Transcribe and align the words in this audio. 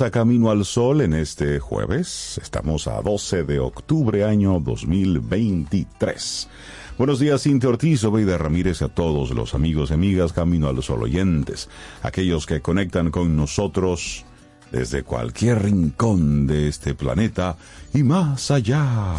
A 0.00 0.10
Camino 0.10 0.50
al 0.50 0.64
Sol 0.64 1.02
en 1.02 1.12
este 1.12 1.58
jueves. 1.58 2.40
Estamos 2.42 2.86
a 2.86 3.02
12 3.02 3.42
de 3.42 3.58
octubre 3.58 4.24
año 4.24 4.58
2023. 4.58 6.48
Buenos 6.96 7.18
días, 7.18 7.42
Cintia 7.42 7.68
Ortiz, 7.68 8.02
Obeida 8.04 8.38
Ramírez, 8.38 8.80
a 8.80 8.88
todos 8.88 9.32
los 9.32 9.54
amigos 9.54 9.90
y 9.90 9.94
amigas 9.94 10.32
Camino 10.32 10.68
al 10.68 10.82
Sol 10.82 11.02
oyentes, 11.02 11.68
aquellos 12.02 12.46
que 12.46 12.62
conectan 12.62 13.10
con 13.10 13.36
nosotros 13.36 14.24
desde 14.70 15.02
cualquier 15.02 15.62
rincón 15.62 16.46
de 16.46 16.68
este 16.68 16.94
planeta 16.94 17.56
y 17.92 18.02
más 18.02 18.50
allá. 18.50 19.16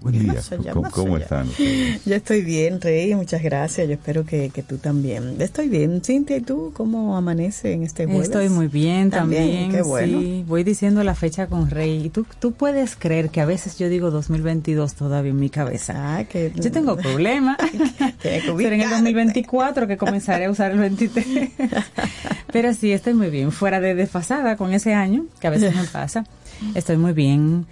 Buen 0.00 0.18
día, 0.18 0.32
Más 0.34 0.52
allá, 0.52 0.72
¿cómo, 0.72 0.82
más 0.82 0.92
cómo 0.92 1.14
allá. 1.16 1.24
están? 1.24 1.48
ustedes? 1.48 2.04
Yo 2.04 2.14
estoy 2.14 2.42
bien, 2.42 2.80
Rey, 2.80 3.14
muchas 3.14 3.42
gracias. 3.42 3.86
Yo 3.88 3.94
espero 3.94 4.24
que, 4.24 4.50
que 4.50 4.62
tú 4.62 4.78
también. 4.78 5.36
Estoy 5.40 5.68
bien. 5.68 6.02
Cintia, 6.04 6.36
¿y 6.36 6.40
tú 6.40 6.72
cómo 6.74 7.16
amanece 7.16 7.72
en 7.72 7.82
este 7.82 8.06
jueves? 8.06 8.24
Estoy 8.24 8.48
muy 8.48 8.68
bien 8.68 9.10
también, 9.10 9.70
qué 9.72 9.82
bueno. 9.82 10.20
sí. 10.20 10.44
Voy 10.46 10.62
diciendo 10.64 11.02
la 11.04 11.14
fecha 11.14 11.46
con 11.46 11.70
Rey. 11.70 12.06
Y 12.06 12.10
tú, 12.10 12.26
tú 12.38 12.52
puedes 12.52 12.96
creer 12.96 13.30
que 13.30 13.40
a 13.40 13.44
veces 13.44 13.78
yo 13.78 13.88
digo 13.88 14.10
2022 14.10 14.94
todavía 14.94 15.30
en 15.30 15.40
mi 15.40 15.50
cabeza. 15.50 16.16
Ah, 16.18 16.24
que 16.24 16.52
Yo 16.54 16.70
tengo 16.70 16.96
problemas. 16.96 17.56
Pero 18.22 18.36
en 18.36 18.42
el 18.44 18.50
ubicarte. 18.50 18.88
2024 18.88 19.86
que 19.88 19.96
comenzaré 19.96 20.44
a 20.46 20.50
usar 20.50 20.72
el 20.72 20.78
23. 20.78 21.50
Pero 22.52 22.74
sí, 22.74 22.92
estoy 22.92 23.14
muy 23.14 23.30
bien. 23.30 23.50
Fuera 23.52 23.80
de 23.80 23.94
desfasada 23.94 24.56
con 24.56 24.72
ese 24.72 24.94
año, 24.94 25.26
que 25.40 25.46
a 25.46 25.50
veces 25.50 25.74
me 25.74 25.84
pasa. 25.84 26.24
Estoy 26.74 26.96
muy 26.96 27.12
bien. 27.12 27.66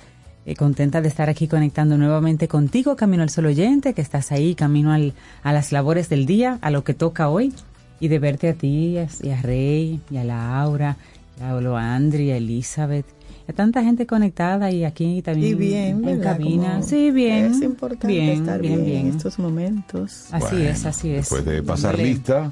Eh, 0.47 0.57
contenta 0.57 1.01
de 1.01 1.09
estar 1.09 1.29
aquí 1.29 1.49
conectando 1.49 1.99
nuevamente 1.99 2.49
contigo, 2.49 2.97
Camino 2.97 3.23
al 3.23 3.31
Sol 3.31 3.47
Oyente, 3.47 3.93
que 3.95 4.01
estás 4.01 4.33
ahí, 4.33 4.55
camino 4.55 4.93
al, 4.93 5.13
a 5.43 5.53
las 5.53 5.71
labores 5.71 6.09
del 6.09 6.27
día, 6.27 6.59
a 6.63 6.71
lo 6.71 6.83
que 6.83 6.95
toca 6.95 7.29
hoy, 7.29 7.53
y 8.01 8.09
de 8.09 8.19
verte 8.19 8.49
a 8.49 8.55
ti 8.55 8.69
y 8.69 8.99
a, 8.99 9.09
y 9.23 9.31
a 9.31 9.43
Rey, 9.43 10.01
y 10.11 10.17
a 10.17 10.25
Laura, 10.25 10.97
y 11.39 11.43
a 11.43 11.53
Loandri, 11.61 12.31
a 12.31 12.39
Elizabeth, 12.39 13.05
y 13.47 13.51
a 13.51 13.55
tanta 13.55 13.83
gente 13.83 14.07
conectada 14.07 14.71
y 14.71 14.85
aquí 14.85 15.21
también 15.23 15.53
Y 15.53 15.55
bien, 15.55 16.09
en 16.09 16.21
cabina. 16.21 16.73
Como 16.73 16.83
Sí, 16.85 17.11
bien. 17.11 17.47
Es 17.47 17.63
importante 17.63 18.07
bien, 18.07 18.41
estar 18.41 18.61
bien, 18.61 18.87
en 18.87 19.07
estos 19.09 19.39
momentos. 19.39 20.29
Así 20.33 20.57
Bueno, 20.57 20.71
es, 20.71 20.87
así 20.87 21.11
es. 21.11 21.17
Después 21.31 21.45
de 21.45 21.63
pasar 21.63 21.99
lista, 21.99 22.51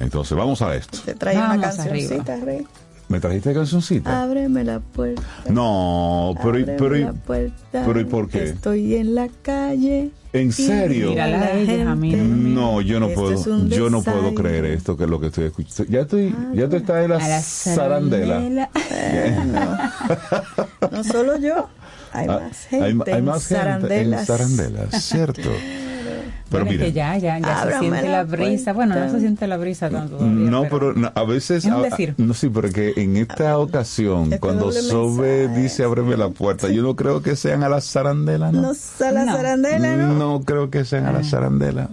entonces 0.00 0.36
vamos 0.36 0.60
a 0.62 0.74
esto. 0.74 0.98
Te 1.04 1.14
trae 1.14 1.36
una 1.36 1.60
cancioncita, 1.60 2.32
arriba. 2.32 2.44
Rey. 2.44 2.66
¿Me 3.08 3.20
trajiste 3.20 3.54
cancioncita? 3.54 4.22
Ábreme 4.22 4.64
la 4.64 4.80
puerta. 4.80 5.22
No, 5.50 6.34
pero, 6.42 6.58
y- 6.58 6.62
ábreme 6.62 6.78
pero, 6.78 6.96
y- 6.98 7.04
la 7.04 7.12
puerta. 7.14 7.82
pero 7.86 8.00
¿y 8.00 8.04
por 8.04 8.28
qué? 8.28 8.44
Estoy 8.44 8.96
en 8.96 9.14
la 9.14 9.28
calle. 9.42 10.10
¿En 10.34 10.52
serio? 10.52 11.14
la 11.14 11.94
mí 11.94 12.12
no 12.12 12.82
yo 12.82 13.00
no 13.00 13.08
puedo, 13.08 13.66
yo 13.68 13.88
no 13.88 14.02
puedo 14.02 14.34
creer 14.34 14.66
esto 14.66 14.94
que 14.94 15.04
es 15.04 15.10
lo 15.10 15.18
que 15.18 15.28
estoy 15.28 15.46
escuchando. 15.46 15.90
Ya 15.90 16.00
estoy, 16.02 16.34
ya 16.52 16.68
tú 16.68 16.76
estás 16.76 17.04
en 17.04 17.10
la, 17.10 17.18
la 17.18 17.40
zarandela. 17.40 18.34
zarandela. 18.34 19.92
No 20.92 21.04
solo 21.04 21.38
yo. 21.38 21.68
Hay 22.12 22.26
Ah, 22.28 22.40
más 22.42 22.66
gente. 22.66 22.84
hay, 22.84 23.14
hay 23.14 23.18
en 23.20 23.24
más 23.24 23.46
gente 23.46 24.00
en 24.00 24.10
zarandelas, 24.26 25.02
cierto. 25.02 25.50
Pero 26.50 26.64
Bueno, 26.64 26.70
es 26.70 26.76
mira, 26.78 26.84
que 26.86 26.92
ya, 26.92 27.16
ya, 27.18 27.38
ya 27.38 27.62
se 27.72 27.78
siente 27.78 28.02
la 28.04 28.08
la 28.18 28.24
brisa. 28.24 28.72
Bueno, 28.72 28.94
no 28.98 29.10
se 29.10 29.20
siente 29.20 29.46
la 29.46 29.56
brisa 29.58 29.90
tanto 29.90 30.16
todavía. 30.16 30.50
no, 30.50 30.62
pero 30.70 30.94
no, 30.94 31.12
a 31.14 31.24
veces, 31.24 31.64
Es 31.64 31.70
un 31.70 31.72
a- 31.74 31.82
decir. 31.82 32.14
no 32.16 32.32
sí, 32.32 32.48
pero 32.48 32.70
que 32.70 32.94
en 32.96 33.16
esta 33.18 33.58
ocasión, 33.58 34.24
Este 34.24 34.40
cuando 34.40 34.72
Sobe 34.72 35.40
mensaje. 35.48 35.60
dice 35.62 35.84
ábreme 35.84 36.16
la 36.16 36.30
puerta, 36.30 36.68
yo 36.68 36.82
no 36.82 36.96
creo 36.96 37.20
que 37.22 37.36
sean 37.36 37.62
a 37.64 37.68
la 37.68 37.80
zarandela, 37.82 38.50
¿no? 38.50 38.62
No 38.62 38.68
a 38.70 39.12
la 39.12 39.24
No. 39.26 39.36
zarandela, 39.36 39.96
¿no? 39.96 40.14
No 40.14 40.40
creo 40.42 40.70
que 40.70 40.84
sean 40.86 41.04
a 41.06 41.12
la 41.12 41.22
zarandela. 41.22 41.90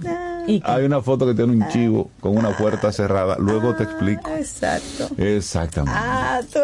¿Y 0.48 0.62
qué? 0.62 0.72
Hay 0.72 0.86
una 0.86 1.02
foto 1.02 1.26
que 1.26 1.34
tiene 1.34 1.52
un 1.54 1.68
chivo 1.70 2.10
con 2.22 2.38
una 2.38 2.56
puerta 2.56 2.92
cerrada. 2.92 3.36
Luego 3.40 3.76
te 3.76 3.84
explico. 3.84 4.22
Ah, 4.34 4.38
Exacto. 4.40 5.10
Exactamente. 5.18 6.00
Ah, 6.02 6.40
tú. 6.54 6.60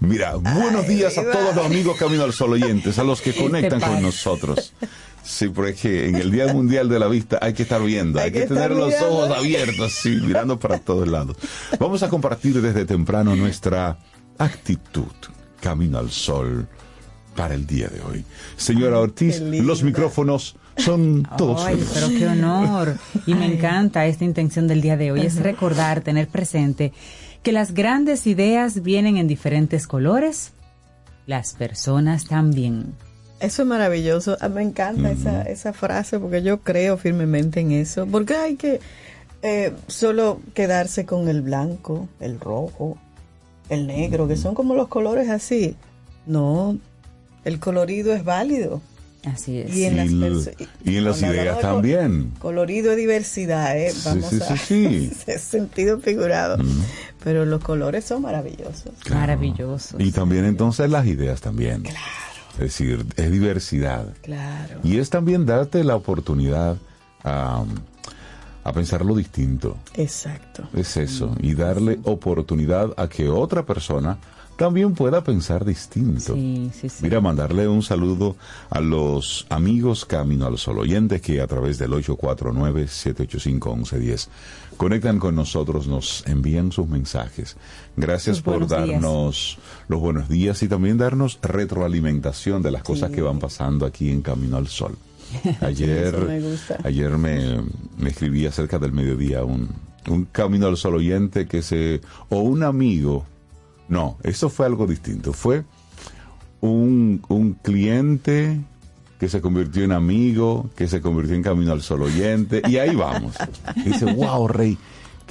Mira, 0.00 0.34
buenos 0.36 0.86
días 0.88 1.16
a 1.18 1.22
todos 1.30 1.54
los 1.54 1.64
amigos 1.66 1.96
Camino 1.96 2.24
al 2.24 2.32
Sol 2.32 2.52
oyentes, 2.52 2.98
a 2.98 3.04
los 3.04 3.20
que 3.20 3.32
conectan 3.34 3.80
pasa? 3.80 3.92
con 3.94 4.02
nosotros. 4.02 4.72
Sí, 5.22 5.48
porque 5.48 6.08
en 6.08 6.16
el 6.16 6.30
Día 6.32 6.52
Mundial 6.52 6.88
de 6.88 6.98
la 6.98 7.06
Vista 7.06 7.38
hay 7.40 7.52
que 7.54 7.62
estar 7.62 7.80
viendo, 7.82 8.18
hay, 8.18 8.26
Hay 8.26 8.32
que, 8.32 8.40
que 8.40 8.46
tener 8.48 8.72
los 8.72 8.88
mirando. 8.88 9.08
ojos 9.08 9.30
abiertos, 9.38 9.92
sí, 9.92 10.18
mirando 10.20 10.58
para 10.58 10.78
todos 10.78 11.06
lados. 11.06 11.36
Vamos 11.78 12.02
a 12.02 12.08
compartir 12.08 12.60
desde 12.60 12.84
temprano 12.84 13.36
nuestra 13.36 13.98
actitud 14.38 15.06
Camino 15.60 15.98
al 15.98 16.10
Sol 16.10 16.66
para 17.36 17.54
el 17.54 17.66
día 17.66 17.86
de 17.88 18.00
hoy. 18.02 18.24
Señora 18.56 18.98
Ortiz, 18.98 19.40
los 19.40 19.84
micrófonos 19.84 20.56
son 20.76 21.26
todos 21.38 21.64
Ay, 21.64 21.82
pero 21.94 22.08
qué 22.08 22.26
honor. 22.26 22.96
Y 23.26 23.34
me 23.34 23.46
encanta 23.46 24.06
esta 24.06 24.24
intención 24.24 24.66
del 24.66 24.80
día 24.80 24.96
de 24.96 25.12
hoy, 25.12 25.20
es 25.20 25.36
recordar, 25.36 26.00
tener 26.00 26.26
presente 26.28 26.92
que 27.42 27.52
las 27.52 27.74
grandes 27.74 28.26
ideas 28.26 28.82
vienen 28.82 29.16
en 29.16 29.26
diferentes 29.26 29.86
colores, 29.86 30.52
las 31.26 31.54
personas 31.54 32.26
también. 32.26 32.94
Eso 33.40 33.62
es 33.62 33.68
maravilloso. 33.68 34.36
Ah, 34.40 34.48
Me 34.48 34.62
encanta 34.62 35.10
esa, 35.10 35.42
esa 35.42 35.72
frase 35.72 36.18
porque 36.20 36.42
yo 36.42 36.60
creo 36.60 36.96
firmemente 36.96 37.60
en 37.60 37.72
eso. 37.72 38.06
Porque 38.06 38.36
hay 38.36 38.56
que 38.56 38.80
eh, 39.42 39.72
solo 39.88 40.40
quedarse 40.54 41.04
con 41.04 41.28
el 41.28 41.42
blanco, 41.42 42.08
el 42.20 42.38
rojo, 42.38 42.96
el 43.68 43.88
negro, 43.88 44.28
que 44.28 44.36
son 44.36 44.54
como 44.54 44.74
los 44.74 44.86
colores 44.86 45.28
así. 45.28 45.76
No, 46.26 46.78
el 47.44 47.58
colorido 47.58 48.14
es 48.14 48.24
válido. 48.24 48.80
Así 49.24 49.58
es. 49.58 49.74
Y 49.76 49.84
en 49.84 49.96
las, 49.96 50.10
Y 50.84 50.90
y 50.90 50.96
en 50.96 51.04
ideas 51.04 51.60
también. 51.60 52.32
Colorido 52.38 52.90
es 52.90 52.96
diversidad, 52.96 53.78
¿eh? 53.78 53.92
Vamos 54.04 54.26
sí, 54.26 54.38
a 54.40 54.56
sí, 54.56 54.58
sí. 54.66 55.12
ese 55.26 55.38
sentido 55.38 56.00
figurado. 56.00 56.58
Pero 57.22 57.44
los 57.44 57.62
colores 57.62 58.04
son 58.04 58.22
maravillosos. 58.22 58.92
Claro. 59.00 59.20
Maravilloso. 59.20 59.96
Y 60.00 60.10
también 60.10 60.44
entonces 60.44 60.90
las 60.90 61.06
ideas 61.06 61.40
también. 61.40 61.84
Es 62.54 62.58
decir, 62.58 63.06
es 63.16 63.30
diversidad. 63.30 64.12
Claro. 64.22 64.80
Y 64.82 64.98
es 64.98 65.08
también 65.08 65.46
darte 65.46 65.84
la 65.84 65.94
oportunidad 65.94 66.76
a, 67.22 67.64
a 68.64 68.72
pensar 68.72 69.04
lo 69.04 69.14
distinto. 69.14 69.76
Exacto. 69.94 70.68
Es 70.74 70.96
eso. 70.96 71.36
Y 71.40 71.54
darle 71.54 72.00
oportunidad 72.02 72.92
a 72.96 73.08
que 73.08 73.28
otra 73.28 73.64
persona 73.64 74.18
también 74.56 74.94
pueda 74.94 75.24
pensar 75.24 75.64
distinto. 75.64 76.34
Sí, 76.34 76.70
sí, 76.72 76.88
sí. 76.88 76.98
Mira, 77.02 77.20
mandarle 77.20 77.68
un 77.68 77.82
saludo 77.82 78.36
a 78.70 78.80
los 78.80 79.46
amigos 79.48 80.04
Camino 80.04 80.46
al 80.46 80.58
Sol 80.58 80.78
oyentes 80.78 81.20
que 81.20 81.40
a 81.40 81.46
través 81.46 81.78
del 81.78 81.92
849-785-1110 81.92 84.28
conectan 84.76 85.18
con 85.18 85.34
nosotros, 85.34 85.86
nos 85.86 86.24
envían 86.26 86.72
sus 86.72 86.88
mensajes. 86.88 87.56
Gracias 87.96 88.36
Sus 88.36 88.44
por 88.44 88.66
días. 88.66 88.70
darnos 88.70 89.58
los 89.88 90.00
buenos 90.00 90.28
días 90.28 90.62
y 90.62 90.68
también 90.68 90.98
darnos 90.98 91.38
retroalimentación 91.42 92.62
de 92.62 92.70
las 92.70 92.82
cosas 92.82 93.10
que 93.10 93.22
van 93.22 93.38
pasando 93.38 93.86
aquí 93.86 94.10
en 94.10 94.22
Camino 94.22 94.56
al 94.56 94.68
Sol. 94.68 94.96
Ayer, 95.60 96.14
me 96.18 96.42
ayer 96.84 97.16
me, 97.16 97.62
me 97.96 98.10
escribí 98.10 98.44
acerca 98.44 98.78
del 98.78 98.92
mediodía 98.92 99.44
un, 99.44 99.70
un 100.08 100.26
Camino 100.26 100.66
al 100.66 100.76
Sol 100.76 100.96
oyente 100.96 101.46
que 101.46 101.62
se... 101.62 102.00
o 102.28 102.40
un 102.40 102.62
amigo. 102.62 103.24
No, 103.88 104.16
eso 104.22 104.48
fue 104.48 104.66
algo 104.66 104.86
distinto. 104.86 105.32
Fue 105.32 105.64
un, 106.60 107.22
un 107.28 107.54
cliente 107.54 108.60
que 109.18 109.28
se 109.28 109.40
convirtió 109.40 109.84
en 109.84 109.92
amigo, 109.92 110.70
que 110.76 110.88
se 110.88 111.00
convirtió 111.00 111.34
en 111.34 111.42
Camino 111.42 111.72
al 111.72 111.82
Sol 111.82 112.02
oyente, 112.02 112.62
y 112.68 112.76
ahí 112.78 112.94
vamos. 112.96 113.36
Y 113.76 113.80
dice, 113.90 114.06
wow, 114.12 114.48
Rey, 114.48 114.76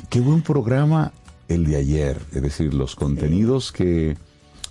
qué- 0.09 0.21
buen 0.21 0.42
programa 0.42 1.12
el 1.50 1.65
de 1.65 1.75
ayer, 1.75 2.21
es 2.33 2.42
decir, 2.42 2.74
los 2.74 2.95
contenidos 2.95 3.71
que, 3.74 4.15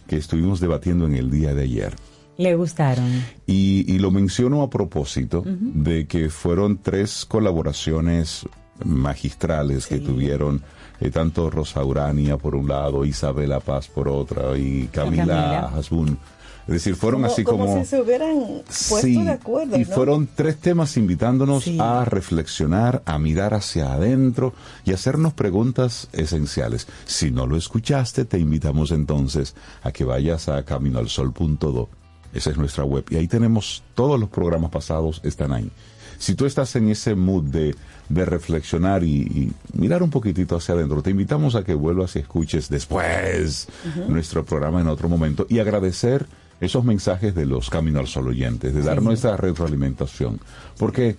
que 0.06 0.16
estuvimos 0.16 0.60
debatiendo 0.60 1.04
en 1.06 1.14
el 1.14 1.30
día 1.30 1.52
de 1.54 1.64
ayer. 1.64 1.94
Le 2.38 2.54
gustaron. 2.54 3.10
Y, 3.46 3.84
y 3.92 3.98
lo 3.98 4.10
menciono 4.10 4.62
a 4.62 4.70
propósito 4.70 5.42
de 5.44 6.06
que 6.06 6.30
fueron 6.30 6.78
tres 6.78 7.26
colaboraciones 7.26 8.46
magistrales 8.82 9.86
que 9.86 9.98
tuvieron 9.98 10.62
eh, 11.00 11.10
tanto 11.10 11.50
Rosa 11.50 11.84
Urania 11.84 12.36
por 12.36 12.54
un 12.54 12.68
lado, 12.68 13.04
Isabela 13.04 13.60
Paz 13.60 13.88
por 13.88 14.08
otra 14.08 14.56
y 14.56 14.88
Camila, 14.92 15.26
Camila. 15.26 15.60
Hasbun. 15.76 16.18
Es 16.66 16.74
decir, 16.74 16.94
fueron 16.94 17.22
Como, 17.22 17.32
así 17.32 17.42
como... 17.42 17.66
como 17.66 17.80
si 17.80 17.86
se 17.86 18.00
hubieran 18.00 18.36
puesto 18.66 18.98
Sí, 19.00 19.20
de 19.20 19.30
acuerdo. 19.30 19.76
y 19.76 19.80
¿no? 19.84 19.86
fueron 19.94 20.28
tres 20.36 20.58
temas 20.58 20.96
invitándonos 20.96 21.64
Sí. 21.64 21.78
a 21.80 22.04
reflexionar, 22.04 23.02
a 23.06 23.18
mirar 23.18 23.54
hacia 23.54 23.92
adentro 23.94 24.52
y 24.84 24.92
hacernos 24.92 25.32
preguntas 25.32 26.08
esenciales. 26.12 26.86
Si 27.06 27.32
no 27.32 27.46
lo 27.48 27.56
escuchaste, 27.56 28.24
te 28.24 28.38
invitamos 28.38 28.92
entonces 28.92 29.56
a 29.82 29.90
que 29.90 30.04
vayas 30.04 30.48
a 30.48 30.62
caminoalsol.do. 30.64 31.88
Esa 32.32 32.50
es 32.50 32.56
nuestra 32.56 32.84
web 32.84 33.04
y 33.10 33.16
ahí 33.16 33.26
tenemos 33.26 33.82
todos 33.94 34.20
los 34.20 34.28
programas 34.28 34.70
pasados, 34.70 35.20
están 35.24 35.52
ahí. 35.52 35.72
Si 36.20 36.34
tú 36.34 36.44
estás 36.44 36.76
en 36.76 36.90
ese 36.90 37.14
mood 37.14 37.44
de, 37.44 37.74
de 38.10 38.24
reflexionar 38.26 39.02
y, 39.02 39.22
y 39.22 39.52
mirar 39.72 40.02
un 40.02 40.10
poquitito 40.10 40.54
hacia 40.54 40.74
adentro, 40.74 41.02
te 41.02 41.10
invitamos 41.10 41.54
a 41.54 41.64
que 41.64 41.72
vuelvas 41.72 42.14
y 42.14 42.18
escuches 42.18 42.68
después 42.68 43.66
nuestro 44.06 44.44
programa 44.44 44.82
en 44.82 44.88
otro 44.88 45.08
momento 45.08 45.46
y 45.48 45.60
agradecer 45.60 46.26
esos 46.60 46.84
mensajes 46.84 47.34
de 47.34 47.46
los 47.46 47.70
Camino 47.70 48.00
al 48.00 48.06
Sol 48.06 48.28
oyentes, 48.28 48.74
de 48.74 48.82
dar 48.82 49.00
nuestra 49.00 49.38
retroalimentación. 49.38 50.38
Porque 50.76 51.16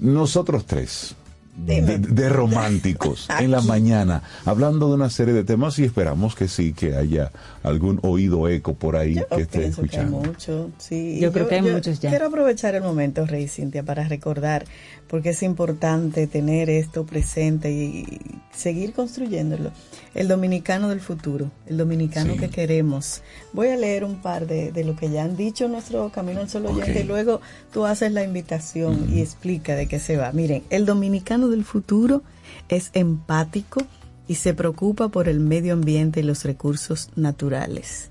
nosotros 0.00 0.66
tres, 0.66 1.14
de, 1.56 2.28
románticos, 2.30 3.28
en 3.40 3.50
la 3.50 3.60
mañana, 3.60 4.22
hablando 4.44 4.88
de 4.88 4.94
una 4.94 5.10
serie 5.10 5.34
de 5.34 5.44
temas 5.44 5.78
y 5.78 5.84
esperamos 5.84 6.34
que 6.34 6.48
sí, 6.48 6.72
que 6.72 6.96
haya 6.96 7.30
algún 7.62 8.00
oído 8.02 8.48
eco 8.48 8.74
por 8.74 8.96
ahí 8.96 9.14
Yo 9.16 9.28
que 9.28 9.42
esté 9.42 9.58
pienso 9.60 9.82
que 9.82 9.88
hay 9.96 10.02
escuchando. 10.02 10.18
mucho, 10.28 10.70
sí. 10.78 11.18
Yo 11.20 11.30
creo 11.32 11.48
que 11.48 11.56
hay 11.56 11.62
muchos 11.62 12.00
ya. 12.00 12.08
Quiero 12.10 12.26
aprovechar 12.26 12.74
el 12.74 12.82
momento, 12.82 13.26
Rey 13.26 13.48
Cintia, 13.48 13.82
para 13.82 14.08
recordar, 14.08 14.64
porque 15.08 15.30
es 15.30 15.42
importante 15.42 16.26
tener 16.26 16.70
esto 16.70 17.04
presente 17.04 17.70
y 17.70 18.18
seguir 18.54 18.92
construyéndolo. 18.94 19.70
El 20.14 20.28
dominicano 20.28 20.88
del 20.88 21.00
futuro, 21.00 21.50
el 21.66 21.76
dominicano 21.76 22.32
Sí. 22.34 22.38
que 22.38 22.48
queremos. 22.50 23.22
Voy 23.52 23.68
a 23.68 23.76
leer 23.76 24.04
un 24.04 24.20
par 24.22 24.46
de, 24.46 24.72
de 24.72 24.84
lo 24.84 24.96
que 24.96 25.10
ya 25.10 25.24
han 25.24 25.36
dicho 25.36 25.68
nuestro 25.68 26.10
Camino 26.10 26.40
al 26.40 26.48
Sol 26.50 26.66
oyente 26.66 26.92
Ok. 26.92 27.04
y 27.04 27.04
luego 27.04 27.40
tú 27.72 27.84
haces 27.86 28.12
la 28.12 28.22
invitación 28.24 29.08
y 29.12 29.20
explica 29.20 29.74
de 29.76 29.86
qué 29.86 29.98
se 29.98 30.16
va. 30.16 30.32
Miren, 30.32 30.62
el 30.70 30.86
dominicano 30.86 31.41
del 31.48 31.64
futuro 31.64 32.22
es 32.68 32.90
empático 32.94 33.80
y 34.28 34.36
se 34.36 34.54
preocupa 34.54 35.08
por 35.08 35.28
el 35.28 35.40
medio 35.40 35.72
ambiente 35.74 36.20
y 36.20 36.22
los 36.22 36.44
recursos 36.44 37.10
naturales. 37.16 38.10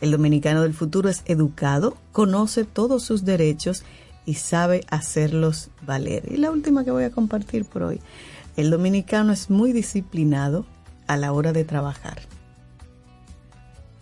El 0.00 0.12
dominicano 0.12 0.62
del 0.62 0.74
futuro 0.74 1.08
es 1.08 1.22
educado, 1.26 1.96
conoce 2.12 2.64
todos 2.64 3.02
sus 3.02 3.24
derechos 3.24 3.82
y 4.24 4.34
sabe 4.34 4.84
hacerlos 4.90 5.70
valer. 5.86 6.30
Y 6.30 6.36
la 6.36 6.50
última 6.50 6.84
que 6.84 6.90
voy 6.90 7.04
a 7.04 7.10
compartir 7.10 7.64
por 7.64 7.82
hoy. 7.82 8.00
El 8.56 8.70
dominicano 8.70 9.32
es 9.32 9.50
muy 9.50 9.72
disciplinado 9.72 10.66
a 11.06 11.16
la 11.16 11.32
hora 11.32 11.52
de 11.52 11.64
trabajar. 11.64 12.18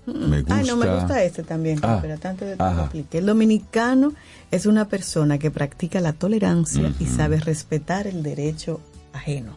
Me 0.06 0.40
gusta. 0.40 0.56
Ay, 0.56 0.66
no, 0.66 0.76
me 0.76 0.94
gusta 0.94 1.22
este 1.22 1.42
también, 1.42 1.80
Ah, 1.82 1.98
pero 2.00 2.18
tanto 2.18 2.44
de 2.44 2.54
explique. 2.54 3.18
El 3.18 3.26
dominicano 3.26 4.12
es 4.50 4.66
una 4.66 4.86
persona 4.88 5.38
que 5.38 5.50
practica 5.50 6.00
la 6.00 6.12
tolerancia 6.12 6.92
y 7.00 7.06
sabe 7.06 7.40
respetar 7.40 8.06
el 8.06 8.22
derecho 8.22 8.80
ajeno. 9.12 9.56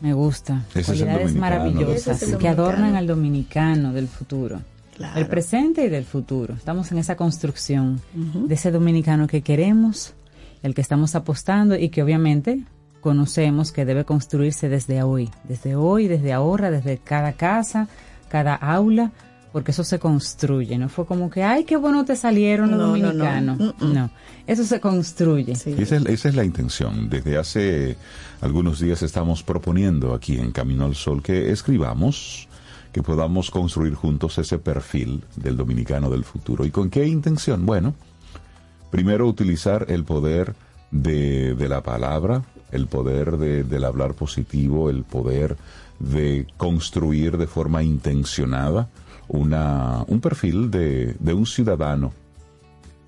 Me 0.00 0.14
gusta. 0.14 0.64
Cualidades 0.84 1.34
maravillosas 1.34 2.22
es 2.22 2.36
que 2.36 2.48
adornan 2.48 2.96
al 2.96 3.06
dominicano 3.06 3.92
del 3.92 4.08
futuro. 4.08 4.60
Claro. 4.96 5.18
El 5.18 5.26
presente 5.26 5.84
y 5.84 5.88
del 5.88 6.04
futuro. 6.04 6.54
Estamos 6.54 6.92
en 6.92 6.98
esa 6.98 7.16
construcción 7.16 8.00
de 8.14 8.54
ese 8.54 8.70
dominicano 8.70 9.26
que 9.26 9.42
queremos, 9.42 10.14
el 10.62 10.74
que 10.74 10.80
estamos 10.80 11.14
apostando 11.14 11.76
y 11.76 11.88
que 11.88 12.02
obviamente 12.02 12.62
conocemos 13.00 13.72
que 13.72 13.84
debe 13.84 14.04
construirse 14.04 14.68
desde 14.68 15.02
hoy, 15.02 15.30
desde 15.44 15.74
hoy, 15.76 16.08
desde 16.08 16.32
ahora, 16.32 16.70
desde 16.70 16.98
cada 16.98 17.32
casa, 17.32 17.88
cada 18.28 18.54
aula, 18.54 19.12
porque 19.52 19.70
eso 19.72 19.84
se 19.84 19.98
construye, 19.98 20.78
no 20.78 20.88
fue 20.88 21.04
como 21.06 21.28
que, 21.30 21.42
ay, 21.42 21.64
qué 21.64 21.76
bueno 21.76 22.04
te 22.04 22.16
salieron 22.16 22.70
los 22.70 22.78
No, 22.80 22.86
no, 22.86 22.96
no. 22.96 23.06
dominicanos. 23.08 23.58
Mm, 23.58 23.84
mm. 23.86 23.92
No, 23.94 24.10
eso 24.46 24.64
se 24.64 24.80
construye. 24.80 25.54
Sí. 25.54 25.74
Esa 25.78 25.96
es, 25.96 26.06
esa 26.06 26.28
es 26.30 26.34
la 26.34 26.44
intención. 26.44 27.08
Desde 27.10 27.36
hace 27.38 27.96
algunos 28.40 28.80
días 28.80 29.02
estamos 29.02 29.42
proponiendo 29.42 30.14
aquí 30.14 30.38
en 30.38 30.52
Camino 30.52 30.84
al 30.86 30.94
Sol 30.94 31.22
que 31.22 31.50
escribamos, 31.52 32.48
que 32.92 33.02
podamos 33.02 33.50
construir 33.50 33.94
juntos 33.94 34.38
ese 34.38 34.58
perfil 34.58 35.22
del 35.36 35.56
dominicano 35.56 36.10
del 36.10 36.24
futuro. 36.24 36.64
¿Y 36.64 36.70
con 36.70 36.90
qué 36.90 37.06
intención? 37.06 37.64
Bueno, 37.66 37.94
primero 38.90 39.26
utilizar 39.26 39.86
el 39.88 40.04
poder 40.04 40.54
de, 40.90 41.54
de 41.54 41.68
la 41.68 41.82
palabra, 41.82 42.42
el 42.70 42.86
poder 42.86 43.36
de- 43.38 43.64
del 43.64 43.84
hablar 43.84 44.14
positivo, 44.14 44.90
el 44.90 45.04
poder 45.04 45.56
de 45.98 46.46
construir 46.56 47.36
de 47.38 47.46
forma 47.46 47.82
intencionada 47.82 48.88
una, 49.32 50.04
un 50.06 50.20
perfil 50.20 50.70
de, 50.70 51.16
de 51.18 51.34
un 51.34 51.46
ciudadano 51.46 52.12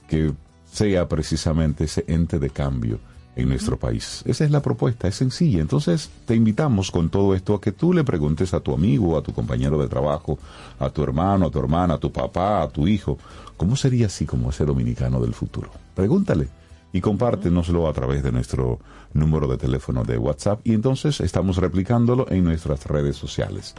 que 0.09 0.33
sea 0.71 1.09
precisamente 1.09 1.85
ese 1.85 2.05
ente 2.09 2.39
de 2.39 2.51
cambio 2.51 2.99
en 3.37 3.49
nuestro 3.49 3.79
país. 3.79 4.23
Esa 4.25 4.45
es 4.45 4.51
la 4.51 4.63
propuesta, 4.63 5.07
es 5.09 5.17
sencilla. 5.17 5.61
Entonces 5.61 6.11
te 6.25 6.35
invitamos 6.35 6.91
con 6.91 7.11
todo 7.11 7.35
esto 7.35 7.55
a 7.55 7.61
que 7.61 7.73
tú 7.73 7.93
le 7.93 8.05
preguntes 8.05 8.55
a 8.55 8.61
tu 8.61 8.73
amigo, 8.73 9.19
a 9.19 9.23
tu 9.23 9.33
compañero 9.33 9.79
de 9.79 9.89
trabajo, 9.89 10.39
a 10.79 10.89
tu 10.91 11.03
hermano, 11.03 11.47
a 11.47 11.51
tu 11.51 11.59
hermana, 11.59 11.95
a 11.95 11.99
tu 11.99 12.11
papá, 12.11 12.63
a 12.63 12.69
tu 12.69 12.89
hijo, 12.89 13.19
¿cómo 13.57 13.77
sería 13.77 14.07
así 14.07 14.25
como 14.25 14.51
ese 14.51 14.65
dominicano 14.65 15.21
del 15.21 15.35
futuro? 15.35 15.71
Pregúntale 15.95 16.49
y 16.93 17.01
compártenoslo 17.01 17.89
a 17.89 17.93
través 17.93 18.23
de 18.23 18.33
nuestro 18.33 18.79
número 19.13 19.47
de 19.47 19.59
teléfono 19.59 20.05
de 20.05 20.17
WhatsApp 20.17 20.61
y 20.65 20.73
entonces 20.73 21.21
estamos 21.21 21.57
replicándolo 21.59 22.27
en 22.31 22.45
nuestras 22.45 22.87
redes 22.87 23.17
sociales 23.17 23.75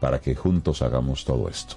para 0.00 0.20
que 0.20 0.34
juntos 0.34 0.82
hagamos 0.82 1.24
todo 1.24 1.48
esto 1.48 1.76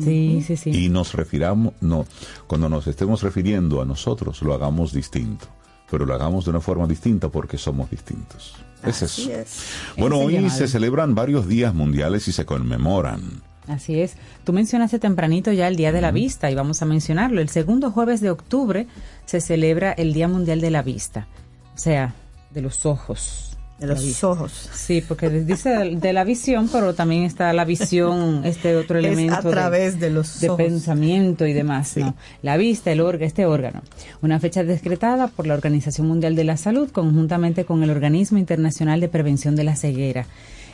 Sí, 0.00 0.42
sí, 0.46 0.56
sí. 0.56 0.70
y 0.70 0.88
nos 0.88 1.14
refiramos, 1.14 1.74
no, 1.80 2.04
cuando 2.46 2.68
nos 2.68 2.86
estemos 2.86 3.22
refiriendo 3.22 3.80
a 3.80 3.84
nosotros, 3.84 4.42
lo 4.42 4.52
hagamos 4.54 4.92
distinto, 4.92 5.46
pero 5.90 6.04
lo 6.04 6.14
hagamos 6.14 6.44
de 6.44 6.50
una 6.50 6.60
forma 6.60 6.86
distinta 6.86 7.28
porque 7.28 7.56
somos 7.58 7.90
distintos. 7.90 8.54
Es 8.84 9.02
Así 9.02 9.22
eso. 9.22 9.32
es. 9.40 9.64
Bueno, 9.96 10.18
hoy 10.18 10.34
llamado. 10.34 10.56
se 10.56 10.68
celebran 10.68 11.14
varios 11.14 11.48
días 11.48 11.74
mundiales 11.74 12.28
y 12.28 12.32
se 12.32 12.44
conmemoran. 12.44 13.42
Así 13.66 14.00
es. 14.00 14.14
Tú 14.44 14.52
mencionaste 14.52 14.98
tempranito 14.98 15.52
ya 15.52 15.68
el 15.68 15.76
Día 15.76 15.92
de 15.92 16.00
la 16.00 16.10
Vista 16.10 16.50
y 16.50 16.54
vamos 16.54 16.80
a 16.80 16.86
mencionarlo. 16.86 17.40
El 17.40 17.48
segundo 17.50 17.90
jueves 17.90 18.20
de 18.20 18.30
octubre 18.30 18.86
se 19.26 19.40
celebra 19.40 19.92
el 19.92 20.12
Día 20.14 20.26
Mundial 20.28 20.60
de 20.60 20.70
la 20.70 20.82
Vista, 20.82 21.26
o 21.74 21.78
sea, 21.78 22.14
de 22.50 22.62
los 22.62 22.86
ojos. 22.86 23.47
De 23.78 23.86
los 23.86 24.24
ojos. 24.24 24.68
Sí, 24.72 25.04
porque 25.06 25.30
dice 25.30 25.70
de, 25.70 25.96
de 25.96 26.12
la 26.12 26.24
visión, 26.24 26.68
pero 26.72 26.94
también 26.94 27.22
está 27.22 27.52
la 27.52 27.64
visión, 27.64 28.44
este 28.44 28.74
otro 28.76 28.98
Es 28.98 29.04
elemento 29.04 29.36
a 29.36 29.42
través 29.42 30.00
de, 30.00 30.10
los 30.10 30.40
de 30.40 30.48
ojos. 30.50 30.56
pensamiento 30.64 31.46
y 31.46 31.52
demás. 31.52 31.96
¿no? 31.96 32.16
La 32.42 32.56
vista, 32.56 32.90
el 32.90 33.00
órgano, 33.00 33.26
este 33.26 33.46
órgano. 33.46 33.82
Una 34.20 34.40
fecha 34.40 34.64
decretada 34.64 35.28
por 35.28 35.46
la 35.46 35.54
Organización 35.54 36.08
Mundial 36.08 36.34
de 36.34 36.42
la 36.42 36.56
Salud 36.56 36.90
conjuntamente 36.90 37.64
con 37.64 37.84
el 37.84 37.90
Organismo 37.90 38.38
Internacional 38.38 39.00
de 39.00 39.08
Prevención 39.08 39.54
de 39.54 39.64
la 39.64 39.76
Ceguera. 39.76 40.26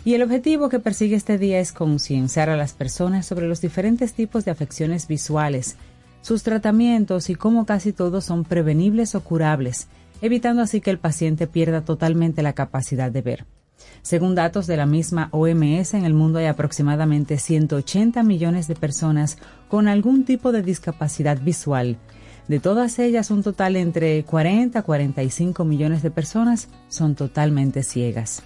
Y 0.06 0.14
el 0.14 0.22
objetivo 0.22 0.70
que 0.70 0.78
persigue 0.80 1.16
este 1.16 1.36
día 1.36 1.60
es 1.60 1.72
concienciar 1.72 2.48
a 2.48 2.56
las 2.56 2.72
personas 2.72 3.26
sobre 3.26 3.48
los 3.48 3.60
diferentes 3.60 4.14
tipos 4.14 4.44
de 4.46 4.50
afecciones 4.50 5.08
visuales, 5.08 5.76
sus 6.22 6.42
tratamientos 6.42 7.28
y 7.28 7.34
cómo 7.34 7.66
casi 7.66 7.92
todos 7.92 8.24
son 8.24 8.44
prevenibles 8.44 9.14
o 9.14 9.20
curables, 9.22 9.88
evitando 10.20 10.62
así 10.62 10.80
que 10.80 10.90
el 10.90 10.98
paciente 10.98 11.46
pierda 11.46 11.84
totalmente 11.84 12.42
la 12.42 12.52
capacidad 12.52 13.10
de 13.10 13.22
ver. 13.22 13.46
Según 14.02 14.34
datos 14.34 14.66
de 14.66 14.76
la 14.76 14.86
misma 14.86 15.28
OMS, 15.32 15.94
en 15.94 16.04
el 16.04 16.14
mundo 16.14 16.38
hay 16.38 16.46
aproximadamente 16.46 17.38
180 17.38 18.22
millones 18.22 18.68
de 18.68 18.74
personas 18.74 19.38
con 19.68 19.88
algún 19.88 20.24
tipo 20.24 20.52
de 20.52 20.62
discapacidad 20.62 21.40
visual. 21.40 21.98
De 22.48 22.60
todas 22.60 22.98
ellas, 22.98 23.30
un 23.30 23.42
total 23.42 23.76
entre 23.76 24.22
40 24.24 24.78
a 24.78 24.82
45 24.82 25.64
millones 25.64 26.02
de 26.02 26.10
personas 26.10 26.68
son 26.88 27.14
totalmente 27.14 27.82
ciegas. 27.82 28.42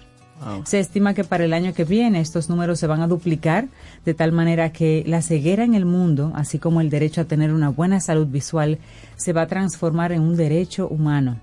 Se 0.63 0.79
estima 0.79 1.13
que 1.13 1.25
para 1.25 1.43
el 1.43 1.51
año 1.51 1.73
que 1.73 1.83
viene 1.83 2.21
estos 2.21 2.49
números 2.49 2.79
se 2.79 2.87
van 2.87 3.01
a 3.01 3.07
duplicar, 3.07 3.67
de 4.05 4.13
tal 4.13 4.31
manera 4.31 4.71
que 4.71 5.03
la 5.05 5.21
ceguera 5.21 5.65
en 5.65 5.73
el 5.73 5.85
mundo, 5.85 6.31
así 6.33 6.59
como 6.59 6.79
el 6.79 6.89
derecho 6.89 7.19
a 7.19 7.25
tener 7.25 7.51
una 7.51 7.67
buena 7.67 7.99
salud 7.99 8.27
visual, 8.27 8.79
se 9.17 9.33
va 9.33 9.41
a 9.41 9.47
transformar 9.47 10.13
en 10.13 10.21
un 10.21 10.37
derecho 10.37 10.87
humano. 10.87 11.41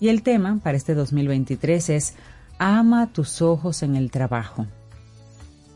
Y 0.00 0.08
el 0.08 0.22
tema 0.22 0.58
para 0.62 0.76
este 0.76 0.94
2023 0.94 1.90
es 1.90 2.14
Ama 2.58 3.08
tus 3.12 3.42
ojos 3.42 3.82
en 3.82 3.96
el 3.96 4.10
trabajo. 4.10 4.66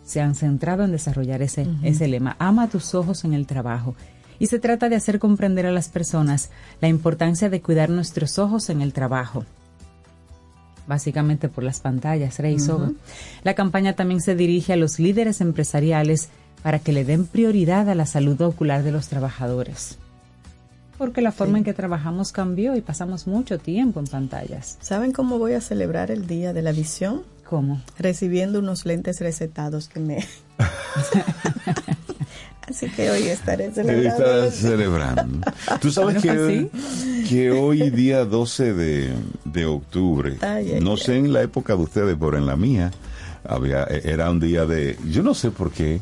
Se 0.04 0.20
han 0.20 0.34
centrado 0.34 0.84
en 0.84 0.92
desarrollar 0.92 1.42
ese, 1.42 1.66
ese 1.82 2.08
lema, 2.08 2.37
Ama 2.38 2.68
tus 2.68 2.94
ojos 2.94 3.25
en 3.25 3.34
el 3.34 3.46
trabajo. 3.46 3.94
Y 4.38 4.46
se 4.46 4.58
trata 4.58 4.88
de 4.88 4.96
hacer 4.96 5.18
comprender 5.18 5.66
a 5.66 5.72
las 5.72 5.88
personas 5.88 6.50
la 6.80 6.88
importancia 6.88 7.50
de 7.50 7.60
cuidar 7.60 7.90
nuestros 7.90 8.38
ojos 8.38 8.70
en 8.70 8.82
el 8.82 8.92
trabajo 8.92 9.44
básicamente 10.88 11.48
por 11.48 11.62
las 11.62 11.80
pantallas, 11.80 12.38
Rey 12.38 12.58
Soba. 12.58 12.90
La 13.44 13.54
campaña 13.54 13.92
también 13.92 14.20
se 14.20 14.34
dirige 14.34 14.72
a 14.72 14.76
los 14.76 14.98
líderes 14.98 15.40
empresariales 15.40 16.30
para 16.62 16.80
que 16.80 16.92
le 16.92 17.04
den 17.04 17.26
prioridad 17.26 17.88
a 17.88 17.94
la 17.94 18.06
salud 18.06 18.40
ocular 18.40 18.82
de 18.82 18.90
los 18.90 19.08
trabajadores. 19.08 19.98
Porque 20.99 21.21
la 21.23 21.31
forma 21.33 21.59
en 21.59 21.64
que 21.64 21.73
trabajamos 21.73 22.33
cambió 22.33 22.75
y 22.76 22.81
pasamos 22.81 23.26
mucho 23.26 23.59
tiempo 23.59 24.00
en 24.00 24.07
pantallas. 24.07 24.76
¿Saben 24.81 25.12
cómo 25.12 25.38
voy 25.38 25.52
a 25.52 25.61
celebrar 25.61 26.11
el 26.11 26.26
Día 26.26 26.52
de 26.52 26.61
la 26.62 26.73
Visión? 26.73 27.23
¿Cómo? 27.49 27.81
Recibiendo 27.99 28.59
unos 28.59 28.85
lentes 28.85 29.21
recetados 29.21 29.88
que 29.88 30.00
me... 30.00 30.26
Así 32.69 32.87
que 32.90 33.11
hoy 33.11 33.23
estaré 33.28 33.73
celebrando. 33.73 34.45
Estás 34.45 34.55
celebrando. 34.57 35.50
Tú 35.81 35.90
sabes 35.90 36.23
que, 36.23 36.69
que 37.26 37.50
hoy, 37.50 37.88
día 37.90 38.26
12 38.26 38.75
de, 38.75 39.12
de 39.47 39.64
octubre, 39.64 40.37
Ay, 40.43 40.73
ay, 40.75 40.81
no 40.81 40.90
ay. 40.93 40.99
sé 40.99 41.17
en 41.17 41.33
la 41.33 41.40
época 41.43 41.75
de 41.76 41.83
ustedes, 41.83 42.17
pero 42.21 42.37
en 42.37 42.45
la 42.45 42.57
mía, 42.57 42.90
había 43.45 43.85
era 43.85 44.31
un 44.31 44.38
día 44.38 44.67
de. 44.67 44.99
Yo 45.11 45.23
no 45.23 45.33
sé 45.33 45.50
por 45.50 45.71
qué. 45.71 46.00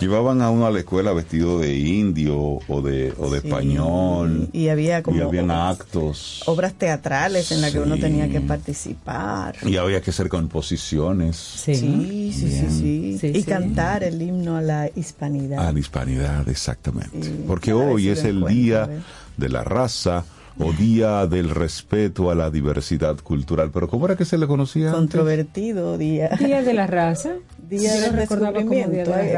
Llevaban 0.00 0.40
a 0.42 0.50
uno 0.50 0.66
a 0.66 0.70
la 0.70 0.78
escuela 0.80 1.12
vestido 1.12 1.58
de 1.58 1.76
indio 1.78 2.36
o 2.68 2.82
de, 2.82 3.12
o 3.18 3.30
de 3.30 3.40
Sí, 3.40 3.46
español. 3.48 4.48
Y 4.52 4.68
había 4.68 5.02
como 5.02 5.18
y 5.18 5.20
habían 5.20 5.46
obras, 5.50 5.80
actos. 5.80 6.42
obras 6.46 6.74
teatrales 6.74 7.50
en 7.52 7.60
las 7.60 7.72
que 7.72 7.80
uno 7.80 7.98
tenía 7.98 8.28
que 8.28 8.40
participar. 8.40 9.56
Y 9.66 9.76
había 9.76 10.00
que 10.00 10.10
hacer 10.10 10.28
composiciones 10.28 11.36
Sí. 11.36 11.74
Sí, 11.74 12.32
sí, 12.32 12.50
sí, 12.50 12.66
sí. 12.70 13.18
Sí, 13.18 13.26
y 13.28 13.40
sí. 13.40 13.42
cantar 13.44 14.04
el 14.04 14.20
himno 14.22 14.56
a 14.56 14.62
la 14.62 14.90
hispanidad. 14.94 15.66
a 15.66 15.72
la 15.72 15.78
hispanidad, 15.78 16.48
exactamente. 16.48 17.22
Sí, 17.22 17.44
Porque 17.46 17.72
hoy 17.72 18.02
si 18.04 18.08
es 18.10 18.24
el 18.24 18.44
día 18.44 18.88
de 19.36 19.48
la 19.48 19.64
raza 19.64 20.24
o 20.60 20.72
día 20.72 21.26
del 21.26 21.50
respeto 21.50 22.30
a 22.32 22.34
la 22.34 22.50
diversidad 22.50 23.16
cultural. 23.20 23.70
Pero 23.72 23.88
¿cómo 23.88 24.06
era 24.06 24.16
que 24.16 24.24
se 24.24 24.36
le 24.38 24.46
conocía? 24.48 24.86
antes? 24.88 24.98
Controvertido 24.98 25.96
día. 25.98 26.30
Día 26.38 26.62
de 26.62 26.74
la 26.74 26.86
raza. 26.86 27.34
Día 27.68 27.94
Yo 27.94 28.00
del 28.00 28.00
Día 28.00 28.10
de 28.12 28.16
descubrimiento. 28.20 29.10
la 29.10 29.16
Hay, 29.16 29.30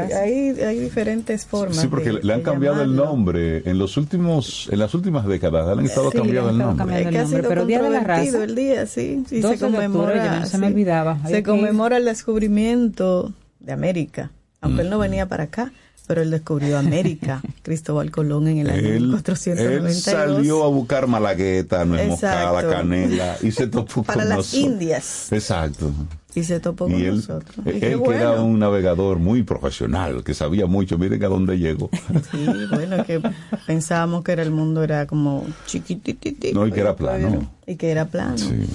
hay, 0.53 0.61
hay 0.61 0.79
diferentes 0.79 1.45
formas. 1.45 1.77
Sí, 1.77 1.87
porque 1.87 2.11
de- 2.11 2.23
le 2.23 2.33
han 2.33 2.39
de 2.39 2.43
cambiado 2.43 2.81
el 2.81 2.89
llamarlo. 2.91 3.05
nombre 3.05 3.63
en 3.69 3.77
los 3.77 3.97
últimos, 3.97 4.69
en 4.71 4.79
las 4.79 4.93
últimas 4.93 5.25
décadas 5.27 5.67
han 5.67 5.83
estado 5.85 6.11
Sí, 6.11 6.17
cambiando 6.17 6.49
le 6.51 6.55
el 6.55 6.61
han 6.61 6.69
estado 6.69 6.75
nombre. 6.77 7.03
cambiando. 7.03 7.09
Es 7.09 7.13
que 7.13 7.17
ha 7.17 7.21
el 7.21 7.23
nombre, 7.25 7.39
sido 7.41 7.49
pero 7.49 7.65
Día 7.65 7.81
de 7.81 7.89
la 7.89 7.99
Raza. 8.01 8.43
el 8.43 8.55
día, 8.55 8.85
sí. 8.85 9.23
sí 9.27 9.41
12 9.41 9.57
se 9.57 9.65
de 9.65 9.69
octubre, 9.71 9.87
conmemora. 9.87 10.39
no 10.39 10.45
se 10.45 10.57
me 10.57 10.67
sí. 10.67 10.73
olvidaba. 10.73 11.19
Se 11.27 11.43
conmemora 11.43 11.97
el 11.97 12.05
descubrimiento 12.05 13.33
de 13.59 13.71
América. 13.73 14.31
Aunque 14.61 14.81
él 14.83 14.89
no 14.89 14.99
venía 14.99 15.25
para 15.27 15.45
acá, 15.45 15.71
pero 16.07 16.21
él 16.21 16.29
descubrió 16.31 16.77
América. 16.77 17.41
Cristóbal 17.63 18.11
Colón 18.11 18.47
en 18.47 18.59
el 18.59 18.69
año 18.69 18.79
Él, 18.87 19.07
1492. 19.07 19.85
él 19.89 19.93
salió 20.01 20.63
a 20.63 20.67
buscar 20.67 21.07
malagueta, 21.07 21.83
nuez 21.85 22.07
moscada, 22.09 22.61
canela 22.69 23.37
y 23.41 23.51
se 23.51 23.67
topó 23.67 24.03
para 24.03 24.19
con 24.19 24.29
las 24.29 24.37
nosotros. 24.37 24.61
Indias. 24.71 25.31
Exacto. 25.31 25.91
Y 26.33 26.43
se 26.43 26.59
topó 26.59 26.85
con 26.85 26.99
Y 26.99 27.03
él, 27.03 27.15
nosotros. 27.15 27.57
Y 27.65 27.69
él 27.69 27.73
qué 27.73 27.79
que 27.79 27.87
era 27.87 28.29
bueno. 28.31 28.45
un 28.45 28.59
navegador 28.59 29.19
muy 29.19 29.43
profesional, 29.43 30.23
que 30.23 30.33
sabía 30.33 30.65
mucho, 30.65 30.97
miren 30.97 31.23
a 31.23 31.27
dónde 31.27 31.57
llegó. 31.57 31.89
Sí, 32.31 32.45
bueno, 32.69 33.05
que 33.05 33.21
pensábamos 33.67 34.23
que 34.23 34.31
era 34.31 34.43
el 34.43 34.51
mundo 34.51 34.83
era 34.83 35.07
como 35.07 35.45
chiquititito. 35.65 36.47
No, 36.53 36.67
y 36.67 36.71
que 36.71 36.79
era 36.79 36.95
plano. 36.95 37.51
Y 37.67 37.75
que 37.75 37.91
era 37.91 38.05
plano. 38.05 38.37
Sí. 38.37 38.65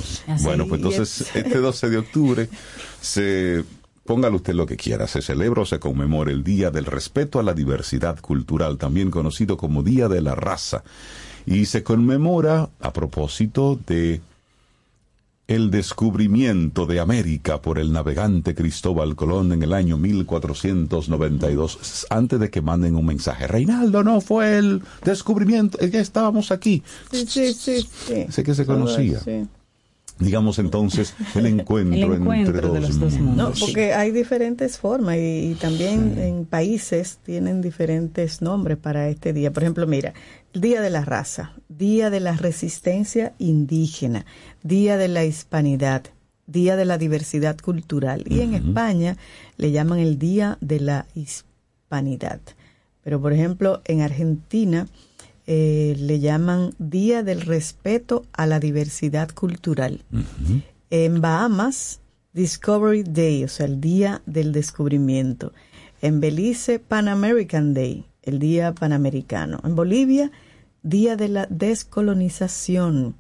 Bueno, 0.43 0.67
pues 0.67 0.81
entonces 0.81 1.31
este 1.35 1.59
12 1.59 1.91
de 1.91 1.99
octubre 1.99 2.49
se 3.01 3.65
póngale 4.07 4.37
usted 4.37 4.55
lo 4.55 4.67
que 4.67 4.77
quiera, 4.77 5.07
se 5.07 5.21
celebra 5.21 5.63
o 5.63 5.67
se 5.67 5.79
conmemora 5.79 6.31
el 6.31 6.45
Día 6.45 6.71
del 6.71 6.87
Respeto 6.87 7.39
a 7.39 7.43
la 7.43 7.53
Diversidad 7.53 8.21
Cultural, 8.21 8.79
también 8.79 9.11
conocido 9.11 9.57
como 9.57 9.83
Día 9.83 10.09
de 10.09 10.23
la 10.23 10.35
Raza, 10.35 10.85
y 11.45 11.67
se 11.67 11.83
conmemora 11.83 12.71
a 12.81 12.93
propósito 12.93 13.79
de 13.87 14.21
el 15.49 15.71
descubrimiento 15.71 16.87
de 16.87 16.99
América 16.99 17.63
por 17.63 17.79
el 17.79 17.93
navegante 17.93 18.55
Cristóbal 18.55 19.15
Colón 19.15 19.53
en 19.53 19.63
el 19.63 19.73
año 19.73 19.97
1492, 19.97 22.07
antes 22.11 22.41
de 22.41 22.51
que 22.51 22.63
manden 22.63 22.97
un 22.97 23.07
mensaje. 23.07 23.47
Reinaldo, 23.47 24.03
no 24.03 24.21
fue 24.21 24.59
el 24.59 24.83
descubrimiento, 25.05 25.79
ya 25.79 26.01
estábamos 26.01 26.51
aquí. 26.51 26.83
Sí, 27.13 27.27
sí, 27.29 27.55
sí. 27.55 27.89
sí. 28.07 28.27
Sé 28.29 28.43
que 28.43 28.55
se 28.55 28.67
conocía. 28.67 29.21
sí. 29.21 29.47
Digamos 30.19 30.59
entonces 30.59 31.15
el 31.35 31.47
encuentro, 31.47 32.15
El 32.15 32.21
encuentro 32.21 32.57
entre 32.57 32.71
de 32.71 32.81
los 32.81 32.99
dos 32.99 33.15
mundos. 33.19 33.61
No, 33.61 33.67
porque 33.67 33.93
hay 33.93 34.11
diferentes 34.11 34.79
formas 34.79 35.17
y, 35.17 35.51
y 35.51 35.55
también 35.61 36.19
en 36.19 36.47
países 36.47 37.19
tienen 37.25 37.61
diferentes 37.61 38.41
nombres 38.41 38.79
para 38.79 39.09
este 39.09 39.33
día. 39.33 39.53
Por 39.53 39.63
ejemplo, 39.63 39.87
mira, 39.87 40.15
Día 40.55 40.81
de 40.81 40.89
la 40.89 41.05
Raza, 41.05 41.53
Día 41.69 42.09
de 42.09 42.21
la 42.21 42.33
Resistencia 42.33 43.35
Indígena, 43.39 44.25
Día 44.63 44.97
de 44.97 45.09
la 45.09 45.25
Hispanidad, 45.25 46.05
Día 46.47 46.77
de 46.77 46.87
la 46.87 46.97
Diversidad 46.97 47.59
Cultural. 47.59 48.25
Y 48.27 48.41
en 48.41 48.55
España 48.55 49.19
le 49.59 49.71
llaman 49.71 49.99
el 49.99 50.19
Día 50.19 50.57
de 50.63 50.81
la 50.81 51.07
Hispanidad. 51.15 52.41
Pero, 53.03 53.21
por 53.21 53.33
ejemplo, 53.35 53.83
en 53.85 54.01
Argentina 54.01 54.89
eh, 55.47 55.95
le 55.99 56.19
llaman 56.21 56.75
Día 56.79 57.23
del 57.23 57.41
Respeto 57.43 58.25
a 58.33 58.47
la 58.47 58.59
Diversidad 58.61 59.31
Cultural. 59.31 60.03
En 60.91 61.21
Bahamas, 61.21 62.01
Discovery 62.33 63.03
Day, 63.05 63.45
o 63.45 63.49
sea, 63.49 63.67
el 63.67 63.81
Día 63.81 64.23
del 64.27 64.53
Descubrimiento. 64.53 65.53
En 66.03 66.21
Belice, 66.21 66.79
Pan 66.79 67.09
American 67.09 67.75
Day, 67.75 68.05
el 68.23 68.39
Día 68.39 68.73
Panamericano. 68.75 69.61
En 69.65 69.75
Bolivia, 69.77 70.31
Día 70.83 71.17
de 71.17 71.29
la 71.29 71.47
Descolonización. 71.51 73.15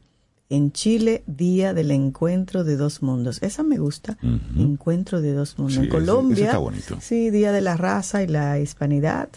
En 0.48 0.70
Chile, 0.70 1.24
Día 1.26 1.74
del 1.74 1.90
Encuentro 1.90 2.62
de 2.62 2.76
Dos 2.76 3.02
Mundos. 3.02 3.42
Esa 3.42 3.64
me 3.64 3.78
gusta. 3.78 4.16
Encuentro 4.56 5.20
de 5.20 5.32
Dos 5.32 5.58
Mundos. 5.58 5.74
Sí, 5.74 5.80
en 5.80 5.86
ese- 5.86 5.96
ese 5.96 6.06
Colombia, 6.06 6.44
está 6.46 7.00
sí, 7.00 7.30
Día 7.30 7.50
de 7.50 7.60
la 7.62 7.76
Raza 7.76 8.22
y 8.22 8.28
la 8.28 8.60
Hispanidad. 8.60 9.28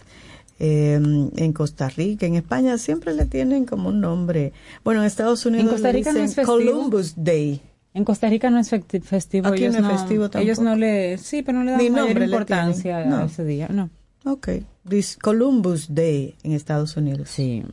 Eh, 0.59 0.95
en 1.35 1.53
Costa 1.53 1.87
Rica, 1.89 2.25
en 2.25 2.35
España 2.35 2.77
siempre 2.77 3.13
le 3.13 3.25
tienen 3.25 3.65
como 3.65 3.89
un 3.89 4.01
nombre. 4.01 4.51
Bueno, 4.83 4.99
en 5.01 5.07
Estados 5.07 5.45
Unidos 5.45 5.71
Costa 5.71 5.87
le 5.87 5.93
Rica 5.99 6.11
no 6.11 6.19
dicen 6.19 6.29
es 6.29 6.35
festivo. 6.35 6.57
Columbus 6.57 7.13
Day. 7.15 7.61
En 7.93 8.03
Costa 8.05 8.29
Rica 8.29 8.49
no 8.49 8.59
es 8.59 8.71
festi- 8.71 9.01
festivo. 9.01 9.47
Aquí 9.47 9.63
ellos 9.65 9.79
no 9.81 9.89
es 9.89 9.99
festivo 9.99 10.25
Ellos 10.25 10.57
tampoco. 10.57 10.63
no 10.63 10.75
le, 10.75 11.17
sí, 11.17 11.41
pero 11.43 11.57
no 11.59 11.63
le 11.63 11.71
dan 11.71 11.79
Ni 11.81 11.89
mayor 11.89 12.05
nombre 12.07 12.27
le 12.27 12.33
importancia 12.33 12.97
tienen. 12.97 13.13
a 13.13 13.19
No. 13.21 13.25
ese 13.25 13.45
día. 13.45 13.67
No. 13.69 13.89
Ok. 14.25 14.49
This 14.87 15.17
Columbus 15.17 15.93
Day 15.95 16.35
en 16.43 16.51
Estados 16.51 16.95
Unidos. 16.97 17.29
Sí, 17.29 17.63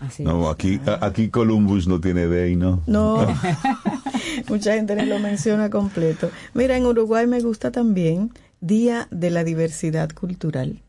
así. 0.00 0.22
No, 0.22 0.48
aquí, 0.50 0.78
a- 0.86 1.04
aquí 1.06 1.30
Columbus 1.30 1.88
no 1.88 2.00
tiene 2.00 2.26
day, 2.26 2.54
¿no? 2.54 2.82
No, 2.86 3.26
mucha 4.48 4.74
gente 4.74 4.94
no 4.94 5.04
lo 5.06 5.18
menciona 5.18 5.70
completo. 5.70 6.30
Mira, 6.54 6.76
en 6.76 6.86
Uruguay 6.86 7.26
me 7.26 7.40
gusta 7.40 7.70
también 7.70 8.30
Día 8.60 9.08
de 9.10 9.30
la 9.30 9.42
Diversidad 9.44 10.10
Cultural. 10.10 10.82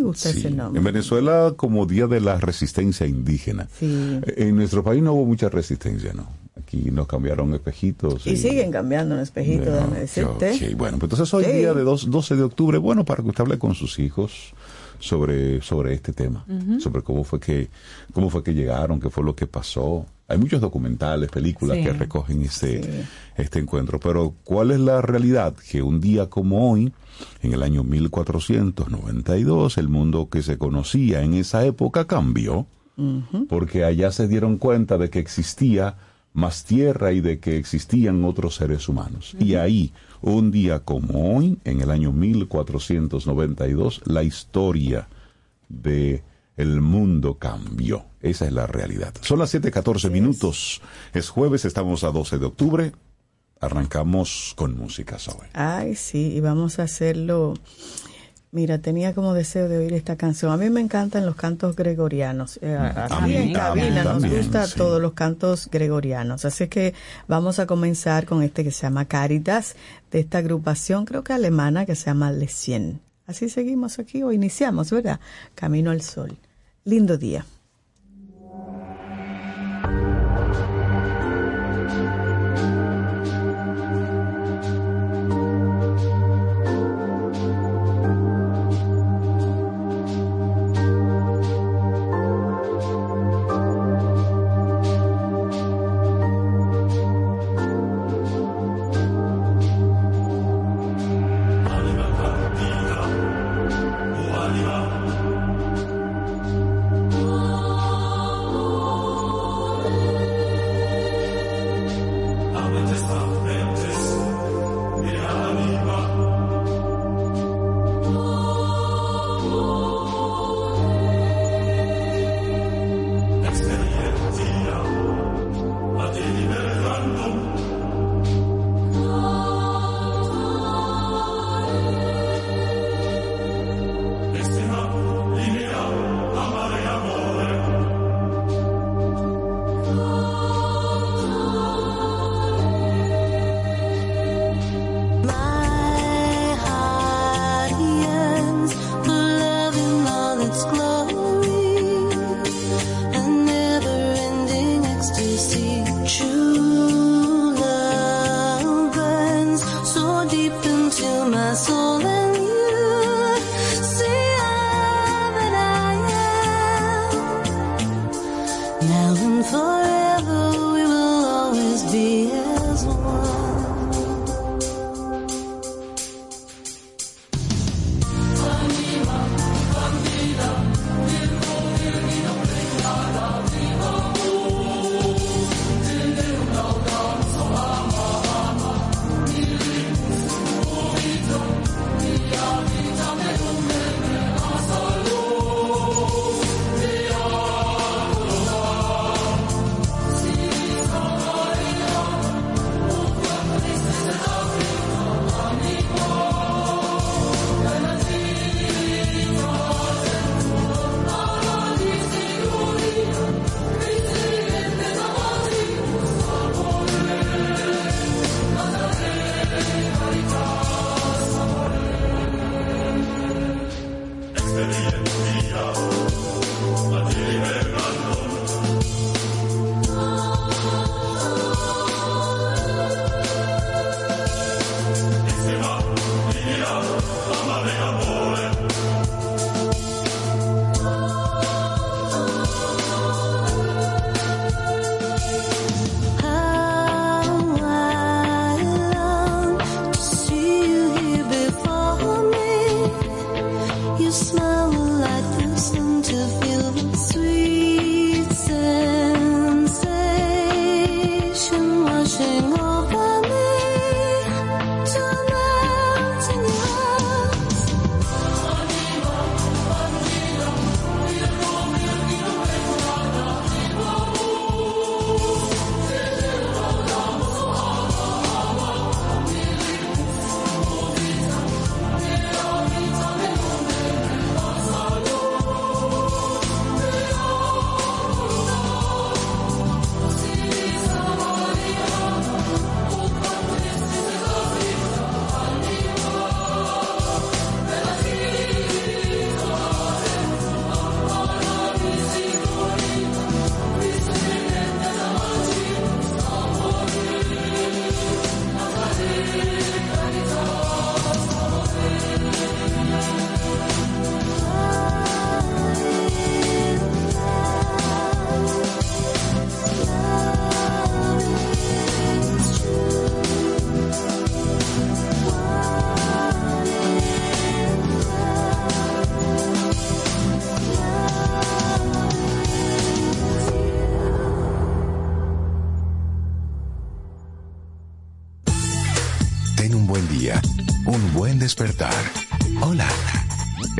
Me 0.00 0.06
gusta 0.06 0.30
Sí. 0.32 0.38
ese 0.38 0.48
En 0.48 0.56
nombre. 0.56 0.82
Venezuela 0.82 1.54
como 1.56 1.86
Día 1.86 2.06
de 2.06 2.20
la 2.20 2.38
Resistencia 2.38 3.06
Indígena. 3.06 3.68
Sí. 3.78 4.20
En 4.36 4.56
nuestro 4.56 4.82
país 4.82 5.02
no 5.02 5.12
hubo 5.12 5.26
mucha 5.26 5.48
resistencia, 5.48 6.12
¿no? 6.12 6.26
Aquí 6.56 6.90
nos 6.90 7.06
cambiaron 7.06 7.54
espejitos. 7.54 8.26
Y 8.26 8.36
siguen 8.36 8.70
cambiando 8.70 9.14
un 9.14 9.20
espejito, 9.20 9.64
Bueno, 9.64 9.76
déjame 9.76 10.00
decirte. 10.00 10.74
Bueno, 10.74 10.98
pues 10.98 11.10
entonces 11.12 11.34
hoy 11.34 11.44
Sí. 11.44 11.52
día 11.52 11.74
de 11.74 11.82
dos- 11.82 12.10
12 12.10 12.36
de 12.36 12.42
octubre, 12.42 12.78
bueno, 12.78 13.04
para 13.04 13.22
que 13.22 13.28
usted 13.28 13.42
hable 13.44 13.58
con 13.58 13.74
sus 13.74 13.98
hijos 13.98 14.52
sobre, 14.98 15.62
sobre 15.62 15.94
este 15.94 16.12
tema, 16.12 16.44
sobre 16.78 17.02
cómo 17.02 17.24
fue 17.24 17.40
que 17.40 17.68
cómo 18.12 18.28
fue 18.30 18.42
que 18.42 18.52
llegaron, 18.52 19.00
qué 19.00 19.08
fue 19.10 19.24
lo 19.24 19.34
que 19.34 19.46
pasó. 19.46 20.04
Hay 20.30 20.38
muchos 20.38 20.60
documentales, 20.60 21.28
películas 21.30 21.76
Sí. 21.78 21.82
que 21.84 21.92
recogen 21.92 22.42
este, 22.42 22.82
Sí. 22.82 22.88
este 23.36 23.58
encuentro, 23.58 23.98
pero 24.00 24.34
¿cuál 24.44 24.70
es 24.70 24.78
la 24.80 25.02
realidad? 25.02 25.54
Que 25.70 25.82
un 25.82 26.00
día 26.00 26.30
como 26.30 26.70
hoy, 26.70 26.92
en 27.42 27.52
el 27.52 27.62
año 27.62 27.82
1492, 27.84 29.76
el 29.78 29.88
mundo 29.88 30.28
que 30.30 30.42
se 30.42 30.56
conocía 30.56 31.22
en 31.22 31.34
esa 31.34 31.64
época 31.66 32.06
cambió, 32.06 32.66
porque 33.48 33.84
allá 33.84 34.12
se 34.12 34.28
dieron 34.28 34.58
cuenta 34.58 34.98
de 34.98 35.08
que 35.10 35.18
existía 35.20 35.96
más 36.32 36.64
tierra 36.64 37.12
y 37.12 37.20
de 37.20 37.40
que 37.40 37.56
existían 37.56 38.22
otros 38.24 38.54
seres 38.56 38.88
humanos. 38.88 39.34
Y 39.40 39.54
ahí, 39.54 39.92
un 40.20 40.50
día 40.50 40.80
como 40.80 41.36
hoy, 41.36 41.58
en 41.64 41.80
el 41.80 41.90
año 41.90 42.12
1492, 42.12 44.02
la 44.04 44.22
historia 44.22 45.08
de 45.68 46.22
el 46.56 46.80
mundo 46.80 47.38
cambió. 47.38 48.04
Esa 48.20 48.46
es 48.46 48.52
la 48.52 48.66
realidad. 48.66 49.14
Son 49.22 49.38
las 49.38 49.54
7:14 49.54 50.10
minutos. 50.10 50.80
Es 51.14 51.28
jueves, 51.30 51.64
estamos 51.64 52.04
a 52.04 52.10
12 52.10 52.38
de 52.38 52.46
octubre. 52.46 52.92
Arrancamos 53.60 54.54
con 54.56 54.76
música, 54.78 55.18
Zoe. 55.18 55.48
Ay, 55.52 55.94
sí, 55.94 56.32
y 56.34 56.40
vamos 56.40 56.78
a 56.78 56.84
hacerlo. 56.84 57.54
Mira, 58.52 58.78
tenía 58.78 59.14
como 59.14 59.32
deseo 59.32 59.68
de 59.68 59.78
oír 59.78 59.92
esta 59.92 60.16
canción. 60.16 60.50
A 60.50 60.56
mí 60.56 60.70
me 60.70 60.80
encantan 60.80 61.24
los 61.24 61.36
cantos 61.36 61.76
gregorianos. 61.76 62.58
Eh, 62.62 62.76
mí- 63.24 63.34
en 63.36 63.56
a 63.56 63.60
cabina 63.60 64.02
nos 64.02 64.22
también, 64.22 64.36
gusta 64.38 64.66
sí. 64.66 64.74
todos 64.76 65.00
los 65.00 65.12
cantos 65.12 65.68
gregorianos. 65.70 66.44
Así 66.44 66.66
que 66.68 66.92
vamos 67.28 67.58
a 67.60 67.66
comenzar 67.66 68.26
con 68.26 68.42
este 68.42 68.64
que 68.64 68.72
se 68.72 68.82
llama 68.82 69.04
Caritas, 69.04 69.76
de 70.10 70.20
esta 70.20 70.38
agrupación, 70.38 71.04
creo 71.04 71.22
que 71.22 71.32
alemana, 71.32 71.86
que 71.86 71.94
se 71.94 72.06
llama 72.06 72.32
Le 72.32 72.48
Cien. 72.48 73.00
Así 73.30 73.48
seguimos 73.48 74.00
aquí 74.00 74.24
o 74.24 74.32
iniciamos, 74.32 74.90
¿verdad? 74.90 75.20
Camino 75.54 75.92
al 75.92 76.02
Sol. 76.02 76.36
Lindo 76.84 77.16
día. 77.16 77.46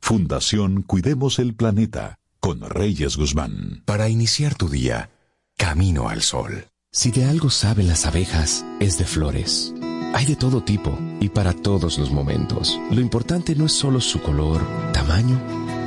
Fundación 0.00 0.82
Cuidemos 0.82 1.38
el 1.38 1.54
Planeta 1.54 2.18
con 2.40 2.60
Reyes 2.62 3.16
Guzmán. 3.16 3.82
Para 3.84 4.08
iniciar 4.08 4.54
tu 4.54 4.68
día, 4.68 5.10
Camino 5.56 6.08
al 6.08 6.22
Sol. 6.22 6.66
Si 6.90 7.10
de 7.10 7.26
algo 7.26 7.50
saben 7.50 7.88
las 7.88 8.06
abejas, 8.06 8.64
es 8.80 8.96
de 8.96 9.04
flores. 9.04 9.74
Hay 10.14 10.24
de 10.24 10.36
todo 10.36 10.62
tipo 10.64 10.98
y 11.20 11.28
para 11.28 11.52
todos 11.52 11.98
los 11.98 12.10
momentos. 12.10 12.80
Lo 12.90 13.00
importante 13.00 13.54
no 13.54 13.66
es 13.66 13.72
solo 13.72 14.00
su 14.00 14.22
color, 14.22 14.66
tamaño 14.92 15.38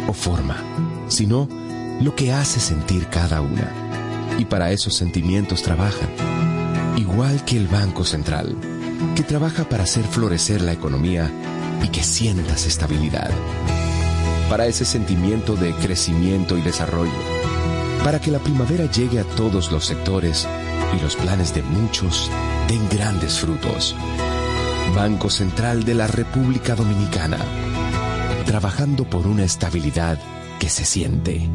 o 0.08 0.13
forma, 0.13 0.58
sino 1.08 1.50
lo 2.02 2.15
que 2.15 2.32
hace 2.32 2.60
sentir 2.60 3.08
cada 3.08 3.41
una. 3.41 3.71
Y 4.38 4.45
para 4.45 4.71
esos 4.71 4.93
sentimientos 4.93 5.63
trabajan. 5.63 6.10
Igual 6.97 7.43
que 7.45 7.58
el 7.58 7.67
Banco 7.67 8.06
Central, 8.06 8.56
que 9.15 9.24
trabaja 9.24 9.67
para 9.67 9.84
hacer 9.84 10.04
florecer 10.06 10.62
la 10.62 10.74
economía 10.74 11.32
y 11.84 11.88
que 11.88 12.04
sientas 12.04 12.67
estabilidad. 12.67 13.32
Para 14.52 14.68
ese 14.68 14.84
sentimiento 14.84 15.56
de 15.56 15.74
crecimiento 15.76 16.58
y 16.58 16.62
desarrollo. 16.62 17.10
Para 18.04 18.20
que 18.20 18.32
la 18.32 18.40
primavera 18.40 18.84
llegue 18.92 19.22
a 19.22 19.24
todos 19.24 19.72
los 19.72 19.86
sectores 19.86 20.46
y 20.94 21.02
los 21.02 21.16
planes 21.16 21.54
de 21.54 21.64
muchos 21.64 22.30
den 22.68 22.86
grandes 22.90 23.40
frutos. 23.40 23.96
Banco 24.94 25.30
Central 25.30 25.86
de 25.86 25.94
la 25.94 26.08
República 26.08 26.76
Dominicana. 26.76 27.38
Trabajando 28.46 29.10
por 29.10 29.26
una 29.26 29.46
estabilidad 29.46 30.20
que 30.60 30.68
se 30.68 30.84
siente. 30.84 31.50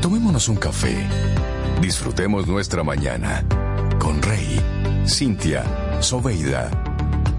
Tomémonos 0.00 0.48
un 0.48 0.56
café. 0.56 1.04
Disfrutemos 1.82 2.46
nuestra 2.46 2.84
mañana 2.84 3.44
con 3.98 4.22
Rey, 4.22 4.60
Cintia, 5.04 5.64
Soveida, 5.98 6.70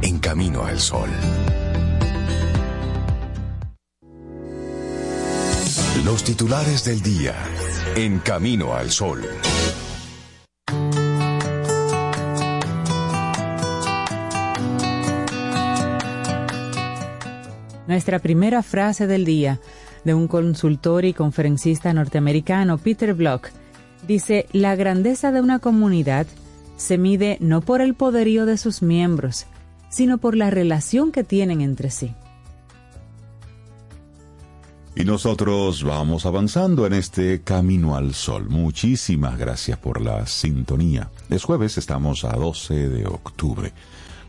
en 0.01 0.19
camino 0.19 0.65
al 0.65 0.81
sol. 0.81 1.09
Los 6.05 6.23
titulares 6.23 6.85
del 6.85 7.01
día, 7.01 7.35
en 7.95 8.19
camino 8.19 8.73
al 8.73 8.89
sol. 8.89 9.21
Nuestra 17.85 18.19
primera 18.19 18.63
frase 18.63 19.07
del 19.07 19.25
día 19.25 19.59
de 20.05 20.13
un 20.13 20.29
consultor 20.29 21.03
y 21.03 21.13
conferencista 21.13 21.91
norteamericano, 21.93 22.77
Peter 22.77 23.13
Block, 23.13 23.49
dice, 24.07 24.47
la 24.53 24.75
grandeza 24.75 25.33
de 25.33 25.41
una 25.41 25.59
comunidad 25.59 26.27
se 26.77 26.97
mide 26.97 27.37
no 27.41 27.59
por 27.59 27.81
el 27.81 27.93
poderío 27.93 28.45
de 28.45 28.57
sus 28.57 28.81
miembros, 28.81 29.47
sino 29.89 30.17
por 30.17 30.37
la 30.37 30.49
relación 30.49 31.11
que 31.11 31.25
tienen 31.25 31.59
entre 31.59 31.91
sí. 31.91 32.13
Y 34.95 35.05
nosotros 35.05 35.83
vamos 35.83 36.25
avanzando 36.25 36.85
en 36.85 36.93
este 36.93 37.41
camino 37.41 37.95
al 37.95 38.13
sol. 38.13 38.49
Muchísimas 38.49 39.37
gracias 39.37 39.77
por 39.77 40.01
la 40.01 40.25
sintonía. 40.25 41.09
Es 41.29 41.43
jueves, 41.43 41.77
estamos 41.77 42.25
a 42.25 42.33
12 42.33 42.89
de 42.89 43.05
octubre. 43.05 43.71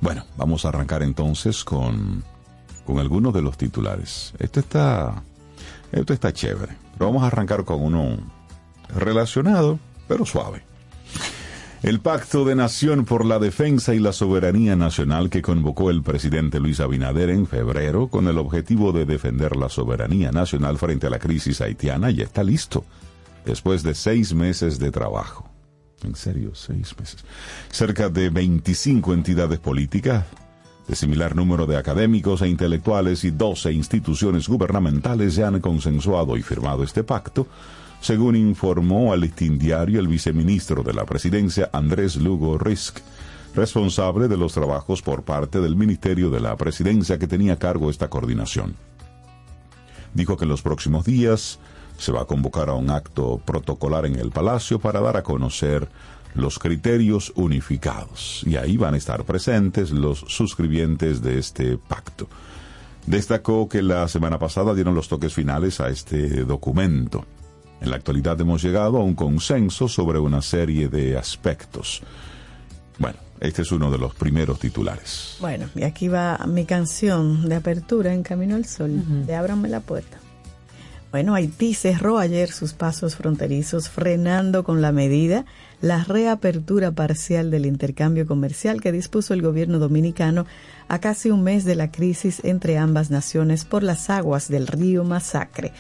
Bueno, 0.01 0.25
vamos 0.37 0.65
a 0.65 0.69
arrancar 0.69 1.03
entonces 1.03 1.65
con, 1.65 2.23
con 2.85 2.99
algunos 2.99 3.35
de 3.35 3.43
los 3.43 3.57
titulares. 3.57 4.33
Esto 4.39 4.61
está, 4.61 5.23
esto 5.93 6.13
está 6.13 6.33
chévere. 6.33 6.77
Pero 6.93 7.07
vamos 7.07 7.23
a 7.25 7.29
arrancar 7.29 7.65
con 7.65 7.83
uno 7.83 8.19
relacionado, 8.95 9.79
pero 10.07 10.25
suave. 10.25 10.70
El 11.83 12.01
Pacto 12.01 12.45
de 12.45 12.55
Nación 12.55 13.07
por 13.07 13.25
la 13.25 13.39
Defensa 13.39 13.95
y 13.95 14.01
la 14.01 14.13
Soberanía 14.13 14.77
Nacional 14.77 15.31
que 15.31 15.41
convocó 15.41 15.91
el 15.91 16.03
presidente 16.03 16.61
Luis 16.61 16.79
Abinader 16.79 17.31
en 17.31 17.47
febrero 17.47 18.09
con 18.09 18.29
el 18.29 18.37
objetivo 18.37 18.93
de 18.93 19.07
defender 19.07 19.57
la 19.57 19.71
soberanía 19.71 20.31
nacional 20.31 20.77
frente 20.77 21.07
a 21.07 21.11
la 21.11 21.19
crisis 21.19 21.63
haitiana 21.63 22.11
ya 22.11 22.25
está 22.25 22.45
listo, 22.45 22.85
después 23.47 23.83
de 23.83 23.95
seis 23.95 24.35
meses 24.35 24.79
de 24.79 24.91
trabajo. 24.91 25.49
En 26.05 26.15
serio, 26.17 26.55
seis 26.55 26.95
meses. 26.99 27.25
Cerca 27.71 28.11
de 28.11 28.29
25 28.29 29.15
entidades 29.15 29.59
políticas, 29.59 30.27
de 30.87 30.95
similar 30.95 31.35
número 31.35 31.65
de 31.65 31.79
académicos 31.79 32.43
e 32.43 32.49
intelectuales 32.49 33.25
y 33.25 33.31
12 33.31 33.73
instituciones 33.73 34.49
gubernamentales 34.49 35.35
ya 35.35 35.49
han 35.49 35.61
consensuado 35.61 36.37
y 36.37 36.43
firmado 36.43 36.85
este 36.85 37.05
pacto, 37.05 37.47
según 38.01 38.35
informó 38.37 39.13
al 39.13 39.31
diario 39.31 40.01
el 40.01 40.09
viceministro 40.09 40.83
de 40.83 40.95
la 40.95 41.05
presidencia 41.05 41.69
Andrés 41.73 42.17
Lugo 42.17 42.59
Risk, 42.59 42.99
responsable 43.55 44.29
de 44.29 44.37
los 44.37 44.55
trabajos 44.55 45.03
por 45.03 45.23
parte 45.23 45.61
del 45.61 45.77
Ministerio 45.77 46.31
de 46.31 46.41
la 46.41 46.57
Presidencia 46.57 47.19
que 47.19 47.27
tenía 47.27 47.55
a 47.55 47.59
cargo 47.59 47.91
esta 47.91 48.09
coordinación. 48.09 48.75
Dijo 50.15 50.37
que 50.37 50.45
en 50.45 50.51
los 50.51 50.63
próximos 50.63 51.05
días 51.05 51.59
se 51.99 52.13
va 52.13 52.23
a 52.23 52.27
convocar 52.27 52.71
a 52.71 52.75
un 52.75 52.91
acto 52.91 53.41
protocolar 53.45 54.07
en 54.07 54.17
el 54.17 54.31
Palacio 54.31 54.79
para 54.79 55.01
dar 55.01 55.17
a 55.17 55.23
conocer 55.23 55.89
los 56.35 56.59
criterios 56.59 57.33
unificados 57.35 58.43
y 58.47 58.57
ahí 58.57 58.77
van 58.77 58.95
a 58.95 58.97
estar 58.97 59.25
presentes 59.25 59.91
los 59.91 60.21
suscribientes 60.21 61.23
de 61.23 61.39
este 61.39 61.77
pacto. 61.77 62.29
Destacó 63.07 63.69
que 63.69 63.83
la 63.83 64.09
semana 64.09 64.39
pasada 64.39 64.75
dieron 64.75 64.95
los 64.95 65.09
toques 65.09 65.35
finales 65.35 65.81
a 65.81 65.89
este 65.89 66.45
documento. 66.45 67.27
En 67.81 67.91
la 67.91 67.97
actualidad 67.97 68.41
hemos 68.41 68.63
llegado 68.63 68.99
a 68.99 69.05
un 69.05 69.15
consenso 69.15 69.89
sobre 69.89 70.19
una 70.19 70.43
serie 70.43 70.89
de 70.89 71.17
aspectos. 71.17 72.03
Bueno, 72.99 73.19
este 73.41 73.63
es 73.63 73.73
uno 73.73 73.91
de 73.91 73.97
los 73.97 74.15
primeros 74.15 74.59
titulares. 74.59 75.37
Bueno, 75.41 75.67
y 75.75 75.85
aquí 75.85 76.09
va 76.09 76.39
mi 76.47 76.67
canción 76.67 77.49
de 77.49 77.57
apertura 77.57 78.13
en 78.13 78.23
Camino 78.23 78.57
al 78.57 78.67
Sol, 78.67 79.27
de 79.27 79.35
Ábrame 79.35 79.69
la 79.69 79.81
puerta. 79.81 80.19
Bueno, 81.11 81.35
Haití 81.35 81.75
cerró 81.75 82.19
ayer 82.19 82.53
sus 82.53 82.75
pasos 82.75 83.17
fronterizos, 83.17 83.89
frenando 83.89 84.63
con 84.63 84.83
la 84.83 84.93
medida 84.93 85.45
la 85.81 86.05
reapertura 86.05 86.91
parcial 86.93 87.51
del 87.51 87.67
intercambio 87.67 88.27
comercial 88.27 88.81
que 88.81 88.93
dispuso 88.93 89.33
el 89.33 89.43
gobierno 89.43 89.79
dominicano 89.79 90.47
a 90.89 90.99
casi 90.99 91.31
un 91.31 91.43
mes 91.43 91.65
de 91.65 91.75
la 91.75 91.91
crisis 91.91 92.41
entre 92.45 92.77
ambas 92.77 93.11
naciones 93.11 93.65
por 93.65 93.83
las 93.83 94.11
aguas 94.11 94.49
del 94.49 94.67
río 94.67 95.05
Masacre. 95.05 95.73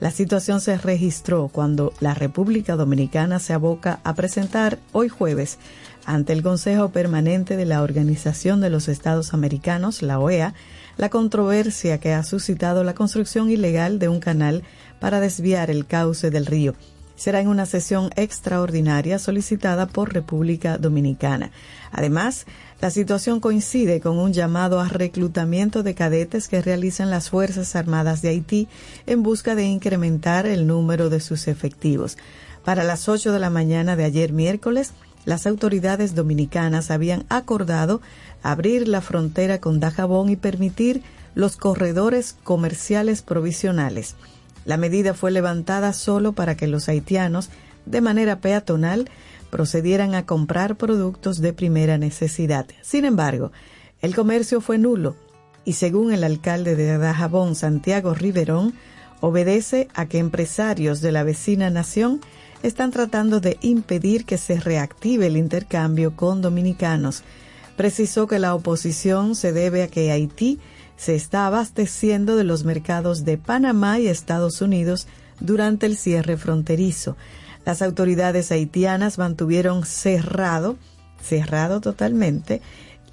La 0.00 0.12
situación 0.12 0.60
se 0.60 0.78
registró 0.78 1.48
cuando 1.48 1.92
la 1.98 2.14
República 2.14 2.76
Dominicana 2.76 3.40
se 3.40 3.52
aboca 3.52 3.98
a 4.04 4.14
presentar 4.14 4.78
hoy 4.92 5.08
jueves 5.08 5.58
ante 6.06 6.32
el 6.32 6.42
Consejo 6.42 6.90
Permanente 6.90 7.56
de 7.56 7.64
la 7.64 7.82
Organización 7.82 8.60
de 8.60 8.70
los 8.70 8.86
Estados 8.86 9.34
Americanos, 9.34 10.02
la 10.02 10.20
OEA, 10.20 10.54
la 10.96 11.08
controversia 11.08 11.98
que 11.98 12.12
ha 12.12 12.22
suscitado 12.22 12.84
la 12.84 12.94
construcción 12.94 13.50
ilegal 13.50 13.98
de 13.98 14.08
un 14.08 14.20
canal 14.20 14.62
para 15.00 15.18
desviar 15.20 15.68
el 15.68 15.84
cauce 15.86 16.30
del 16.30 16.46
río. 16.46 16.74
Será 17.18 17.40
en 17.40 17.48
una 17.48 17.66
sesión 17.66 18.10
extraordinaria 18.14 19.18
solicitada 19.18 19.88
por 19.88 20.14
República 20.14 20.78
Dominicana. 20.78 21.50
Además, 21.90 22.46
la 22.80 22.90
situación 22.90 23.40
coincide 23.40 24.00
con 24.00 24.20
un 24.20 24.32
llamado 24.32 24.78
a 24.78 24.86
reclutamiento 24.86 25.82
de 25.82 25.96
cadetes 25.96 26.46
que 26.46 26.62
realizan 26.62 27.10
las 27.10 27.28
Fuerzas 27.28 27.74
Armadas 27.74 28.22
de 28.22 28.28
Haití 28.28 28.68
en 29.06 29.24
busca 29.24 29.56
de 29.56 29.64
incrementar 29.64 30.46
el 30.46 30.68
número 30.68 31.10
de 31.10 31.18
sus 31.18 31.48
efectivos. 31.48 32.16
Para 32.64 32.84
las 32.84 33.08
8 33.08 33.32
de 33.32 33.40
la 33.40 33.50
mañana 33.50 33.96
de 33.96 34.04
ayer 34.04 34.32
miércoles, 34.32 34.92
las 35.24 35.44
autoridades 35.48 36.14
dominicanas 36.14 36.92
habían 36.92 37.24
acordado 37.28 38.00
abrir 38.44 38.86
la 38.86 39.00
frontera 39.00 39.58
con 39.58 39.80
Dajabón 39.80 40.30
y 40.30 40.36
permitir 40.36 41.02
los 41.34 41.56
corredores 41.56 42.36
comerciales 42.44 43.22
provisionales. 43.22 44.14
La 44.68 44.76
medida 44.76 45.14
fue 45.14 45.30
levantada 45.30 45.94
solo 45.94 46.34
para 46.34 46.54
que 46.54 46.66
los 46.66 46.90
haitianos, 46.90 47.48
de 47.86 48.02
manera 48.02 48.42
peatonal, 48.42 49.08
procedieran 49.48 50.14
a 50.14 50.26
comprar 50.26 50.76
productos 50.76 51.40
de 51.40 51.54
primera 51.54 51.96
necesidad. 51.96 52.66
Sin 52.82 53.06
embargo, 53.06 53.50
el 54.02 54.14
comercio 54.14 54.60
fue 54.60 54.76
nulo 54.76 55.16
y 55.64 55.72
según 55.72 56.12
el 56.12 56.22
alcalde 56.22 56.76
de 56.76 56.98
Dajabón, 56.98 57.54
Santiago 57.54 58.12
Riverón, 58.12 58.74
obedece 59.22 59.88
a 59.94 60.04
que 60.04 60.18
empresarios 60.18 61.00
de 61.00 61.12
la 61.12 61.22
vecina 61.22 61.70
nación 61.70 62.20
están 62.62 62.90
tratando 62.90 63.40
de 63.40 63.56
impedir 63.62 64.26
que 64.26 64.36
se 64.36 64.60
reactive 64.60 65.28
el 65.28 65.38
intercambio 65.38 66.14
con 66.14 66.42
dominicanos. 66.42 67.22
Precisó 67.78 68.26
que 68.26 68.38
la 68.38 68.54
oposición 68.54 69.34
se 69.34 69.54
debe 69.54 69.82
a 69.82 69.88
que 69.88 70.12
Haití 70.12 70.58
se 70.98 71.14
está 71.14 71.46
abasteciendo 71.46 72.36
de 72.36 72.44
los 72.44 72.64
mercados 72.64 73.24
de 73.24 73.38
Panamá 73.38 74.00
y 74.00 74.08
Estados 74.08 74.60
Unidos 74.60 75.06
durante 75.40 75.86
el 75.86 75.96
cierre 75.96 76.36
fronterizo. 76.36 77.16
Las 77.64 77.82
autoridades 77.82 78.50
haitianas 78.50 79.16
mantuvieron 79.16 79.86
cerrado, 79.86 80.76
cerrado 81.22 81.80
totalmente, 81.80 82.60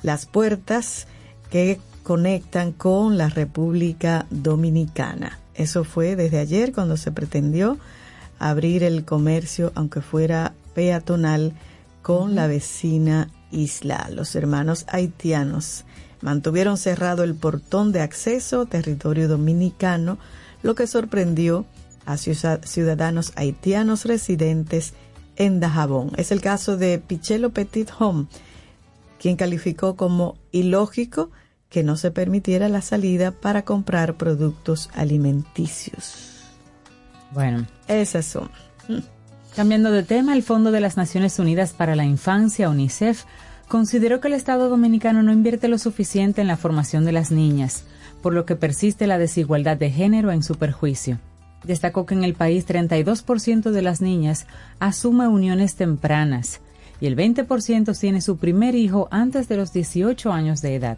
las 0.01 0.25
puertas 0.25 1.07
que 1.51 1.79
conectan 2.03 2.71
con 2.71 3.19
la 3.19 3.29
República 3.29 4.25
Dominicana. 4.31 5.39
Eso 5.53 5.83
fue 5.83 6.15
desde 6.15 6.39
ayer 6.39 6.73
cuando 6.73 6.97
se 6.97 7.11
pretendió 7.11 7.77
abrir 8.39 8.83
el 8.83 9.05
comercio, 9.05 9.71
aunque 9.75 10.01
fuera 10.01 10.53
peatonal, 10.73 11.53
con 12.01 12.35
la 12.35 12.47
vecina 12.47 13.29
isla. 13.51 14.09
Los 14.11 14.35
hermanos 14.35 14.85
haitianos 14.89 15.85
mantuvieron 16.25 16.77
cerrado 16.77 17.23
el 17.23 17.35
portón 17.35 17.91
de 17.91 18.01
acceso 18.01 18.61
a 18.61 18.65
territorio 18.65 19.27
dominicano, 19.27 20.17
lo 20.63 20.73
que 20.73 20.87
sorprendió 20.87 21.67
a 22.07 22.17
ciudadanos 22.17 23.31
haitianos 23.35 24.05
residentes 24.05 24.95
en 25.35 25.59
Dajabón. 25.59 26.13
Es 26.17 26.31
el 26.31 26.41
caso 26.41 26.77
de 26.77 26.97
Pichelo 26.97 27.51
Petit 27.51 27.91
Home, 27.99 28.25
quien 29.19 29.35
calificó 29.35 29.95
como 29.95 30.35
ilógico 30.51 31.29
que 31.69 31.83
no 31.83 31.95
se 31.95 32.09
permitiera 32.09 32.69
la 32.69 32.81
salida 32.81 33.29
para 33.29 33.63
comprar 33.63 34.15
productos 34.15 34.89
alimenticios. 34.95 36.41
Bueno, 37.33 37.67
esas 37.87 38.25
son. 38.25 38.49
Cambiando 39.55 39.91
de 39.91 40.01
tema, 40.01 40.33
el 40.33 40.41
Fondo 40.41 40.71
de 40.71 40.79
las 40.79 40.97
Naciones 40.97 41.37
Unidas 41.37 41.73
para 41.73 41.95
la 41.95 42.03
Infancia, 42.03 42.67
UNICEF, 42.67 43.25
consideró 43.67 44.19
que 44.19 44.27
el 44.27 44.33
Estado 44.33 44.69
dominicano 44.69 45.23
no 45.23 45.31
invierte 45.31 45.67
lo 45.67 45.77
suficiente 45.77 46.41
en 46.41 46.47
la 46.47 46.57
formación 46.57 47.05
de 47.05 47.11
las 47.11 47.31
niñas, 47.31 47.83
por 48.21 48.33
lo 48.33 48.45
que 48.45 48.55
persiste 48.55 49.07
la 49.07 49.17
desigualdad 49.17 49.77
de 49.77 49.91
género 49.91 50.31
en 50.31 50.43
su 50.43 50.55
perjuicio. 50.55 51.19
Destacó 51.63 52.05
que 52.05 52.13
en 52.13 52.23
el 52.23 52.35
país 52.35 52.67
32% 52.67 53.71
de 53.71 53.81
las 53.81 54.01
niñas 54.01 54.45
asume 54.79 55.27
uniones 55.27 55.75
tempranas 55.75 56.61
y 57.01 57.07
el 57.07 57.15
20% 57.15 57.97
tiene 57.99 58.21
su 58.21 58.37
primer 58.37 58.75
hijo 58.75 59.07
antes 59.11 59.47
de 59.47 59.57
los 59.57 59.73
18 59.73 60.31
años 60.31 60.61
de 60.61 60.75
edad. 60.75 60.97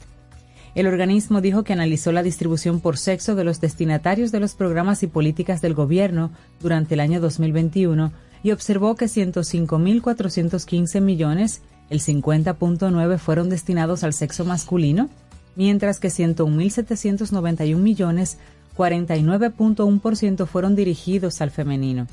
El 0.75 0.85
organismo 0.85 1.41
dijo 1.41 1.63
que 1.63 1.73
analizó 1.73 2.11
la 2.11 2.21
distribución 2.21 2.81
por 2.81 2.97
sexo 2.97 3.35
de 3.35 3.43
los 3.43 3.59
destinatarios 3.59 4.31
de 4.31 4.39
los 4.39 4.53
programas 4.53 5.01
y 5.01 5.07
políticas 5.07 5.59
del 5.59 5.73
gobierno 5.73 6.31
durante 6.61 6.93
el 6.93 6.99
año 6.99 7.19
2021 7.19 8.11
y 8.43 8.51
observó 8.51 8.95
que 8.95 9.05
105.415 9.05 11.01
millones, 11.01 11.61
el 11.89 11.99
50.9 11.99 13.17
fueron 13.17 13.49
destinados 13.49 14.03
al 14.03 14.13
sexo 14.13 14.45
masculino, 14.45 15.09
mientras 15.55 15.99
que 15.99 16.09
101.791 16.09 17.77
millones, 17.77 18.37
49.1% 18.75 20.45
fueron 20.45 20.75
dirigidos 20.75 21.41
al 21.41 21.51
femenino. 21.51 22.07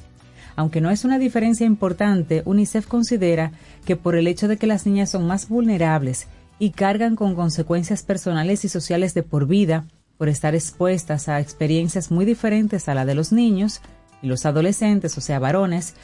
Aunque 0.56 0.80
no 0.80 0.90
es 0.90 1.04
una 1.04 1.18
diferencia 1.18 1.66
importante, 1.66 2.42
UNICEF 2.44 2.86
considera 2.86 3.52
que 3.84 3.96
por 3.96 4.14
el 4.14 4.28
hecho 4.28 4.48
de 4.48 4.56
que 4.56 4.66
las 4.66 4.86
niñas 4.86 5.10
son 5.10 5.26
más 5.26 5.48
vulnerables 5.48 6.28
y 6.58 6.70
cargan 6.70 7.16
con 7.16 7.34
consecuencias 7.34 8.02
personales 8.02 8.64
y 8.64 8.68
sociales 8.68 9.14
de 9.14 9.24
por 9.24 9.46
vida 9.46 9.84
por 10.16 10.28
estar 10.28 10.54
expuestas 10.54 11.28
a 11.28 11.40
experiencias 11.40 12.12
muy 12.12 12.24
diferentes 12.24 12.88
a 12.88 12.94
la 12.94 13.04
de 13.04 13.16
los 13.16 13.32
niños 13.32 13.80
y 14.22 14.28
los 14.28 14.46
adolescentes, 14.46 15.18
o 15.18 15.20
sea, 15.20 15.40
varones, 15.40 15.94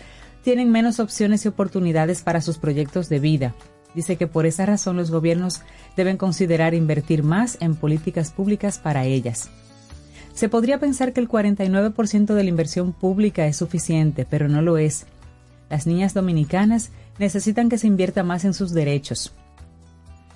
tienen 0.42 0.70
menos 0.70 1.00
opciones 1.00 1.44
y 1.44 1.48
oportunidades 1.48 2.22
para 2.22 2.40
sus 2.40 2.58
proyectos 2.58 3.08
de 3.08 3.20
vida. 3.20 3.54
Dice 3.94 4.16
que 4.16 4.26
por 4.26 4.46
esa 4.46 4.66
razón 4.66 4.96
los 4.96 5.10
gobiernos 5.10 5.62
deben 5.96 6.16
considerar 6.16 6.74
invertir 6.74 7.22
más 7.22 7.58
en 7.60 7.74
políticas 7.74 8.30
públicas 8.30 8.78
para 8.78 9.04
ellas. 9.04 9.50
Se 10.32 10.48
podría 10.48 10.78
pensar 10.78 11.12
que 11.12 11.20
el 11.20 11.28
49% 11.28 12.34
de 12.34 12.42
la 12.44 12.48
inversión 12.48 12.92
pública 12.92 13.46
es 13.46 13.56
suficiente, 13.56 14.26
pero 14.28 14.48
no 14.48 14.62
lo 14.62 14.78
es. 14.78 15.06
Las 15.68 15.86
niñas 15.86 16.14
dominicanas 16.14 16.90
necesitan 17.18 17.68
que 17.68 17.78
se 17.78 17.86
invierta 17.86 18.22
más 18.22 18.44
en 18.44 18.54
sus 18.54 18.72
derechos, 18.72 19.34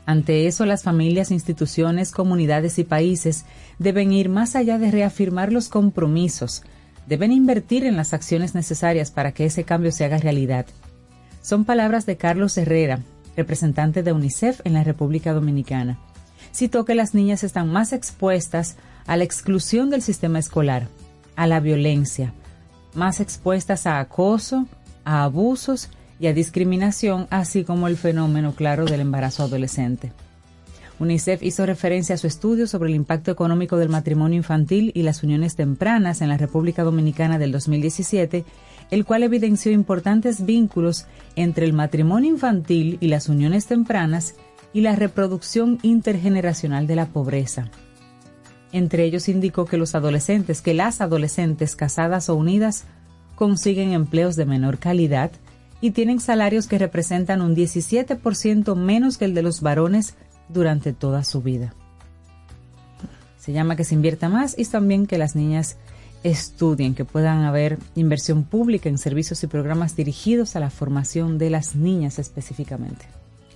ante 0.07 0.47
eso, 0.47 0.67
las 0.67 0.83
familias, 0.83 1.31
instituciones, 1.31 2.13
comunidades 2.13 2.79
y 2.79 2.85
países 2.85 3.47
deben 3.79 4.13
ir 4.13 4.29
más 4.29 4.55
allá 4.55 4.79
de 4.79 4.91
reafirmar 4.91 5.53
los 5.53 5.69
compromisos, 5.69 6.63
deben 7.07 7.33
invertir 7.33 7.85
en 7.85 7.97
las 7.97 8.15
acciones 8.15 8.55
necesarias 8.55 9.11
para 9.11 9.33
que 9.33 9.45
ese 9.45 9.65
cambio 9.65 9.93
se 9.93 10.05
haga 10.05 10.19
realidad. 10.19 10.67
Son 11.43 11.65
palabras 11.65 12.07
de 12.07 12.17
Carlos 12.17 12.57
Herrera, 12.57 13.01
representante 13.37 14.03
de 14.03 14.13
UNICEF 14.13 14.61
en 14.65 14.75
la 14.75 14.85
República 14.85 15.33
Dominicana. 15.33 15.99
Citó 16.53 16.85
que 16.85 16.95
las 16.95 17.15
niñas 17.15 17.45
están 17.45 17.71
más 17.71 17.93
expuestas 17.93 18.77
a 19.07 19.17
la 19.17 19.25
exclusión 19.25 19.91
del 19.91 20.03
sistema 20.03 20.39
escolar, 20.39 20.89
a 21.37 21.47
la 21.47 21.61
violencia, 21.61 22.33
más 22.95 23.21
expuestas 23.21 23.87
a 23.87 23.99
acoso, 23.99 24.67
a 25.05 25.25
abusos 25.25 25.91
y 26.21 26.29
a 26.29 26.33
discriminación, 26.33 27.27
así 27.31 27.65
como 27.65 27.89
el 27.89 27.97
fenómeno 27.97 28.55
claro 28.55 28.85
del 28.85 29.01
embarazo 29.01 29.43
adolescente. 29.43 30.13
UNICEF 31.01 31.43
hizo 31.43 31.67
referencia 31.67 32.15
a 32.15 32.19
su 32.19 32.27
estudio 32.27 32.67
sobre 32.67 32.89
el 32.89 32.95
impacto 32.95 33.31
económico 33.31 33.77
del 33.77 33.89
matrimonio 33.89 34.37
infantil 34.37 34.93
y 34.95 35.03
las 35.03 35.23
uniones 35.23 35.57
tempranas 35.57 36.21
en 36.23 36.29
la 36.29 36.37
República 36.37 36.85
Dominicana 36.85 37.39
del 37.39 37.51
2017, 37.51 38.45
el 38.91 39.05
cual 39.05 39.25
evidenció 39.25 39.73
importantes 39.73 40.47
vínculos 40.47 41.07
entre 41.35 41.67
el 41.67 41.73
matrimonio 41.73 42.31
infantil 42.31 42.99
y 43.01 43.09
las 43.09 43.29
uniones 43.29 43.67
tempranas 43.67 44.37
y 44.73 44.83
la 44.83 44.95
reproducción 44.95 45.79
intergeneracional 45.83 46.87
de 46.87 46.97
la 46.97 47.07
pobreza. 47.07 47.71
Entre 48.73 49.05
ellos 49.05 49.29
indicó 49.29 49.67
que 49.67 49.77
los 49.77 49.95
adolescentes, 49.95 50.61
que 50.61 50.75
las 50.75 51.01
adolescentes 51.01 51.77
casadas 51.77 52.29
o 52.29 52.37
unidas 52.37 52.85
consiguen 53.35 53.93
empleos 53.93 54.37
de 54.37 54.47
menor 54.47 54.79
calidad, 54.79 55.31
y 55.81 55.91
tienen 55.91 56.19
salarios 56.19 56.67
que 56.67 56.79
representan 56.79 57.43
un 57.43 57.55
17% 57.55 58.75
menos 58.75 59.19
que 59.19 59.27
el 59.27 59.35
de 59.35 59.43
los 59.43 59.61
varones 59.61 60.15
durante 60.49 60.93
toda 60.93 61.25
su 61.25 61.43
vida. 61.43 61.75
Se 63.39 63.53
llama 63.53 63.77
que 63.77 63.85
se 63.85 63.95
invierta 63.95 64.29
más 64.29 64.59
y 64.59 64.65
también 64.65 65.07
que 65.07 65.19
las 65.19 65.37
niñas 65.37 65.77
estudien, 66.23 66.95
que 66.95 67.05
puedan 67.05 67.45
haber 67.45 67.79
inversión 67.95 68.45
pública 68.45 68.89
en 68.89 68.97
servicios 68.97 69.43
y 69.43 69.47
programas 69.47 69.97
dirigidos 69.97 70.57
a 70.57 70.61
la 70.61 70.71
formación 70.71 71.37
de 71.37 71.51
las 71.51 71.75
niñas 71.77 72.19
específicamente. 72.19 73.05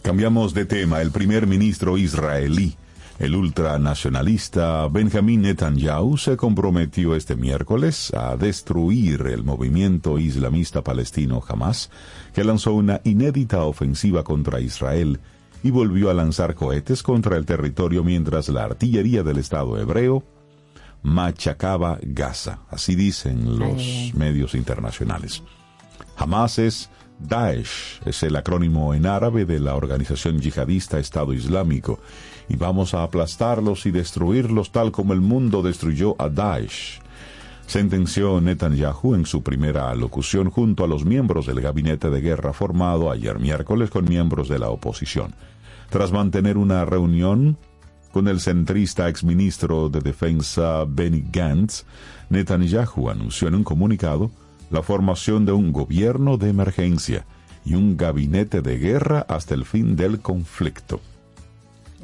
Cambiamos 0.02 0.52
de 0.52 0.66
tema. 0.66 1.00
El 1.00 1.10
primer 1.10 1.46
ministro 1.46 1.96
israelí 1.96 2.76
el 3.18 3.34
ultranacionalista 3.34 4.86
Benjamin 4.86 5.42
Netanyahu 5.42 6.16
se 6.16 6.36
comprometió 6.36 7.16
este 7.16 7.34
miércoles 7.34 8.12
a 8.14 8.36
destruir 8.36 9.22
el 9.26 9.42
movimiento 9.42 10.20
islamista 10.20 10.82
palestino 10.82 11.42
Hamas, 11.46 11.90
que 12.32 12.44
lanzó 12.44 12.74
una 12.74 13.00
inédita 13.02 13.64
ofensiva 13.64 14.22
contra 14.22 14.60
Israel 14.60 15.18
y 15.62 15.70
volvió 15.70 16.10
a 16.10 16.14
lanzar 16.14 16.54
cohetes 16.54 17.02
contra 17.02 17.36
el 17.36 17.46
territorio 17.46 18.04
mientras 18.04 18.48
la 18.48 18.64
artillería 18.64 19.22
del 19.22 19.38
Estado 19.38 19.78
hebreo 19.78 20.24
machacaba 21.02 21.98
Gaza. 22.02 22.60
Así 22.70 22.94
dicen 22.94 23.58
los 23.58 24.12
medios 24.14 24.54
internacionales. 24.54 25.42
Hamas 26.16 26.58
es 26.58 26.90
Daesh, 27.18 28.00
es 28.04 28.22
el 28.22 28.36
acrónimo 28.36 28.94
en 28.94 29.06
árabe 29.06 29.44
de 29.44 29.60
la 29.60 29.74
organización 29.74 30.40
yihadista 30.40 30.98
Estado 30.98 31.32
Islámico 31.32 32.00
y 32.48 32.56
vamos 32.56 32.94
a 32.94 33.02
aplastarlos 33.02 33.86
y 33.86 33.90
destruirlos 33.90 34.72
tal 34.72 34.92
como 34.92 35.12
el 35.12 35.20
mundo 35.20 35.62
destruyó 35.62 36.14
a 36.20 36.28
Daesh. 36.28 37.00
Sentenció 37.68 38.40
Netanyahu 38.40 39.14
en 39.14 39.26
su 39.26 39.42
primera 39.42 39.90
alocución 39.90 40.48
junto 40.48 40.84
a 40.84 40.88
los 40.88 41.04
miembros 41.04 41.44
del 41.44 41.60
gabinete 41.60 42.08
de 42.08 42.22
guerra 42.22 42.54
formado 42.54 43.10
ayer 43.10 43.38
miércoles 43.38 43.90
con 43.90 44.06
miembros 44.06 44.48
de 44.48 44.58
la 44.58 44.70
oposición. 44.70 45.34
Tras 45.90 46.10
mantener 46.10 46.56
una 46.56 46.86
reunión 46.86 47.58
con 48.10 48.26
el 48.26 48.40
centrista 48.40 49.10
exministro 49.10 49.90
de 49.90 50.00
Defensa 50.00 50.86
Benny 50.88 51.22
Gantz, 51.30 51.84
Netanyahu 52.30 53.10
anunció 53.10 53.48
en 53.48 53.56
un 53.56 53.64
comunicado 53.64 54.30
la 54.70 54.82
formación 54.82 55.44
de 55.44 55.52
un 55.52 55.70
gobierno 55.70 56.38
de 56.38 56.48
emergencia 56.48 57.26
y 57.66 57.74
un 57.74 57.98
gabinete 57.98 58.62
de 58.62 58.78
guerra 58.78 59.26
hasta 59.28 59.54
el 59.54 59.66
fin 59.66 59.94
del 59.94 60.20
conflicto. 60.20 61.02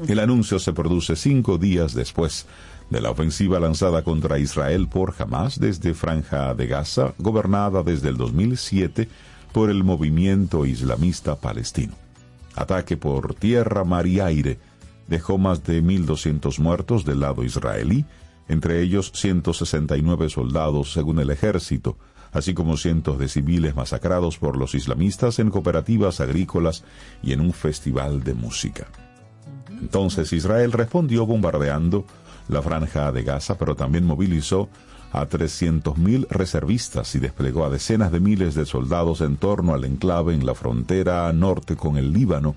El 0.08 0.18
anuncio 0.18 0.58
se 0.58 0.74
produce 0.74 1.16
cinco 1.16 1.56
días 1.56 1.94
después 1.94 2.46
de 2.90 3.00
la 3.00 3.10
ofensiva 3.10 3.58
lanzada 3.60 4.02
contra 4.04 4.38
Israel 4.38 4.88
por 4.88 5.14
Hamas 5.18 5.58
desde 5.58 5.94
Franja 5.94 6.54
de 6.54 6.66
Gaza, 6.66 7.14
gobernada 7.18 7.82
desde 7.82 8.08
el 8.10 8.16
2007 8.16 9.08
por 9.52 9.70
el 9.70 9.84
movimiento 9.84 10.66
islamista 10.66 11.36
palestino. 11.36 11.94
Ataque 12.56 12.96
por 12.96 13.34
tierra, 13.34 13.84
mar 13.84 14.06
y 14.06 14.20
aire 14.20 14.58
dejó 15.08 15.38
más 15.38 15.64
de 15.64 15.82
1.200 15.82 16.58
muertos 16.58 17.04
del 17.04 17.20
lado 17.20 17.44
israelí, 17.44 18.04
entre 18.48 18.80
ellos 18.82 19.12
169 19.14 20.28
soldados 20.28 20.92
según 20.92 21.18
el 21.18 21.30
ejército, 21.30 21.96
así 22.32 22.52
como 22.52 22.76
cientos 22.76 23.18
de 23.18 23.28
civiles 23.28 23.74
masacrados 23.76 24.38
por 24.38 24.56
los 24.56 24.74
islamistas 24.74 25.38
en 25.38 25.50
cooperativas 25.50 26.20
agrícolas 26.20 26.84
y 27.22 27.32
en 27.32 27.40
un 27.40 27.52
festival 27.52 28.24
de 28.24 28.34
música. 28.34 28.86
Entonces 29.80 30.32
Israel 30.32 30.72
respondió 30.72 31.26
bombardeando 31.26 32.04
la 32.48 32.62
franja 32.62 33.12
de 33.12 33.22
Gaza, 33.22 33.56
pero 33.56 33.74
también 33.74 34.04
movilizó 34.04 34.68
a 35.12 35.28
300.000 35.28 36.26
reservistas 36.28 37.14
y 37.14 37.20
desplegó 37.20 37.64
a 37.64 37.70
decenas 37.70 38.10
de 38.10 38.20
miles 38.20 38.54
de 38.54 38.66
soldados 38.66 39.20
en 39.20 39.36
torno 39.36 39.72
al 39.72 39.84
enclave 39.84 40.34
en 40.34 40.44
la 40.44 40.54
frontera 40.54 41.32
norte 41.32 41.76
con 41.76 41.96
el 41.96 42.12
Líbano, 42.12 42.56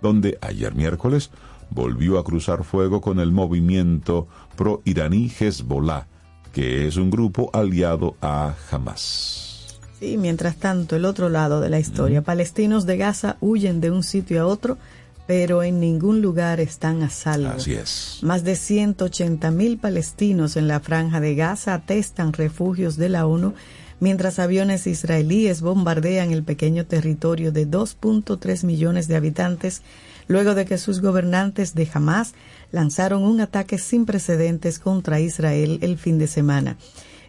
donde 0.00 0.38
ayer 0.40 0.74
miércoles 0.74 1.30
volvió 1.70 2.18
a 2.18 2.24
cruzar 2.24 2.64
fuego 2.64 3.02
con 3.02 3.20
el 3.20 3.30
movimiento 3.30 4.26
pro-iraní 4.56 5.30
Hezbollah, 5.38 6.06
que 6.52 6.86
es 6.86 6.96
un 6.96 7.10
grupo 7.10 7.50
aliado 7.52 8.16
a 8.22 8.54
Hamas. 8.70 9.78
Sí, 10.00 10.16
mientras 10.16 10.56
tanto, 10.56 10.96
el 10.96 11.04
otro 11.04 11.28
lado 11.28 11.60
de 11.60 11.68
la 11.68 11.80
historia, 11.80 12.22
palestinos 12.22 12.86
de 12.86 12.96
Gaza 12.96 13.36
huyen 13.40 13.80
de 13.80 13.90
un 13.90 14.02
sitio 14.02 14.40
a 14.40 14.46
otro 14.46 14.78
pero 15.28 15.62
en 15.62 15.78
ningún 15.78 16.22
lugar 16.22 16.58
están 16.58 17.02
a 17.02 17.10
salvo. 17.10 17.50
Así 17.50 17.74
es. 17.74 18.20
Más 18.22 18.44
de 18.44 18.56
180 18.56 19.50
mil 19.50 19.76
palestinos 19.76 20.56
en 20.56 20.68
la 20.68 20.80
franja 20.80 21.20
de 21.20 21.34
Gaza 21.34 21.74
atestan 21.74 22.32
refugios 22.32 22.96
de 22.96 23.10
la 23.10 23.26
ONU, 23.26 23.52
mientras 24.00 24.38
aviones 24.38 24.86
israelíes 24.86 25.60
bombardean 25.60 26.32
el 26.32 26.44
pequeño 26.44 26.86
territorio 26.86 27.52
de 27.52 27.68
2.3 27.68 28.64
millones 28.64 29.06
de 29.06 29.16
habitantes, 29.16 29.82
luego 30.28 30.54
de 30.54 30.64
que 30.64 30.78
sus 30.78 31.02
gobernantes 31.02 31.74
de 31.74 31.86
Hamas 31.92 32.32
lanzaron 32.72 33.22
un 33.22 33.42
ataque 33.42 33.76
sin 33.76 34.06
precedentes 34.06 34.78
contra 34.78 35.20
Israel 35.20 35.78
el 35.82 35.98
fin 35.98 36.18
de 36.18 36.26
semana. 36.26 36.78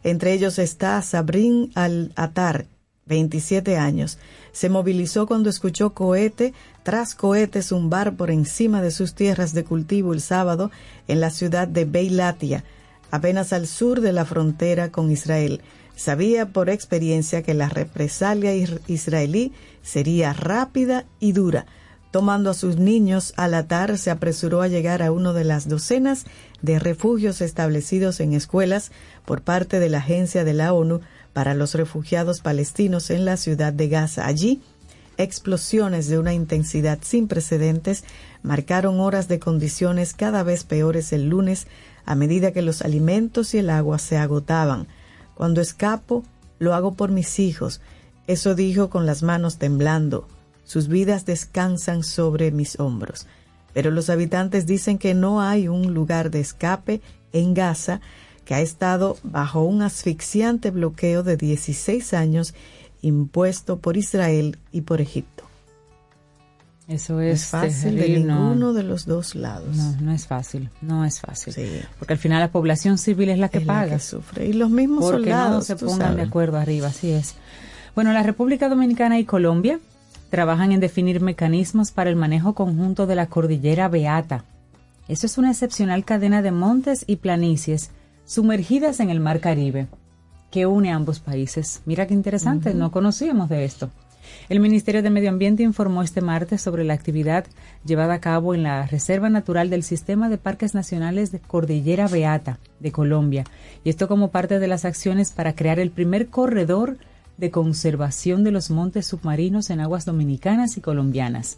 Entre 0.06 0.32
ellos 0.32 0.58
está 0.58 1.02
Sabrin 1.02 1.70
al-Atar, 1.76 2.66
27 3.08 3.76
años, 3.76 4.20
se 4.52 4.70
movilizó 4.70 5.28
cuando 5.28 5.50
escuchó 5.50 5.94
cohete 5.94 6.54
tras 6.84 7.16
cohete 7.16 7.62
zumbar 7.62 8.16
por 8.16 8.32
encima 8.32 8.82
de 8.82 8.92
sus 8.92 9.14
tierras 9.14 9.54
de 9.54 9.64
cultivo 9.64 10.14
el 10.14 10.22
sábado 10.22 10.72
en 11.08 11.20
la 11.20 11.30
ciudad 11.30 11.68
de 11.68 11.86
Beilatia, 11.86 12.64
apenas 13.12 13.54
al 13.54 13.68
sur 13.68 14.02
de 14.02 14.14
la 14.14 14.26
frontera 14.26 14.92
con 14.92 15.12
Israel. 15.12 15.62
Sabía 15.96 16.48
por 16.54 16.70
experiencia 16.70 17.44
que 17.44 17.54
la 17.54 17.68
represalia 17.68 18.56
israelí 18.88 19.52
sería 19.84 20.34
rápida 20.34 21.06
y 21.20 21.34
dura. 21.34 21.66
Tomando 22.12 22.50
a 22.50 22.56
sus 22.56 22.78
niños 22.78 23.34
al 23.38 23.54
atar, 23.54 23.98
se 23.98 24.10
apresuró 24.10 24.62
a 24.62 24.68
llegar 24.68 25.04
a 25.04 25.12
uno 25.12 25.34
de 25.34 25.44
las 25.44 25.68
docenas 25.68 26.26
de 26.62 26.80
refugios 26.80 27.42
establecidos 27.42 28.20
en 28.20 28.34
escuelas 28.34 28.92
por 29.26 29.42
parte 29.42 29.80
de 29.80 29.90
la 29.90 30.00
Agencia 30.00 30.44
de 30.44 30.54
la 30.54 30.74
ONU 30.74 31.02
para 31.34 31.54
los 31.54 31.76
refugiados 31.76 32.42
palestinos 32.42 33.10
en 33.10 33.26
la 33.26 33.38
ciudad 33.38 33.74
de 33.74 33.88
Gaza. 33.88 34.26
Allí, 34.26 34.62
explosiones 35.18 36.08
de 36.08 36.18
una 36.18 36.34
intensidad 36.34 37.00
sin 37.02 37.28
precedentes 37.28 38.04
marcaron 38.42 39.00
horas 39.00 39.28
de 39.28 39.40
condiciones 39.40 40.14
cada 40.14 40.44
vez 40.44 40.64
peores 40.64 41.14
el 41.14 41.30
lunes 41.30 41.68
a 42.06 42.16
medida 42.16 42.52
que 42.52 42.62
los 42.62 42.82
alimentos 42.82 43.54
y 43.54 43.60
el 43.60 43.70
agua 43.70 44.00
se 44.00 44.18
agotaban. 44.18 44.88
Cuando 45.36 45.62
escapo, 45.62 46.24
lo 46.58 46.74
hago 46.74 46.94
por 46.94 47.12
mis 47.12 47.40
hijos. 47.40 47.82
Eso 48.28 48.56
dijo 48.56 48.90
con 48.90 49.06
las 49.06 49.24
manos 49.24 49.58
temblando. 49.58 50.28
Sus 50.64 50.88
vidas 50.88 51.26
descansan 51.26 52.04
sobre 52.04 52.52
mis 52.52 52.80
hombros. 52.80 53.28
Pero 53.74 53.92
los 53.92 54.10
habitantes 54.10 54.66
dicen 54.66 54.98
que 54.98 55.14
no 55.14 55.42
hay 55.42 55.68
un 55.68 55.94
lugar 55.94 56.32
de 56.32 56.40
escape 56.40 57.02
en 57.34 57.54
Gaza 57.54 58.02
que 58.50 58.56
ha 58.56 58.62
estado 58.62 59.16
bajo 59.22 59.62
un 59.62 59.84
asfixiante 59.84 60.72
bloqueo 60.72 61.22
de 61.22 61.38
16 61.38 62.16
años 62.16 62.56
impuesto 63.04 63.78
por 63.78 63.96
Israel 63.96 64.58
y 64.72 64.82
por 64.82 65.02
Egipto. 65.02 65.44
Eso 66.88 67.22
es, 67.22 67.44
es 67.44 67.46
fácil 67.46 67.98
de 67.98 68.10
ninguno 68.10 68.74
de 68.74 68.82
los 68.82 69.06
dos 69.06 69.36
lados. 69.36 69.78
No, 69.78 70.02
no 70.02 70.12
es 70.12 70.26
fácil, 70.26 70.72
no 70.82 71.06
es 71.06 71.20
fácil. 71.20 71.54
Porque 72.00 72.14
al 72.14 72.18
final 72.18 72.40
la 72.40 72.52
población 72.52 72.98
civil 72.98 73.30
es 73.30 73.38
la 73.38 73.50
que 73.50 73.62
paga. 73.62 73.98
que 73.98 74.00
sufre. 74.00 74.48
Y 74.48 74.54
los 74.54 74.72
mismos 74.72 75.04
porque 75.04 75.30
soldados. 75.30 75.52
no 75.52 75.62
se 75.62 75.76
pongan 75.86 76.16
de 76.16 76.24
acuerdo 76.24 76.58
arriba, 76.58 76.88
así 76.88 77.12
es. 77.12 77.36
Bueno, 77.94 78.14
la 78.14 78.24
República 78.24 78.68
Dominicana 78.68 79.20
y 79.20 79.26
Colombia 79.26 79.80
trabajan 80.32 80.72
en 80.72 80.80
definir 80.80 81.22
mecanismos 81.22 81.92
para 81.92 82.10
el 82.10 82.16
manejo 82.16 82.56
conjunto 82.56 83.06
de 83.06 83.14
la 83.14 83.28
cordillera 83.28 83.90
Beata. 83.90 84.44
Eso 85.08 85.28
es 85.28 85.38
una 85.38 85.52
excepcional 85.52 86.04
cadena 86.04 86.42
de 86.42 86.52
montes 86.52 87.04
y 87.06 87.18
planicies 87.18 87.92
sumergidas 88.30 89.00
en 89.00 89.10
el 89.10 89.20
Mar 89.20 89.40
Caribe, 89.40 89.88
que 90.52 90.68
une 90.68 90.92
a 90.92 90.96
ambos 90.96 91.20
países. 91.20 91.82
Mira 91.88 92.06
qué 92.06 92.14
interesante, 92.14 92.76
no 92.76 92.92
conocíamos 92.92 93.50
de 93.50 93.66
esto. 93.66 93.90
El 94.50 94.60
Ministerio 94.60 95.02
de 95.02 95.10
Medio 95.10 95.32
Ambiente 95.32 95.64
informó 95.64 96.04
este 96.04 96.22
martes 96.22 96.62
sobre 96.62 96.84
la 96.84 96.94
actividad 96.94 97.48
llevada 97.84 98.14
a 98.14 98.22
cabo 98.22 98.54
en 98.54 98.62
la 98.62 98.86
Reserva 98.86 99.32
Natural 99.32 99.72
del 99.72 99.82
Sistema 99.82 100.30
de 100.30 100.38
Parques 100.38 100.76
Nacionales 100.76 101.32
de 101.32 101.40
Cordillera 101.40 102.08
Beata 102.08 102.60
de 102.80 102.92
Colombia, 102.92 103.46
y 103.84 103.90
esto 103.90 104.08
como 104.08 104.30
parte 104.30 104.60
de 104.60 104.68
las 104.68 104.86
acciones 104.86 105.32
para 105.32 105.56
crear 105.56 105.80
el 105.80 105.90
primer 105.90 106.28
corredor 106.28 107.00
de 107.38 107.50
conservación 107.50 108.44
de 108.44 108.52
los 108.52 108.70
montes 108.70 109.08
submarinos 109.08 109.72
en 109.72 109.80
aguas 109.80 110.06
dominicanas 110.06 110.78
y 110.78 110.82
colombianas. 110.82 111.58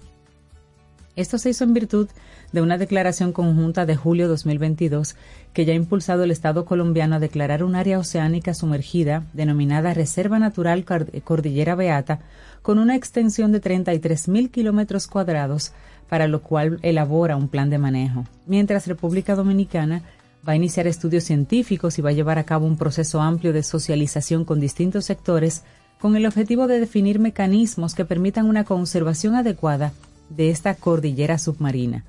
Esto 1.18 1.38
se 1.38 1.50
hizo 1.50 1.66
en 1.66 1.74
virtud 1.74 2.08
de 2.52 2.62
una 2.62 2.78
declaración 2.78 3.32
conjunta 3.34 3.86
de 3.86 3.96
julio 3.96 4.28
2022 4.28 5.16
que 5.54 5.66
ya 5.66 5.74
ha 5.74 5.76
impulsado 5.76 6.24
el 6.24 6.32
Estado 6.32 6.66
colombiano 6.66 7.16
a 7.16 7.20
declarar 7.20 7.64
un 7.64 7.76
área 7.76 8.00
oceánica 8.00 8.54
sumergida 8.54 9.24
denominada 9.34 9.94
Reserva 9.94 10.40
Natural 10.40 10.86
Cordillera 11.24 11.76
Beata 11.76 12.20
con 12.62 12.80
una 12.80 12.96
extensión 12.96 13.52
de 13.52 13.62
33.000 13.62 14.52
kilómetros 14.52 15.08
cuadrados, 15.08 15.74
para 16.10 16.28
lo 16.28 16.42
cual 16.42 16.80
elabora 16.82 17.36
un 17.36 17.48
plan 17.48 17.70
de 17.70 17.78
manejo. 17.78 18.26
Mientras 18.46 18.88
República 18.88 19.36
Dominicana 19.36 20.04
va 20.48 20.54
a 20.54 20.56
iniciar 20.56 20.88
estudios 20.88 21.24
científicos 21.24 21.98
y 21.98 22.02
va 22.02 22.10
a 22.10 22.14
llevar 22.14 22.40
a 22.40 22.44
cabo 22.44 22.66
un 22.66 22.78
proceso 22.78 23.22
amplio 23.22 23.54
de 23.54 23.64
socialización 23.64 24.46
con 24.46 24.60
distintos 24.60 25.06
sectores 25.06 25.64
con 26.00 26.16
el 26.16 26.26
objetivo 26.26 26.68
de 26.68 26.80
definir 26.80 27.20
mecanismos 27.20 27.94
que 27.94 28.06
permitan 28.06 28.48
una 28.48 28.64
conservación 28.64 29.36
adecuada 29.36 29.94
de 30.30 30.50
esta 30.50 30.74
cordillera 30.74 31.38
submarina. 31.38 32.04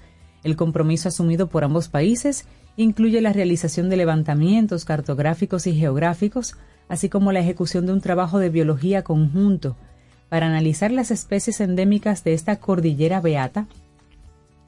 El 0.45 0.57
compromiso 0.57 1.09
asumido 1.09 1.49
por 1.49 1.65
ambos 1.65 1.89
países 1.89 2.47
incluye 2.77 3.21
la 3.21 3.33
realización 3.33 3.89
de 3.89 3.97
levantamientos 3.97 4.85
cartográficos 4.85 5.67
y 5.67 5.75
geográficos, 5.75 6.57
así 6.89 7.09
como 7.09 7.33
la 7.33 7.41
ejecución 7.41 7.87
de 7.87 7.93
un 7.93 8.01
trabajo 8.01 8.39
de 8.39 8.49
biología 8.49 9.03
conjunto 9.03 9.77
para 10.29 10.47
analizar 10.47 10.91
las 10.91 11.11
especies 11.11 11.61
endémicas 11.61 12.25
de 12.25 12.33
esta 12.33 12.57
cordillera 12.57 13.21
beata, 13.21 13.67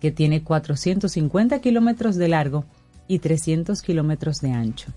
que 0.00 0.10
tiene 0.10 0.42
450 0.42 1.60
kilómetros 1.60 2.16
de 2.16 2.28
largo 2.28 2.66
y 3.08 3.20
300 3.20 3.80
kilómetros 3.82 4.40
de 4.40 4.52
ancho. 4.52 4.92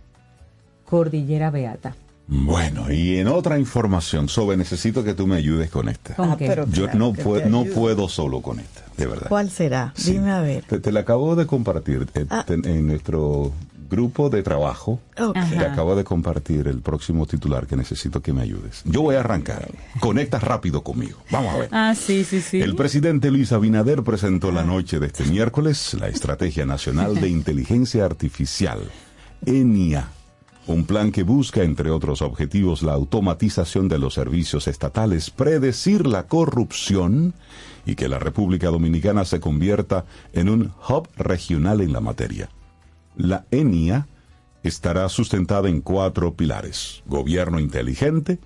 Cordillera 0.84 1.52
Beata. 1.52 1.96
Bueno, 2.28 2.92
y 2.92 3.18
en 3.18 3.28
otra 3.28 3.58
información, 3.58 4.28
Sobe, 4.28 4.58
necesito 4.58 5.04
que 5.04 5.13
tú 5.13 5.28
me 5.28 5.38
ayudes 5.38 5.70
con 5.70 5.88
esta. 5.88 6.16
¿Con 6.16 6.36
qué? 6.36 6.48
pero 6.48 6.68
Yo 6.68 6.90
claro 6.90 7.13
no, 7.50 7.63
puedo 7.66 8.10
solo 8.10 8.42
con 8.42 8.60
esta, 8.60 8.84
de 8.97 9.07
verdad. 9.07 9.27
¿Cuál 9.29 9.49
será? 9.49 9.93
Sí. 9.95 10.13
Dime 10.13 10.31
a 10.31 10.41
ver. 10.41 10.63
Te, 10.63 10.79
te 10.79 10.91
la 10.91 11.01
acabo 11.01 11.36
de 11.36 11.45
compartir 11.45 12.07
eh, 12.15 12.25
Ah. 12.29 12.45
en 12.47 12.88
nuestro 12.88 13.51
grupo 13.89 14.29
de 14.29 14.43
trabajo. 14.43 14.99
Ok. 15.17 15.38
Ajá. 15.38 15.49
Te 15.57 15.65
acabo 15.65 15.95
de 15.95 16.03
compartir 16.03 16.67
el 16.67 16.81
próximo 16.81 17.25
titular 17.25 17.67
que 17.67 17.77
necesito 17.77 18.21
que 18.21 18.33
me 18.33 18.41
ayudes. 18.41 18.81
Yo 18.83 19.01
voy 19.01 19.15
a 19.15 19.21
arrancar. 19.21 19.69
Conecta 20.01 20.39
rápido 20.39 20.83
conmigo. 20.83 21.19
Vamos 21.31 21.55
a 21.55 21.57
ver. 21.60 21.69
Ah, 21.71 21.95
sí, 21.95 22.25
sí, 22.25 22.41
sí. 22.41 22.60
El 22.62 22.75
presidente 22.75 23.31
Luis 23.31 23.53
Abinader 23.53 24.03
presentó 24.03 24.51
la 24.51 24.63
noche 24.65 24.99
de 24.99 25.07
este 25.07 25.23
miércoles 25.25 25.93
la 25.93 26.10
Estrategia 26.10 26.65
Nacional 26.65 27.15
de 27.21 27.29
Inteligencia 27.29 28.03
Artificial, 28.03 28.79
ENIA, 29.45 30.10
un 30.67 30.86
plan 30.86 31.12
que 31.12 31.23
busca, 31.23 31.63
entre 31.63 31.89
otros 31.89 32.21
objetivos, 32.21 32.84
la 32.84 32.93
automatización 32.93 33.88
de 33.88 33.99
los 33.99 34.13
servicios 34.13 34.67
estatales, 34.67 35.30
predecir 35.30 36.06
la 36.06 36.27
corrupción 36.27 37.34
y 37.86 37.95
que 37.95 38.10
la 38.10 38.19
República 38.19 38.67
Dominicana 38.67 39.23
se 39.23 39.39
convierta 39.39 40.06
en 40.34 40.49
un 40.49 40.73
hub 40.88 41.08
regional 41.15 41.80
en 41.82 41.93
la 41.93 42.01
materia. 42.01 42.50
La 43.15 43.46
ENIA 43.50 44.08
estará 44.62 45.08
sustentada 45.08 45.69
en 45.69 45.79
cuatro 45.79 46.33
pilares. 46.33 47.02
Gobierno 47.06 47.60
inteligente, 47.60 48.39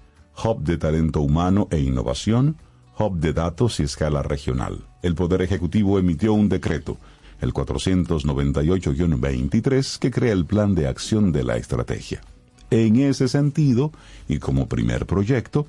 hub 0.43 0.63
de 0.63 0.77
talento 0.77 1.21
humano 1.21 1.67
e 1.71 1.79
innovación, 1.79 2.57
hub 2.99 3.17
de 3.17 3.33
datos 3.33 3.79
y 3.79 3.83
escala 3.83 4.21
regional. 4.21 4.85
El 5.01 5.15
Poder 5.15 5.41
Ejecutivo 5.41 5.97
emitió 5.97 6.33
un 6.33 6.49
decreto, 6.49 6.97
el 7.41 7.53
498-23, 7.53 9.99
que 9.99 10.11
crea 10.11 10.33
el 10.33 10.45
plan 10.45 10.75
de 10.75 10.87
acción 10.87 11.31
de 11.31 11.43
la 11.43 11.57
estrategia. 11.57 12.21
En 12.69 12.97
ese 12.97 13.27
sentido, 13.27 13.91
y 14.29 14.37
como 14.39 14.69
primer 14.69 15.05
proyecto, 15.05 15.67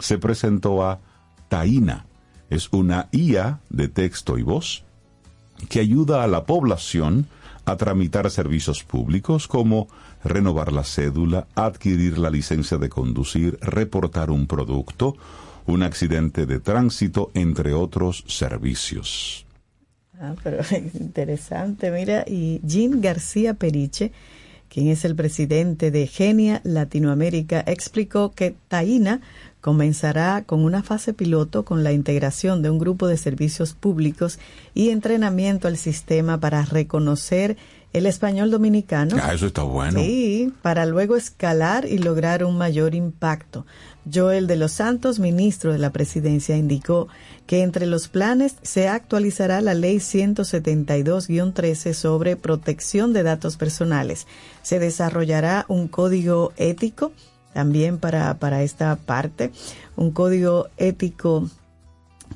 se 0.00 0.18
presentó 0.18 0.82
a 0.82 0.98
Taina. 1.48 2.06
Es 2.48 2.68
una 2.72 3.08
IA 3.12 3.60
de 3.68 3.88
texto 3.88 4.38
y 4.38 4.42
voz 4.42 4.84
que 5.68 5.78
ayuda 5.78 6.24
a 6.24 6.26
la 6.26 6.46
población 6.46 7.28
a 7.66 7.76
tramitar 7.76 8.30
servicios 8.30 8.82
públicos 8.82 9.46
como 9.46 9.88
renovar 10.24 10.72
la 10.72 10.84
cédula, 10.84 11.46
adquirir 11.54 12.18
la 12.18 12.30
licencia 12.30 12.78
de 12.78 12.88
conducir, 12.88 13.58
reportar 13.60 14.30
un 14.30 14.46
producto, 14.46 15.16
un 15.66 15.82
accidente 15.82 16.46
de 16.46 16.60
tránsito, 16.60 17.30
entre 17.34 17.74
otros 17.74 18.24
servicios. 18.26 19.46
Ah, 20.20 20.34
pero 20.42 20.58
interesante, 21.00 21.90
mira, 21.90 22.24
y 22.26 22.60
Jean 22.62 23.00
García 23.00 23.54
Periche, 23.54 24.12
quien 24.68 24.88
es 24.88 25.04
el 25.04 25.16
presidente 25.16 25.90
de 25.90 26.06
Genia 26.06 26.60
Latinoamérica, 26.62 27.64
explicó 27.66 28.30
que 28.32 28.54
Taina 28.68 29.22
comenzará 29.60 30.44
con 30.44 30.64
una 30.64 30.82
fase 30.82 31.12
piloto 31.12 31.64
con 31.64 31.82
la 31.82 31.92
integración 31.92 32.62
de 32.62 32.70
un 32.70 32.78
grupo 32.78 33.08
de 33.08 33.16
servicios 33.16 33.74
públicos 33.74 34.38
y 34.74 34.90
entrenamiento 34.90 35.68
al 35.68 35.76
sistema 35.76 36.38
para 36.38 36.64
reconocer 36.64 37.56
el 37.92 38.06
español 38.06 38.50
dominicano. 38.50 39.16
Ah, 39.20 39.34
eso 39.34 39.46
está 39.46 39.62
bueno. 39.62 40.00
Sí, 40.00 40.52
para 40.62 40.86
luego 40.86 41.16
escalar 41.16 41.86
y 41.86 41.98
lograr 41.98 42.44
un 42.44 42.56
mayor 42.56 42.94
impacto. 42.94 43.66
Joel 44.12 44.46
de 44.46 44.56
los 44.56 44.72
Santos, 44.72 45.18
ministro 45.18 45.72
de 45.72 45.78
la 45.78 45.90
Presidencia, 45.90 46.56
indicó 46.56 47.08
que 47.50 47.62
entre 47.64 47.86
los 47.86 48.06
planes 48.06 48.54
se 48.62 48.86
actualizará 48.86 49.60
la 49.60 49.74
Ley 49.74 49.96
172-13 49.96 51.94
sobre 51.94 52.36
protección 52.36 53.12
de 53.12 53.24
datos 53.24 53.56
personales. 53.56 54.28
Se 54.62 54.78
desarrollará 54.78 55.64
un 55.66 55.88
código 55.88 56.52
ético 56.56 57.10
también 57.52 57.98
para, 57.98 58.38
para 58.38 58.62
esta 58.62 58.94
parte, 58.94 59.50
un 59.96 60.12
código 60.12 60.68
ético 60.76 61.50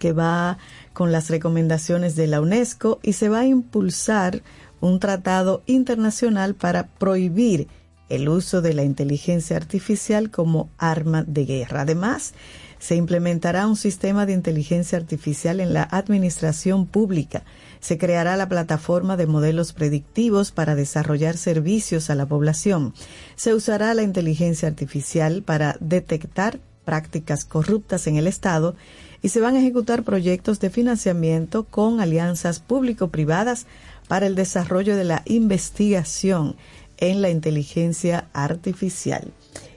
que 0.01 0.13
va 0.13 0.59
con 0.93 1.13
las 1.13 1.31
recomendaciones 1.31 2.17
de 2.17 2.27
la 2.27 2.41
UNESCO 2.41 2.99
y 3.01 3.13
se 3.13 3.29
va 3.29 3.39
a 3.39 3.47
impulsar 3.47 4.43
un 4.81 4.99
tratado 4.99 5.63
internacional 5.67 6.57
para 6.57 6.89
prohibir 6.89 7.69
el 8.09 8.29
uso 8.29 8.63
de 8.63 8.75
la 8.75 8.83
inteligencia 8.83 9.57
artificial 9.57 10.33
como 10.33 10.71
arma 10.77 11.23
de 11.23 11.45
guerra. 11.45 11.83
Además, 11.83 12.35
se 12.85 12.97
implementará 12.97 13.67
un 13.67 13.77
sistema 13.77 14.27
de 14.27 14.35
inteligencia 14.35 14.99
artificial 14.99 15.61
en 15.61 15.73
la 15.73 15.85
administración 15.85 16.85
pública. 16.85 17.43
Se 17.81 17.97
creará 17.97 18.37
la 18.37 18.47
plataforma 18.47 19.17
de 19.17 19.27
modelos 19.27 19.73
predictivos 19.73 20.53
para 20.53 20.75
desarrollar 20.75 21.39
servicios 21.39 22.11
a 22.11 22.15
la 22.15 22.27
población. 22.27 22.93
Se 23.37 23.55
usará 23.55 23.95
la 23.95 24.03
inteligencia 24.03 24.69
artificial 24.69 25.43
para 25.43 25.79
detectar 25.81 26.61
prácticas 26.85 27.47
corruptas 27.47 28.07
en 28.07 28.17
el 28.17 28.27
Estado 28.27 28.77
y 29.23 29.31
se 29.31 29.41
van 29.41 29.57
a 29.57 29.61
ejecutar 29.61 30.03
proyectos 30.03 30.61
de 30.61 30.69
financiamiento 30.69 31.65
con 31.65 32.03
alianzas 32.03 32.61
público-privadas 32.61 33.65
para 34.09 34.27
el 34.27 34.35
desarrollo 34.35 34.95
de 34.95 35.05
la 35.05 35.23
investigación 35.25 36.55
en 36.99 37.23
la 37.23 37.31
inteligencia 37.31 38.29
artificial. 38.35 39.33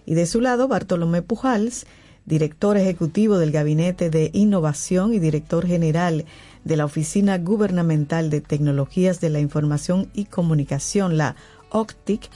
Y 0.06 0.16
de 0.16 0.26
su 0.26 0.42
lado, 0.42 0.68
Bartolomé 0.68 1.22
Pujals, 1.22 1.86
director 2.28 2.78
ejecutivo 2.78 3.40
del 3.40 3.52
Gabinete 3.52 4.12
de 4.12 4.30
Innovación 4.34 5.14
y 5.14 5.20
director 5.20 5.66
general 5.66 6.26
de 6.66 6.78
la 6.78 6.86
Oficina 6.86 7.38
Gubernamental 7.38 8.30
de 8.30 8.42
Tecnologías 8.42 9.20
de 9.22 9.30
la 9.30 9.40
Información 9.40 10.10
y 10.14 10.26
Comunicación, 10.26 11.18
la 11.18 11.36
OCTIC, 11.72 12.30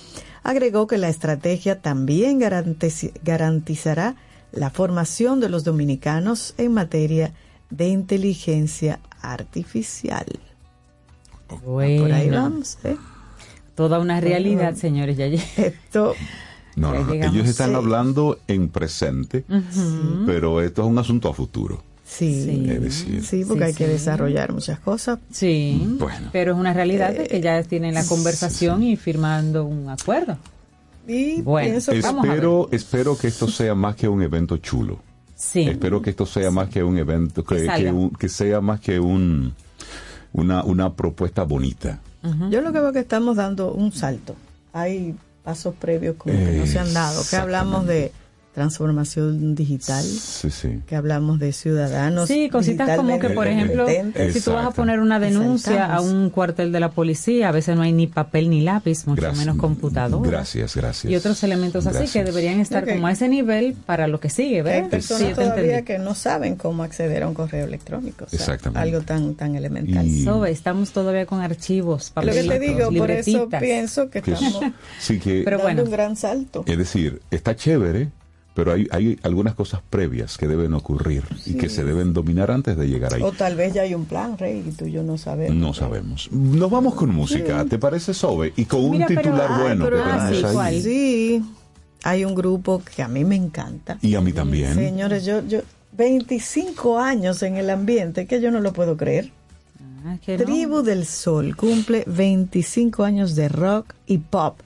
agregó 0.43 0.87
que 0.87 0.97
la 0.97 1.09
estrategia 1.09 1.81
también 1.81 2.39
garantizará 2.39 4.15
la 4.53 4.69
formación 4.69 5.39
de 5.41 5.49
los 5.49 5.63
dominicanos 5.65 6.55
en 6.57 6.73
materia 6.73 7.33
de 7.69 7.89
inteligencia 7.89 8.99
artificial. 9.21 10.25
Bueno. 11.65 12.03
Por 12.03 12.11
ahí 12.13 12.29
vamos. 12.29 12.77
¿eh? 12.85 12.95
Toda 13.75 13.99
una 13.99 14.21
realidad, 14.21 14.71
Bueno. 14.73 14.77
señores. 14.77 15.17
Ya 15.17 15.25
Esto, 15.25 16.15
No, 16.75 16.93
no, 16.93 17.03
no, 17.05 17.11
Digamos, 17.13 17.35
ellos 17.35 17.49
están 17.49 17.69
sí. 17.71 17.75
hablando 17.75 18.39
en 18.47 18.69
presente, 18.69 19.43
pero 20.25 20.61
esto 20.61 20.81
es 20.83 20.87
un 20.87 20.97
asunto 20.97 21.29
a 21.29 21.33
futuro. 21.33 21.83
sí, 22.05 22.43
Sí. 22.43 22.65
Es 22.69 22.81
decir, 22.81 23.23
sí, 23.25 23.45
porque 23.45 23.63
Sí, 23.63 23.67
hay 23.67 23.73
que 23.73 23.87
desarrollar 23.87 24.51
muchas 24.53 24.79
cosas. 24.79 25.19
Sí, 25.31 25.95
Bueno. 25.99 26.29
pero 26.31 26.53
es 26.53 26.57
una 26.59 26.73
realidad 26.73 27.13
que 27.15 27.39
ya 27.41 27.61
tienen 27.63 27.93
la 27.93 28.03
conversación 28.05 28.83
y 28.83 28.95
firmando 28.97 29.65
un 29.65 29.89
acuerdo. 29.89 30.37
Y 31.07 31.41
Bueno, 31.41 31.69
pienso 31.69 31.91
que 31.93 32.01
Vamos 32.01 32.25
a 32.25 32.27
ver. 32.27 32.33
espero, 32.35 32.69
espero 32.71 33.17
que 33.17 33.27
esto 33.27 33.47
sea 33.47 33.75
más 33.75 33.95
que 33.95 34.07
un 34.07 34.21
evento 34.21 34.57
chulo. 34.57 34.99
Sí. 35.35 35.61
Espero 35.61 36.01
que 36.01 36.11
esto 36.11 36.25
sea 36.25 36.51
más 36.51 36.69
que 36.69 36.83
un 36.83 36.97
evento, 36.97 37.43
que, 37.43 37.55
Que 37.55 37.65
salga. 37.65 37.77
que 37.89 37.91
un- 37.91 38.09
que 38.11 38.29
sea 38.29 38.61
más 38.61 38.79
que 38.79 38.99
un 38.99 39.53
una, 40.33 40.63
una 40.63 40.93
propuesta 40.93 41.43
bonita. 41.43 41.99
Yo 42.51 42.61
lo 42.61 42.71
que 42.71 42.79
veo 42.79 42.93
que 42.93 42.99
estamos 42.99 43.35
dando 43.37 43.73
un 43.73 43.91
salto. 43.91 44.35
Hay 44.73 45.15
pasos 45.43 45.75
previos 45.75 46.15
como 46.17 46.33
que 46.33 46.51
no 46.51 46.65
se 46.65 46.79
han 46.79 46.93
dado. 46.93 47.23
Que 47.29 47.35
hablamos 47.35 47.87
de 47.87 48.11
transformación 48.53 49.55
digital, 49.55 50.03
Sí, 50.03 50.49
sí. 50.49 50.81
que 50.87 50.95
hablamos 50.95 51.39
de 51.39 51.51
ciudadanos. 51.53 52.27
Sí, 52.27 52.49
cositas 52.49 52.97
como 52.97 53.19
que, 53.19 53.29
por 53.29 53.45
digitalmente 53.47 53.51
ejemplo, 53.73 53.85
competentes. 53.85 54.33
si 54.33 54.41
tú 54.41 54.53
vas 54.53 54.65
a 54.65 54.71
poner 54.71 54.99
una 54.99 55.19
denuncia 55.19 55.85
a 55.93 56.01
un 56.01 56.29
cuartel 56.29 56.71
de 56.71 56.79
la 56.79 56.89
policía, 56.91 57.49
a 57.49 57.51
veces 57.51 57.75
no 57.75 57.81
hay 57.81 57.91
ni 57.91 58.07
papel 58.07 58.49
ni 58.49 58.61
lápiz, 58.61 59.05
mucho 59.07 59.21
Gracias. 59.21 59.39
menos 59.45 59.57
computadora. 59.57 60.29
Gracias, 60.29 60.75
gracias. 60.75 61.11
Y 61.11 61.15
otros 61.15 61.43
elementos 61.43 61.85
así 61.87 62.11
que 62.11 62.23
deberían 62.23 62.59
estar 62.59 62.87
como 62.87 63.07
a 63.07 63.11
ese 63.11 63.27
nivel 63.29 63.73
para 63.85 64.07
lo 64.07 64.19
que 64.19 64.29
sigue, 64.29 64.63
Que 64.63 64.69
hay 64.71 64.83
personas 64.83 65.27
Sí, 65.29 65.33
todavía 65.33 65.77
entendí. 65.79 65.85
que 65.85 65.99
no 65.99 66.15
saben 66.15 66.55
cómo 66.55 66.83
acceder 66.83 67.23
a 67.23 67.27
un 67.27 67.33
correo 67.33 67.65
electrónico. 67.65 68.25
o 68.25 68.29
sea, 68.29 68.39
Exactamente. 68.39 68.79
Algo 68.79 69.01
tan, 69.01 69.35
tan 69.35 69.55
elemental. 69.55 70.05
Y- 70.05 70.25
estamos 70.49 70.91
todavía 70.91 71.25
con 71.25 71.41
archivos, 71.41 72.11
Lo 72.15 72.21
que 72.21 72.27
te 72.31 72.43
papelitos, 72.47 72.59
digo, 72.89 72.99
por 72.99 73.11
eso 73.11 73.49
pienso 73.59 74.09
que 74.09 74.21
Que- 74.21 74.31
estamos 74.33 74.59
sí 74.99 75.19
que, 75.19 75.41
Pero 75.43 75.57
dando 75.57 75.63
bueno. 75.63 75.83
un 75.83 75.91
gran 75.91 76.15
salto. 76.15 76.63
es 76.65 76.77
decir, 76.77 77.21
está 77.31 77.55
chévere, 77.55 78.09
pero 78.53 78.73
hay, 78.73 78.87
hay 78.91 79.17
algunas 79.23 79.55
cosas 79.55 79.81
previas 79.89 80.37
que 80.37 80.47
deben 80.47 80.73
ocurrir 80.73 81.23
y 81.45 81.53
que 81.55 81.69
se 81.69 81.83
deben 81.85 82.13
dominar 82.13 82.51
antes 82.51 82.75
de 82.77 82.87
llegar 82.87 83.13
ahí. 83.13 83.21
O 83.21 83.31
tal 83.31 83.55
vez 83.55 83.73
ya 83.73 83.83
hay 83.83 83.93
un 83.95 84.05
plan, 84.05 84.37
Rey, 84.37 84.63
y 84.67 84.71
tú 84.71 84.85
y 84.85 84.91
yo 84.91 85.03
no 85.03 85.17
sabemos. 85.17 85.55
No 85.55 85.73
sabemos. 85.73 86.29
Nos 86.31 86.69
vamos 86.69 86.95
con 86.95 87.09
música, 87.15 87.63
¿te 87.65 87.77
parece, 87.79 88.13
Sobe? 88.13 88.51
Y 88.57 88.65
con 88.65 88.81
un 88.83 88.91
Mira, 88.91 89.05
pero- 89.07 89.21
titular 89.21 89.47
ay, 89.51 89.61
bueno 89.61 89.85
pero- 89.85 89.97
que 90.03 90.09
ah, 90.09 90.29
tenemos 90.29 90.51
sí, 90.51 90.57
ahí. 90.59 90.81
Sí, 90.81 91.43
hay 92.03 92.25
un 92.25 92.35
grupo 92.35 92.81
que 92.95 93.01
a 93.03 93.07
mí 93.07 93.23
me 93.23 93.35
encanta. 93.37 93.97
Y 94.01 94.15
a 94.15 94.21
mí 94.21 94.33
también. 94.33 94.73
Señores, 94.75 95.23
yo, 95.25 95.45
yo, 95.47 95.61
25 95.93 96.99
años 96.99 97.43
en 97.43 97.57
el 97.57 97.69
ambiente, 97.69 98.25
que 98.27 98.41
yo 98.41 98.51
no 98.51 98.59
lo 98.59 98.73
puedo 98.73 98.97
creer. 98.97 99.31
Ah, 100.05 100.17
que 100.25 100.37
no. 100.37 100.43
Tribu 100.45 100.81
del 100.81 101.05
Sol 101.05 101.55
cumple 101.55 102.03
25 102.07 103.03
años 103.03 103.35
de 103.35 103.47
rock 103.49 103.93
y 104.07 104.17
pop. 104.17 104.59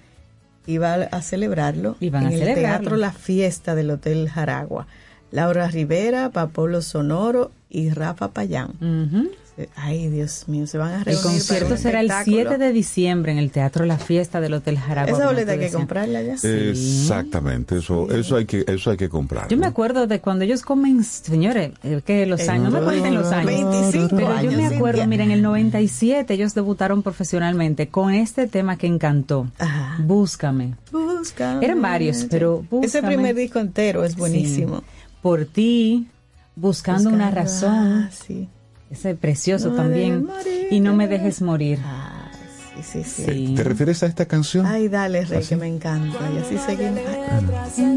Y 0.68 0.78
va 0.78 0.93
a 0.93 1.22
celebrarlo 1.22 1.95
Y 1.99 2.09
van 2.09 2.24
en 2.32 2.41
a 2.41 2.45
el. 2.45 2.55
Teatro 2.55 2.95
La 2.95 3.11
Fiesta 3.11 3.76
del 3.76 3.91
Hotel 3.91 4.30
Jaragua. 4.30 4.88
Laura 5.32 5.68
Rivera, 5.68 6.30
Papolo 6.30 6.82
Sonoro 6.82 7.51
y 7.70 7.89
Rafa 7.89 8.30
Payán. 8.30 8.72
Ujú. 8.80 9.30
Ay, 9.78 10.10
Dios 10.10 10.49
mío, 10.49 10.68
se 10.68 10.78
van 10.78 10.89
a 10.95 11.03
reunir. 11.06 11.18
El 11.18 11.22
concierto 11.24 11.78
será 11.78 12.01
el 12.01 12.08
espectáculo. 12.08 12.49
7 12.49 12.58
de 12.58 12.72
diciembre 12.74 13.32
en 13.32 13.38
el 13.38 13.51
Teatro 13.51 13.86
La 13.86 13.97
Fiesta 13.97 14.41
del 14.41 14.53
Hotel 14.53 14.78
Jaragua. 14.78 15.18
Esa 15.18 15.28
boleta 15.28 15.53
hay 15.53 15.60
que 15.60 15.72
comprarla 15.72 16.22
ya. 16.22 16.36
Exactamente, 16.43 17.78
eso, 17.78 18.12
eso 18.12 18.36
hay 18.36 18.45
que, 18.45 18.66
eso 18.68 18.91
hay 18.91 18.97
que 18.97 19.08
comprar. 19.10 19.47
Yo 19.47 19.58
me 19.58 19.66
acuerdo 19.66 20.08
de 20.08 20.20
cuando 20.20 20.43
ellos 20.43 20.62
comen, 20.62 21.03
señores, 21.03 21.72
que 22.06 22.26
los 22.26 22.47
años, 22.49 22.72
no 22.74 22.80
me 22.80 22.86
cuenten 22.86 23.16
los 23.16 23.32
años. 23.32 23.45
25 23.45 24.16
Pero 24.16 24.28
yo 24.28 24.34
años, 24.34 24.56
me 24.56 24.66
acuerdo, 24.66 25.01
Cintia. 25.01 25.08
mira, 25.08 25.24
en 25.24 25.32
el 25.32 25.41
97 25.41 26.34
ellos 26.34 26.53
debutaron 26.53 27.01
profesionalmente 27.03 27.88
con 27.88 28.14
este 28.14 28.47
tema 28.47 28.78
que 28.78 28.88
encantó. 28.88 29.49
Ajá. 29.60 29.95
Búscame. 29.99 30.76
Búscame. 30.91 31.66
Eran 31.66 31.82
varios, 31.82 32.26
pero 32.30 32.60
Ese 32.60 32.68
búscame. 32.99 33.08
primer 33.08 33.36
disco 33.36 33.60
entero 33.60 34.03
es 34.03 34.16
buenísimo. 34.18 34.80
Sí. 34.80 34.84
Por 35.22 35.45
ti, 35.45 36.08
buscando, 36.56 37.10
una 37.10 37.30
Buscando- 37.30 37.36
razón. 37.41 37.74
Ah, 37.74 38.10
sí. 38.12 38.49
Ese 38.96 39.16
precioso 39.16 39.70
No 39.70 39.76
también. 39.76 40.26
morir. 40.26 40.68
Y 40.72 40.80
no 40.80 40.96
me 40.96 41.08
dejes 41.08 41.41
morir. 41.41 41.80
Ah, 41.84 42.30
sí, 42.76 43.04
sí, 43.04 43.04
sí. 43.04 43.26
Sí. 43.26 43.54
¿Te 43.56 43.64
refieres 43.64 44.02
a 44.04 44.06
esta 44.06 44.26
canción? 44.26 44.66
Ay, 44.66 44.88
dale, 44.88 45.26
Rey, 45.26 45.43
que 45.43 45.56
me 45.58 45.68
encanta. 45.68 46.18
Y 46.34 46.38
así 46.39 46.58
seguimos. 46.58 47.00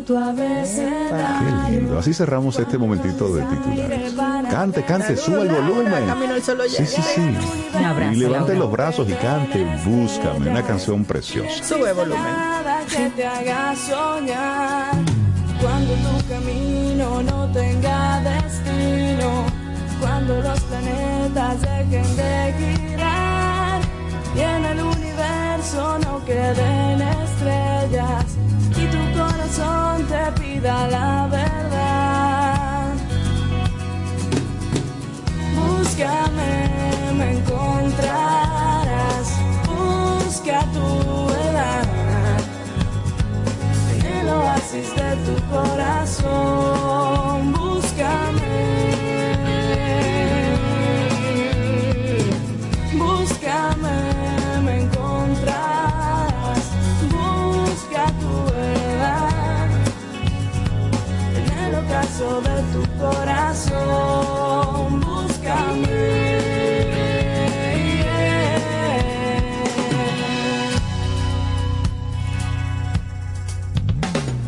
Qué 0.09 1.71
lindo. 1.71 1.99
Así 1.99 2.13
cerramos 2.15 2.59
este 2.59 2.79
momentito 2.79 3.35
de 3.35 3.43
titulares. 3.45 4.13
Cante, 4.51 4.83
cante, 4.85 5.17
suba 5.17 5.43
el 5.43 5.49
volumen. 5.49 5.93
Sí, 6.69 6.87
sí, 6.87 7.03
sí. 7.15 7.21
Un 7.77 7.85
abrazo, 7.85 8.13
Y 8.13 8.17
levante 8.17 8.53
Laura. 8.53 8.59
los 8.59 8.73
brazos 8.73 9.09
y 9.09 9.13
cante, 9.15 9.65
búscame, 9.85 10.51
una 10.51 10.63
canción 10.63 11.05
preciosa. 11.05 11.63
Sube 11.65 11.93
volumen. 11.93 12.23
Nada 12.23 12.81
que 12.87 13.11
te 13.11 13.27
haga 13.27 13.75
soñar 13.77 14.93
cuando 15.61 15.93
tu 15.95 16.29
camino 16.29 17.23
no 17.23 17.53
tenga 17.53 18.21
dejen 21.57 22.17
de 22.17 22.55
girar 22.59 23.81
y 24.37 24.41
en 24.41 24.65
el 24.67 24.83
universo 24.83 25.99
no 25.99 26.25
queden 26.25 27.01
estrellas 27.01 28.37
y 28.77 28.87
tu 28.87 29.19
corazón 29.19 30.07
te 30.07 30.41
pida 30.41 30.89
la 30.89 31.27
verdad. 31.31 32.93
Búscame, 35.57 36.69
me 37.17 37.39
encontrarás, 37.39 39.27
busca 39.67 40.61
tu 40.75 41.31
edad, 41.49 41.85
el 44.05 44.29
oasis 44.29 44.95
de 44.95 45.17
tu 45.25 45.35
corazón. 45.51 46.78
Búscame. 65.01 66.39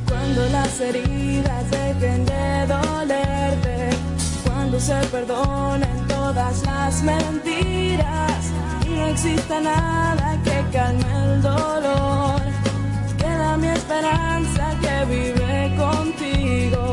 Cuando 0.08 0.48
las 0.48 0.80
heridas 0.80 1.70
dejen 1.70 2.26
de 2.26 2.66
dolerte, 2.66 3.90
cuando 4.44 4.80
se 4.80 4.94
perdonen 5.12 6.06
todas 6.08 6.62
las 6.64 7.02
mentiras 7.02 8.50
y 8.86 8.88
no 8.88 9.06
exista 9.06 9.60
nada 9.60 10.38
que 10.42 10.64
calme 10.72 11.04
el 11.24 11.42
dolor, 11.42 12.40
queda 13.18 13.56
mi 13.56 13.68
esperanza 13.68 14.74
que 14.80 15.04
vive 15.06 15.76
contigo. 15.76 16.89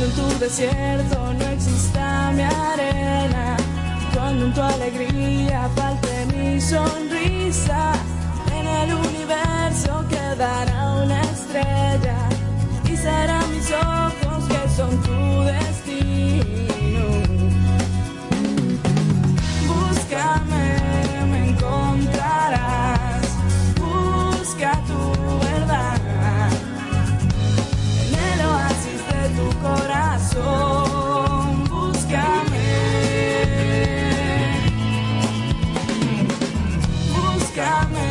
Cuando 0.00 0.22
en 0.22 0.30
tu 0.30 0.38
desierto 0.38 1.34
no 1.34 1.44
exista 1.44 2.32
mi 2.32 2.40
arena, 2.40 3.54
cuando 4.14 4.46
en 4.46 4.54
tu 4.54 4.62
alegría 4.62 5.68
falte 5.76 6.24
mi 6.34 6.58
sonrisa, 6.58 7.92
en 8.50 8.66
el 8.66 8.94
universo 8.94 10.02
quedará 10.08 11.02
una 11.04 11.20
estrella 11.20 12.16
y 12.90 12.96
serán 12.96 13.50
mis 13.50 13.70
ojos 13.72 14.44
que 14.48 14.68
son 14.74 15.02
tu 15.02 15.39
corazón. 30.34 31.64
Búscame. 31.64 32.68
Búscame, 37.14 38.08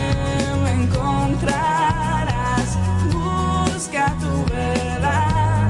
me 0.64 0.72
encontrarás. 0.84 2.70
Busca 3.12 4.16
tu 4.20 4.46
verdad 4.54 5.70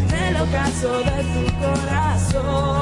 en 0.00 0.10
el 0.14 0.36
ocaso 0.36 0.90
de 0.98 1.18
tu 1.32 1.42
corazón. 1.60 2.81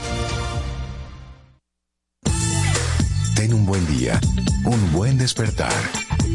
Un 3.51 3.65
buen 3.65 3.85
día, 3.85 4.17
un 4.63 4.93
buen 4.93 5.17
despertar. 5.17 5.73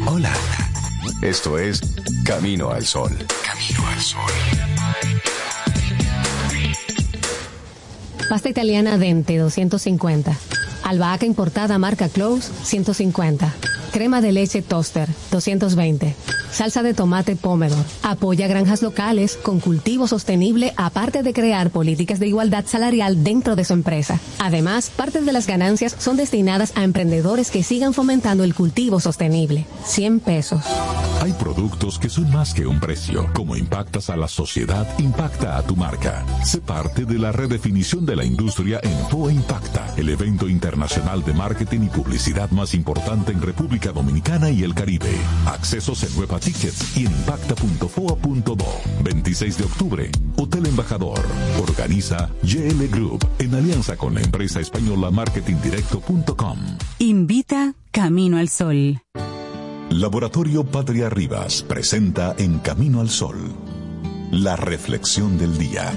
Hola. 0.05 0.31
Esto 1.23 1.57
es 1.57 1.81
Camino 2.23 2.69
al 2.69 2.85
Sol. 2.85 3.09
Camino 3.43 3.87
al 3.87 3.99
Sol. 3.99 4.31
Pasta 8.29 8.49
italiana 8.49 8.99
Dente 8.99 9.37
250. 9.37 10.37
Albahaca 10.83 11.25
importada 11.25 11.79
marca 11.79 12.07
Close 12.07 12.51
150. 12.63 13.51
Crema 13.91 14.21
de 14.21 14.31
leche 14.31 14.61
Toaster 14.61 15.09
220. 15.31 16.15
Salsa 16.51 16.81
de 16.81 16.93
tomate 16.93 17.35
Pomodoro. 17.35 17.83
Apoya 18.03 18.47
granjas 18.47 18.81
locales 18.81 19.37
con 19.41 19.59
cultivo 19.59 20.07
sostenible 20.07 20.73
aparte 20.77 21.23
de 21.23 21.33
crear 21.33 21.69
políticas 21.69 22.19
de 22.19 22.27
igualdad 22.27 22.65
salarial 22.65 23.23
dentro 23.23 23.55
de 23.55 23.65
su 23.65 23.73
empresa. 23.73 24.19
Además, 24.39 24.89
parte 24.89 25.21
de 25.21 25.31
las 25.33 25.47
ganancias 25.47 25.95
son 25.99 26.17
destinadas 26.17 26.73
a 26.75 26.83
emprendedores 26.83 27.51
que 27.51 27.63
sigan 27.63 27.93
fomentando 27.93 28.43
el 28.43 28.55
cultivo 28.55 28.99
sostenible. 28.99 29.65
100 29.85 30.19
pesos. 30.21 30.63
Hay 31.21 31.33
productos 31.33 31.99
que 31.99 32.09
son 32.09 32.31
más 32.31 32.53
que 32.53 32.65
un 32.65 32.79
precio. 32.79 33.29
Como 33.33 33.55
impactas 33.55 34.09
a 34.09 34.15
la 34.15 34.27
sociedad, 34.27 34.87
impacta 34.99 35.57
a 35.57 35.63
tu 35.63 35.75
marca. 35.75 36.25
Sé 36.43 36.61
parte 36.61 37.05
de 37.05 37.17
la 37.19 37.31
redefinición 37.31 38.05
de 38.05 38.15
la 38.15 38.23
industria 38.23 38.79
en 38.83 38.97
FOA 39.09 39.31
Impacta, 39.31 39.93
el 39.97 40.09
evento 40.09 40.47
internacional 40.47 41.23
de 41.23 41.33
marketing 41.33 41.81
y 41.83 41.89
publicidad 41.89 42.49
más 42.51 42.73
importante 42.73 43.31
en 43.31 43.41
República 43.41 43.86
Dominicana 43.91 44.49
y 44.49 44.63
el 44.63 44.73
Caribe. 44.73 45.11
Accesos 45.45 46.03
en 46.03 46.15
Nueva 46.15 46.39
Tickets 46.39 46.97
y 46.97 47.05
en 47.05 47.11
impacta.foa.do. 47.11 48.65
26 49.03 49.57
de 49.57 49.63
octubre, 49.63 50.11
Hotel 50.37 50.65
Embajador. 50.65 51.19
Organiza 51.61 52.29
GL 52.43 52.87
Group 52.89 53.27
en 53.39 53.55
alianza 53.55 53.97
con 53.97 54.15
la 54.15 54.21
empresa 54.21 54.59
española 54.59 55.11
marketingdirecto.com. 55.11 56.59
Invita 56.99 57.73
Camino 57.91 58.37
al 58.37 58.49
Sol. 58.49 59.01
Laboratorio 59.89 60.65
Patria 60.65 61.09
Rivas 61.09 61.63
presenta 61.63 62.35
En 62.37 62.59
Camino 62.59 62.99
al 62.99 63.09
Sol, 63.09 63.37
la 64.31 64.57
reflexión 64.57 65.37
del 65.37 65.57
día. 65.57 65.93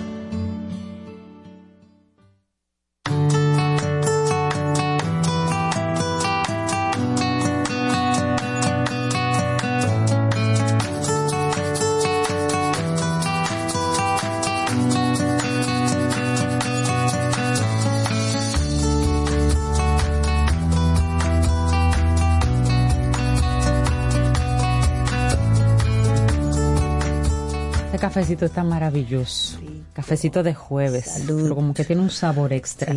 Cafecito 28.10 28.44
está 28.44 28.64
maravilloso. 28.64 29.60
Cafecito 29.92 30.42
de 30.42 30.52
jueves. 30.52 31.22
Pero 31.28 31.54
como 31.54 31.72
que 31.72 31.84
tiene 31.84 32.02
un 32.02 32.10
sabor 32.10 32.52
extra. 32.52 32.92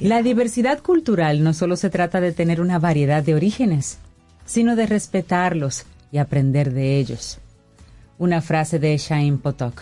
La 0.00 0.22
diversidad 0.22 0.82
cultural 0.82 1.42
no 1.42 1.54
solo 1.54 1.76
se 1.76 1.88
trata 1.88 2.20
de 2.20 2.32
tener 2.32 2.60
una 2.60 2.78
variedad 2.78 3.22
de 3.22 3.34
orígenes, 3.34 3.96
sino 4.44 4.76
de 4.76 4.86
respetarlos 4.86 5.86
y 6.12 6.18
aprender 6.18 6.74
de 6.74 6.98
ellos. 6.98 7.38
Una 8.18 8.42
frase 8.42 8.78
de 8.78 8.98
Shain 8.98 9.38
Potok. 9.38 9.80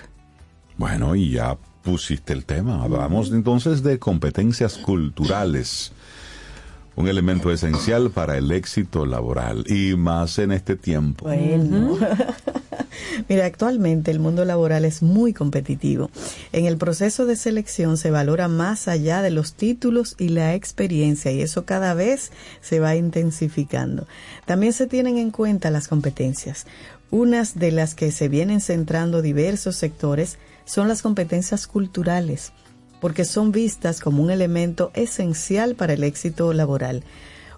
Bueno, 0.77 1.17
y 1.17 1.33
ya 1.33 1.59
pusiste 1.83 2.33
el 2.33 2.45
tema. 2.45 2.85
Hablamos 2.85 3.33
entonces 3.33 3.83
de 3.83 3.99
competencias 3.99 4.79
culturales. 4.79 5.91
Un 6.95 7.09
elemento 7.09 7.51
esencial 7.51 8.11
para 8.11 8.37
el 8.37 8.53
éxito 8.53 9.07
laboral 9.07 9.65
y 9.67 9.97
más 9.97 10.39
en 10.39 10.53
este 10.53 10.77
tiempo. 10.77 11.25
Bueno. 11.25 11.99
Mira, 13.29 13.47
actualmente 13.47 14.11
el 14.11 14.21
mundo 14.21 14.45
laboral 14.45 14.85
es 14.85 15.03
muy 15.03 15.33
competitivo. 15.33 16.11
En 16.53 16.67
el 16.67 16.77
proceso 16.77 17.27
de 17.27 17.37
selección 17.37 17.97
se 17.97 18.11
valora 18.11 18.49
más 18.49 18.89
allá 18.89 19.23
de 19.23 19.31
los 19.31 19.55
títulos 19.55 20.15
y 20.19 20.29
la 20.29 20.55
experiencia 20.55 21.31
y 21.31 21.43
eso 21.43 21.65
cada 21.65 21.95
vez 21.95 22.33
se 22.61 22.81
va 22.81 22.97
intensificando. 22.97 24.07
También 24.47 24.73
se 24.73 24.87
tienen 24.87 25.19
en 25.19 25.31
cuenta 25.31 25.71
las 25.71 25.89
competencias. 25.89 26.67
Unas 27.11 27.59
de 27.59 27.73
las 27.73 27.95
que 27.95 28.13
se 28.13 28.29
vienen 28.29 28.61
centrando 28.61 29.23
diversos 29.23 29.77
sectores 29.77 30.39
son 30.67 30.89
las 30.89 31.01
competencias 31.01 31.67
culturales, 31.67 32.53
porque 33.01 33.25
son 33.25 33.53
vistas 33.53 34.01
como 34.01 34.23
un 34.23 34.31
elemento 34.31 34.91
esencial 34.95 35.75
para 35.75 35.95
el 35.95 36.05
éxito 36.05 36.53
laboral. 36.53 37.03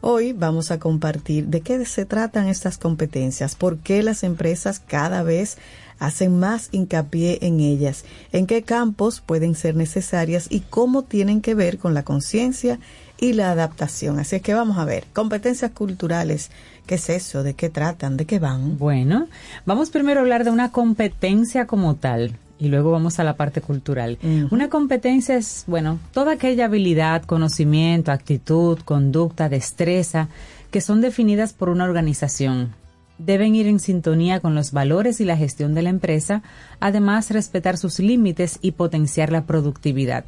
Hoy 0.03 0.33
vamos 0.33 0.71
a 0.71 0.79
compartir 0.79 1.49
de 1.49 1.61
qué 1.61 1.85
se 1.85 2.07
tratan 2.07 2.49
estas 2.49 2.79
competencias, 2.79 3.55
por 3.55 3.77
qué 3.81 4.03
las 4.03 4.23
empresas 4.23 4.81
cada 4.81 5.23
vez 5.23 5.59
hacen 5.99 6.39
más 6.39 6.71
hincapié 6.73 7.39
en 7.43 7.61
ellas, 7.61 8.07
en 8.33 8.47
qué 8.47 8.63
campos 8.63 9.21
pueden 9.21 9.55
ser 9.55 9.77
necesarias 9.77 10.47
y 10.49 10.61
cómo 10.61 11.03
tienen 11.03 11.43
que 11.43 11.55
ver 11.55 11.77
con 11.77 11.93
la 11.93 12.03
conciencia 12.03 12.81
y 13.19 13.35
la 13.35 13.51
adaptación. 13.51 14.19
Así 14.19 14.37
es 14.37 14.43
que 14.43 14.55
vamos 14.55 14.79
a 14.79 14.87
ver, 14.87 15.05
competencias 15.13 15.73
culturales, 15.73 16.51
¿qué 16.87 16.95
es 16.95 17.11
eso? 17.11 17.43
¿De 17.43 17.53
qué 17.53 17.69
tratan? 17.69 18.17
¿De 18.17 18.25
qué 18.25 18.39
van? 18.39 18.79
Bueno, 18.79 19.29
vamos 19.67 19.91
primero 19.91 20.21
a 20.21 20.23
hablar 20.23 20.45
de 20.45 20.51
una 20.51 20.73
competencia 20.73 21.67
como 21.67 21.97
tal 21.97 22.39
y 22.61 22.69
luego 22.69 22.91
vamos 22.91 23.19
a 23.19 23.25
la 23.25 23.37
parte 23.37 23.63
cultural. 23.63 24.19
Una 24.51 24.69
competencia 24.69 25.35
es, 25.35 25.65
bueno, 25.67 25.99
toda 26.13 26.33
aquella 26.33 26.67
habilidad, 26.67 27.25
conocimiento, 27.25 28.13
actitud, 28.13 28.79
conducta, 28.85 29.49
destreza 29.49 30.29
que 30.71 30.83
son 30.83 31.01
definidas 31.01 31.55
por 31.55 31.71
una 31.71 31.85
organización. 31.85 32.75
Deben 33.19 33.55
ir 33.55 33.67
en 33.67 33.81
sintonía 33.81 34.41
con 34.41 34.55
los 34.55 34.73
valores 34.73 35.21
y 35.21 35.25
la 35.25 35.37
gestión 35.37 35.75
de 35.75 35.83
la 35.83 35.91
empresa, 35.91 36.43
además 36.81 37.31
respetar 37.31 37.77
sus 37.77 37.99
límites 37.99 38.59
y 38.63 38.73
potenciar 38.73 39.33
la 39.33 39.47
productividad. 39.47 40.25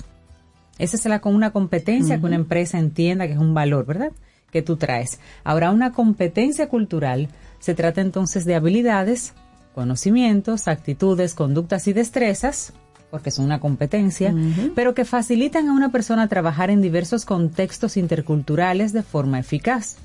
Esa 0.79 0.97
es 0.97 1.05
la, 1.05 1.21
una 1.25 1.53
competencia 1.53 2.19
que 2.19 2.27
una 2.27 2.37
empresa 2.37 2.79
entienda 2.79 3.27
que 3.27 3.35
es 3.35 3.39
un 3.39 3.55
valor, 3.55 3.87
¿verdad? 3.87 4.13
Que 4.51 4.63
tú 4.63 4.77
traes. 4.77 5.21
Ahora, 5.45 5.71
una 5.71 5.93
competencia 5.93 6.69
cultural 6.69 7.29
se 7.61 7.75
trata 7.75 8.01
entonces 8.01 8.45
de 8.45 8.55
habilidades, 8.55 9.35
conocimientos, 9.75 10.69
actitudes, 10.69 11.35
conductas 11.35 11.89
y 11.89 11.93
destrezas, 11.93 12.73
porque 13.11 13.31
son 13.31 13.45
una 13.45 13.61
competencia, 13.61 14.35
pero 14.75 14.95
que 14.95 15.05
facilitan 15.05 15.69
a 15.69 15.73
una 15.73 15.93
persona 15.93 16.29
trabajar 16.29 16.71
en 16.71 16.81
diversos 16.81 17.25
contextos 17.25 17.97
interculturales 17.97 18.93
de 18.93 19.03
forma 19.03 19.39
eficaz. 19.39 19.97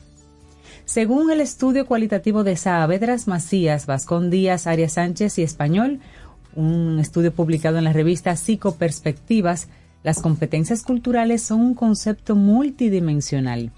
Según 0.84 1.32
el 1.32 1.41
estudio 1.41 1.86
cualitativo 1.86 2.43
de 2.43 2.55
Saavedras 2.55 3.28
Macías, 3.28 3.86
Vascón 3.86 4.30
Díaz, 4.30 4.68
Arias 4.68 4.93
Sánchez 4.93 5.38
y 5.38 5.43
Español, 5.43 5.99
un 6.55 6.99
estudio 6.99 7.34
publicado 7.34 7.78
en 7.78 7.84
la 7.84 7.93
revista 7.93 8.36
Psicoperspectivas, 8.36 9.68
las 10.03 10.22
competencias 10.22 10.84
culturales 10.84 11.41
son 11.41 11.61
un 11.61 11.74
concepto 11.76 12.36
multidimensional. 12.36 13.72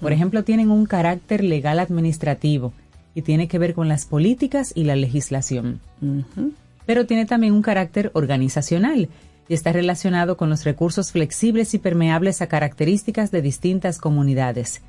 Por 0.00 0.12
ejemplo, 0.12 0.44
tienen 0.44 0.70
un 0.70 0.86
carácter 0.86 1.42
legal 1.42 1.80
administrativo, 1.80 2.72
y 3.16 3.22
tiene 3.22 3.48
que 3.48 3.58
ver 3.58 3.72
con 3.72 3.88
las 3.88 4.04
políticas 4.04 4.72
y 4.74 4.84
la 4.84 4.94
legislación. 4.94 5.80
Pero 6.84 7.06
tiene 7.06 7.24
también 7.24 7.54
un 7.54 7.62
carácter 7.62 8.10
organizacional 8.12 9.08
y 9.48 9.54
está 9.54 9.72
relacionado 9.72 10.36
con 10.36 10.50
los 10.50 10.64
recursos 10.64 11.12
flexibles 11.12 11.72
y 11.72 11.78
permeables 11.78 12.42
a 12.42 12.46
características 12.46 13.30
de 13.30 13.40
distintas 13.40 13.98
comunidades. 13.98 14.82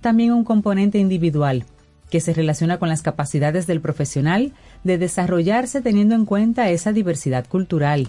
También 0.00 0.32
un 0.32 0.44
componente 0.44 0.98
individual, 0.98 1.64
que 2.10 2.20
se 2.20 2.32
relaciona 2.32 2.78
con 2.78 2.88
las 2.88 3.02
capacidades 3.02 3.66
del 3.66 3.80
profesional 3.80 4.52
de 4.84 4.96
desarrollarse 4.96 5.82
teniendo 5.82 6.14
en 6.14 6.26
cuenta 6.26 6.70
esa 6.70 6.92
diversidad 6.92 7.44
cultural. 7.48 8.08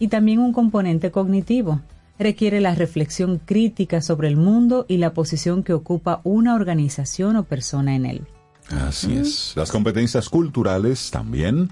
Y 0.00 0.08
también 0.08 0.40
un 0.40 0.52
componente 0.52 1.12
cognitivo, 1.12 1.80
requiere 2.18 2.60
la 2.60 2.74
reflexión 2.74 3.38
crítica 3.38 4.02
sobre 4.02 4.26
el 4.26 4.36
mundo 4.36 4.84
y 4.88 4.96
la 4.96 5.12
posición 5.12 5.62
que 5.62 5.74
ocupa 5.74 6.20
una 6.24 6.56
organización 6.56 7.36
o 7.36 7.44
persona 7.44 7.94
en 7.94 8.06
él. 8.06 8.26
Así 8.70 9.14
es. 9.14 9.52
Las 9.56 9.70
competencias 9.70 10.28
culturales 10.28 11.10
también 11.10 11.70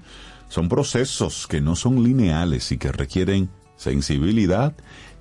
son 0.49 0.67
procesos 0.67 1.47
que 1.47 1.61
no 1.61 1.75
son 1.75 2.03
lineales 2.03 2.71
y 2.71 2.77
que 2.77 2.91
requieren 2.91 3.49
sensibilidad 3.77 4.73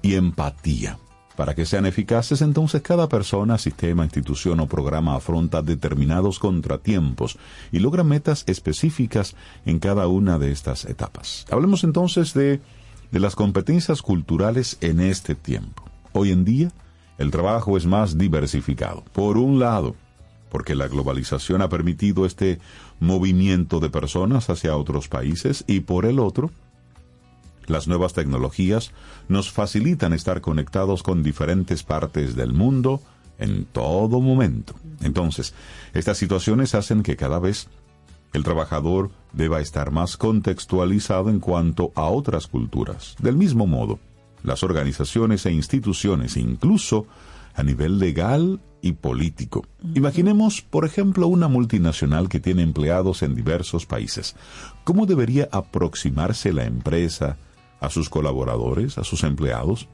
y 0.03 0.14
empatía. 0.14 0.99
Para 1.37 1.55
que 1.55 1.66
sean 1.66 1.87
eficaces, 1.87 2.43
entonces 2.43 2.83
cada 2.83 3.09
persona, 3.09 3.59
sistema, 3.59 4.03
institución 4.03 4.59
o 4.59 4.66
programa 4.66 5.14
afronta 5.14 5.62
determinados 5.62 6.41
contratiempos 6.41 7.39
y 7.70 7.79
logra 7.79 8.03
metas 8.03 8.43
específicas 8.49 9.37
en 9.64 9.79
cada 9.79 10.09
una 10.09 10.41
de 10.41 10.51
estas 10.51 10.85
etapas. 10.85 11.47
Hablemos 11.49 11.85
entonces 11.85 12.35
de, 12.35 12.61
de 13.12 13.20
las 13.20 13.37
competencias 13.37 14.03
culturales 14.03 14.79
en 14.81 14.99
este 14.99 15.37
tiempo. 15.37 15.85
Hoy 16.12 16.33
en 16.33 16.45
día, 16.45 16.72
el 17.18 17.31
trabajo 17.31 17.76
es 17.76 17.87
más 17.87 18.18
diversificado. 18.18 19.05
Por 19.12 19.39
un 19.39 19.61
lado, 19.61 19.95
porque 20.51 20.74
la 20.74 20.88
globalización 20.88 21.62
ha 21.62 21.68
permitido 21.68 22.26
este 22.26 22.59
movimiento 23.01 23.80
de 23.80 23.90
personas 23.90 24.51
hacia 24.51 24.76
otros 24.76 25.09
países 25.09 25.64
y 25.66 25.80
por 25.80 26.07
el 26.07 26.18
otro, 26.18 26.51
las 27.66 27.86
nuevas 27.86 28.14
tecnologías 28.14 28.92
nos 29.28 29.51
facilitan 29.51 30.12
estar 30.12 30.40
conectados 30.40 31.03
con 31.03 31.22
diferentes 31.22 31.82
partes 31.82 32.34
del 32.34 32.53
mundo 32.53 33.03
en 33.38 33.66
todo 33.66 34.20
momento. 34.20 34.74
Entonces, 35.03 35.55
estas 35.94 36.18
situaciones 36.18 36.74
hacen 36.74 37.03
que 37.03 37.16
cada 37.16 37.38
vez 37.38 37.68
el 38.32 38.42
trabajador 38.42 39.11
deba 39.32 39.61
estar 39.61 39.90
más 39.90 40.16
contextualizado 40.16 41.30
en 41.30 41.40
cuanto 41.40 41.92
a 41.94 42.05
otras 42.05 42.46
culturas. 42.46 43.16
Del 43.20 43.36
mismo 43.36 43.66
modo, 43.66 43.99
las 44.42 44.62
organizaciones 44.62 45.46
e 45.46 45.53
instituciones, 45.53 46.36
incluso 46.36 47.07
a 47.59 47.64
nivel 47.64 47.98
legal 47.98 48.61
y 48.80 48.92
político. 48.92 49.66
Imaginemos, 49.94 50.62
por 50.62 50.84
ejemplo, 50.84 51.26
una 51.26 51.48
multinacional 51.48 52.28
que 52.28 52.38
tiene 52.38 52.62
empleados 52.62 53.24
en 53.24 53.34
diversos 53.34 53.84
países. 53.84 54.36
¿Cómo 54.84 55.06
debería 55.06 55.48
aproximarse 55.50 56.52
la 56.52 56.66
empresa 56.66 57.36
a 57.80 57.90
sus 57.90 58.09
colaboradores, 58.09 58.96
a 58.96 59.02
sus 59.02 59.24
empleados? 59.24 59.88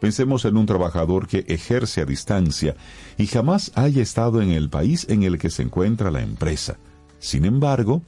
Pensemos 0.00 0.44
en 0.44 0.56
un 0.56 0.66
trabajador 0.66 1.28
que 1.28 1.44
ejerce 1.46 2.00
a 2.00 2.04
distancia 2.04 2.74
y 3.16 3.28
jamás 3.28 3.70
haya 3.76 4.02
estado 4.02 4.42
en 4.42 4.50
el 4.50 4.68
país 4.68 5.06
en 5.08 5.22
el 5.22 5.38
que 5.38 5.50
se 5.50 5.62
encuentra 5.62 6.10
la 6.10 6.22
empresa. 6.22 6.78
Sin 7.20 7.44
embargo, 7.44 8.02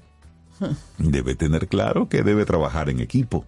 debe 0.98 1.36
tener 1.36 1.68
claro 1.68 2.08
que 2.08 2.24
debe 2.24 2.44
trabajar 2.44 2.90
en 2.90 2.98
equipo. 2.98 3.44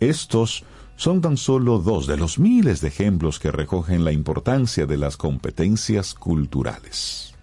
Estos 0.00 0.64
son 0.98 1.20
tan 1.20 1.36
solo 1.36 1.78
dos 1.78 2.08
de 2.08 2.16
los 2.16 2.40
miles 2.40 2.80
de 2.80 2.88
ejemplos 2.88 3.38
que 3.38 3.52
recogen 3.52 4.04
la 4.04 4.10
importancia 4.10 4.84
de 4.84 4.96
las 4.96 5.16
competencias 5.16 6.12
culturales. 6.12 7.34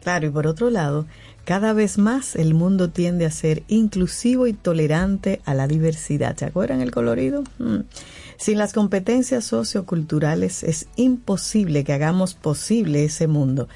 Claro, 0.00 0.28
y 0.28 0.30
por 0.30 0.46
otro 0.46 0.70
lado, 0.70 1.06
cada 1.44 1.72
vez 1.72 1.98
más 1.98 2.36
el 2.36 2.54
mundo 2.54 2.90
tiende 2.90 3.26
a 3.26 3.32
ser 3.32 3.64
inclusivo 3.66 4.46
y 4.46 4.52
tolerante 4.52 5.40
a 5.44 5.54
la 5.54 5.66
diversidad. 5.66 6.36
¿Se 6.36 6.44
acuerdan 6.44 6.82
el 6.82 6.92
colorido? 6.92 7.42
Mm. 7.58 7.80
Sin 8.36 8.58
las 8.58 8.72
competencias 8.72 9.44
socioculturales 9.44 10.62
es 10.62 10.86
imposible 10.94 11.82
que 11.82 11.92
hagamos 11.92 12.34
posible 12.34 13.04
ese 13.04 13.26
mundo. 13.26 13.68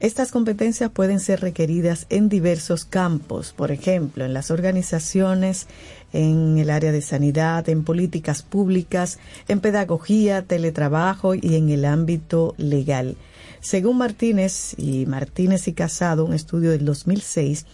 Estas 0.00 0.30
competencias 0.30 0.90
pueden 0.90 1.18
ser 1.18 1.40
requeridas 1.40 2.06
en 2.08 2.28
diversos 2.28 2.84
campos, 2.84 3.52
por 3.52 3.72
ejemplo, 3.72 4.24
en 4.24 4.32
las 4.32 4.52
organizaciones, 4.52 5.66
en 6.12 6.58
el 6.58 6.70
área 6.70 6.92
de 6.92 7.02
sanidad, 7.02 7.68
en 7.68 7.84
políticas 7.84 8.42
públicas, 8.42 9.18
en 9.48 9.60
pedagogía, 9.60 10.42
teletrabajo 10.42 11.34
y 11.34 11.54
en 11.54 11.68
el 11.68 11.84
ámbito 11.84 12.54
legal. 12.56 13.16
Según 13.60 13.98
Martínez 13.98 14.74
y 14.78 15.06
Martínez 15.06 15.68
y 15.68 15.72
Casado, 15.72 16.24
un 16.24 16.32
estudio 16.32 16.70
del 16.70 16.84
2006, 16.84 17.66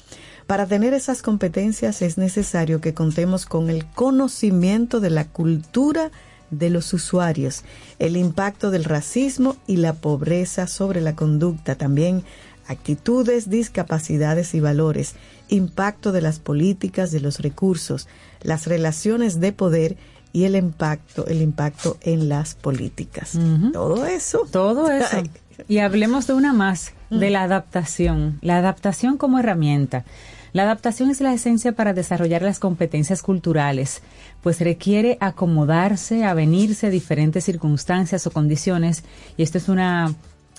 para 0.47 0.67
tener 0.67 0.93
esas 0.93 1.23
competencias 1.23 2.03
es 2.03 2.19
necesario 2.19 2.81
que 2.81 2.95
contemos 2.95 3.47
con 3.47 3.71
el 3.71 3.87
conocimiento 3.87 5.01
de 5.01 5.11
la 5.11 5.27
cultura 5.27 6.11
de 6.51 6.71
los 6.71 6.93
usuarios, 6.93 7.65
el 7.99 8.17
impacto 8.17 8.71
del 8.71 8.85
racismo 8.85 9.57
y 9.67 9.77
la 9.77 9.95
pobreza 9.95 10.67
sobre 10.67 11.01
la 11.01 11.17
conducta, 11.17 11.77
también 11.77 12.25
actitudes, 12.67 13.51
discapacidades 13.51 14.55
y 14.55 14.61
valores, 14.61 15.15
impacto 15.49 16.13
de 16.13 16.23
las 16.23 16.39
políticas, 16.39 17.11
de 17.11 17.21
los 17.21 17.41
recursos, 17.41 18.09
las 18.43 18.67
relaciones 18.67 19.41
de 19.41 19.53
poder 19.53 19.97
y 20.33 20.45
el 20.45 20.57
impacto, 20.57 21.27
el 21.27 21.43
impacto 21.43 21.97
en 22.03 22.29
las 22.29 22.55
políticas. 22.55 23.39
Todo 23.73 24.05
eso. 24.07 24.47
Todo 24.51 24.91
eso. 24.91 25.23
Y 25.69 25.79
hablemos 25.79 26.27
de 26.27 26.35
una 26.35 26.53
más, 26.53 26.93
de 27.11 27.31
la 27.31 27.45
adaptación. 27.45 28.39
La 28.43 28.59
adaptación 28.59 29.17
como 29.17 29.39
herramienta. 29.39 30.05
La 30.53 30.63
adaptación 30.63 31.11
es 31.11 31.21
la 31.21 31.33
esencia 31.33 31.73
para 31.73 31.95
desarrollar 31.95 32.43
las 32.43 32.61
competencias 32.61 33.23
culturales, 33.23 34.03
pues 34.41 34.61
requiere 34.61 35.19
acomodarse, 35.21 36.25
avenirse 36.25 36.87
a 36.87 36.91
diferentes 36.91 37.45
circunstancias 37.45 38.27
o 38.29 38.31
condiciones, 38.31 39.03
y 39.37 39.43
esto 39.43 39.59
es 39.59 39.69
una 39.69 40.15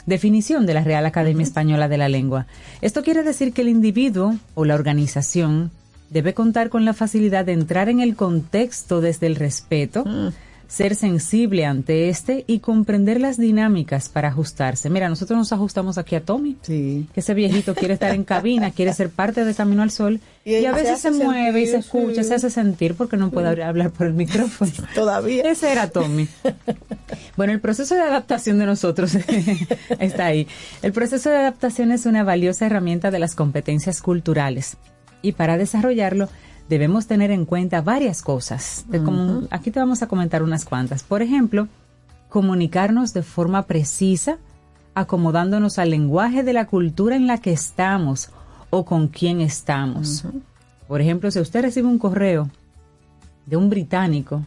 definición 0.06 0.66
de 0.66 0.74
la 0.74 0.84
Real 0.84 1.06
Academia 1.06 1.44
Española 1.44 1.88
de 1.88 1.98
la 1.98 2.10
Lengua. 2.10 2.46
Esto 2.82 3.04
quiere 3.04 3.24
decir 3.24 3.54
que 3.54 3.62
el 3.62 3.70
individuo 3.70 4.36
o 4.54 4.66
la 4.66 4.76
organización 4.76 5.72
debe 6.10 6.34
contar 6.34 6.70
con 6.70 6.86
la 6.86 6.94
facilidad 6.94 7.46
de 7.46 7.54
entrar 7.54 7.90
en 7.90 8.00
el 8.00 8.16
contexto 8.16 9.02
desde 9.02 9.28
el 9.28 9.36
respeto, 9.36 10.06
Mm. 10.06 10.28
Ser 10.68 10.96
sensible 10.96 11.66
ante 11.66 12.10
este 12.10 12.44
y 12.48 12.60
comprender 12.60 13.22
las 13.22 13.38
dinámicas 13.38 14.10
para 14.10 14.30
ajustarse. 14.30 14.90
Mira, 14.90 15.10
nosotros 15.10 15.38
nos 15.38 15.54
ajustamos 15.54 15.98
aquí 15.98 16.16
a 16.16 16.22
Tommy, 16.22 16.58
Sí. 16.62 17.08
que 17.14 17.20
ese 17.20 17.34
viejito 17.34 17.76
quiere 17.76 17.94
estar 17.94 18.14
en 18.14 18.24
cabina, 18.24 18.72
quiere 18.72 18.94
ser 18.94 19.10
parte 19.10 19.46
de 19.46 19.54
Camino 19.54 19.84
al 19.84 19.92
Sol 19.92 20.20
Y 20.44 20.66
a 20.66 20.72
veces 20.72 21.00
se, 21.00 21.12
mueve 21.12 21.62
y 21.62 21.68
se 21.68 21.78
escucha, 21.78 22.24
sí. 22.24 22.30
se 22.30 22.36
hace 22.36 22.50
sentir 22.50 22.96
porque 22.96 23.18
no 23.18 23.32
puede 23.32 23.64
hablar 23.64 23.92
por 23.92 24.08
el 24.08 24.14
micrófono. 24.14 24.72
Todavía. 24.96 25.44
Ese 25.44 25.72
era 25.72 25.90
Tommy. 25.90 26.28
Bueno, 27.38 27.54
el 27.54 27.60
proceso 27.60 27.96
de 27.96 28.02
adaptación 28.02 28.58
de 28.60 28.66
nosotros 28.66 29.16
está 30.00 30.26
ahí. 30.26 30.48
El 30.82 30.92
proceso 30.94 31.30
de 31.30 31.38
adaptación 31.38 31.92
es 31.92 32.06
una 32.06 32.24
valiosa 32.24 32.66
herramienta 32.66 33.12
de 33.12 33.20
las 33.20 33.36
competencias 33.36 34.02
culturales 34.02 34.78
y 35.22 35.34
para 35.34 35.58
desarrollarlo 35.58 36.30
debemos 36.70 37.08
tener 37.08 37.32
en 37.32 37.46
cuenta 37.46 37.82
varias 37.82 38.22
cosas. 38.22 38.86
De 38.90 39.02
como- 39.04 39.44
aquí 39.52 39.72
te 39.72 39.80
vamos 39.80 40.02
a 40.02 40.08
comentar 40.08 40.42
unas 40.44 40.66
cuantas. 40.66 41.04
Por 41.04 41.22
ejemplo, 41.22 41.68
comunicarnos 42.30 43.14
de 43.14 43.24
forma 43.24 43.64
precisa, 43.64 44.38
acomodándonos 44.94 45.78
al 45.80 45.90
lenguaje 45.92 46.44
de 46.44 46.54
la 46.54 46.66
cultura 46.68 47.16
en 47.16 47.28
la 47.28 47.38
que 47.40 47.52
estamos 47.52 48.30
o 48.70 48.86
con 48.86 49.08
quién 49.08 49.42
estamos. 49.42 50.26
Por 50.88 51.02
ejemplo, 51.02 51.30
si 51.32 51.40
usted 51.40 51.62
recibe 51.62 51.88
un 51.88 51.98
correo 52.00 52.50
de 53.46 53.58
un 53.58 53.70
británico, 53.70 54.44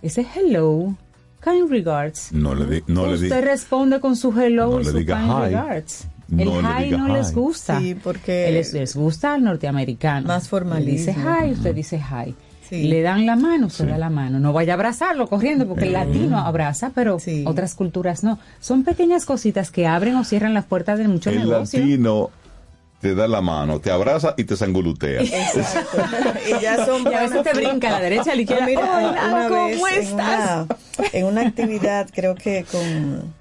ese 0.00 0.26
hello, 0.34 0.94
kind 1.42 1.70
regards. 1.70 2.32
No 2.32 2.54
le, 2.54 2.66
di- 2.66 2.82
no 2.86 3.06
le 3.06 3.14
usted 3.14 3.24
diga. 3.26 3.40
responde 3.40 4.00
con 4.00 4.16
su 4.16 4.30
hello 4.38 4.70
No 4.70 4.80
y 4.80 4.84
le 4.84 4.90
su 4.90 4.98
diga 4.98 5.18
kind 5.20 5.30
hi. 5.32 5.42
regards. 5.46 6.06
El 6.38 6.44
No 6.46 6.62
le 6.62 6.68
hi 6.80 6.84
diga 6.84 6.98
no 6.98 7.08
hi. 7.08 7.12
les 7.12 7.32
gusta. 7.34 7.78
Sí, 7.78 7.94
porque- 7.94 8.50
les, 8.52 8.72
les 8.72 8.96
gusta 8.96 9.34
al 9.34 9.44
norteamericano. 9.44 10.26
Más 10.28 10.48
formalismo. 10.48 10.90
Le 10.90 10.98
dice 10.98 11.14
hi, 11.46 11.50
usted 11.52 11.74
dice 11.74 11.98
hi. 11.98 12.34
Sí. 12.68 12.84
Le 12.84 13.02
dan 13.02 13.26
la 13.26 13.36
mano, 13.36 13.66
usted 13.66 13.86
da 13.86 13.98
la 13.98 14.08
mano. 14.08 14.38
No 14.40 14.54
vaya 14.54 14.72
a 14.72 14.76
abrazarlo 14.76 15.28
corriendo 15.28 15.68
porque 15.68 15.84
el 15.84 15.92
latino 15.92 16.38
abraza, 16.38 16.90
pero 16.94 17.18
Sí. 17.18 17.44
otras 17.46 17.74
culturas 17.74 18.24
no. 18.24 18.38
Son 18.60 18.82
pequeñas 18.82 19.26
cositas 19.26 19.70
que 19.70 19.86
abren 19.86 20.16
o 20.16 20.24
cierran 20.24 20.54
las 20.54 20.64
puertas 20.64 20.98
de 20.98 21.06
mucho 21.06 21.28
El 21.28 21.40
negocio. 21.40 21.80
latino 21.80 22.30
te 23.02 23.14
da 23.14 23.28
la 23.28 23.42
mano, 23.42 23.78
te 23.80 23.90
abraza 23.90 24.32
y 24.38 24.44
te 24.44 24.56
sangulutea. 24.56 25.20
Exacto. 25.20 25.98
y 26.48 26.62
ya 26.62 26.86
son 26.86 27.02
Y 27.02 27.14
a 27.14 27.20
veces 27.22 27.42
te 27.42 27.52
brinca 27.52 27.88
a 27.88 27.92
la 27.92 28.00
derecha, 28.00 28.32
a 28.32 28.36
la 28.36 28.40
izquierda. 28.42 28.64
Ah, 28.64 28.68
mira, 28.68 28.96
Hola, 28.96 29.26
una 29.28 29.48
¿cómo 29.48 29.64
vez 29.66 29.96
en 29.96 30.02
estás? 30.02 30.66
una- 30.66 31.08
En 31.12 31.26
una, 31.26 31.40
actividad, 31.42 32.08
creo 32.14 32.34
que 32.36 32.64
con. 32.72 33.34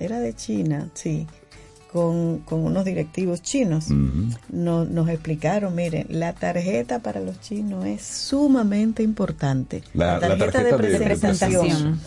Era 0.00 0.18
de 0.18 0.34
China, 0.34 0.88
sí. 0.94 1.24
Con, 1.96 2.40
con 2.40 2.60
unos 2.60 2.84
directivos 2.84 3.40
chinos. 3.40 3.86
Ujú. 3.90 4.28
No- 4.50 4.84
nos 4.84 5.08
explicaron, 5.08 5.74
miren, 5.74 6.06
la 6.10 6.34
tarjeta 6.34 6.98
para 6.98 7.20
los 7.20 7.40
chinos 7.40 7.86
es 7.86 8.02
sumamente 8.02 9.02
importante. 9.02 9.82
La- 9.94 10.18
la 10.18 10.20
tarjeta 10.36 10.58
de- 10.64 10.70
de 10.98 10.98
presentación. 11.04 12.00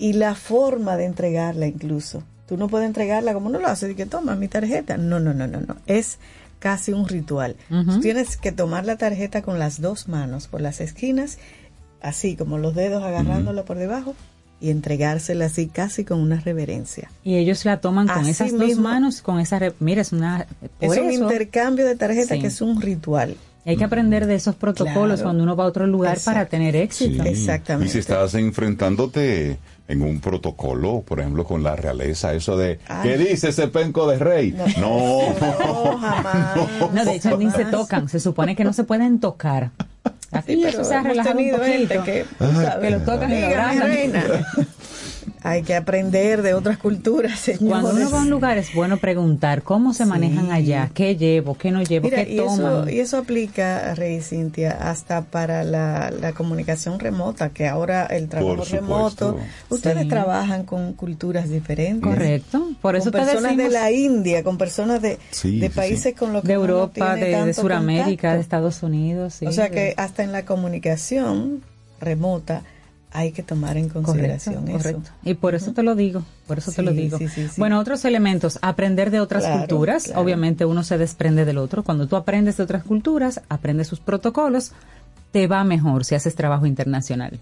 Y 0.00 0.12
la 0.14 0.34
forma 0.34 0.96
de 0.96 1.04
entregarla 1.04 1.66
incluso. 1.68 2.24
Tú 2.48 2.56
no 2.56 2.66
puedes 2.66 2.86
entregarla 2.88 3.34
como 3.34 3.50
no 3.50 3.60
lo 3.60 3.68
haces, 3.68 3.92
y 3.92 3.94
que 3.94 4.06
toma 4.06 4.34
mi 4.34 4.48
tarjeta. 4.48 4.96
No, 4.96 5.20
no, 5.20 5.32
no, 5.32 5.46
no, 5.46 5.60
no. 5.60 5.76
Es 5.86 6.18
casi 6.58 6.92
un 6.92 7.06
ritual. 7.06 7.54
Tú 7.68 8.00
tienes 8.00 8.36
que 8.36 8.50
tomar 8.50 8.84
la 8.84 8.96
tarjeta 8.96 9.42
con 9.42 9.60
las 9.60 9.80
dos 9.80 10.08
manos 10.08 10.48
por 10.48 10.60
las 10.60 10.80
esquinas, 10.80 11.38
así 12.00 12.34
como 12.34 12.58
los 12.58 12.74
dedos 12.74 13.04
agarrándola 13.04 13.64
por 13.64 13.76
debajo 13.78 14.14
y 14.60 14.70
entregársela 14.70 15.46
así 15.46 15.68
casi 15.68 16.04
con 16.04 16.20
una 16.20 16.40
reverencia. 16.40 17.10
Y 17.22 17.36
ellos 17.36 17.64
la 17.64 17.80
toman 17.80 18.06
con 18.08 18.18
Así 18.18 18.30
esas 18.30 18.52
dos 18.52 18.76
manos, 18.78 19.22
con 19.22 19.38
esa... 19.38 19.60
Mira, 19.80 20.00
es 20.02 20.12
una... 20.12 20.46
Por 20.80 20.96
es 20.96 21.00
un 21.02 21.12
intercambio 21.12 21.86
de 21.86 21.94
tarjeta 21.96 22.34
Sí. 22.34 22.40
que 22.40 22.46
es 22.48 22.60
un 22.60 22.80
ritual. 22.80 23.36
hay 23.64 23.76
que 23.76 23.84
aprender 23.84 24.26
de 24.26 24.34
esos 24.34 24.54
protocolos 24.54 25.16
Claro. 25.20 25.22
cuando 25.24 25.42
uno 25.42 25.54
va 25.54 25.64
a 25.64 25.66
otro 25.66 25.86
lugar 25.86 26.18
para 26.24 26.46
tener 26.46 26.74
éxito. 26.74 27.22
Sí. 27.22 27.28
Exactamente. 27.28 27.88
Y 27.88 27.92
si 27.92 27.98
estás 27.98 28.34
enfrentándote 28.34 29.58
en 29.88 30.02
un 30.02 30.20
protocolo, 30.20 31.02
por 31.06 31.20
ejemplo, 31.20 31.44
con 31.44 31.62
la 31.62 31.76
realeza, 31.76 32.34
eso 32.34 32.56
de, 32.56 32.78
Ay. 32.88 33.02
¿qué 33.10 33.18
dice 33.18 33.50
ese 33.50 33.68
penco 33.68 34.08
de 34.08 34.18
rey? 34.18 34.52
No. 34.78 35.20
No, 35.38 35.98
jamás. 36.00 36.56
No, 36.94 37.04
de 37.04 37.16
hecho 37.16 37.36
ni 37.36 37.50
se 37.50 37.64
tocan, 37.70 38.08
se 38.08 38.20
supone 38.20 38.56
que 38.56 38.64
no 38.64 38.72
se 38.72 38.84
pueden 38.84 39.18
tocar. 39.20 39.70
Aquí 40.30 40.54
Sí, 40.54 40.64
eso 40.64 40.72
pero 40.78 40.84
se 40.84 40.94
ha 40.94 40.98
hemos 40.98 41.08
relajado 41.08 41.38
un 41.38 41.50
poquito. 41.50 42.04
que, 42.04 42.24
que 42.80 42.90
lo 42.90 43.00
tocan 43.00 43.32
y 43.32 43.40
lo 43.40 43.46
abrazan. 43.46 43.92
Hay 45.42 45.62
que 45.62 45.74
aprender 45.76 46.42
de 46.42 46.54
otras 46.54 46.78
culturas, 46.78 47.38
señores. 47.40 47.68
Cuando 47.68 47.90
uno 47.90 48.10
va 48.10 48.18
a 48.18 48.22
un 48.22 48.30
lugar 48.30 48.58
es 48.58 48.74
bueno 48.74 48.96
preguntar 48.96 49.62
cómo 49.62 49.94
se 49.94 50.04
manejan 50.04 50.50
allá, 50.50 50.90
qué 50.94 51.16
llevo, 51.16 51.56
qué 51.56 51.70
no 51.70 51.82
llevo, 51.82 52.04
Mira, 52.08 52.24
qué 52.24 52.32
y 52.34 52.38
eso, 52.40 52.88
y 52.88 53.00
eso 53.00 53.18
aplica, 53.18 53.94
Rey 53.94 54.20
Cintia, 54.20 54.72
hasta 54.72 55.22
para 55.22 55.62
la, 55.64 56.10
la 56.10 56.32
comunicación 56.32 56.98
remota, 56.98 57.50
que 57.50 57.66
ahora 57.68 58.06
el 58.06 58.28
trabajo 58.28 58.64
remoto, 58.64 59.38
ustedes 59.68 60.02
Sí. 60.02 60.08
trabajan 60.08 60.64
con 60.64 60.92
culturas 60.94 61.48
diferentes. 61.48 62.02
Correcto, 62.02 62.70
por 62.82 62.96
eso 62.96 63.10
con 63.12 63.20
personas 63.20 63.56
decimos 63.56 63.72
de 63.72 63.78
la 63.78 63.90
India, 63.92 64.42
con 64.42 64.58
personas 64.58 65.00
de, 65.02 65.18
Sí, 65.30 65.58
de 65.60 65.70
países 65.70 66.02
sí. 66.02 66.12
con 66.12 66.32
los 66.32 66.42
que 66.42 66.48
de 66.48 66.54
no 66.54 66.60
Europa, 66.62 67.14
tiene 67.14 67.36
de, 67.38 67.44
de 67.46 67.54
Sudamérica, 67.54 68.34
de. 68.34 68.40
Estados 68.40 68.82
Unidos. 68.82 69.34
sí, 69.34 69.46
o 69.46 69.52
sea 69.52 69.64
de- 69.64 69.70
que 69.70 69.94
hasta 69.96 70.22
en 70.24 70.32
la 70.32 70.44
comunicación 70.44 71.62
remota 72.00 72.62
hay 73.12 73.32
que 73.32 73.42
tomar 73.42 73.76
en 73.76 73.88
Correcto, 73.88 74.06
consideración 74.12 74.68
eso. 74.68 74.78
correcto. 74.78 75.10
Y 75.24 75.34
por 75.34 75.54
eso 75.54 75.72
te 75.72 75.82
lo 75.82 75.94
digo, 75.94 76.24
por 76.46 76.58
eso 76.58 76.72
te 76.72 76.82
lo 76.82 76.92
digo. 76.92 77.18
sí, 77.18 77.28
sí, 77.28 77.48
sí. 77.48 77.54
Bueno, 77.58 77.78
otros 77.80 78.04
elementos, 78.04 78.58
aprender 78.62 79.10
de 79.10 79.20
otras 79.20 79.44
Claro, 79.44 79.58
culturas. 79.60 80.04
claro. 80.04 80.20
Obviamente 80.20 80.64
uno 80.64 80.82
se 80.82 80.98
desprende 80.98 81.44
del 81.44 81.58
otro. 81.58 81.82
Cuando 81.84 82.06
tú 82.06 82.16
aprendes 82.16 82.56
de 82.58 82.62
otras 82.64 82.84
culturas, 82.84 83.40
aprendes 83.48 83.88
sus 83.88 84.00
protocolos, 84.00 84.72
te 85.32 85.46
va 85.46 85.64
mejor 85.64 86.04
si 86.04 86.14
haces 86.14 86.34
trabajo 86.34 86.66
internacional. 86.66 87.38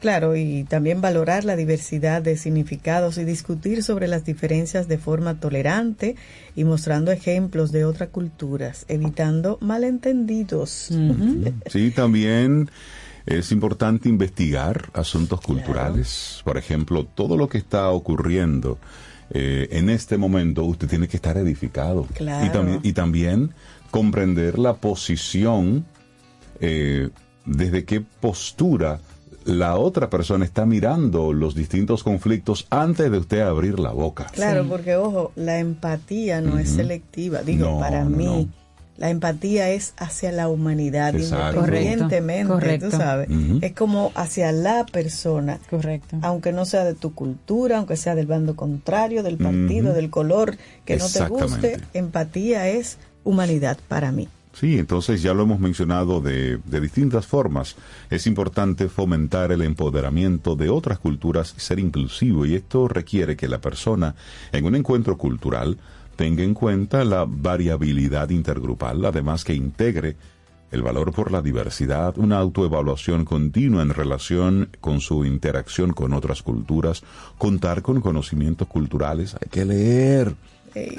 Claro, 0.00 0.34
y 0.34 0.64
también 0.64 1.00
valorar 1.00 1.44
la 1.44 1.54
diversidad 1.54 2.22
de 2.22 2.36
significados 2.36 3.18
y 3.18 3.24
discutir 3.24 3.84
sobre 3.84 4.08
las 4.08 4.24
diferencias 4.24 4.88
de 4.88 4.98
forma 4.98 5.38
tolerante 5.38 6.16
y 6.56 6.64
mostrando 6.64 7.12
ejemplos 7.12 7.70
de 7.70 7.84
otras 7.84 8.08
culturas, 8.08 8.84
evitando 8.88 9.58
malentendidos. 9.60 10.90
Sí, 11.70 11.92
también 11.92 12.68
es 13.26 13.52
importante 13.52 14.08
investigar 14.08 14.90
asuntos 14.94 15.40
culturales. 15.40 16.40
Por 16.44 16.58
ejemplo, 16.58 17.04
todo 17.06 17.36
lo 17.36 17.48
que 17.48 17.58
está 17.58 17.88
ocurriendo 17.90 18.78
eh, 19.30 19.68
en 19.70 19.88
este 19.90 20.18
momento, 20.18 20.64
usted 20.64 20.88
tiene 20.88 21.08
que 21.08 21.16
estar 21.16 21.36
edificado. 21.38 22.06
Claro. 22.14 22.46
Y, 22.46 22.50
también, 22.50 22.80
y 22.82 22.92
también 22.92 23.50
comprender 23.90 24.58
la 24.58 24.74
posición, 24.74 25.86
eh, 26.60 27.08
desde 27.46 27.84
qué 27.84 28.00
postura 28.00 29.00
la 29.44 29.76
otra 29.76 30.08
persona 30.08 30.44
está 30.44 30.64
mirando 30.66 31.32
los 31.32 31.54
distintos 31.56 32.04
conflictos 32.04 32.66
antes 32.70 33.10
de 33.10 33.18
usted 33.18 33.40
abrir 33.40 33.78
la 33.80 33.90
boca. 33.90 34.26
Claro, 34.32 34.62
Sí. 34.62 34.68
porque 34.68 34.94
ojo, 34.96 35.32
la 35.34 35.58
empatía 35.58 36.40
no 36.40 36.58
es 36.58 36.70
selectiva. 36.70 37.42
Digo, 37.42 37.70
No, 37.70 37.80
para 37.80 38.04
no, 38.04 38.10
mí, 38.10 38.24
no. 38.24 38.61
La 38.96 39.10
empatía 39.10 39.70
es 39.70 39.94
hacia 39.96 40.32
la 40.32 40.48
humanidad, 40.48 41.14
Exacto. 41.16 41.60
independientemente, 41.60 42.52
Correcto, 42.52 42.90
tú 42.90 42.96
sabes. 42.96 43.28
Ujú. 43.30 43.58
Es 43.62 43.72
como 43.72 44.12
hacia 44.14 44.52
la 44.52 44.84
persona. 44.86 45.58
Correcto. 45.70 46.18
aunque 46.22 46.52
no 46.52 46.64
sea 46.64 46.84
de 46.84 46.94
tu 46.94 47.14
cultura, 47.14 47.78
aunque 47.78 47.96
sea 47.96 48.14
del 48.14 48.26
bando 48.26 48.54
contrario, 48.54 49.22
del 49.22 49.38
partido, 49.38 49.94
del 49.94 50.10
color 50.10 50.56
que 50.84 50.96
no 50.96 51.08
te 51.08 51.26
guste, 51.26 51.80
empatía 51.94 52.68
es 52.68 52.98
humanidad 53.24 53.78
para 53.88 54.12
mí. 54.12 54.28
Sí, 54.54 54.78
entonces 54.78 55.22
ya 55.22 55.32
lo 55.32 55.44
hemos 55.44 55.60
mencionado 55.60 56.20
de, 56.20 56.58
de 56.66 56.80
distintas 56.80 57.26
formas. 57.26 57.76
Es 58.10 58.26
importante 58.26 58.88
fomentar 58.88 59.50
el 59.50 59.62
empoderamiento 59.62 60.56
de 60.56 60.68
otras 60.68 60.98
culturas 60.98 61.54
y 61.56 61.60
ser 61.60 61.78
inclusivo. 61.78 62.44
Y 62.44 62.54
esto 62.54 62.86
requiere 62.86 63.34
que 63.34 63.48
la 63.48 63.62
persona 63.62 64.14
en 64.52 64.66
un 64.66 64.74
encuentro 64.74 65.16
cultural 65.16 65.78
tenga 66.16 66.42
en 66.42 66.54
cuenta 66.54 67.04
la 67.04 67.24
variabilidad 67.26 68.30
intergrupal, 68.30 69.04
además 69.04 69.44
que 69.44 69.54
integre 69.54 70.16
el 70.70 70.82
valor 70.82 71.12
por 71.12 71.30
la 71.30 71.42
diversidad, 71.42 72.16
una 72.16 72.38
autoevaluación 72.38 73.26
continua 73.26 73.82
en 73.82 73.90
relación 73.90 74.70
con 74.80 75.00
su 75.00 75.24
interacción 75.26 75.92
con 75.92 76.14
otras 76.14 76.42
culturas, 76.42 77.02
contar 77.36 77.82
con 77.82 78.00
conocimientos 78.00 78.68
culturales, 78.68 79.34
hay 79.34 79.50
que 79.50 79.66
leer, 79.66 80.34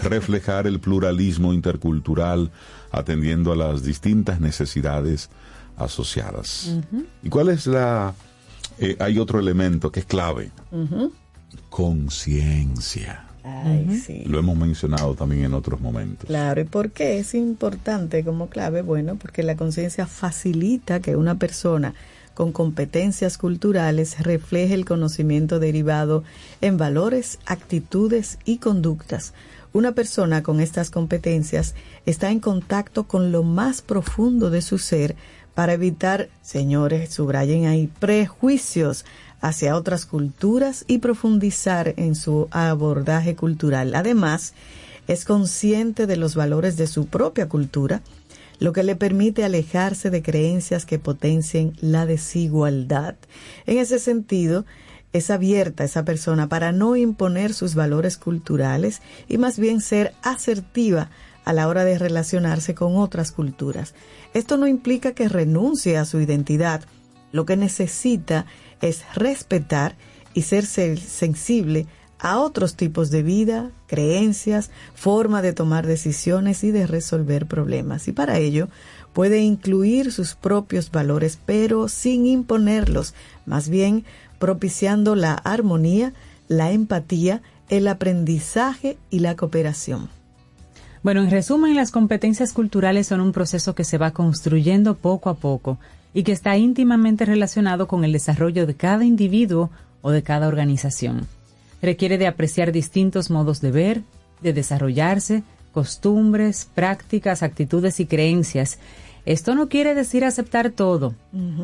reflejar 0.04 0.68
el 0.68 0.80
pluralismo 0.80 1.54
intercultural, 1.54 2.52
atendiendo 2.92 3.52
a 3.52 3.56
las 3.56 3.84
distintas 3.84 4.40
necesidades 4.40 5.32
asociadas. 5.76 6.78
¿Y 7.24 7.30
cuál 7.30 7.50
es 7.50 7.66
la... 7.66 8.14
eh, 8.78 8.96
hay 9.00 9.18
otro 9.18 9.40
elemento 9.40 9.92
que 9.92 10.02
es 10.02 10.06
clave. 10.06 10.52
Conciencia. 11.72 13.26
Ay, 13.44 14.02
sí. 14.06 14.24
Lo 14.26 14.40
hemos 14.40 14.58
mencionado 14.58 15.16
también 15.16 15.44
en 15.44 15.54
otros 15.54 15.82
momentos. 15.82 16.28
Claro, 16.28 16.62
¿y 16.62 16.64
por 16.64 16.92
qué 16.92 17.20
es 17.20 17.34
importante 17.34 18.24
como 18.24 18.48
clave? 18.48 18.82
Bueno, 18.82 19.18
porque 19.18 19.44
la 19.44 19.56
conciencia 19.56 20.08
facilita 20.08 21.02
que 21.02 21.16
una 21.16 21.36
persona 21.36 21.94
con 22.34 22.52
competencias 22.52 23.38
culturales 23.38 24.20
refleje 24.20 24.74
el 24.74 24.86
conocimiento 24.86 25.60
derivado 25.60 26.24
en 26.62 26.78
valores, 26.78 27.40
actitudes 27.46 28.40
y 28.46 28.58
conductas, 28.58 29.34
Una 29.72 29.94
persona 29.94 30.44
con 30.44 30.60
estas 30.60 30.92
competencias 30.92 31.74
está 32.06 32.30
en 32.30 32.40
contacto 32.40 33.06
con 33.06 33.32
lo 33.32 33.42
más 33.42 33.82
profundo 33.82 34.52
de 34.52 34.62
su 34.62 34.78
ser 34.78 35.16
para 35.56 35.74
evitar, 35.74 36.30
señores, 36.44 37.12
subrayen 37.12 37.66
ahí, 37.66 37.88
prejuicios 38.00 39.04
hacia 39.44 39.76
otras 39.76 40.06
culturas 40.06 40.86
y 40.88 41.00
profundizar 41.00 41.94
en 41.98 42.16
su 42.16 42.48
abordaje 42.52 43.36
cultural. 43.36 43.94
Además, 43.94 44.54
es 45.10 45.26
consciente 45.26 46.08
de 46.08 46.16
los 46.16 46.34
valores 46.34 46.78
de 46.78 46.88
su 46.88 47.08
propia 47.08 47.50
cultura, 47.50 48.02
lo 48.60 48.72
que 48.72 48.84
le 48.84 48.96
permite 48.96 49.44
alejarse 49.44 50.10
de 50.10 50.24
creencias 50.24 50.86
que 50.86 50.98
potencien 50.98 51.76
la 51.82 52.06
desigualdad. 52.06 53.16
En 53.66 53.80
ese 53.80 54.00
sentido, 54.00 54.64
es 55.12 55.30
abierta 55.30 55.84
esa 55.84 56.06
persona 56.06 56.48
para 56.48 56.72
no 56.72 56.96
imponer 56.96 57.54
sus 57.54 57.76
valores 57.76 58.18
culturales 58.18 59.02
y 59.28 59.38
más 59.38 59.60
bien 59.60 59.82
ser 59.82 60.14
asertiva 60.24 61.10
a 61.44 61.52
la 61.52 61.68
hora 61.68 61.84
de 61.84 62.00
relacionarse 62.00 62.76
con 62.76 62.96
otras 62.96 63.34
culturas. 63.34 63.94
Esto 64.34 64.56
no 64.56 64.68
implica 64.68 65.12
que 65.12 65.28
renuncie 65.28 65.98
a 65.98 66.06
su 66.06 66.22
identidad. 66.22 66.86
Lo 67.34 67.46
que 67.46 67.58
necesita 67.58 68.46
es 68.84 69.04
respetar 69.16 69.96
y 70.34 70.44
ser 70.44 70.66
sensible 70.66 71.88
a 72.20 72.40
otros 72.40 72.76
tipos 72.76 73.12
de 73.12 73.24
vida, 73.24 73.72
creencias, 73.88 74.72
forma 74.94 75.42
de 75.42 75.54
tomar 75.54 75.88
decisiones 75.88 76.64
y 76.64 76.72
de 76.72 76.88
resolver 76.88 77.46
problemas. 77.48 78.08
Y 78.08 78.12
para 78.12 78.40
ello 78.40 78.70
puede 79.14 79.42
incluir 79.42 80.12
sus 80.12 80.36
propios 80.36 80.92
valores, 80.92 81.40
pero 81.46 81.88
sin 81.88 82.26
imponerlos, 82.26 83.14
más 83.46 83.70
bien 83.70 84.06
propiciando 84.40 85.16
la 85.16 85.34
armonía, 85.34 86.14
la 86.48 86.72
empatía, 86.72 87.42
el 87.70 87.88
aprendizaje 87.88 88.98
y 89.10 89.20
la 89.20 89.36
cooperación. 89.36 90.10
Bueno, 91.04 91.22
en 91.22 91.32
resumen, 91.32 91.76
las 91.76 91.92
competencias 91.92 92.54
culturales 92.54 93.08
son 93.08 93.20
un 93.20 93.34
proceso 93.34 93.76
que 93.76 93.84
se 93.84 93.98
va 93.98 94.12
construyendo 94.12 94.96
poco 94.96 95.30
a 95.30 95.36
poco 95.36 95.78
y 96.14 96.24
que 96.24 96.32
está 96.32 96.58
íntimamente 96.58 97.26
relacionado 97.26 97.88
con 97.88 98.04
el 98.04 98.12
desarrollo 98.12 98.66
de 98.68 98.76
cada 98.76 99.06
individuo 99.06 99.70
o 100.02 100.12
de 100.12 100.24
cada 100.24 100.48
organización 100.48 101.28
requiere 101.84 102.18
de 102.18 102.28
apreciar 102.28 102.72
distintos 102.72 103.30
modos 103.30 103.60
de 103.60 103.72
ver, 103.72 104.02
de 104.42 104.54
desarrollarse, 104.54 105.44
costumbres, 105.74 106.70
prácticas, 106.74 107.44
actitudes 107.44 108.00
y 108.00 108.06
creencias. 108.06 108.80
Esto 109.26 109.54
no 109.54 109.68
quiere 109.68 109.94
decir 109.94 110.24
aceptar 110.24 110.70
todo, 110.72 111.14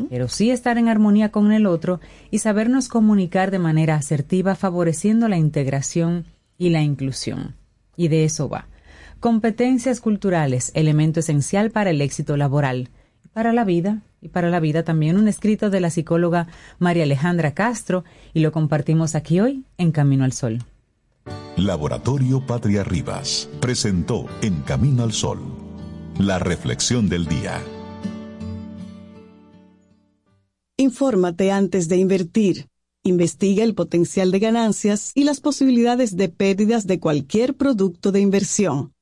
pero 0.10 0.28
sí 0.28 0.52
estar 0.52 0.78
en 0.78 0.90
armonía 0.90 1.30
con 1.30 1.52
el 1.54 1.66
otro 1.66 2.02
y 2.32 2.40
sabernos 2.40 2.90
comunicar 2.90 3.50
de 3.50 3.60
manera 3.60 3.96
asertiva 3.96 4.56
favoreciendo 4.56 5.30
la 5.30 5.38
integración 5.38 6.26
y 6.58 6.70
la 6.70 6.82
inclusión. 6.82 7.56
Y 7.96 8.10
de 8.10 8.26
eso 8.26 8.50
va. 8.50 8.68
Competencias 9.22 10.02
culturales, 10.02 10.72
elemento 10.74 11.22
esencial 11.22 11.72
para 11.72 11.92
el 11.92 12.02
éxito 12.02 12.36
laboral, 12.36 12.90
para 13.34 13.54
la 13.54 13.64
vida 13.64 14.02
y 14.22 14.30
para 14.30 14.50
la 14.50 14.60
vida 14.60 14.84
también 14.84 15.18
un 15.18 15.28
escrito 15.28 15.70
de 15.70 15.80
la 15.80 15.90
psicóloga 15.90 16.48
María 16.78 17.04
Alejandra 17.04 17.54
Castro 17.54 18.04
y 18.34 18.42
lo 18.42 18.52
compartimos 18.52 19.16
aquí 19.16 19.40
hoy 19.40 19.64
en 19.78 19.92
Camino 19.92 20.24
al 20.24 20.34
Sol. 20.34 20.60
Laboratorio 21.58 22.46
Patria 22.46 22.84
Rivas 22.84 23.50
presentó 23.60 24.26
En 24.42 24.62
Camino 24.62 25.04
al 25.04 25.14
Sol 25.14 25.40
la 26.20 26.38
reflexión 26.38 27.08
del 27.08 27.26
día. 27.26 27.62
Infórmate 30.78 31.52
antes 31.52 31.88
de 31.88 31.96
invertir. 31.96 32.68
Investiga 33.04 33.64
el 33.64 33.74
potencial 33.74 34.30
de 34.32 34.40
ganancias 34.40 35.14
y 35.16 35.24
las 35.24 35.40
posibilidades 35.40 36.18
de 36.18 36.28
pérdidas 36.28 36.86
de 36.86 37.00
cualquier 37.00 37.56
producto 37.56 38.12
de 38.12 38.20
inversión. 38.20 38.94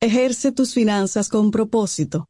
Ejerce 0.00 0.52
tus 0.52 0.72
finanzas 0.72 1.28
con 1.28 1.50
propósito 1.50 2.29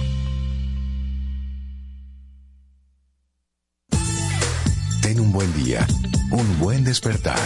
Ten 5.11 5.19
un 5.19 5.33
buen 5.33 5.53
día, 5.61 5.85
un 6.31 6.57
buen 6.57 6.85
despertar. 6.85 7.37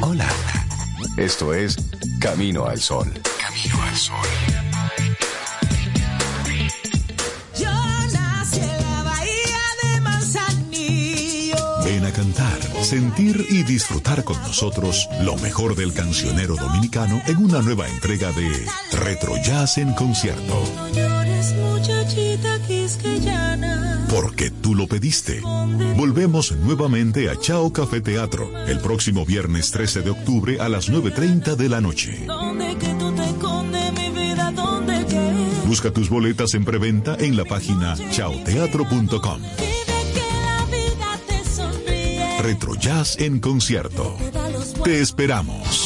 Hola. 0.00 0.28
Esto 1.16 1.54
es 1.54 1.76
Camino 2.18 2.66
al 2.66 2.80
Sol. 2.80 3.12
Camino 3.40 3.80
al 3.80 3.96
Sol. 3.96 4.26
Yo 7.56 7.70
nací 8.12 8.58
en 8.58 8.82
la 8.82 9.02
bahía 9.04 9.62
de 9.84 10.00
Manzanillo. 10.00 11.56
Ven 11.84 12.06
a 12.06 12.10
cantar, 12.10 12.58
sentir 12.82 13.46
y 13.50 13.62
disfrutar 13.62 14.24
con 14.24 14.42
nosotros 14.42 15.08
lo 15.20 15.36
mejor 15.36 15.76
del 15.76 15.92
cancionero 15.92 16.56
dominicano 16.56 17.22
en 17.28 17.36
una 17.36 17.62
nueva 17.62 17.88
entrega 17.88 18.32
de 18.32 18.66
Retro 18.90 19.36
Jazz 19.44 19.78
en 19.78 19.94
concierto. 19.94 20.60
Porque 24.16 24.50
tú 24.50 24.74
lo 24.74 24.86
pediste. 24.86 25.42
Volvemos 25.94 26.52
nuevamente 26.52 27.28
a 27.28 27.38
Chao 27.38 27.70
Café 27.70 28.00
Teatro 28.00 28.50
el 28.66 28.80
próximo 28.80 29.26
viernes 29.26 29.70
13 29.72 30.00
de 30.00 30.10
octubre 30.10 30.58
a 30.58 30.70
las 30.70 30.90
9.30 30.90 31.54
de 31.54 31.68
la 31.68 31.82
noche. 31.82 32.26
Busca 35.66 35.90
tus 35.90 36.08
boletas 36.08 36.54
en 36.54 36.64
preventa 36.64 37.16
en 37.20 37.36
la 37.36 37.44
página 37.44 37.94
chaoteatro.com. 38.10 39.42
Retro 42.40 42.74
Jazz 42.76 43.18
en 43.18 43.38
concierto. 43.38 44.16
Te 44.82 45.02
esperamos. 45.02 45.85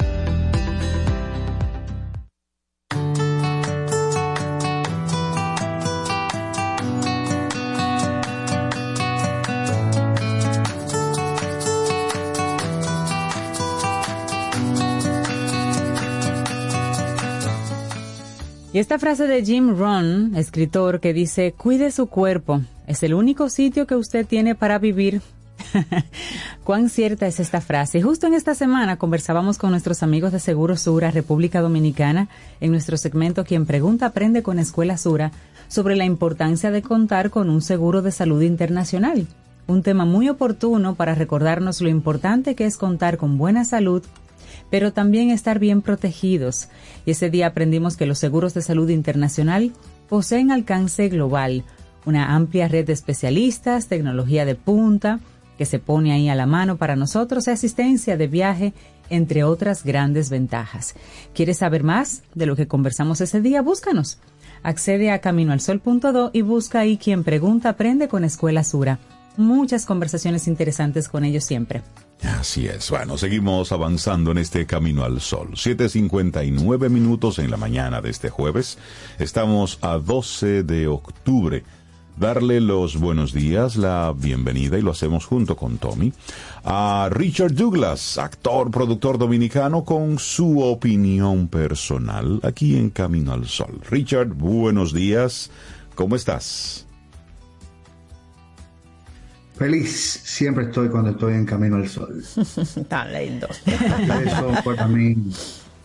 Esta 18.81 18.97
frase 18.97 19.27
de 19.27 19.45
Jim 19.45 19.77
Rohn, 19.77 20.35
escritor, 20.35 20.99
que 20.99 21.13
dice, 21.13 21.53
cuide 21.55 21.91
su 21.91 22.07
cuerpo, 22.07 22.61
es 22.87 23.03
el 23.03 23.13
único 23.13 23.47
sitio 23.47 23.85
que 23.85 23.95
usted 23.95 24.25
tiene 24.25 24.55
para 24.55 24.79
vivir. 24.79 25.21
Cuán 26.63 26.89
cierta 26.89 27.27
es 27.27 27.39
esta 27.39 27.61
frase. 27.61 28.01
Justo 28.01 28.25
en 28.25 28.33
esta 28.33 28.55
semana 28.55 28.97
conversábamos 28.97 29.59
con 29.59 29.69
nuestros 29.69 30.01
amigos 30.01 30.31
de 30.31 30.39
Seguro 30.39 30.77
Sura, 30.77 31.11
República 31.11 31.61
Dominicana, 31.61 32.27
en 32.59 32.71
nuestro 32.71 32.97
segmento 32.97 33.43
Quien 33.43 33.67
Pregunta 33.67 34.07
Aprende 34.07 34.41
con 34.41 34.57
Escuela 34.57 34.97
Sura, 34.97 35.31
sobre 35.67 35.95
la 35.95 36.05
importancia 36.05 36.71
de 36.71 36.81
contar 36.81 37.29
con 37.29 37.51
un 37.51 37.61
seguro 37.61 38.01
de 38.01 38.11
salud 38.11 38.41
internacional. 38.41 39.27
Un 39.67 39.83
tema 39.83 40.05
muy 40.05 40.27
oportuno 40.27 40.95
para 40.95 41.13
recordarnos 41.13 41.81
lo 41.81 41.89
importante 41.89 42.55
que 42.55 42.65
es 42.65 42.77
contar 42.77 43.17
con 43.17 43.37
buena 43.37 43.63
salud 43.63 44.03
pero 44.71 44.93
también 44.93 45.29
estar 45.29 45.59
bien 45.59 45.83
protegidos. 45.83 46.69
Y 47.05 47.11
ese 47.11 47.29
día 47.29 47.47
aprendimos 47.47 47.97
que 47.97 48.07
los 48.07 48.17
seguros 48.17 48.55
de 48.55 48.63
salud 48.63 48.89
internacional 48.89 49.73
poseen 50.09 50.49
alcance 50.49 51.09
global, 51.09 51.63
una 52.05 52.33
amplia 52.33 52.67
red 52.67 52.87
de 52.87 52.93
especialistas, 52.93 53.87
tecnología 53.87 54.45
de 54.45 54.55
punta, 54.55 55.19
que 55.59 55.65
se 55.65 55.77
pone 55.77 56.11
ahí 56.11 56.27
a 56.29 56.35
la 56.35 56.47
mano 56.47 56.77
para 56.77 56.95
nosotros, 56.95 57.47
asistencia 57.47 58.17
de 58.17 58.27
viaje, 58.27 58.73
entre 59.11 59.43
otras 59.43 59.83
grandes 59.83 60.29
ventajas. 60.29 60.95
¿Quieres 61.35 61.57
saber 61.57 61.83
más 61.83 62.23
de 62.33 62.47
lo 62.47 62.55
que 62.55 62.67
conversamos 62.67 63.21
ese 63.21 63.41
día? 63.41 63.61
Búscanos. 63.61 64.17
Accede 64.63 65.11
a 65.11 65.19
caminoalsol.do 65.19 66.31
y 66.33 66.41
busca 66.41 66.79
ahí 66.79 66.97
quien 66.97 67.23
pregunta 67.23 67.69
aprende 67.69 68.07
con 68.07 68.23
Escuela 68.23 68.63
Sura. 68.63 68.99
Muchas 69.37 69.85
conversaciones 69.85 70.47
interesantes 70.47 71.07
con 71.07 71.23
ellos 71.23 71.43
siempre. 71.43 71.81
Así 72.23 72.67
es. 72.67 72.89
Bueno, 72.89 73.17
seguimos 73.17 73.71
avanzando 73.71 74.31
en 74.31 74.37
este 74.37 74.65
camino 74.65 75.03
al 75.03 75.21
sol. 75.21 75.49
7.59 75.53 76.89
minutos 76.89 77.39
en 77.39 77.49
la 77.49 77.57
mañana 77.57 78.01
de 78.01 78.11
este 78.11 78.29
jueves. 78.29 78.77
Estamos 79.17 79.79
a 79.81 79.97
12 79.97 80.63
de 80.63 80.87
octubre. 80.87 81.63
Darle 82.17 82.59
los 82.59 82.97
buenos 82.97 83.33
días, 83.33 83.77
la 83.77 84.13
bienvenida, 84.15 84.77
y 84.77 84.81
lo 84.81 84.91
hacemos 84.91 85.25
junto 85.25 85.55
con 85.55 85.77
Tommy, 85.77 86.13
a 86.63 87.07
Richard 87.09 87.55
Douglas, 87.55 88.17
actor, 88.17 88.69
productor 88.69 89.17
dominicano, 89.17 89.83
con 89.85 90.19
su 90.19 90.61
opinión 90.61 91.47
personal 91.47 92.39
aquí 92.43 92.75
en 92.75 92.89
Camino 92.89 93.31
al 93.33 93.47
Sol. 93.47 93.79
Richard, 93.89 94.27
buenos 94.27 94.93
días. 94.93 95.49
¿Cómo 95.95 96.15
estás? 96.15 96.85
Feliz 99.61 100.21
siempre 100.23 100.63
estoy 100.65 100.89
cuando 100.89 101.11
estoy 101.11 101.35
en 101.35 101.45
camino 101.45 101.75
al 101.75 101.87
sol. 101.87 102.23
Tan 102.87 103.13
lindo. 103.13 103.47
Eso 103.67 104.53
para 104.65 104.87
mí 104.87 105.15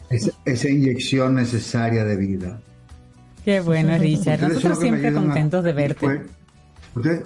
es 0.09 0.33
esa 0.47 0.69
inyección 0.71 1.35
necesaria 1.35 2.03
de 2.07 2.17
vida. 2.17 2.59
Qué 3.45 3.61
bueno, 3.61 3.99
Richard. 3.99 4.37
Ustedes 4.41 4.55
Nosotros 4.55 4.79
siempre 4.81 5.09
a- 5.09 5.13
contentos 5.13 5.63
de 5.63 5.73
verte. 5.75 6.23
Ustedes, 6.95 7.25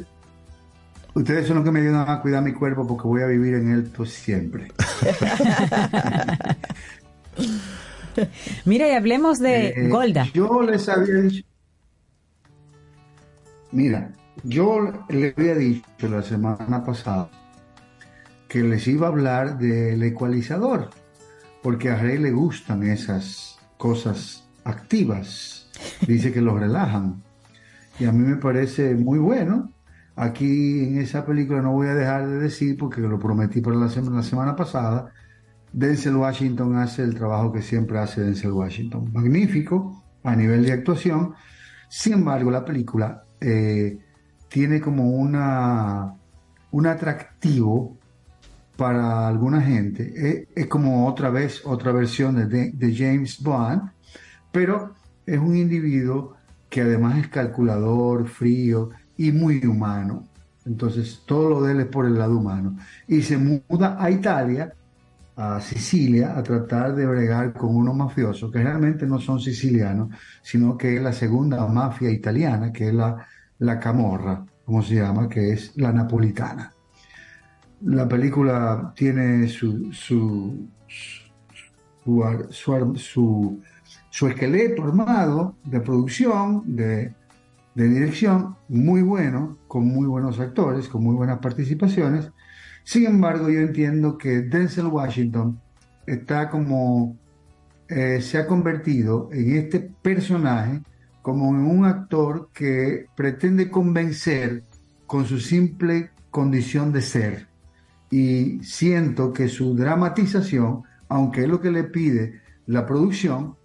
ustedes 1.14 1.46
son 1.46 1.54
los 1.58 1.64
que 1.64 1.70
me 1.70 1.82
ayudan 1.82 2.10
a 2.10 2.20
cuidar 2.20 2.42
mi 2.42 2.52
cuerpo 2.52 2.84
porque 2.84 3.06
voy 3.06 3.22
a 3.22 3.26
vivir 3.26 3.54
en 3.54 3.70
él 3.72 3.88
siempre. 4.10 4.72
Mira, 8.64 8.88
y 8.88 8.92
hablemos 8.92 9.38
de 9.38 9.68
Eh, 9.68 9.88
Golda. 9.88 10.26
Yo 10.34 10.62
les 10.62 10.88
había 10.88 11.14
dicho. 11.22 11.44
Mira, 13.70 14.10
yo 14.44 14.92
le 15.08 15.34
había 15.36 15.54
dicho 15.54 16.08
la 16.08 16.22
semana 16.22 16.84
pasada 16.84 17.30
que 18.48 18.62
les 18.62 18.86
iba 18.88 19.06
a 19.06 19.10
hablar 19.10 19.58
del 19.58 20.02
ecualizador, 20.02 20.90
porque 21.62 21.90
a 21.90 21.96
Rey 21.96 22.18
le 22.18 22.32
gustan 22.32 22.82
esas 22.82 23.58
cosas 23.78 24.48
activas. 24.64 25.70
Dice 26.06 26.32
que 26.32 26.40
los 26.40 26.58
relajan. 26.58 27.22
Y 27.98 28.06
a 28.06 28.12
mí 28.12 28.26
me 28.26 28.36
parece 28.36 28.94
muy 28.94 29.18
bueno. 29.18 29.70
Aquí 30.16 30.84
en 30.84 30.98
esa 30.98 31.24
película 31.24 31.62
no 31.62 31.72
voy 31.72 31.88
a 31.88 31.94
dejar 31.94 32.26
de 32.26 32.38
decir, 32.38 32.76
porque 32.76 33.00
lo 33.00 33.18
prometí 33.18 33.60
para 33.60 33.76
la 33.76 33.88
semana, 33.88 34.16
la 34.16 34.22
semana 34.22 34.56
pasada, 34.56 35.12
Denzel 35.72 36.16
Washington 36.16 36.76
hace 36.76 37.02
el 37.02 37.14
trabajo 37.14 37.52
que 37.52 37.62
siempre 37.62 37.98
hace 37.98 38.22
Denzel 38.22 38.52
Washington. 38.52 39.12
Magnífico 39.12 40.02
a 40.24 40.34
nivel 40.34 40.64
de 40.64 40.72
actuación. 40.72 41.34
Sin 41.88 42.14
embargo, 42.14 42.50
la 42.50 42.64
película 42.64 43.24
eh, 43.40 43.98
tiene 44.50 44.80
como 44.80 45.10
una, 45.10 46.14
un 46.72 46.86
atractivo 46.88 47.98
para 48.76 49.28
alguna 49.28 49.60
gente. 49.62 50.12
Eh, 50.16 50.48
es 50.54 50.66
como 50.68 51.06
otra 51.08 51.30
vez, 51.30 51.62
otra 51.66 51.92
versión 51.92 52.48
de- 52.48 52.72
de 52.72 52.96
James 52.96 53.42
Bond, 53.42 53.90
pero 54.52 54.94
es 55.26 55.38
un 55.38 55.56
individuo 55.56 56.36
que 56.70 56.82
además 56.82 57.18
es 57.18 57.28
calculador, 57.28 58.28
frío 58.28 58.90
y 59.16 59.32
muy 59.32 59.64
humano. 59.66 60.30
Entonces, 60.64 61.24
todo 61.26 61.50
lo 61.50 61.62
de 61.62 61.72
él 61.72 61.80
es 61.80 61.86
por 61.86 62.06
el 62.06 62.18
lado 62.18 62.38
humano. 62.38 62.76
Y 63.08 63.22
se 63.22 63.38
muda 63.38 63.96
a 64.02 64.10
Italia 64.10 64.74
a 65.36 65.60
Sicilia 65.60 66.36
a 66.36 66.42
tratar 66.42 66.94
de 66.94 67.06
bregar 67.06 67.54
con 67.54 67.74
unos 67.76 67.96
mafiosos 67.96 68.50
que 68.52 68.62
realmente 68.62 69.06
no 69.06 69.18
son 69.18 69.40
sicilianos, 69.40 70.10
sino 70.42 70.76
que 70.76 70.96
es 70.96 71.02
la 71.02 71.12
segunda 71.12 71.66
mafia 71.66 72.10
italiana, 72.10 72.72
que 72.72 72.88
es 72.88 72.94
la, 72.94 73.26
la 73.60 73.78
Camorra, 73.78 74.44
como 74.64 74.82
se 74.82 74.96
llama, 74.96 75.28
que 75.28 75.52
es 75.52 75.76
la 75.76 75.92
napolitana. 75.92 76.72
La 77.82 78.08
película 78.08 78.92
tiene 78.94 79.48
su, 79.48 79.92
su, 79.92 80.68
su, 84.10 84.26
esqueleto 84.26 84.82
armado 84.82 85.54
de 85.64 85.80
producción, 85.80 86.76
de, 86.76 87.14
de 87.74 87.88
dirección, 87.88 88.56
muy 88.68 89.02
bueno, 89.02 89.56
con 89.66 89.86
muy 89.86 90.06
buenos 90.06 90.40
actores, 90.40 90.88
con 90.88 91.02
muy 91.02 91.14
buenas 91.14 91.38
participaciones. 91.38 92.30
Sin 92.84 93.06
embargo, 93.06 93.48
yo 93.48 93.60
entiendo 93.60 94.18
que 94.18 94.42
Denzel 94.42 94.86
Washington 94.86 95.60
está 96.06 96.50
como 96.50 97.16
eh, 97.90 98.20
se 98.22 98.38
ha 98.38 98.46
convertido 98.46 99.28
en 99.32 99.56
este 99.56 99.80
personaje 99.80 100.80
como 101.22 101.50
en 101.50 101.66
un 101.66 101.84
actor 101.84 102.50
que 102.52 103.06
pretende 103.14 103.70
convencer 103.70 104.64
con 105.06 105.26
su 105.26 105.40
simple 105.40 106.10
condición 106.30 106.92
de 106.92 107.02
ser. 107.02 107.48
Y 108.10 108.62
siento 108.62 109.32
que 109.32 109.48
su 109.48 109.74
dramatización, 109.74 110.82
aunque 111.08 111.42
es 111.42 111.48
lo 111.48 111.60
que 111.60 111.70
le 111.70 111.84
pide 111.84 112.40
la 112.66 112.86
producción, 112.86 113.56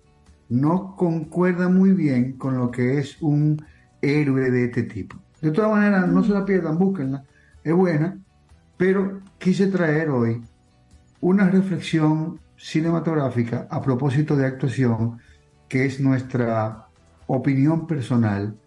no 0.49 0.95
concuerda 0.95 1.69
muy 1.69 1.91
bien 1.91 2.33
con 2.33 2.57
lo 2.57 2.71
que 2.71 2.99
es 2.99 3.21
un 3.21 3.63
héroe 4.01 4.51
de 4.51 4.65
este 4.65 4.83
tipo. 4.83 5.17
De 5.41 5.51
todas 5.51 5.71
maneras, 5.71 6.07
no 6.07 6.23
se 6.23 6.31
la 6.31 6.45
pierdan, 6.45 6.77
búsquenla, 6.77 7.23
es 7.63 7.73
buena, 7.73 8.17
pero 8.77 9.21
quise 9.37 9.67
traer 9.67 10.09
hoy 10.09 10.41
una 11.21 11.49
reflexión 11.49 12.39
cinematográfica 12.57 13.67
a 13.69 13.81
propósito 13.81 14.35
de 14.35 14.45
actuación, 14.45 15.19
que 15.67 15.85
es 15.85 15.99
nuestra 15.99 16.84
opinión 17.27 17.87
personal 17.87 18.57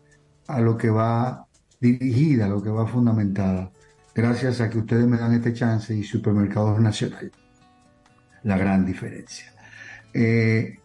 a 0.47 0.61
lo 0.61 0.77
que 0.77 0.91
va 0.91 1.47
dirigida, 1.81 2.47
a 2.47 2.49
lo 2.49 2.63
que 2.63 2.71
va 2.71 2.87
fundamentada, 2.87 3.71
gracias 4.15 4.61
a 4.61 4.69
que 4.69 4.79
ustedes 4.79 5.07
me 5.07 5.19
dan 5.19 5.35
este 5.35 5.53
chance 5.53 5.95
y 5.95 6.03
Supermercados 6.03 6.81
Nacional. 6.81 7.31
La 8.43 8.57
gran 8.57 8.85
diferencia. 8.85 9.53
Eh, 10.13 10.79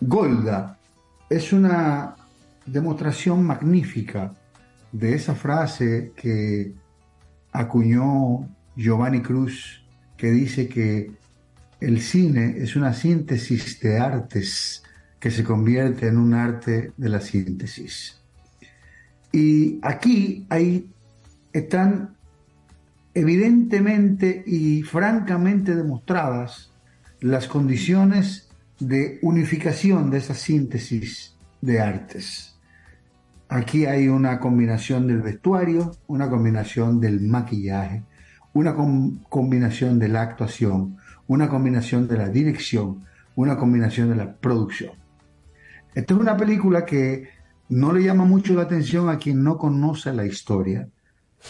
Golda 0.00 0.78
es 1.30 1.52
una 1.52 2.16
demostración 2.66 3.44
magnífica 3.44 4.34
de 4.90 5.14
esa 5.14 5.34
frase 5.34 6.12
que 6.16 6.74
acuñó 7.52 8.48
Giovanni 8.76 9.22
Cruz, 9.22 9.86
que 10.16 10.30
dice 10.30 10.68
que 10.68 11.12
el 11.80 12.00
cine 12.00 12.56
es 12.58 12.76
una 12.76 12.92
síntesis 12.92 13.80
de 13.80 13.98
artes 13.98 14.82
que 15.22 15.30
se 15.30 15.44
convierte 15.44 16.08
en 16.08 16.18
un 16.18 16.34
arte 16.34 16.90
de 16.96 17.08
la 17.08 17.20
síntesis. 17.20 18.20
Y 19.30 19.78
aquí 19.82 20.44
hay, 20.48 20.90
están 21.52 22.16
evidentemente 23.14 24.42
y 24.44 24.82
francamente 24.82 25.76
demostradas 25.76 26.72
las 27.20 27.46
condiciones 27.46 28.48
de 28.80 29.20
unificación 29.22 30.10
de 30.10 30.18
esa 30.18 30.34
síntesis 30.34 31.36
de 31.60 31.80
artes. 31.80 32.56
Aquí 33.48 33.86
hay 33.86 34.08
una 34.08 34.40
combinación 34.40 35.06
del 35.06 35.22
vestuario, 35.22 35.92
una 36.08 36.28
combinación 36.28 37.00
del 37.00 37.20
maquillaje, 37.20 38.02
una 38.54 38.74
com- 38.74 39.20
combinación 39.28 40.00
de 40.00 40.08
la 40.08 40.22
actuación, 40.22 40.96
una 41.28 41.48
combinación 41.48 42.08
de 42.08 42.18
la 42.18 42.28
dirección, 42.28 43.04
una 43.36 43.56
combinación 43.56 44.08
de 44.08 44.16
la 44.16 44.34
producción. 44.34 45.00
Esta 45.94 46.14
es 46.14 46.20
una 46.20 46.36
película 46.36 46.84
que 46.84 47.28
no 47.68 47.92
le 47.92 48.02
llama 48.02 48.24
mucho 48.24 48.54
la 48.54 48.62
atención 48.62 49.08
a 49.08 49.18
quien 49.18 49.42
no 49.42 49.58
conoce 49.58 50.12
la 50.12 50.26
historia. 50.26 50.88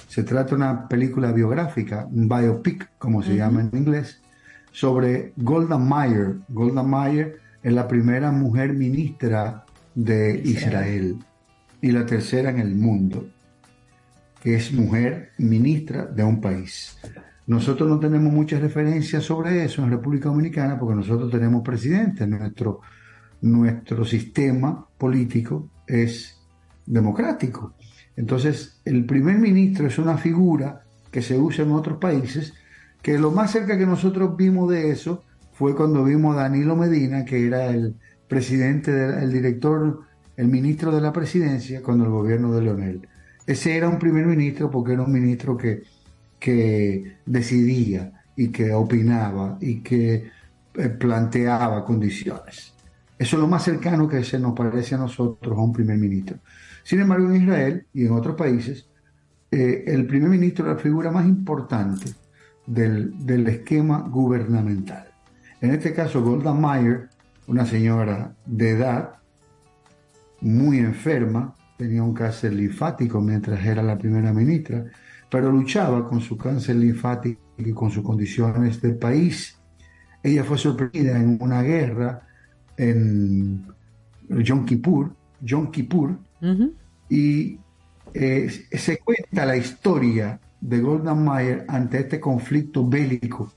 Se 0.08 0.22
trata 0.22 0.50
de 0.50 0.56
una 0.56 0.88
película 0.88 1.32
biográfica, 1.32 2.06
un 2.10 2.28
biopic, 2.28 2.90
como 2.98 3.22
se 3.22 3.36
llama 3.36 3.60
en 3.60 3.70
inglés, 3.72 4.20
sobre 4.70 5.32
Golda 5.36 5.78
Meir. 5.78 6.40
Golda 6.48 6.82
Meir 6.82 7.36
es 7.62 7.72
la 7.72 7.86
primera 7.86 8.32
mujer 8.32 8.72
ministra 8.72 9.64
de 9.94 10.40
Israel 10.44 11.18
y 11.80 11.92
la 11.92 12.06
tercera 12.06 12.50
en 12.50 12.58
el 12.58 12.74
mundo, 12.74 13.28
que 14.40 14.54
es 14.54 14.72
mujer 14.72 15.30
ministra 15.38 16.06
de 16.06 16.24
un 16.24 16.40
país. 16.40 16.98
Nosotros 17.46 17.88
no 17.88 17.98
tenemos 17.98 18.32
muchas 18.32 18.60
referencias 18.60 19.24
sobre 19.24 19.64
eso 19.64 19.82
en 19.82 19.90
República 19.90 20.28
Dominicana 20.28 20.78
porque 20.78 20.94
nosotros 20.94 21.30
tenemos 21.30 21.62
presidente. 21.62 22.26
Nuestro, 22.26 22.80
nuestro 23.42 24.04
sistema 24.04 24.86
político 24.98 25.68
es 25.86 26.38
democrático. 26.86 27.74
Entonces, 28.16 28.80
el 28.84 29.04
primer 29.06 29.38
ministro 29.38 29.86
es 29.86 29.98
una 29.98 30.16
figura 30.16 30.84
que 31.10 31.22
se 31.22 31.38
usa 31.38 31.64
en 31.64 31.72
otros 31.72 31.98
países, 31.98 32.54
que 33.02 33.18
lo 33.18 33.30
más 33.30 33.50
cerca 33.52 33.76
que 33.78 33.86
nosotros 33.86 34.36
vimos 34.36 34.70
de 34.70 34.90
eso 34.90 35.24
fue 35.52 35.74
cuando 35.76 36.04
vimos 36.04 36.36
a 36.36 36.42
Danilo 36.42 36.76
Medina, 36.76 37.24
que 37.24 37.46
era 37.46 37.66
el 37.68 37.96
presidente, 38.28 38.92
de- 38.92 39.22
el 39.24 39.32
director, 39.32 40.00
el 40.36 40.48
ministro 40.48 40.94
de 40.94 41.00
la 41.00 41.12
presidencia 41.12 41.82
cuando 41.82 42.04
el 42.04 42.10
gobierno 42.10 42.52
de 42.54 42.62
Leonel. 42.62 43.08
Ese 43.46 43.76
era 43.76 43.88
un 43.88 43.98
primer 43.98 44.26
ministro 44.26 44.70
porque 44.70 44.92
era 44.92 45.02
un 45.02 45.12
ministro 45.12 45.56
que, 45.56 45.82
que 46.38 47.18
decidía 47.26 48.12
y 48.36 48.48
que 48.48 48.72
opinaba 48.72 49.58
y 49.60 49.80
que 49.82 50.30
eh, 50.74 50.88
planteaba 50.88 51.84
condiciones. 51.84 52.71
Eso 53.22 53.36
es 53.36 53.40
lo 53.40 53.46
más 53.46 53.62
cercano 53.62 54.08
que 54.08 54.24
se 54.24 54.36
nos 54.36 54.52
parece 54.52 54.96
a 54.96 54.98
nosotros 54.98 55.56
a 55.56 55.60
un 55.60 55.72
primer 55.72 55.96
ministro. 55.96 56.38
Sin 56.82 56.98
embargo, 56.98 57.30
en 57.30 57.42
Israel 57.42 57.86
y 57.94 58.04
en 58.04 58.10
otros 58.14 58.34
países, 58.34 58.88
eh, 59.48 59.84
el 59.86 60.08
primer 60.08 60.28
ministro 60.28 60.68
es 60.68 60.74
la 60.74 60.82
figura 60.82 61.12
más 61.12 61.24
importante 61.24 62.06
del, 62.66 63.24
del 63.24 63.46
esquema 63.46 64.00
gubernamental. 64.00 65.06
En 65.60 65.70
este 65.70 65.94
caso, 65.94 66.20
Golda 66.20 66.52
Meir, 66.52 67.10
una 67.46 67.64
señora 67.64 68.34
de 68.44 68.70
edad, 68.70 69.14
muy 70.40 70.78
enferma, 70.78 71.54
tenía 71.78 72.02
un 72.02 72.14
cáncer 72.14 72.52
linfático 72.54 73.20
mientras 73.20 73.64
era 73.64 73.84
la 73.84 73.96
primera 73.96 74.32
ministra, 74.32 74.84
pero 75.30 75.52
luchaba 75.52 76.08
con 76.08 76.20
su 76.20 76.36
cáncer 76.36 76.74
linfático 76.74 77.40
y 77.56 77.70
con 77.72 77.88
sus 77.88 78.02
condiciones 78.02 78.82
del 78.82 78.96
país. 78.96 79.60
Ella 80.24 80.42
fue 80.42 80.58
sorprendida 80.58 81.16
en 81.20 81.38
una 81.40 81.62
guerra 81.62 82.26
en 82.76 83.64
Yom 84.28 84.64
Kippur, 84.64 85.14
Yom 85.40 85.70
Kippur 85.70 86.18
y 87.08 87.58
eh, 88.14 88.50
se 88.70 88.98
cuenta 88.98 89.46
la 89.46 89.56
historia 89.56 90.40
de 90.60 90.80
Golden 90.80 91.24
Meir 91.24 91.64
ante 91.68 92.00
este 92.00 92.20
conflicto 92.20 92.86
bélico 92.86 93.52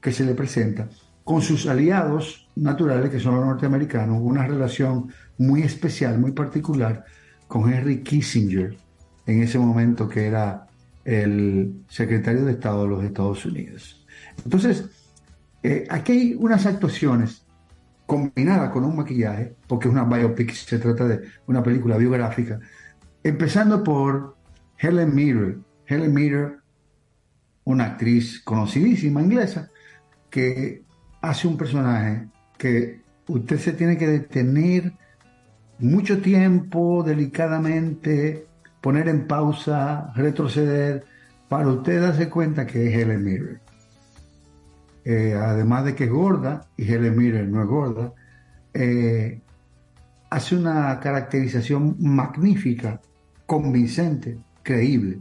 que 0.00 0.12
se 0.12 0.24
le 0.24 0.34
presenta 0.34 0.88
con 1.24 1.42
sus 1.42 1.66
aliados 1.66 2.48
naturales, 2.56 3.10
que 3.10 3.20
son 3.20 3.36
los 3.36 3.44
norteamericanos, 3.44 4.18
una 4.20 4.46
relación 4.46 5.12
muy 5.38 5.62
especial, 5.62 6.18
muy 6.18 6.32
particular 6.32 7.04
con 7.46 7.72
Henry 7.72 8.02
Kissinger, 8.02 8.76
en 9.26 9.42
ese 9.42 9.58
momento 9.58 10.08
que 10.08 10.26
era 10.26 10.66
el 11.04 11.82
secretario 11.88 12.44
de 12.44 12.52
Estado 12.52 12.82
de 12.82 12.88
los 12.88 13.04
Estados 13.04 13.44
Unidos. 13.44 14.04
Entonces, 14.44 14.86
eh, 15.62 15.86
aquí 15.88 16.12
hay 16.12 16.34
unas 16.34 16.66
actuaciones 16.66 17.42
combinadas 18.10 18.70
con 18.70 18.82
un 18.82 18.96
maquillaje, 18.96 19.54
porque 19.68 19.86
es 19.86 19.94
una 19.94 20.02
biopic, 20.02 20.50
se 20.50 20.80
trata 20.80 21.06
de 21.06 21.20
una 21.46 21.62
película 21.62 21.96
biográfica, 21.96 22.58
empezando 23.22 23.84
por 23.84 24.36
Helen 24.76 25.14
Mirren. 25.14 25.64
Helen 25.86 26.12
Mirren, 26.12 26.56
una 27.62 27.84
actriz 27.84 28.42
conocidísima 28.42 29.22
inglesa, 29.22 29.70
que 30.28 30.82
hace 31.20 31.46
un 31.46 31.56
personaje 31.56 32.26
que 32.58 33.00
usted 33.28 33.58
se 33.60 33.74
tiene 33.74 33.96
que 33.96 34.08
detener 34.08 34.92
mucho 35.78 36.20
tiempo, 36.20 37.04
delicadamente, 37.04 38.44
poner 38.80 39.06
en 39.06 39.28
pausa, 39.28 40.12
retroceder, 40.16 41.04
para 41.48 41.68
usted 41.68 42.02
darse 42.02 42.28
cuenta 42.28 42.66
que 42.66 42.88
es 42.88 42.92
Helen 42.92 43.22
Mirren. 43.22 43.60
Eh, 45.12 45.34
además 45.34 45.84
de 45.84 45.96
que 45.96 46.04
es 46.04 46.10
gorda, 46.10 46.68
y 46.76 46.84
Helen 46.84 47.18
Mirren 47.18 47.50
no 47.50 47.60
es 47.60 47.68
gorda, 47.68 48.12
eh, 48.72 49.40
hace 50.30 50.54
una 50.54 51.00
caracterización 51.00 51.96
magnífica, 51.98 53.00
convincente, 53.44 54.38
creíble. 54.62 55.18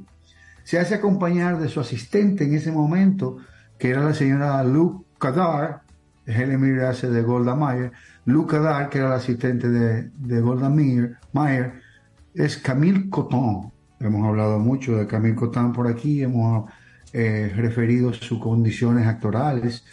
Se 0.64 0.78
hace 0.78 0.94
acompañar 0.94 1.58
de 1.60 1.70
su 1.70 1.80
asistente 1.80 2.44
en 2.44 2.54
ese 2.54 2.72
momento, 2.72 3.38
que 3.80 3.90
era 3.90 4.04
la 4.04 4.14
señora 4.14 4.64
Luke 4.64 5.08
Kadar, 5.18 5.82
Helen 6.28 6.62
Mirren 6.62 6.86
hace 6.86 7.10
de 7.10 7.24
Golda 7.24 7.56
Meir, 7.56 7.92
Luke 8.26 8.52
Kadar, 8.58 8.90
que 8.90 9.00
era 9.00 9.08
el 9.08 9.14
asistente 9.14 9.70
de, 9.70 10.12
de 10.16 10.40
Golda 10.40 10.70
Meir, 10.70 11.18
es 12.36 12.58
Camille 12.58 13.10
Coton. 13.10 13.72
Hemos 14.00 14.28
hablado 14.28 14.60
mucho 14.60 14.98
de 14.98 15.08
Camille 15.08 15.34
Coton 15.34 15.74
por 15.74 15.88
aquí, 15.88 16.22
hemos 16.22 16.70
eh, 17.14 17.52
referido 17.56 18.14
sus 18.14 18.40
condiciones 18.40 19.08
actorales. 19.08 19.84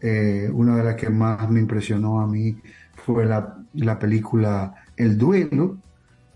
Eh, 0.00 0.48
una 0.52 0.76
de 0.76 0.84
las 0.84 0.96
que 0.96 1.10
más 1.10 1.48
me 1.50 1.60
impresionó 1.60 2.20
a 2.20 2.26
mí 2.26 2.56
fue 2.94 3.26
la, 3.26 3.58
la 3.74 3.98
película 3.98 4.74
El 4.96 5.18
Duelo. 5.18 5.78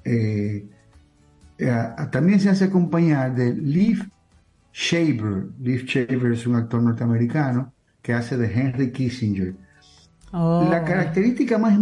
Eh, 0.05 0.67
también 2.11 2.39
se 2.39 2.51
hace 2.51 2.67
acompañar 2.67 3.35
de 3.35 3.55
Liv 3.55 4.09
Shaver. 4.73 5.47
Liv 5.61 5.85
Shaver 5.87 6.33
es 6.33 6.47
un 6.47 6.57
actor 6.57 6.83
norteamericano 6.83 7.73
que 8.03 8.13
hace 8.13 8.37
de 8.37 8.53
Henry 8.53 8.93
Kissinger. 8.93 9.55
Oh. 10.33 10.69
La 10.71 10.85
característica 10.85 11.57
más 11.57 11.79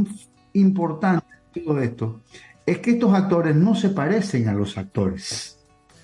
importante 0.53 1.27
de 1.55 1.61
todo 1.61 1.81
esto 1.81 2.21
es 2.65 2.79
que 2.79 2.93
estos 2.93 3.13
actores 3.13 3.57
no 3.57 3.75
se 3.75 3.91
parecen 3.91 4.49
a 4.49 4.55
los 4.55 4.79
actores. 4.79 5.59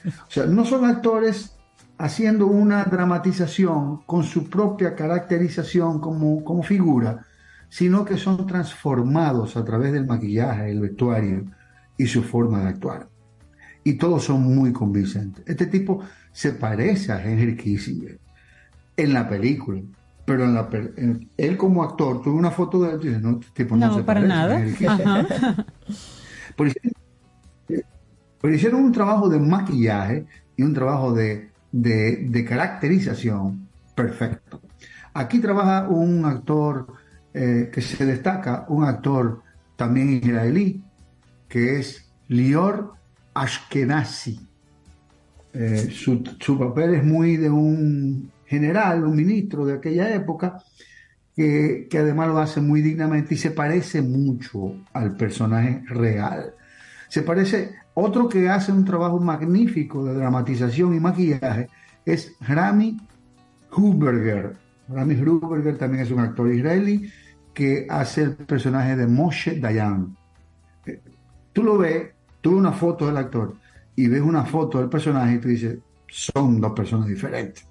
O 0.05 0.31
sea, 0.31 0.47
no 0.47 0.65
son 0.65 0.85
actores 0.85 1.57
haciendo 2.01 2.47
una 2.47 2.85
dramatización 2.85 3.99
con 4.07 4.25
su 4.25 4.49
propia 4.49 4.95
caracterización 4.95 6.01
como, 6.01 6.43
como 6.43 6.63
figura, 6.63 7.27
sino 7.69 8.07
que 8.07 8.17
son 8.17 8.47
transformados 8.47 9.57
a 9.57 9.65
través 9.65 9.93
del 9.93 10.07
maquillaje, 10.07 10.71
el 10.71 10.81
vestuario 10.81 11.45
y 11.99 12.07
su 12.07 12.23
forma 12.23 12.61
de 12.61 12.69
actuar. 12.69 13.09
Y 13.85 13.95
todos 13.95 14.25
son 14.25 14.43
muy 14.43 14.73
convincentes. 14.73 15.45
Este 15.47 15.67
tipo 15.67 16.01
se 16.33 16.53
parece 16.53 17.13
a 17.13 17.23
Henry 17.23 17.55
Kissinger 17.55 18.19
en 18.97 19.13
la 19.13 19.29
película, 19.29 19.83
pero 20.25 20.45
en 20.45 20.55
la, 20.55 20.69
él 21.37 21.57
como 21.59 21.83
actor, 21.83 22.23
tuve 22.23 22.35
una 22.35 22.51
foto 22.51 22.83
de 22.83 22.93
él 22.93 23.01
y 23.03 23.09
dice, 23.09 23.21
no, 23.21 23.41
este 23.41 23.65
tipo 23.65 23.77
no, 23.77 23.89
No, 23.89 23.97
se 23.97 24.03
para 24.05 24.21
parece 24.21 24.35
nada. 24.35 24.59
Henry 24.59 24.73
Kissinger". 24.73 25.07
Ajá. 25.19 25.67
Pero 26.57 26.69
hicieron, 26.71 26.93
pero 28.41 28.55
hicieron 28.55 28.85
un 28.85 28.93
trabajo 28.93 29.29
de 29.29 29.39
maquillaje 29.39 30.27
y 30.57 30.63
un 30.63 30.75
trabajo 30.75 31.13
de, 31.13 31.50
de- 31.73 32.45
caracterización 32.45 33.68
perfecto. 33.95 34.61
Aquí 35.14 35.39
trabaja 35.41 35.89
un 35.89 36.25
actor 36.25 36.87
eh, 37.35 37.71
que 37.73 37.81
se 37.81 38.05
destaca, 38.07 38.64
un 38.68 38.85
actor 38.85 39.43
también 39.77 40.11
israelí, 40.23 40.83
que 41.49 41.79
es 41.81 42.11
Lior 42.29 42.93
Ashkenazi. 43.35 44.41
Eh, 45.53 45.89
su, 45.93 46.23
su 46.39 46.59
papel 46.59 46.95
es 46.95 47.05
muy 47.05 47.37
de 47.37 47.51
un 47.51 48.31
general, 48.47 49.05
un 49.05 49.16
ministro 49.16 49.64
de 49.66 49.75
aquella 49.75 50.14
época, 50.14 50.59
que, 51.35 51.87
que 51.91 51.99
además 51.99 52.29
lo 52.29 52.39
hace 52.39 52.61
muy 52.61 52.83
dignamente 52.83 53.35
y 53.35 53.39
se 53.39 53.51
parece 53.51 54.03
mucho 54.03 54.75
al 54.93 55.16
personaje 55.16 55.83
real. 55.89 56.55
Se 57.09 57.23
parece, 57.23 57.75
otro 58.01 58.29
que 58.29 58.49
hace 58.49 58.73
un 58.73 58.85
trabajo 58.85 59.19
magnífico 59.19 60.05
de 60.05 60.15
dramatización 60.15 60.95
y 60.95 61.01
maquillaje 61.01 61.69
es 62.05 62.35
Rami 62.41 62.97
Huberger. 63.77 64.57
Rami 64.89 65.15
Huberger 65.15 65.79
también 65.79 66.03
es 66.03 66.11
un 66.11 66.21
actor 66.21 66.53
israelí 66.53 67.11
que 67.55 67.87
hace 67.89 68.23
el 68.23 68.37
personaje 68.37 68.97
de 68.97 69.07
Moshe 69.07 69.61
Dayan. 69.61 70.17
Eh, 70.87 71.01
Tú 71.53 71.63
lo 71.63 71.79
ves, 71.79 72.11
tú 72.41 72.51
ves 72.51 72.59
una 72.59 72.73
foto 72.73 73.07
del 73.07 73.17
actor 73.17 73.55
y 73.97 74.09
ves 74.09 74.23
una 74.23 74.45
foto 74.45 74.79
del 74.79 74.89
personaje 74.89 75.35
y 75.35 75.39
tú 75.39 75.49
dices, 75.49 75.79
son 76.09 76.61
dos 76.61 76.73
personas 76.73 77.07
diferentes 77.07 77.67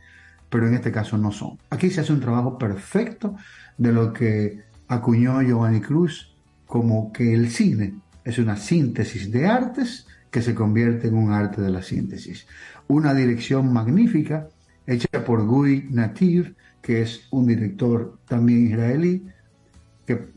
pero 0.49 0.67
en 0.67 0.73
este 0.73 0.91
caso 0.91 1.17
no 1.17 1.31
son. 1.31 1.57
Aquí 1.69 1.89
se 1.89 2.01
hace 2.01 2.11
un 2.11 2.19
trabajo 2.19 2.57
perfecto 2.57 3.35
de 3.77 3.93
lo 3.93 4.11
que 4.11 4.63
acuñó 4.87 5.41
Giovanni 5.41 5.79
Cruz 5.79 6.35
como 6.65 7.13
que 7.13 7.33
el 7.33 7.49
cine 7.49 7.95
es 8.23 8.37
una 8.39 8.57
síntesis 8.57 9.31
de 9.31 9.47
artes 9.47 10.07
que 10.31 10.41
se 10.41 10.53
convierte 10.55 11.07
en 11.07 11.15
un 11.15 11.31
arte 11.31 11.61
de 11.61 11.69
la 11.69 11.81
síntesis. 11.81 12.47
Una 12.87 13.13
dirección 13.13 13.71
magnífica 13.73 14.47
hecha 14.85 15.23
por 15.25 15.45
Guy 15.45 15.87
Nativ, 15.91 16.55
que 16.81 17.01
es 17.01 17.27
un 17.31 17.47
director 17.47 18.19
también 18.27 18.67
israelí, 18.67 19.25
que 20.05 20.29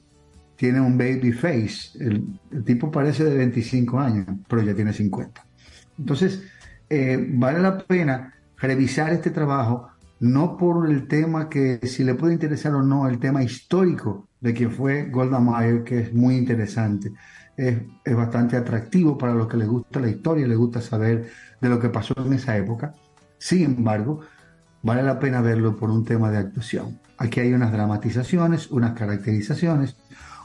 tiene 0.57 0.81
un 0.81 0.99
baby 0.99 1.33
face. 1.33 1.99
El, 1.99 2.27
el 2.51 2.65
tipo 2.65 2.91
parece 2.91 3.25
de 3.25 3.37
25 3.37 3.99
años, 3.99 4.27
pero 4.49 4.63
ya 4.63 4.75
tiene 4.75 4.93
50. 4.93 5.45
Entonces, 5.99 6.43
eh, 6.89 7.27
vale 7.31 7.61
la 7.61 7.79
pena 7.79 8.35
revisar 8.59 9.13
este 9.13 9.31
trabajo, 9.31 9.89
no 10.21 10.59
por 10.59 10.91
el 10.91 11.09
tema 11.09 11.49
que 11.49 11.81
si 11.87 12.05
le 12.05 12.15
puede 12.15 12.35
interesar 12.35 12.75
o 12.75 12.83
no, 12.83 13.09
el 13.09 13.19
tema 13.19 13.43
histórico 13.43 14.29
de 14.41 14.53
quien 14.53 14.71
fue 14.71 15.07
Golda 15.07 15.41
Meir, 15.41 15.85
que 15.85 16.01
es 16.01 16.13
muy 16.13 16.37
interesante. 16.37 17.13
Es, 17.57 17.83
es 18.05 18.17
bastante 18.17 18.57
atractivo 18.57 19.19
para 19.19 19.35
los 19.35 19.47
que 19.47 19.59
les 19.59 19.69
gusta 19.69 20.01
la 20.01 20.09
historia 20.09 20.47
les 20.47 20.57
gusta 20.57 20.81
saber 20.81 21.31
de 21.61 21.69
lo 21.69 21.79
que 21.79 21.91
pasó 21.91 22.15
en 22.17 22.33
esa 22.33 22.57
época. 22.57 22.95
Sin 23.39 23.65
embargo, 23.65 24.21
vale 24.83 25.03
la 25.03 25.19
pena 25.19 25.41
verlo 25.41 25.77
por 25.77 25.91
un 25.91 26.05
tema 26.05 26.31
de 26.31 26.39
actuación. 26.39 26.99
Aquí 27.19 27.41
hay 27.41 27.53
unas 27.53 27.73
dramatizaciones, 27.73 28.71
unas 28.71 28.93
caracterizaciones, 28.93 29.97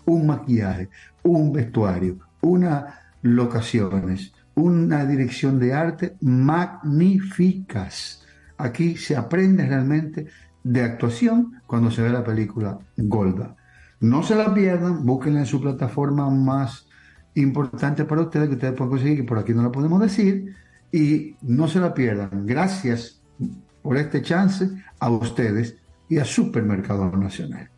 un 0.06 0.28
maquillaje, 0.28 0.90
un 1.24 1.52
vestuario, 1.52 2.20
unas 2.42 2.86
locaciones, 3.22 4.34
una 4.56 5.06
dirección 5.06 5.60
de 5.60 5.74
arte 5.74 6.18
magníficas. 6.22 8.24
Aquí 8.58 8.98
se 8.98 9.16
aprende 9.16 9.66
realmente 9.66 10.28
de 10.64 10.84
actuación 10.84 11.62
cuando 11.66 11.92
se 11.92 12.02
ve 12.02 12.10
la 12.10 12.24
película 12.24 12.80
Golda. 12.96 13.56
No 14.00 14.24
se 14.24 14.36
la 14.36 14.54
pierdan, 14.54 15.06
búsquenla 15.06 15.42
en 15.42 15.46
su 15.46 15.62
plataforma 15.62 16.30
más 16.30 16.87
importante 17.42 18.06
para 18.06 18.22
ustedes, 18.22 18.48
que 18.50 18.56
ustedes 18.56 18.74
pueden 18.74 18.92
conseguir, 18.92 19.18
que 19.18 19.24
por 19.24 19.38
aquí 19.40 19.54
no 19.54 19.64
la 19.64 19.72
podemos 19.72 20.02
decir, 20.02 20.56
y 20.92 21.36
no 21.42 21.68
se 21.68 21.80
la 21.80 21.94
pierdan. 21.94 22.46
Gracias 22.46 23.22
por 23.82 23.98
este 23.98 24.22
chance 24.22 24.70
a 25.00 25.10
ustedes 25.10 25.76
y 26.10 26.18
a 26.18 26.26
Supermercado 26.26 27.10
Nacional. 27.12 27.70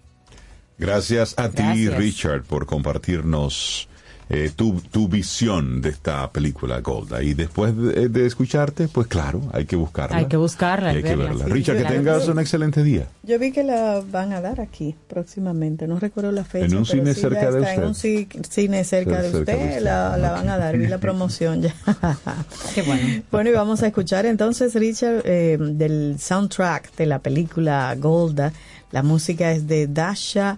Gracias 0.78 1.38
a 1.38 1.50
ti, 1.50 1.62
Gracias. 1.62 1.98
Richard, 1.98 2.44
por 2.44 2.66
compartirnos 2.66 3.90
eh, 4.32 4.52
tu, 4.56 4.80
tu 4.80 5.08
visión 5.08 5.82
de 5.82 5.90
esta 5.90 6.30
película 6.32 6.82
Golda. 6.82 7.24
Y 7.24 7.34
después 7.34 7.76
de, 7.76 8.10
de 8.10 8.26
escucharte, 8.28 8.88
pues 8.88 9.08
claro, 9.08 9.42
hay 9.54 9.66
que 9.66 9.76
buscarla. 9.76 10.18
Hay 10.18 10.26
que 10.28 10.38
buscarla. 10.38 10.94
Y 10.94 10.98
hay 10.98 11.04
que 11.04 11.10
verla, 11.16 11.26
verla. 11.32 11.46
sí. 11.46 11.52
Richard, 11.52 11.78
que 11.78 11.84
tengas 11.86 12.28
un 12.28 12.40
excelente 12.40 12.84
día. 12.84 13.08
Yo 13.24 13.40
vi 13.40 13.52
que 13.52 13.64
la 13.64 14.02
van 14.12 14.34
a 14.34 14.42
dar 14.42 14.62
aquí 14.62 14.96
próximamente, 15.08 15.88
no 15.88 16.00
recuerdo 16.00 16.32
la 16.32 16.44
fecha. 16.44 16.66
En 16.68 16.76
un 16.78 16.84
pero 16.86 17.00
cine 17.00 17.14
sí 17.16 17.22
cerca 17.22 17.52
de 17.52 17.60
está 17.60 17.74
En 17.74 17.84
un 17.86 17.90
usted. 17.92 18.10
ci- 18.28 18.46
cine 18.48 18.84
cerca 18.84 19.22
de 19.22 19.32
Cerca 19.32 19.32
de 19.32 19.40
usted, 19.58 19.68
usted. 19.70 19.82
La, 19.82 20.18
la 20.18 20.32
van 20.32 20.50
a 20.50 20.58
dar, 20.58 20.78
vi 20.78 20.86
la 20.88 20.98
promoción 21.00 21.62
ya. 21.64 21.74
Qué 22.76 22.84
bueno. 22.84 23.24
Bueno, 23.32 23.50
y 23.50 23.54
vamos 23.54 23.82
a 23.84 23.88
escuchar 23.88 24.26
entonces, 24.28 24.76
Richard, 24.76 25.24
eh, 25.26 25.58
del 25.60 26.18
soundtrack 26.20 26.96
de 26.96 27.06
la 27.08 27.20
película 27.20 27.96
Golda. 27.98 28.54
La 28.92 29.02
música 29.04 29.52
es 29.52 29.68
de 29.68 29.88
Dasha 29.88 30.58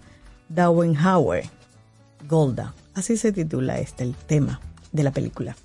Dauenhauer. 0.49 1.45
Golda. 2.27 2.73
Así 2.93 3.17
se 3.17 3.31
titula 3.31 3.79
este, 3.79 4.03
el 4.03 4.15
tema 4.15 4.59
de 4.91 5.03
la 5.03 5.11
película. 5.11 5.55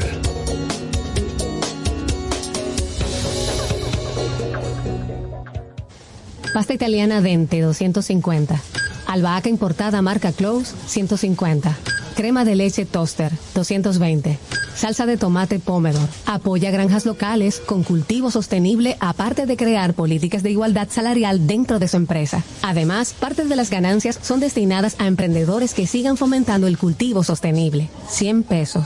Pasta 6.53 6.73
italiana 6.73 7.19
Dente 7.19 7.59
250. 7.59 8.61
Albahaca 9.07 9.49
importada 9.49 10.01
marca 10.01 10.31
Close 10.31 10.73
150. 10.85 11.75
Crema 12.15 12.45
de 12.45 12.55
leche 12.55 12.85
Toaster 12.85 13.33
220. 13.53 14.39
Salsa 14.77 15.07
de 15.07 15.17
tomate 15.17 15.59
Pomodoro. 15.59 16.07
Apoya 16.25 16.69
granjas 16.69 17.05
locales 17.05 17.59
con 17.59 17.83
cultivo 17.83 18.29
sostenible 18.29 18.95
aparte 18.99 19.45
de 19.45 19.57
crear 19.57 19.93
políticas 19.93 20.43
de 20.43 20.51
igualdad 20.51 20.87
salarial 20.89 21.47
dentro 21.47 21.79
de 21.79 21.87
su 21.87 21.97
empresa. 21.97 22.43
Además, 22.61 23.13
parte 23.19 23.43
de 23.43 23.55
las 23.55 23.71
ganancias 23.71 24.19
son 24.21 24.39
destinadas 24.39 24.95
a 24.99 25.07
emprendedores 25.07 25.73
que 25.73 25.87
sigan 25.87 26.15
fomentando 26.15 26.67
el 26.67 26.77
cultivo 26.77 27.23
sostenible. 27.23 27.89
100 28.07 28.43
pesos. 28.43 28.85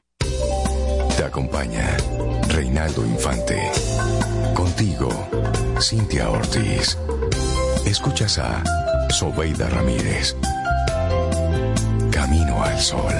Acompaña 1.31 1.95
Reinaldo 2.49 3.05
Infante. 3.05 3.57
Contigo, 4.53 5.07
Cintia 5.79 6.29
Ortiz. 6.29 6.97
Escuchas 7.85 8.37
a 8.37 8.61
Sobeida 9.09 9.69
Ramírez. 9.69 10.35
Camino 12.11 12.61
al 12.61 12.77
Sol. 12.77 13.13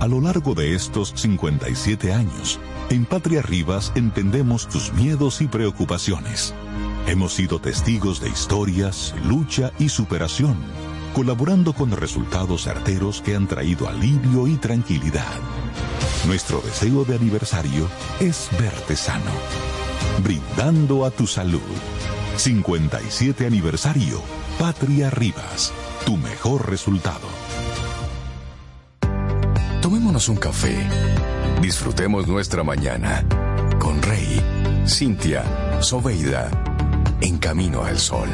A 0.00 0.06
lo 0.08 0.20
largo 0.20 0.56
de 0.56 0.74
estos 0.74 1.12
57 1.14 2.12
años, 2.12 2.58
en 2.88 3.04
Patria 3.04 3.42
Rivas 3.42 3.92
entendemos 3.94 4.66
tus 4.66 4.92
miedos 4.94 5.42
y 5.42 5.46
preocupaciones. 5.46 6.54
Hemos 7.06 7.34
sido 7.34 7.60
testigos 7.60 8.20
de 8.20 8.30
historias, 8.30 9.14
lucha 9.24 9.70
y 9.78 9.90
superación, 9.90 10.56
colaborando 11.12 11.72
con 11.72 11.90
resultados 11.90 12.64
certeros 12.64 13.22
que 13.22 13.36
han 13.36 13.46
traído 13.46 13.88
alivio 13.88 14.46
y 14.46 14.56
tranquilidad. 14.56 15.38
Nuestro 16.26 16.60
deseo 16.60 17.04
de 17.04 17.16
aniversario 17.16 17.88
es 18.20 18.48
verte 18.58 18.96
sano, 18.96 19.32
brindando 20.22 21.04
a 21.04 21.10
tu 21.10 21.26
salud. 21.26 21.60
57 22.36 23.46
aniversario, 23.46 24.20
Patria 24.58 25.10
Rivas, 25.10 25.72
tu 26.06 26.16
mejor 26.16 26.68
resultado. 26.70 27.28
Tomémonos 29.82 30.28
un 30.28 30.36
café. 30.36 30.76
Disfrutemos 31.60 32.26
nuestra 32.26 32.62
mañana 32.62 33.24
con 33.78 34.00
Rey, 34.02 34.40
Cintia, 34.86 35.82
Soveida, 35.82 36.50
en 37.20 37.38
camino 37.38 37.82
al 37.82 37.98
sol. 37.98 38.28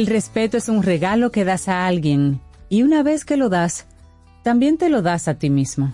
El 0.00 0.06
respeto 0.06 0.56
es 0.56 0.70
un 0.70 0.82
regalo 0.82 1.30
que 1.30 1.44
das 1.44 1.68
a 1.68 1.86
alguien 1.86 2.40
y 2.70 2.84
una 2.84 3.02
vez 3.02 3.26
que 3.26 3.36
lo 3.36 3.50
das, 3.50 3.84
también 4.42 4.78
te 4.78 4.88
lo 4.88 5.02
das 5.02 5.28
a 5.28 5.34
ti 5.34 5.50
mismo. 5.50 5.92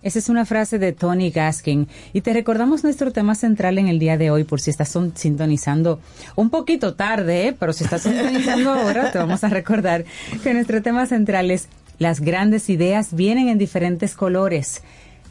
Esa 0.00 0.20
es 0.20 0.30
una 0.30 0.46
frase 0.46 0.78
de 0.78 0.94
Tony 0.94 1.28
Gaskin 1.32 1.86
y 2.14 2.22
te 2.22 2.32
recordamos 2.32 2.82
nuestro 2.82 3.12
tema 3.12 3.34
central 3.34 3.76
en 3.76 3.88
el 3.88 3.98
día 3.98 4.16
de 4.16 4.30
hoy 4.30 4.44
por 4.44 4.62
si 4.62 4.70
estás 4.70 4.96
sintonizando 5.16 6.00
un 6.34 6.48
poquito 6.48 6.94
tarde, 6.94 7.48
¿eh? 7.48 7.52
pero 7.60 7.74
si 7.74 7.84
estás 7.84 8.04
sintonizando 8.04 8.72
ahora 8.72 9.12
te 9.12 9.18
vamos 9.18 9.44
a 9.44 9.50
recordar 9.50 10.06
que 10.42 10.54
nuestro 10.54 10.80
tema 10.80 11.04
central 11.04 11.50
es 11.50 11.68
las 11.98 12.20
grandes 12.20 12.70
ideas 12.70 13.14
vienen 13.14 13.50
en 13.50 13.58
diferentes 13.58 14.14
colores. 14.14 14.82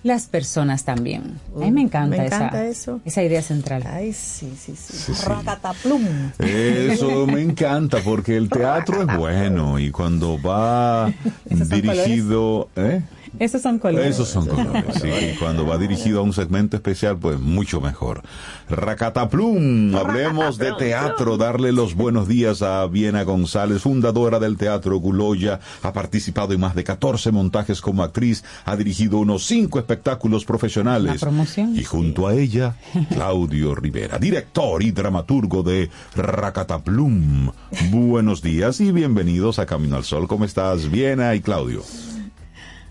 Las 0.05 0.27
personas 0.27 0.83
también. 0.85 1.39
A 1.55 1.61
mí 1.61 1.71
me 1.71 1.81
encanta, 1.81 2.15
Me 2.15 2.25
encanta 2.27 2.63
esa, 2.63 2.67
eso. 2.67 3.01
esa 3.05 3.23
idea 3.23 3.41
central. 3.41 3.81
Ay, 3.87 4.13
sí, 4.13 4.53
sí, 4.55 4.75
sí. 4.75 4.93
Sí, 4.97 5.15
sí. 5.15 5.25
Racataplum. 5.25 6.05
Eso 6.37 7.25
me 7.25 7.41
encanta 7.41 7.97
porque 8.05 8.37
el 8.37 8.47
teatro 8.47 9.01
es 9.01 9.17
bueno 9.17 9.79
y 9.79 9.89
cuando 9.89 10.39
va 10.39 11.11
dirigido... 11.49 12.69
¿eh? 12.75 13.01
Esos 13.39 13.61
son 13.61 13.79
colores. 13.79 14.15
Esos 14.15 14.29
son 14.29 14.47
colores, 14.47 14.85
sí. 15.01 15.09
Y 15.09 15.37
cuando 15.37 15.65
va 15.65 15.77
dirigido 15.77 16.19
a 16.19 16.23
un 16.23 16.33
segmento 16.33 16.77
especial, 16.77 17.17
pues 17.17 17.39
mucho 17.39 17.81
mejor. 17.81 18.21
Racataplum, 18.69 19.95
hablemos 19.95 20.57
de 20.57 20.71
teatro, 20.73 21.37
darle 21.37 21.71
los 21.71 21.95
buenos 21.95 22.27
días 22.27 22.61
a 22.61 22.85
Viena 22.87 23.23
González, 23.23 23.81
fundadora 23.81 24.39
del 24.39 24.57
Teatro 24.57 24.97
Guloya, 24.97 25.59
ha 25.83 25.93
participado 25.93 26.53
en 26.53 26.61
más 26.61 26.75
de 26.75 26.83
14 26.83 27.31
montajes 27.31 27.81
como 27.81 28.03
actriz, 28.03 28.43
ha 28.63 28.75
dirigido 28.75 29.17
unos 29.17 29.45
5 29.45 29.79
espectáculos 29.79 30.45
profesionales. 30.45 31.11
Una 31.11 31.19
promoción. 31.19 31.75
Y 31.75 31.83
junto 31.83 32.27
a 32.27 32.35
ella, 32.35 32.75
Claudio 33.09 33.75
Rivera, 33.75 34.17
director 34.17 34.81
y 34.81 34.91
dramaturgo 34.91 35.61
de 35.61 35.89
Racataplum. 36.15 37.51
Buenos 37.91 38.41
días 38.41 38.79
y 38.79 38.91
bienvenidos 38.91 39.59
a 39.59 39.65
Camino 39.65 39.97
al 39.97 40.05
Sol. 40.05 40.27
¿Cómo 40.27 40.45
estás, 40.45 40.89
Viena 40.89 41.35
y 41.35 41.41
Claudio? 41.41 41.83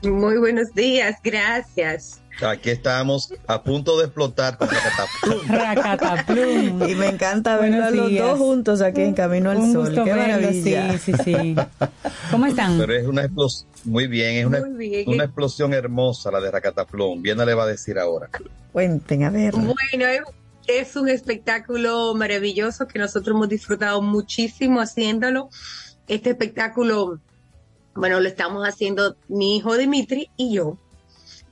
Muy 0.05 0.36
buenos 0.39 0.72
días, 0.74 1.16
gracias. 1.22 2.20
Aquí 2.44 2.70
estamos 2.70 3.32
a 3.47 3.62
punto 3.62 3.97
de 3.98 4.06
explotar 4.06 4.59
con 4.59 4.68
Racataplum. 4.68 5.48
Racataplum. 5.48 6.89
Y 6.89 6.94
me 6.97 7.06
encanta 7.10 7.56
Buenos 7.59 7.93
verlos 7.93 8.10
los 8.12 8.18
dos 8.28 8.39
juntos 8.39 8.81
aquí 8.82 9.02
en 9.02 9.14
Camino 9.14 9.51
al 9.51 9.59
Un 9.59 9.72
Sol. 9.72 9.86
gusto 9.86 10.05
Qué 10.05 10.12
verlos, 10.12 10.40
maravilla. 10.40 10.98
sí, 10.98 11.12
sí, 11.12 11.22
sí. 11.24 11.56
¿Cómo 12.32 12.47
están? 12.47 12.76
Pero 12.78 12.93
es 12.94 13.06
una 13.06 13.22
explosión, 13.22 13.68
muy 13.85 14.09
bien, 14.09 14.35
es 14.36 14.47
una, 14.47 14.60
Muy 14.60 14.89
bien. 14.89 15.09
una 15.09 15.24
explosión 15.24 15.72
hermosa 15.74 16.31
la 16.32 16.40
de 16.40 16.51
Racataplum. 16.51 17.22
Viena 17.22 17.44
le 17.44 17.55
va 17.55 17.62
a 17.64 17.66
decir 17.68 17.98
ahora. 17.98 18.28
Cuenten, 18.72 19.22
a 19.24 19.31
ver. 19.31 19.52
Bueno, 19.52 19.74
es- 20.06 20.22
es 20.66 20.97
un 20.97 21.09
espectáculo 21.09 22.14
maravilloso 22.14 22.86
que 22.89 22.98
nosotros 22.98 23.35
hemos 23.36 23.48
disfrutado 23.48 24.02
muchísimo 24.02 24.81
haciéndolo. 24.81 25.51
Este 26.09 26.31
espectáculo, 26.31 27.20
bueno, 27.94 28.20
lo 28.20 28.28
estamos 28.28 28.66
haciendo 28.66 29.16
mi 29.28 29.56
hijo 29.56 29.76
Dimitri 29.76 30.30
y 30.36 30.54
yo 30.54 30.78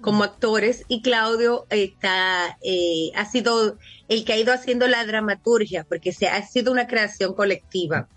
como 0.02 0.24
actores 0.24 0.84
y 0.88 1.00
Claudio 1.00 1.64
está 1.70 2.58
eh, 2.62 3.12
ha 3.14 3.24
sido 3.24 3.78
el 4.08 4.24
que 4.24 4.34
ha 4.34 4.36
ido 4.36 4.52
haciendo 4.52 4.88
la 4.88 5.06
dramaturgia 5.06 5.84
porque 5.84 6.12
se 6.12 6.28
ha 6.28 6.44
sido 6.46 6.72
una 6.72 6.86
creación 6.86 7.34
colectiva. 7.34 8.08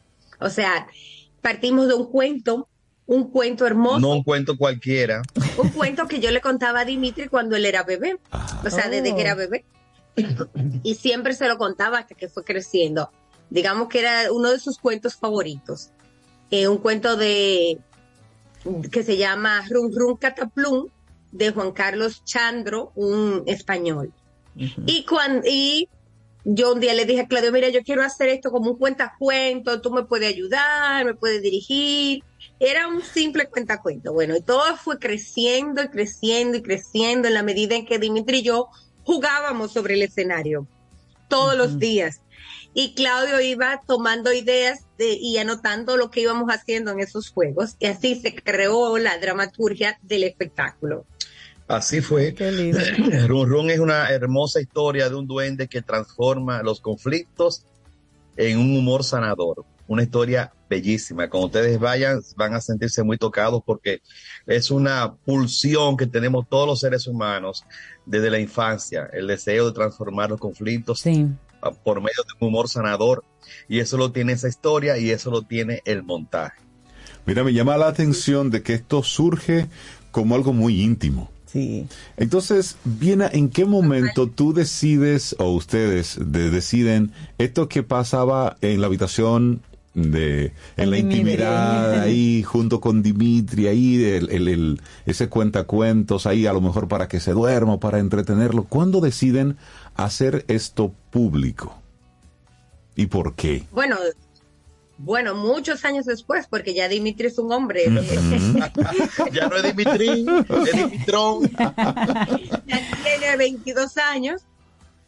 O 0.41 0.49
sea, 0.49 0.87
partimos 1.41 1.87
de 1.87 1.93
un 1.93 2.09
cuento, 2.09 2.67
un 3.05 3.29
cuento 3.29 3.65
hermoso. 3.65 3.99
No 3.99 4.13
un 4.13 4.23
cuento 4.23 4.57
cualquiera. 4.57 5.21
un 5.57 5.69
cuento 5.69 6.07
que 6.07 6.19
yo 6.19 6.31
le 6.31 6.41
contaba 6.41 6.81
a 6.81 6.85
Dimitri 6.85 7.27
cuando 7.27 7.55
él 7.55 7.65
era 7.65 7.83
bebé, 7.83 8.19
o 8.65 8.69
sea, 8.69 8.89
desde 8.89 9.15
que 9.15 9.21
era 9.21 9.35
bebé. 9.35 9.63
Y 10.83 10.95
siempre 10.95 11.33
se 11.33 11.47
lo 11.47 11.57
contaba 11.57 11.99
hasta 11.99 12.15
que 12.15 12.27
fue 12.29 12.43
creciendo. 12.43 13.11
Digamos 13.49 13.89
que 13.89 13.99
era 13.99 14.31
uno 14.31 14.49
de 14.49 14.59
sus 14.59 14.79
cuentos 14.79 15.15
favoritos. 15.15 15.91
Eh, 16.51 16.67
un 16.67 16.77
cuento 16.77 17.15
de 17.15 17.79
que 18.91 19.03
se 19.03 19.17
llama 19.17 19.65
Rum 19.69 19.91
Rum 19.93 20.17
Cataplum 20.17 20.87
de 21.31 21.51
Juan 21.51 21.71
Carlos 21.71 22.23
Chandro, 22.23 22.91
un 22.95 23.43
español. 23.45 24.13
Y 24.55 25.05
cuando 25.05 25.45
y 25.47 25.89
yo 26.45 26.73
un 26.73 26.79
día 26.79 26.93
le 26.93 27.05
dije 27.05 27.21
a 27.21 27.27
Claudio, 27.27 27.51
mira, 27.51 27.69
yo 27.69 27.81
quiero 27.83 28.03
hacer 28.03 28.29
esto 28.29 28.51
como 28.51 28.71
un 28.71 28.77
cuentacuento, 28.77 29.81
tú 29.81 29.91
me 29.91 30.03
puedes 30.03 30.29
ayudar, 30.29 31.03
me 31.03 31.15
puedes 31.15 31.41
dirigir. 31.41 32.23
Era 32.59 32.87
un 32.87 33.01
simple 33.01 33.47
cuentacuento. 33.47 34.13
Bueno, 34.13 34.35
y 34.35 34.41
todo 34.41 34.77
fue 34.77 34.99
creciendo 34.99 35.83
y 35.83 35.89
creciendo 35.89 36.57
y 36.57 36.61
creciendo 36.61 37.27
en 37.27 37.33
la 37.33 37.43
medida 37.43 37.75
en 37.75 37.85
que 37.85 37.99
Dimitri 37.99 38.39
y 38.39 38.43
yo 38.43 38.67
jugábamos 39.03 39.73
sobre 39.73 39.95
el 39.95 40.03
escenario 40.03 40.67
todos 41.27 41.57
los 41.57 41.79
días. 41.79 42.21
Y 42.77 42.93
Claudio 42.93 43.39
iba 43.39 43.81
tomando 43.87 44.33
ideas 44.33 44.81
de- 44.97 45.13
y 45.13 45.37
anotando 45.37 45.95
lo 45.95 46.11
que 46.11 46.19
íbamos 46.21 46.49
haciendo 46.49 46.91
en 46.91 46.99
esos 46.99 47.29
juegos. 47.29 47.77
Y 47.79 47.85
así 47.85 48.15
se 48.19 48.35
creó 48.35 48.97
la 48.97 49.17
dramaturgia 49.17 49.97
del 50.03 50.23
espectáculo. 50.25 51.05
Así 51.69 52.01
fue. 52.01 52.33
Qué 52.35 52.51
lindo. 52.51 52.77
Run 53.27 53.49
Run 53.49 53.69
es 53.71 53.79
una 53.79 54.09
hermosa 54.09 54.59
historia 54.59 55.09
de 55.09 55.15
un 55.15 55.25
duende 55.25 55.67
que 55.69 55.81
transforma 55.81 56.61
los 56.63 56.81
conflictos 56.81 57.63
en 58.35 58.57
un 58.59 58.77
humor 58.77 59.05
sanador. 59.05 59.63
Una 59.87 60.03
historia 60.03 60.51
bellísima. 60.69 61.29
Cuando 61.29 61.45
ustedes 61.47 61.79
vayan, 61.79 62.19
van 62.35 62.55
a 62.55 62.61
sentirse 62.61 63.03
muy 63.03 63.17
tocados 63.17 63.61
porque 63.65 64.01
es 64.47 64.69
una 64.69 65.13
pulsión 65.25 65.95
que 65.95 66.07
tenemos 66.07 66.45
todos 66.49 66.67
los 66.67 66.79
seres 66.81 67.07
humanos 67.07 67.63
desde 68.05 68.29
la 68.31 68.39
infancia, 68.39 69.07
el 69.13 69.27
deseo 69.27 69.67
de 69.67 69.73
transformar 69.73 70.29
los 70.31 70.39
conflictos 70.39 70.99
Sí. 70.99 71.27
Por 71.71 71.99
medio 72.01 72.23
de 72.27 72.33
un 72.45 72.47
humor 72.49 72.69
sanador. 72.69 73.23
Y 73.69 73.79
eso 73.79 73.97
lo 73.97 74.11
tiene 74.11 74.33
esa 74.33 74.47
historia 74.47 74.97
y 74.97 75.09
eso 75.11 75.31
lo 75.31 75.41
tiene 75.43 75.81
el 75.85 76.03
montaje. 76.03 76.59
Mira, 77.25 77.43
me 77.43 77.53
llama 77.53 77.77
la 77.77 77.87
atención 77.87 78.51
de 78.51 78.61
que 78.61 78.73
esto 78.73 79.01
surge 79.03 79.67
como 80.11 80.35
algo 80.35 80.53
muy 80.53 80.81
íntimo. 80.81 81.31
Sí. 81.45 81.87
Entonces, 82.17 82.75
Viena, 82.83 83.29
¿en 83.31 83.49
qué 83.49 83.65
momento 83.65 84.27
tú 84.27 84.53
decides 84.53 85.35
o 85.39 85.51
ustedes 85.51 86.17
de- 86.19 86.49
deciden 86.49 87.11
esto 87.37 87.69
que 87.69 87.81
pasaba 87.81 88.57
en 88.61 88.81
la 88.81 88.87
habitación 88.87 89.61
de 89.93 90.51
en 90.75 90.91
la 90.91 90.97
Dimitri. 90.97 91.19
intimidad 91.21 92.01
ahí 92.01 92.43
junto 92.43 92.81
con 92.81 93.01
Dimitri 93.01 93.67
ahí 93.67 94.03
el, 94.03 94.29
el- 94.29 94.47
el- 94.49 94.81
ese 95.05 95.29
cuentacuentos 95.29 96.25
ahí 96.25 96.45
a 96.45 96.51
lo 96.51 96.59
mejor 96.59 96.89
para 96.89 97.07
que 97.07 97.21
se 97.21 97.31
duerma 97.31 97.75
o 97.75 97.79
para 97.79 97.99
entretenerlo 97.99 98.65
¿cuándo 98.65 98.99
deciden 98.99 99.55
hacer 99.95 100.45
esto 100.47 100.93
público? 101.11 101.81
¿y 102.95 103.05
por 103.07 103.35
qué? 103.35 103.63
Bueno, 103.71 103.97
bueno, 104.97 105.35
muchos 105.35 105.83
años 105.83 106.05
después, 106.05 106.47
porque 106.49 106.73
ya 106.73 106.87
Dimitri 106.87 107.27
es 107.27 107.37
un 107.37 107.51
hombre. 107.51 107.83
ya 109.31 109.47
no 109.47 109.57
es 109.57 109.63
Dimitri, 109.63 110.25
es 110.67 110.75
Dimitrón. 110.75 111.51
ya 111.51 112.81
tiene 113.03 113.37
22 113.37 113.97
años 113.97 114.41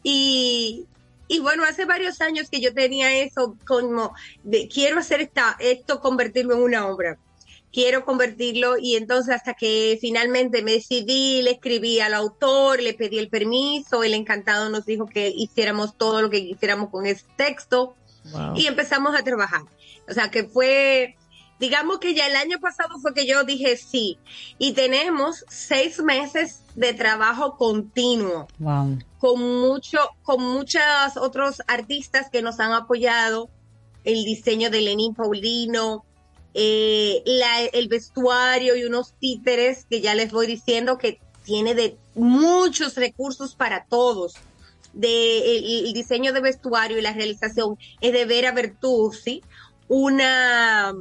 y, 0.02 0.86
y 1.26 1.40
bueno, 1.40 1.64
hace 1.64 1.86
varios 1.86 2.20
años 2.20 2.50
que 2.50 2.60
yo 2.60 2.74
tenía 2.74 3.16
eso 3.18 3.56
como 3.66 4.12
de 4.44 4.68
quiero 4.68 4.98
hacer 4.98 5.22
esta, 5.22 5.56
esto, 5.58 6.00
convertirlo 6.00 6.54
en 6.54 6.62
una 6.62 6.86
obra. 6.86 7.18
Quiero 7.72 8.04
convertirlo 8.04 8.78
y 8.78 8.96
entonces 8.96 9.34
hasta 9.34 9.54
que 9.54 9.98
finalmente 10.00 10.62
me 10.62 10.72
decidí, 10.72 11.42
le 11.42 11.50
escribí 11.52 12.00
al 12.00 12.14
autor, 12.14 12.80
le 12.80 12.94
pedí 12.94 13.18
el 13.18 13.28
permiso, 13.28 14.02
el 14.02 14.14
encantado 14.14 14.70
nos 14.70 14.86
dijo 14.86 15.06
que 15.06 15.28
hiciéramos 15.28 15.96
todo 15.96 16.22
lo 16.22 16.30
que 16.30 16.46
quisiéramos 16.46 16.88
con 16.90 17.04
ese 17.06 17.24
texto 17.36 17.94
y 18.54 18.66
empezamos 18.66 19.14
a 19.14 19.22
trabajar. 19.22 19.62
O 20.08 20.12
sea 20.14 20.30
que 20.30 20.44
fue, 20.44 21.16
digamos 21.60 21.98
que 21.98 22.14
ya 22.14 22.26
el 22.26 22.36
año 22.36 22.58
pasado 22.58 22.98
fue 23.00 23.12
que 23.14 23.26
yo 23.26 23.44
dije 23.44 23.76
sí. 23.76 24.18
Y 24.58 24.72
tenemos 24.72 25.44
seis 25.48 26.00
meses 26.02 26.62
de 26.74 26.94
trabajo 26.94 27.56
continuo 27.56 28.48
Wow. 28.58 28.98
con 29.18 29.40
mucho, 29.60 29.98
con 30.22 30.42
muchos 30.42 30.82
otros 31.20 31.62
artistas 31.66 32.30
que 32.30 32.40
nos 32.42 32.60
han 32.60 32.72
apoyado, 32.72 33.50
el 34.04 34.24
diseño 34.24 34.70
de 34.70 34.80
Lenín 34.80 35.14
Paulino, 35.14 36.04
eh, 36.54 37.22
la- 37.24 37.64
el 37.64 37.88
vestuario 37.88 38.76
y 38.76 38.84
unos 38.84 39.14
títeres 39.20 39.86
que 39.88 40.00
ya 40.00 40.14
les 40.14 40.32
voy 40.32 40.46
diciendo 40.46 40.98
que 40.98 41.20
tiene 41.44 41.74
de 41.74 41.96
muchos 42.14 42.96
recursos 42.96 43.54
para 43.54 43.84
todos. 43.86 44.34
De 44.92 45.58
el, 45.58 45.86
el 45.86 45.92
diseño 45.92 46.32
de 46.32 46.40
vestuario 46.40 46.98
y 46.98 47.02
la 47.02 47.12
realización 47.12 47.76
es 48.00 48.12
de 48.12 48.24
Vera 48.24 48.52
Bertuzzi, 48.52 49.42
una 49.86 50.94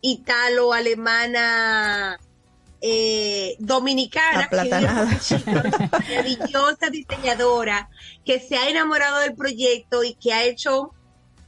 italo-alemana 0.00 2.18
eh, 2.80 3.56
dominicana, 3.58 4.48
maravillosa 5.92 6.90
diseñadora 6.90 7.88
que 8.24 8.40
se 8.40 8.56
ha 8.56 8.68
enamorado 8.68 9.18
del 9.20 9.34
proyecto 9.34 10.04
y 10.04 10.14
que 10.14 10.32
ha 10.32 10.44
hecho 10.44 10.92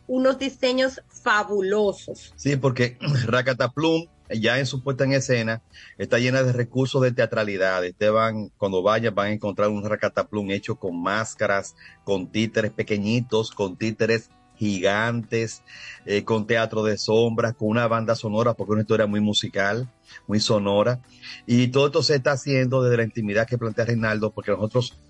unos 0.06 0.38
diseños 0.38 1.00
fabulosos. 1.22 2.32
Sí, 2.36 2.56
porque 2.56 2.98
Racataplum, 3.26 4.06
ya 4.30 4.58
en 4.58 4.66
su 4.66 4.82
puesta 4.82 5.04
en 5.04 5.12
escena, 5.12 5.62
está 5.98 6.18
llena 6.18 6.42
de 6.42 6.52
recursos 6.52 7.02
de 7.02 7.12
teatralidad. 7.12 7.84
Ustedes 7.84 8.12
van, 8.12 8.50
cuando 8.56 8.82
vayan, 8.82 9.14
van 9.14 9.26
a 9.28 9.32
encontrar 9.32 9.68
un 9.68 9.84
Racataplum 9.84 10.50
hecho 10.50 10.76
con 10.76 11.00
máscaras, 11.02 11.74
con 12.04 12.28
títeres 12.28 12.72
pequeñitos, 12.72 13.50
con 13.50 13.76
títeres 13.76 14.30
gigantes, 14.60 15.62
eh, 16.04 16.22
con 16.22 16.46
teatro 16.46 16.82
de 16.82 16.98
sombras, 16.98 17.54
con 17.54 17.68
una 17.68 17.88
banda 17.88 18.14
sonora, 18.14 18.52
porque 18.52 18.72
es 18.72 18.74
una 18.74 18.82
historia 18.82 19.06
muy 19.06 19.20
musical, 19.20 19.90
muy 20.26 20.38
sonora. 20.38 21.00
Y 21.46 21.68
todo 21.68 21.86
esto 21.86 22.02
se 22.02 22.16
está 22.16 22.32
haciendo 22.32 22.82
desde 22.82 22.98
la 22.98 23.04
intimidad 23.04 23.46
que 23.46 23.56
plantea 23.56 23.86
Reinaldo, 23.86 24.32
porque 24.32 24.50
nosotros, 24.50 25.00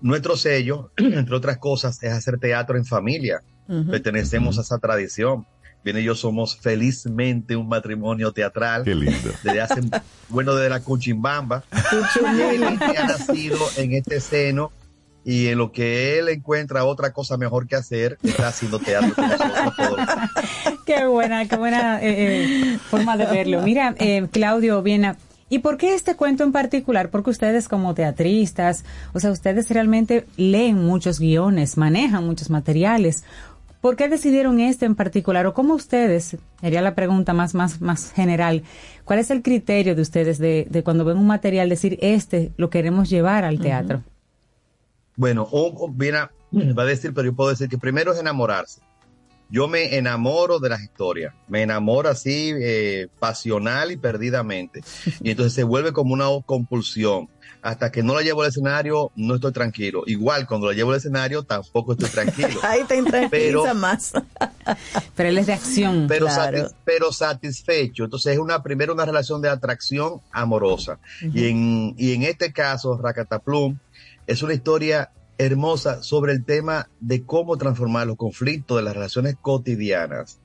nuestro 0.00 0.36
sello, 0.36 0.92
entre 0.96 1.34
otras 1.34 1.58
cosas, 1.58 2.00
es 2.02 2.12
hacer 2.12 2.38
teatro 2.38 2.76
en 2.76 2.84
familia. 2.84 3.42
Pertenecemos 3.90 4.58
a 4.58 4.62
esa 4.62 4.78
tradición. 4.78 5.46
Bien, 5.84 5.96
yo 5.98 6.14
somos 6.14 6.56
felizmente 6.56 7.56
un 7.56 7.68
matrimonio 7.68 8.32
teatral. 8.32 8.84
Qué 8.84 8.94
lindo. 8.94 9.30
Desde 9.42 9.60
hace, 9.60 9.80
bueno, 10.28 10.54
desde 10.54 10.70
la 10.70 10.80
Cuchimbamba. 10.80 11.64
que 11.70 12.98
ha 12.98 13.06
nacido 13.06 13.58
en 13.76 13.92
este 13.92 14.20
seno 14.20 14.70
y 15.24 15.48
en 15.48 15.58
lo 15.58 15.72
que 15.72 16.18
él 16.18 16.28
encuentra 16.28 16.84
otra 16.84 17.12
cosa 17.12 17.36
mejor 17.36 17.66
que 17.66 17.76
hacer, 17.76 18.18
está 18.22 18.48
haciendo 18.48 18.78
teatro 18.78 19.14
con 19.14 19.28
nosotros 19.28 19.76
todos. 19.76 20.00
Qué 20.86 21.06
buena, 21.06 21.46
qué 21.46 21.56
buena 21.56 22.02
eh, 22.02 22.72
eh, 22.72 22.78
forma 22.90 23.16
de 23.16 23.26
verlo. 23.26 23.62
Mira, 23.62 23.94
eh, 23.98 24.26
Claudio 24.32 24.82
Viena, 24.82 25.16
¿y 25.48 25.60
por 25.60 25.76
qué 25.76 25.94
este 25.94 26.16
cuento 26.16 26.42
en 26.42 26.50
particular? 26.50 27.08
Porque 27.10 27.30
ustedes 27.30 27.68
como 27.68 27.94
teatristas, 27.94 28.84
o 29.12 29.20
sea, 29.20 29.30
ustedes 29.30 29.70
realmente 29.70 30.26
leen 30.36 30.84
muchos 30.84 31.20
guiones, 31.20 31.76
manejan 31.76 32.26
muchos 32.26 32.50
materiales. 32.50 33.22
¿Por 33.82 33.96
qué 33.96 34.08
decidieron 34.08 34.60
este 34.60 34.86
en 34.86 34.94
particular? 34.94 35.44
¿O 35.46 35.54
cómo 35.54 35.74
ustedes, 35.74 36.36
sería 36.60 36.80
la 36.82 36.94
pregunta 36.94 37.32
más, 37.32 37.52
más, 37.52 37.80
más 37.80 38.12
general, 38.12 38.62
cuál 39.04 39.18
es 39.18 39.32
el 39.32 39.42
criterio 39.42 39.96
de 39.96 40.02
ustedes 40.02 40.38
de, 40.38 40.68
de 40.70 40.84
cuando 40.84 41.04
ven 41.04 41.18
un 41.18 41.26
material 41.26 41.68
decir, 41.68 41.98
este 42.00 42.52
lo 42.56 42.70
queremos 42.70 43.10
llevar 43.10 43.44
al 43.44 43.58
teatro? 43.58 44.04
Bueno, 45.16 45.48
o, 45.50 45.66
o, 45.66 45.88
mira, 45.88 46.30
va 46.52 46.84
a 46.84 46.86
decir, 46.86 47.12
pero 47.12 47.26
yo 47.26 47.34
puedo 47.34 47.50
decir 47.50 47.68
que 47.68 47.76
primero 47.76 48.12
es 48.12 48.20
enamorarse. 48.20 48.80
Yo 49.50 49.66
me 49.66 49.96
enamoro 49.96 50.60
de 50.60 50.68
las 50.68 50.80
historias, 50.80 51.34
me 51.48 51.62
enamoro 51.62 52.08
así 52.08 52.52
eh, 52.56 53.08
pasional 53.18 53.90
y 53.90 53.96
perdidamente. 53.96 54.80
Y 55.20 55.32
entonces 55.32 55.54
se 55.54 55.64
vuelve 55.64 55.92
como 55.92 56.14
una 56.14 56.26
compulsión. 56.46 57.28
Hasta 57.62 57.92
que 57.92 58.02
no 58.02 58.14
la 58.14 58.22
llevo 58.22 58.42
al 58.42 58.48
escenario, 58.48 59.12
no 59.14 59.36
estoy 59.36 59.52
tranquilo. 59.52 60.02
Igual, 60.06 60.48
cuando 60.48 60.66
la 60.66 60.72
llevo 60.72 60.90
al 60.90 60.96
escenario, 60.96 61.44
tampoco 61.44 61.92
estoy 61.92 62.08
tranquilo. 62.10 62.60
Ahí 62.62 62.82
te 62.84 62.96
intranquiliza 62.96 63.30
Pero- 63.30 63.74
más. 63.74 64.12
Pero 65.16 65.28
él 65.28 65.38
es 65.38 65.46
de 65.46 65.52
acción. 65.52 66.06
pero, 66.08 66.26
Claro. 66.26 66.58
satis- 66.58 66.74
pero 66.84 67.12
satisfecho. 67.12 68.04
Entonces 68.04 68.32
es 68.34 68.38
una 68.38 68.62
primero 68.62 68.92
una 68.92 69.04
relación 69.04 69.40
de 69.42 69.48
atracción 69.48 70.20
amorosa. 70.32 70.98
y, 71.20 71.48
en, 71.48 71.94
y 71.98 72.14
en 72.14 72.22
este 72.24 72.52
caso, 72.52 72.98
Rakataplum 73.00 73.78
es 74.26 74.42
una 74.42 74.54
historia 74.54 75.10
hermosa 75.44 76.02
sobre 76.02 76.32
el 76.32 76.44
tema 76.44 76.88
de 77.00 77.22
cómo 77.22 77.56
transformar 77.56 78.06
los 78.06 78.16
conflictos 78.16 78.76
de 78.76 78.82
las 78.82 78.94
relaciones 78.94 79.36
cotidianas 79.40 80.38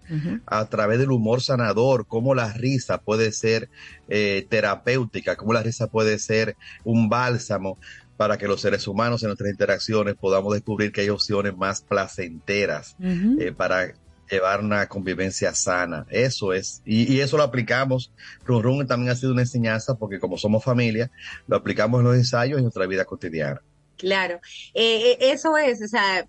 a 0.45 0.65
través 0.65 0.99
del 0.99 1.11
humor 1.11 1.41
sanador, 1.41 2.06
cómo 2.07 2.34
la 2.36 2.53
risa 2.53 2.99
puede 2.99 3.32
ser 3.32 3.69
eh, 4.10 4.45
terapéutica, 4.49 5.36
cómo 5.36 5.53
la 5.53 5.64
risa 5.64 5.88
puede 5.88 6.19
ser 6.19 6.56
un 6.84 7.10
bálsamo 7.10 7.78
para 8.18 8.38
que 8.38 8.48
los 8.48 8.61
seres 8.61 8.88
humanos 8.88 9.22
en 9.22 9.28
nuestras 9.28 9.52
interacciones 9.52 10.15
podamos 10.15 10.53
descubrir 10.53 10.91
que 10.91 11.02
hay 11.02 11.10
opciones 11.10 11.56
más 11.56 11.82
placenteras 11.82 12.95
eh, 12.99 13.53
para 13.56 13.94
llevar 14.30 14.60
una 14.60 14.88
convivencia 14.88 15.53
sana. 15.53 16.06
Eso 16.10 16.53
es. 16.53 16.82
Y, 16.86 17.14
y 17.14 17.22
eso 17.22 17.38
lo 17.38 17.44
aplicamos. 17.44 18.11
Run 18.45 18.64
Run 18.64 18.88
también 18.88 19.11
ha 19.11 19.15
sido 19.15 19.32
una 19.32 19.44
enseñanza 19.44 19.95
porque 19.95 20.19
como 20.19 20.38
somos 20.38 20.64
familia, 20.64 21.11
lo 21.48 21.56
aplicamos 21.56 21.99
en 21.99 22.07
los 22.07 22.15
ensayos 22.15 22.57
y 22.57 22.60
en 22.60 22.64
nuestra 22.64 22.88
vida 22.88 23.06
cotidiana. 23.06 23.61
Claro, 23.98 24.40
Eh, 24.74 25.11
eh, 25.11 25.18
eso 25.32 25.57
es, 25.57 25.82
o 25.82 25.88
sea, 25.88 26.26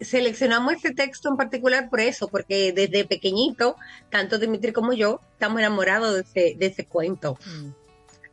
seleccionamos 0.00 0.74
este 0.74 0.92
texto 0.92 1.28
en 1.28 1.36
particular 1.36 1.88
por 1.88 2.00
eso, 2.00 2.28
porque 2.28 2.72
desde 2.72 3.04
pequeñito, 3.04 3.76
tanto 4.10 4.38
Dimitri 4.38 4.72
como 4.72 4.92
yo, 4.92 5.20
estamos 5.32 5.60
enamorados 5.60 6.14
de 6.14 6.20
ese, 6.20 6.58
de 6.58 6.66
ese 6.66 6.86
cuento. 6.86 7.38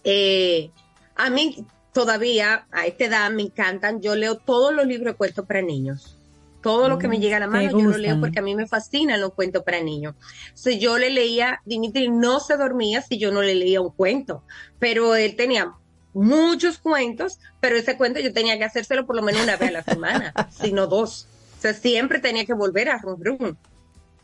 Eh, 0.03 0.69
a 1.15 1.29
mí 1.29 1.65
todavía, 1.93 2.67
a 2.71 2.85
esta 2.85 3.05
edad, 3.05 3.31
me 3.31 3.43
encantan, 3.43 4.01
yo 4.01 4.15
leo 4.15 4.37
todos 4.37 4.73
los 4.73 4.85
libros 4.85 5.13
de 5.13 5.17
cuentos 5.17 5.45
para 5.45 5.61
niños. 5.61 6.17
Todo 6.61 6.87
lo 6.87 6.97
que 6.97 7.09
me 7.09 7.17
Mm, 7.17 7.21
llega 7.21 7.37
a 7.37 7.39
la 7.41 7.47
mano, 7.47 7.71
yo 7.71 7.89
lo 7.89 7.97
leo 7.97 8.19
porque 8.21 8.39
a 8.39 8.41
mí 8.41 8.55
me 8.55 8.67
fascinan 8.67 9.19
los 9.19 9.33
cuentos 9.33 9.63
para 9.63 9.81
niños. 9.81 10.15
Si 10.53 10.79
yo 10.79 10.97
le 10.97 11.09
leía, 11.09 11.61
Dimitri 11.65 12.09
no 12.09 12.39
se 12.39 12.55
dormía 12.55 13.01
si 13.01 13.17
yo 13.17 13.33
no 13.33 13.41
le 13.41 13.53
leía 13.53 13.81
un 13.81 13.91
cuento, 13.91 14.43
pero 14.79 15.13
él 15.15 15.35
tenía 15.35 15.73
muchos 16.13 16.77
cuentos, 16.77 17.39
pero 17.59 17.75
ese 17.75 17.97
cuento 17.97 18.19
yo 18.19 18.33
tenía 18.33 18.57
que 18.57 18.63
hacérselo 18.63 19.05
por 19.05 19.15
lo 19.15 19.21
menos 19.21 19.43
una 19.43 19.57
vez 19.57 19.69
a 19.69 19.73
la 19.73 19.83
semana, 19.83 20.33
sino 20.61 20.87
dos. 20.87 21.27
O 21.57 21.61
sea, 21.61 21.73
siempre 21.73 22.19
tenía 22.19 22.45
que 22.45 22.53
volver 22.53 22.89
a 22.89 22.97
Run 22.97 23.23
Run. 23.23 23.57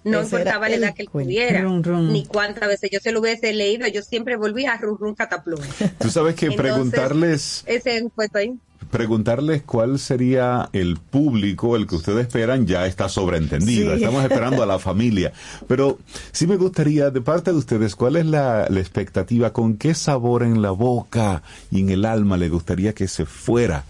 No 0.05 0.21
Ese 0.21 0.37
importaba 0.37 0.69
la 0.69 0.75
edad 0.75 0.93
que 0.95 1.01
él 1.03 1.09
tuviera, 1.11 1.61
Run 1.61 1.83
Run. 1.83 2.13
ni 2.13 2.25
cuántas 2.25 2.69
veces 2.69 2.89
yo 2.89 2.99
se 3.01 3.11
lo 3.11 3.19
hubiese 3.19 3.51
leído, 3.53 3.85
yo 3.87 4.01
siempre 4.01 4.37
volvía 4.37 4.73
a 4.73 4.77
Run 4.77 4.97
Run 4.97 5.15
Cataplum. 5.15 5.59
Tú 5.99 6.09
sabes 6.09 6.35
que 6.35 6.45
Entonces, 6.47 6.71
preguntarles, 6.71 7.63
Ese 7.65 8.09
cuento 8.15 8.37
ahí. 8.37 8.53
Preguntarles 8.89 9.61
cuál 9.63 9.99
sería 9.99 10.69
el 10.73 10.97
público, 10.97 11.75
el 11.75 11.87
que 11.87 11.95
ustedes 11.95 12.27
esperan, 12.27 12.65
ya 12.65 12.85
está 12.85 13.09
sobreentendido. 13.09 13.91
Sí. 13.91 14.03
Estamos 14.03 14.23
esperando 14.23 14.63
a 14.63 14.65
la 14.65 14.79
familia. 14.79 15.31
Pero 15.67 15.99
sí 16.31 16.47
me 16.47 16.57
gustaría, 16.57 17.09
de 17.11 17.21
parte 17.21 17.51
de 17.51 17.57
ustedes, 17.57 17.95
¿cuál 17.95 18.15
es 18.15 18.25
la, 18.25 18.67
la 18.69 18.79
expectativa? 18.79 19.53
¿Con 19.53 19.77
qué 19.77 19.93
sabor 19.93 20.43
en 20.43 20.61
la 20.61 20.71
boca 20.71 21.43
y 21.71 21.81
en 21.81 21.89
el 21.89 22.05
alma 22.05 22.37
le 22.37 22.49
gustaría 22.49 22.93
que 22.93 23.07
se 23.07 23.25
fuera 23.25 23.85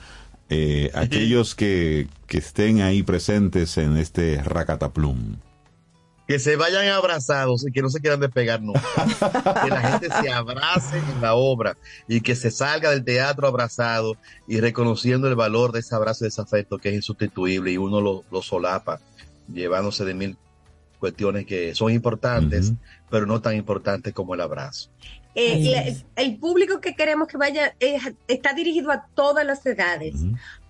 eh, 0.50 0.92
aquellos 0.96 1.56
que, 1.56 2.08
que 2.28 2.40
estén 2.40 2.82
ahí 2.82 3.04
presentes 3.04 3.78
en 3.78 3.98
este 3.98 4.42
Racataplum? 4.44 5.38
Que 6.30 6.38
se 6.38 6.56
vayan 6.58 6.88
abrazados 6.90 7.66
y 7.68 7.72
que 7.72 7.82
no 7.82 7.90
se 7.90 8.00
quieran 8.00 8.20
despegar 8.20 8.62
nunca. 8.62 8.82
que 9.64 9.70
la 9.70 9.82
gente 9.82 10.10
se 10.22 10.32
abrace 10.32 11.00
en 11.00 11.22
la 11.22 11.34
obra 11.34 11.76
y 12.08 12.22
que 12.22 12.36
se 12.36 12.52
salga 12.52 12.92
del 12.92 13.04
teatro 13.04 13.48
abrazado 13.48 14.16
y 14.48 14.60
reconociendo 14.60 15.28
el 15.28 15.34
valor 15.34 15.72
de 15.72 15.80
ese 15.80 15.96
abrazo 15.96 16.24
y 16.24 16.26
de 16.26 16.30
ese 16.30 16.42
afecto 16.42 16.78
que 16.78 16.90
es 16.90 16.96
insustituible 16.96 17.72
y 17.72 17.78
uno 17.78 18.00
lo, 18.00 18.24
lo 18.30 18.44
solapa, 18.44 19.00
llevándose 19.52 20.06
de 20.06 20.14
mil 20.14 20.38
cuestiones 21.00 21.48
que 21.48 21.74
son 21.74 21.92
importantes, 21.92 22.74
pero 23.10 23.26
no 23.26 23.42
tan 23.42 23.56
importantes 23.56 24.14
como 24.14 24.36
el 24.36 24.42
abrazo. 24.42 24.92
Eh, 25.34 25.96
el 26.16 26.38
público 26.38 26.82
que 26.82 26.96
queremos 26.96 27.28
que 27.28 27.38
vaya 27.38 27.74
eh, 27.80 27.98
está 28.28 28.54
dirigido 28.54 28.92
a 28.92 29.08
todas 29.16 29.46
las 29.46 29.66
edades. 29.66 30.16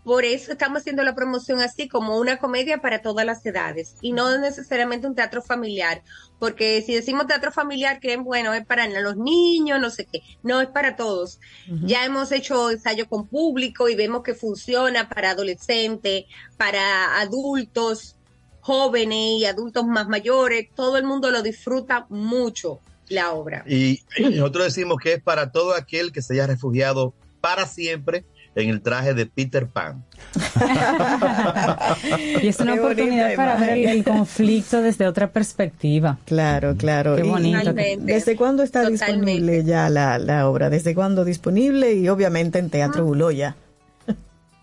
Por 0.09 0.25
eso 0.25 0.53
estamos 0.53 0.79
haciendo 0.79 1.03
la 1.03 1.13
promoción 1.13 1.61
así 1.61 1.87
como 1.87 2.17
una 2.17 2.39
comedia 2.39 2.81
para 2.81 3.03
todas 3.03 3.27
las 3.27 3.45
edades. 3.45 3.93
Y 4.01 4.11
no 4.11 4.35
necesariamente 4.39 5.05
un 5.05 5.13
teatro 5.13 5.43
familiar, 5.43 6.01
porque 6.39 6.81
si 6.81 6.95
decimos 6.95 7.27
teatro 7.27 7.51
familiar 7.51 7.99
creen 7.99 8.23
bueno 8.23 8.51
es 8.55 8.65
para 8.65 8.87
los 8.87 9.17
niños, 9.17 9.79
no 9.79 9.91
sé 9.91 10.07
qué, 10.11 10.23
no 10.41 10.61
es 10.61 10.67
para 10.69 10.95
todos. 10.95 11.39
Ya 11.83 12.05
hemos 12.05 12.31
hecho 12.31 12.71
ensayo 12.71 13.07
con 13.07 13.27
público 13.27 13.87
y 13.87 13.93
vemos 13.93 14.23
que 14.23 14.33
funciona 14.33 15.07
para 15.07 15.29
adolescentes, 15.29 16.25
para 16.57 17.19
adultos 17.19 18.15
jóvenes 18.61 19.41
y 19.41 19.45
adultos 19.45 19.85
más 19.85 20.07
mayores, 20.07 20.69
todo 20.73 20.97
el 20.97 21.03
mundo 21.03 21.29
lo 21.29 21.43
disfruta 21.43 22.07
mucho 22.09 22.79
la 23.09 23.33
obra. 23.33 23.63
Y 23.67 24.01
nosotros 24.19 24.65
decimos 24.65 24.97
que 24.97 25.13
es 25.13 25.21
para 25.21 25.51
todo 25.51 25.75
aquel 25.75 26.11
que 26.11 26.23
se 26.23 26.33
haya 26.33 26.47
refugiado 26.47 27.13
para 27.41 27.67
siempre 27.67 28.25
en 28.55 28.69
el 28.69 28.81
traje 28.81 29.13
de 29.13 29.25
Peter 29.25 29.67
Pan. 29.67 30.03
Y 32.41 32.47
es 32.47 32.59
una 32.59 32.73
Qué 32.73 32.79
oportunidad 32.79 33.35
para 33.35 33.55
ver 33.55 33.77
el, 33.77 34.03
conflicto 34.03 34.81
desde 34.81 35.07
otra 35.07 35.31
perspectiva. 35.31 36.17
Claro, 36.25 36.75
claro. 36.75 37.15
Qué 37.15 37.23
bonito. 37.23 37.73
¿Desde 37.73 38.35
cuándo 38.35 38.63
está 38.63 38.83
Totalmente. 38.83 39.05
disponible 39.11 39.63
ya 39.63 39.89
la, 39.89 40.17
la 40.17 40.47
obra? 40.47 40.69
¿Desde 40.69 40.95
cuándo 40.95 41.25
disponible? 41.25 41.93
Y 41.93 42.09
obviamente 42.09 42.59
en 42.59 42.69
Teatro 42.69 43.05
Buloya. 43.05 43.55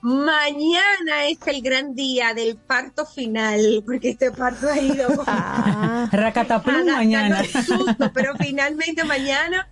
Mañana 0.02 1.26
es 1.28 1.38
el 1.46 1.62
gran 1.62 1.94
día 1.96 2.32
del 2.32 2.56
parto 2.56 3.06
final, 3.06 3.82
porque 3.84 4.10
este 4.10 4.30
parto 4.30 4.68
ha 4.68 4.78
ido 4.78 5.08
como 5.16 6.08
Racataplum 6.12 6.86
mañana. 6.86 7.42
susto, 7.44 8.12
pero 8.14 8.34
finalmente 8.38 9.02
mañana 9.02 9.68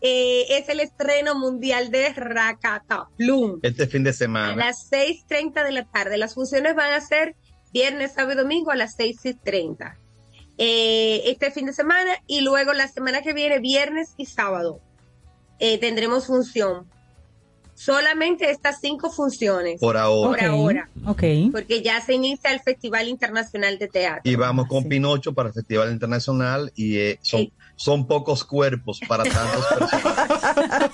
eh, 0.00 0.44
es 0.50 0.68
el 0.68 0.80
estreno 0.80 1.34
mundial 1.34 1.90
de 1.90 2.12
Rakataplum. 2.12 3.60
Este 3.62 3.86
fin 3.86 4.04
de 4.04 4.10
A 4.10 4.12
semana. 4.12 4.56
las 4.56 4.90
6.30 4.90 5.64
de 5.64 5.72
la 5.72 5.84
tarde. 5.84 6.18
Las 6.18 6.34
funciones 6.34 6.74
van 6.74 6.92
a 6.92 7.00
ser 7.00 7.34
viernes, 7.72 8.12
sábado 8.14 8.32
y 8.32 8.36
domingo 8.42 8.70
a 8.70 8.76
las 8.76 8.96
6.30. 8.96 9.96
Eh, 10.60 11.22
este 11.26 11.50
fin 11.50 11.66
de 11.66 11.72
semana 11.72 12.12
y 12.26 12.40
luego 12.40 12.72
la 12.72 12.88
semana 12.88 13.22
que 13.22 13.32
viene, 13.32 13.60
viernes 13.60 14.14
y 14.16 14.26
sábado, 14.26 14.80
eh, 15.60 15.78
tendremos 15.78 16.26
función. 16.26 16.86
Solamente 17.74 18.50
estas 18.50 18.80
cinco 18.80 19.08
funciones. 19.08 19.78
Por 19.78 19.96
ahora. 19.96 20.30
Por 20.30 20.44
ahora. 20.44 20.90
Ok. 21.06 21.22
Porque 21.52 21.80
ya 21.80 22.00
se 22.00 22.14
inicia 22.14 22.50
el 22.50 22.58
Festival 22.58 23.06
Internacional 23.06 23.78
de 23.78 23.86
Teatro. 23.86 24.22
Y 24.24 24.34
vamos 24.34 24.66
con 24.66 24.88
Pinocho 24.88 25.32
para 25.32 25.50
el 25.50 25.54
Festival 25.54 25.92
Internacional 25.92 26.72
y 26.74 26.98
eh, 26.98 27.20
son, 27.22 27.52
son 27.78 28.06
pocos 28.08 28.42
cuerpos 28.44 29.00
para 29.06 29.22
tantos 29.22 29.64
personajes. 29.66 30.42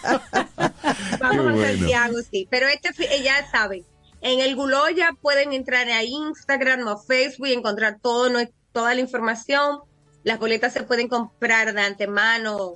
Vamos 1.18 1.36
Qué 1.36 1.38
a 1.38 1.42
bueno. 1.52 1.66
Santiago, 1.78 2.16
sí. 2.30 2.46
Pero 2.50 2.66
este, 2.68 2.90
eh, 3.16 3.22
ya 3.22 3.50
saben, 3.50 3.84
En 4.20 4.40
el 4.40 4.54
Guloya 4.54 5.10
pueden 5.20 5.52
entrar 5.52 5.88
a 5.88 6.02
Instagram 6.04 6.86
o 6.86 6.98
Facebook 6.98 7.46
y 7.48 7.52
encontrar 7.54 7.98
todo, 8.00 8.28
nue- 8.30 8.52
toda 8.72 8.94
la 8.94 9.00
información. 9.00 9.80
Las 10.24 10.38
boletas 10.38 10.72
se 10.74 10.82
pueden 10.82 11.08
comprar 11.08 11.72
de 11.74 11.80
antemano 11.80 12.74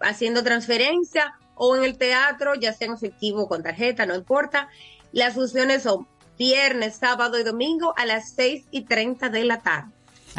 haciendo 0.00 0.42
transferencia 0.44 1.34
o 1.56 1.76
en 1.76 1.82
el 1.84 1.98
teatro, 1.98 2.54
ya 2.54 2.72
sea 2.72 2.86
en 2.88 2.94
efectivo 2.94 3.42
o 3.42 3.48
con 3.48 3.62
tarjeta, 3.64 4.06
no 4.06 4.14
importa. 4.14 4.68
Las 5.12 5.34
funciones 5.34 5.82
son 5.82 6.06
viernes, 6.38 6.96
sábado 6.96 7.38
y 7.38 7.42
domingo 7.42 7.92
a 7.96 8.06
las 8.06 8.30
6 8.34 8.66
y 8.70 8.82
30 8.84 9.28
de 9.30 9.44
la 9.44 9.60
tarde. 9.60 9.90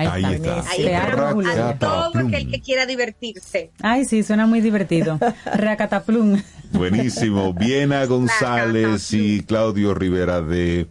Ahí 0.07 0.23
está. 0.35 0.61
Ahí 0.69 0.85
esperamos 0.85 1.45
a 1.47 1.73
todo 1.77 2.11
aquel 2.19 2.49
que 2.49 2.59
quiera 2.61 2.85
divertirse. 2.85 3.71
Ay, 3.81 4.05
sí, 4.05 4.23
suena 4.23 4.45
muy 4.45 4.61
divertido. 4.61 5.19
Racataplum. 5.53 6.41
Buenísimo. 6.71 7.53
Viena 7.53 8.05
González 8.07 9.11
y 9.13 9.41
Claudio 9.43 9.93
Rivera 9.93 10.41
de 10.41 10.87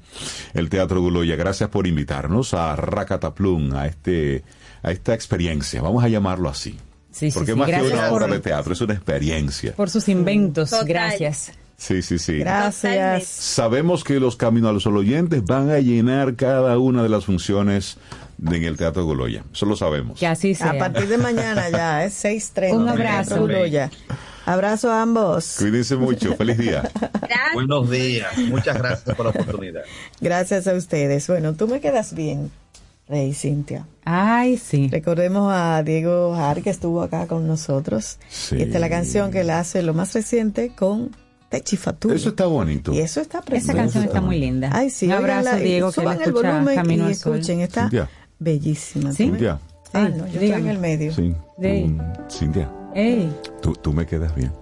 el 0.54 0.68
Teatro 0.68 1.00
Guloya. 1.00 1.36
Gracias 1.36 1.68
por 1.70 1.86
invitarnos 1.86 2.54
a 2.54 2.76
Racataplum, 2.76 3.74
a 3.74 3.86
este 3.86 4.42
a 4.82 4.90
esta 4.92 5.14
experiencia. 5.14 5.82
Vamos 5.82 6.04
a 6.04 6.08
llamarlo 6.08 6.48
así. 6.48 6.76
Sí, 7.10 7.30
sí, 7.30 7.34
Porque 7.38 7.52
sí. 7.52 7.58
más 7.58 7.68
que 7.68 7.82
una 7.82 8.08
por- 8.10 8.22
obra 8.22 8.32
de 8.34 8.40
teatro, 8.40 8.72
es 8.72 8.80
una 8.80 8.94
experiencia. 8.94 9.72
Por 9.72 9.90
sus 9.90 10.08
inventos. 10.08 10.70
Total. 10.70 10.86
Gracias. 10.86 11.52
Sí, 11.76 12.02
sí, 12.02 12.18
sí. 12.18 12.38
Gracias. 12.38 13.24
Sabemos 13.26 14.02
que 14.04 14.18
los 14.20 14.36
Caminos 14.36 14.70
a 14.70 14.72
los 14.72 14.82
Sol 14.82 14.96
oyentes 14.96 15.44
van 15.44 15.70
a 15.70 15.78
llenar 15.78 16.34
cada 16.34 16.76
una 16.78 17.02
de 17.04 17.08
las 17.08 17.24
funciones 17.24 17.98
en 18.46 18.64
el 18.64 18.76
Teatro 18.76 19.04
Guloya. 19.04 19.44
Eso 19.52 19.66
lo 19.66 19.76
sabemos. 19.76 20.18
Que 20.18 20.26
así 20.26 20.54
sea. 20.54 20.70
A 20.70 20.78
partir 20.78 21.08
de 21.08 21.18
mañana 21.18 21.68
ya, 21.70 22.04
es 22.04 22.24
6.30. 22.24 22.76
Un 22.76 22.88
abrazo. 22.88 23.40
Guloya. 23.40 23.90
Abrazo 24.46 24.90
a 24.90 25.02
ambos. 25.02 25.56
Cuídense 25.58 25.96
mucho. 25.96 26.34
Feliz 26.34 26.56
día. 26.56 26.90
Buenos 27.52 27.90
días. 27.90 28.36
Muchas 28.38 28.78
gracias 28.78 29.14
por 29.14 29.26
la 29.26 29.30
oportunidad. 29.30 29.82
Gracias 30.20 30.66
a 30.66 30.72
ustedes. 30.72 31.26
Bueno, 31.28 31.52
tú 31.54 31.68
me 31.68 31.80
quedas 31.80 32.14
bien, 32.14 32.50
Rey 33.08 33.34
Cintia. 33.34 33.86
Ay, 34.04 34.56
sí. 34.56 34.88
Recordemos 34.90 35.52
a 35.54 35.82
Diego 35.82 36.34
Har, 36.34 36.62
que 36.62 36.70
estuvo 36.70 37.02
acá 37.02 37.26
con 37.26 37.46
nosotros. 37.46 38.18
Sí. 38.30 38.56
Y 38.56 38.62
esta 38.62 38.78
es 38.78 38.80
la 38.80 38.88
canción 38.88 39.30
que 39.30 39.42
él 39.42 39.50
hace, 39.50 39.82
lo 39.82 39.92
más 39.92 40.14
reciente, 40.14 40.72
con 40.74 41.14
Techi 41.50 41.76
Fatu. 41.76 42.10
Eso 42.12 42.30
está 42.30 42.46
bonito. 42.46 42.92
Y 42.94 43.00
eso 43.00 43.20
está 43.20 43.42
precioso. 43.42 43.72
Esa 43.72 43.82
canción 43.82 44.04
está 44.04 44.22
muy 44.22 44.38
linda. 44.38 44.70
Ay, 44.72 44.88
sí. 44.88 45.06
Un 45.06 45.12
abrazo, 45.12 45.56
Diego, 45.56 45.92
que 45.92 46.02
la 46.02 46.14
el 46.14 46.22
escucha 46.22 46.52
volumen 46.52 46.74
Camino 46.74 47.04
y 47.04 47.08
al 47.08 47.16
Sol. 47.16 47.34
escuchen. 47.34 47.60
Está 47.60 47.82
Cintia. 47.82 48.08
Bellísima. 48.38 49.12
¿Sí? 49.12 49.24
Cintia. 49.24 49.58
Ah, 49.92 50.06
Ey, 50.06 50.12
no, 50.12 50.26
yo 50.26 50.40
estoy 50.40 50.50
en 50.52 50.68
el 50.68 50.78
medio. 50.78 51.14
Sí. 51.14 51.34
Sí. 51.60 51.96
Tú, 52.28 52.34
Cintia, 52.36 52.70
Ey. 52.94 53.32
tú, 53.62 53.72
tú 53.74 53.92
me 53.92 54.06
quedas 54.06 54.34
bien. 54.34 54.52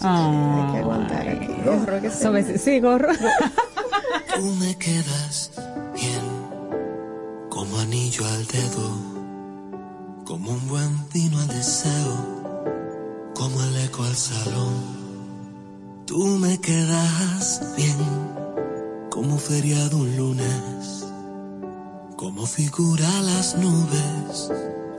Hay 0.00 0.72
que 0.72 0.78
aguantar 0.78 1.28
aquí. 1.28 1.48
Gorro, 1.64 2.00
que 2.00 2.10
se- 2.10 2.22
Sobre- 2.24 2.58
sí, 2.58 2.80
gorro. 2.80 3.08
Tú 4.36 4.44
me 4.60 4.76
quedas 4.78 5.50
bien, 5.94 7.48
como 7.48 7.78
anillo 7.80 8.24
al 8.24 8.46
dedo, 8.46 8.90
como 10.24 10.52
un 10.52 10.68
buen 10.68 11.08
vino 11.12 11.36
al 11.40 11.48
deseo, 11.48 12.16
como 13.34 13.60
el 13.64 13.76
eco 13.84 14.04
al 14.04 14.14
salón. 14.14 14.74
Tú 16.06 16.24
me 16.24 16.58
quedas 16.60 17.74
bien, 17.76 17.96
como 19.10 19.36
feriado 19.38 19.96
un 19.98 20.16
lunes, 20.16 21.04
como 22.18 22.44
figura 22.46 23.08
las 23.22 23.56
nubes, 23.56 24.50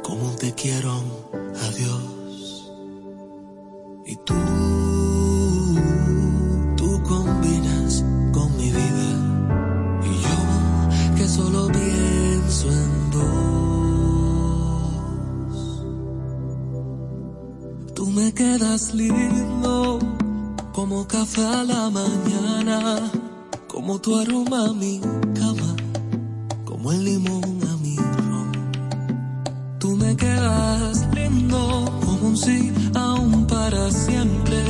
como 0.04 0.32
te 0.38 0.54
quiero, 0.54 1.00
un 1.00 1.54
adiós. 1.68 2.72
Y 4.06 4.16
tú, 4.16 4.36
tú 6.78 7.04
combinas 7.04 8.06
con 8.32 8.56
mi 8.56 8.72
vida 8.72 9.12
y 10.06 10.12
yo 10.24 10.40
que 11.18 11.28
solo 11.28 11.68
pienso 11.68 12.72
en 12.72 13.12
dos. 13.12 13.26
Tú 17.96 18.08
me 18.12 18.34
quedas 18.34 18.94
lindo 18.94 20.00
como 20.72 21.06
café 21.06 21.46
a 21.46 21.66
la 21.66 21.90
mañana, 21.90 23.12
como 23.68 24.00
tu 24.00 24.18
aroma 24.18 24.68
a 24.68 24.74
mi 24.74 25.02
el 26.92 27.06
limón 27.06 27.60
a 27.72 27.78
mi 27.78 27.96
ron. 27.96 28.52
Tú 29.80 29.96
me 29.96 30.16
quedas 30.16 31.08
lindo 31.14 31.86
como 32.06 32.28
un 32.30 32.38
sí 32.38 32.74
aún 32.96 33.46
para 33.48 33.92
siempre, 33.92 34.64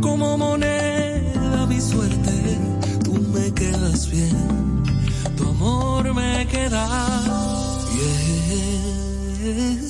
como 0.00 0.36
moneda 0.38 1.66
mi 1.66 1.80
suerte. 1.80 2.58
Tú 3.04 3.12
me 3.34 3.52
quedas 3.52 4.10
bien, 4.10 4.82
tu 5.36 5.48
amor 5.48 6.14
me 6.14 6.46
queda 6.46 6.86
bien. 9.42 9.85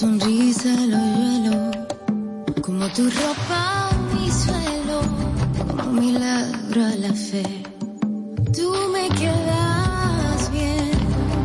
Sonrisa 0.00 0.68
lo 0.92 0.98
hielo, 1.16 1.70
como 2.60 2.86
tu 2.88 3.04
ropa 3.08 3.88
mi 4.12 4.30
suelo, 4.30 5.00
como 5.58 6.00
milagro 6.02 6.84
a 6.84 6.94
la 6.96 7.14
fe. 7.14 7.42
Tú 8.54 8.68
me 8.92 9.08
quedas 9.20 10.52
bien, 10.52 10.90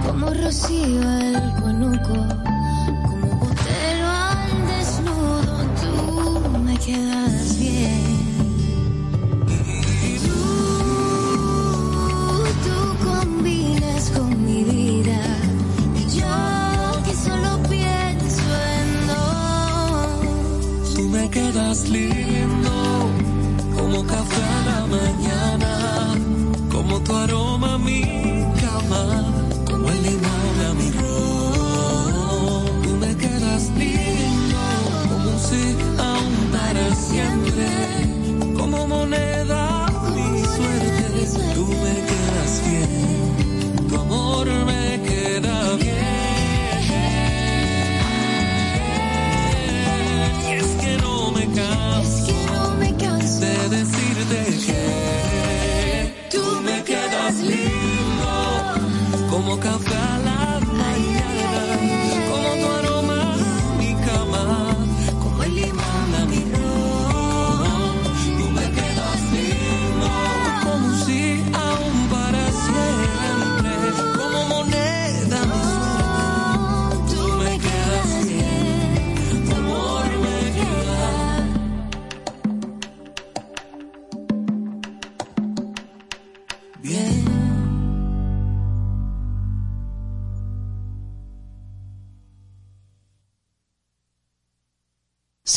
como 0.05 0.33
rocío 0.33 1.01
al 1.01 1.55
conuco, 1.61 2.17
como 3.07 3.27
botero 3.39 4.07
al 4.33 4.53
desnudo. 4.71 5.53
Tú 5.81 5.93
me 6.59 6.77
quedas 6.77 7.30
quedas 21.71 21.89
lindo 21.89 23.09
como 23.75 24.05
café 24.05 24.30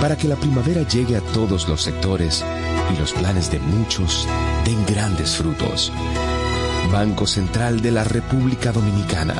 para 0.00 0.16
que 0.16 0.28
la 0.28 0.36
primavera 0.36 0.82
llegue 0.82 1.16
a 1.16 1.20
todos 1.20 1.68
los 1.68 1.82
sectores 1.82 2.44
y 2.94 2.98
los 2.98 3.12
planes 3.12 3.50
de 3.50 3.58
muchos 3.58 4.26
den 4.64 4.84
grandes 4.86 5.36
frutos. 5.36 5.92
Banco 6.92 7.26
Central 7.26 7.80
de 7.80 7.90
la 7.90 8.04
República 8.04 8.72
Dominicana, 8.72 9.34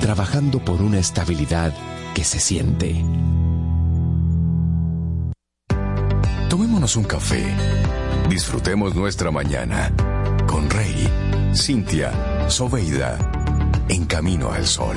trabajando 0.00 0.64
por 0.64 0.80
una 0.82 0.98
estabilidad 0.98 1.74
que 2.14 2.22
se 2.24 2.38
siente. 2.38 3.04
Tomémonos 6.48 6.96
un 6.96 7.04
café. 7.04 7.44
Disfrutemos 8.28 8.94
nuestra 8.94 9.30
mañana 9.30 9.92
con 10.46 10.70
Rey, 10.70 11.08
Cintia, 11.54 12.48
Soveida, 12.48 13.18
en 13.88 14.04
camino 14.04 14.52
al 14.52 14.66
sol. 14.66 14.96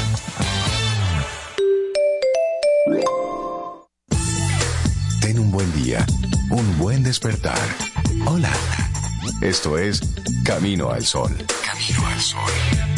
Despertar. 7.11 7.59
Hola. 8.25 8.49
Esto 9.41 9.77
es 9.77 9.99
Camino 10.45 10.91
al 10.91 11.05
Sol. 11.05 11.35
Camino 11.61 12.07
al 12.07 12.21
Sol. 12.21 12.90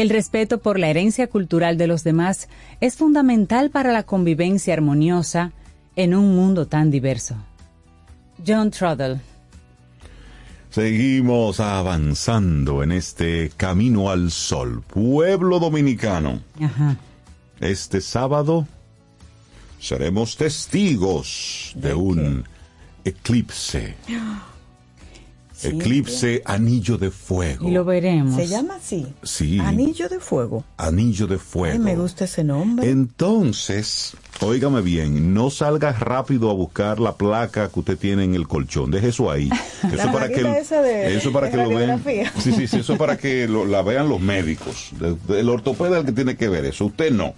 El 0.00 0.08
respeto 0.08 0.60
por 0.62 0.78
la 0.78 0.88
herencia 0.88 1.26
cultural 1.26 1.76
de 1.76 1.86
los 1.86 2.04
demás 2.04 2.48
es 2.80 2.96
fundamental 2.96 3.68
para 3.68 3.92
la 3.92 4.02
convivencia 4.04 4.72
armoniosa 4.72 5.52
en 5.94 6.14
un 6.14 6.34
mundo 6.34 6.66
tan 6.66 6.90
diverso. 6.90 7.36
John 8.46 8.70
Trudell. 8.70 9.20
Seguimos 10.70 11.60
avanzando 11.60 12.82
en 12.82 12.92
este 12.92 13.52
camino 13.58 14.08
al 14.08 14.30
sol. 14.30 14.82
Pueblo 14.86 15.58
dominicano. 15.58 16.40
Ajá. 16.62 16.96
Este 17.60 18.00
sábado 18.00 18.66
seremos 19.78 20.34
testigos 20.38 21.72
de 21.76 21.92
un 21.92 22.44
eclipse. 23.04 23.96
Eclipse 25.62 26.42
anillo 26.44 26.96
de 26.98 27.10
fuego. 27.10 27.68
Y 27.68 27.72
lo 27.72 27.84
veremos. 27.84 28.36
Se 28.36 28.46
llama 28.46 28.76
así. 28.76 29.06
Sí. 29.22 29.58
Anillo 29.60 30.08
de 30.08 30.20
fuego. 30.20 30.64
Anillo 30.76 31.26
de 31.26 31.38
fuego. 31.38 31.72
Ay, 31.74 31.78
me 31.78 31.96
gusta 31.96 32.24
ese 32.24 32.42
nombre. 32.44 32.88
Entonces, 32.90 34.12
óigame 34.40 34.80
bien, 34.80 35.34
no 35.34 35.50
salga 35.50 35.92
rápido 35.92 36.50
a 36.50 36.54
buscar 36.54 36.98
la 37.00 37.16
placa 37.16 37.68
que 37.68 37.80
usted 37.80 37.98
tiene 37.98 38.24
en 38.24 38.34
el 38.34 38.48
colchón. 38.48 38.90
Deje 38.90 39.08
eso 39.08 39.30
ahí. 39.30 39.50
Eso 39.82 39.96
La 39.96 40.12
para 40.12 40.28
que, 40.28 40.34
plaquita 40.40 40.58
esa 40.58 40.82
de- 40.82 41.16
eso 41.16 41.32
para 41.32 41.46
de 41.46 41.52
que 41.52 41.56
lo 41.58 41.68
vean. 41.70 42.02
Sí, 42.38 42.52
sí, 42.52 42.66
sí, 42.66 42.76
eso 42.80 42.98
para 42.98 43.16
que 43.16 43.48
lo- 43.48 43.64
la 43.64 43.80
vean 43.82 44.08
los 44.10 44.20
médicos. 44.20 44.90
El, 45.00 45.36
el 45.36 45.48
ortopeda 45.48 45.92
es 45.96 46.00
el 46.00 46.06
que 46.06 46.12
tiene 46.12 46.36
que 46.36 46.48
ver 46.50 46.64
eso. 46.66 46.84
Usted 46.86 47.10
no. 47.12 47.34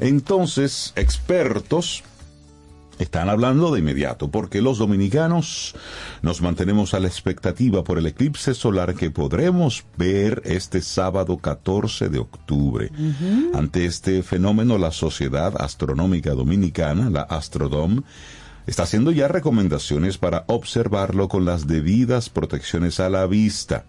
Entonces, 0.00 0.92
expertos 0.96 2.02
están 2.98 3.28
hablando 3.28 3.72
de 3.72 3.80
inmediato, 3.80 4.30
porque 4.30 4.62
los 4.62 4.78
dominicanos 4.78 5.74
nos 6.22 6.40
mantenemos 6.40 6.94
a 6.94 7.00
la 7.00 7.08
expectativa 7.08 7.84
por 7.84 7.98
el 7.98 8.06
eclipse 8.06 8.54
solar 8.54 8.94
que 8.94 9.10
podremos 9.10 9.84
ver 9.96 10.42
este 10.44 10.80
sábado 10.80 11.38
14 11.38 12.08
de 12.08 12.18
octubre. 12.18 12.90
Ante 13.54 13.84
este 13.84 14.22
fenómeno, 14.22 14.78
la 14.78 14.92
Sociedad 14.92 15.54
Astronómica 15.58 16.32
Dominicana, 16.32 17.10
la 17.10 17.22
Astrodom, 17.22 18.02
está 18.66 18.82
haciendo 18.82 19.10
ya 19.12 19.28
recomendaciones 19.28 20.18
para 20.18 20.44
observarlo 20.48 21.28
con 21.28 21.44
las 21.44 21.66
debidas 21.66 22.30
protecciones 22.30 23.00
a 23.00 23.08
la 23.08 23.26
vista. 23.26 23.84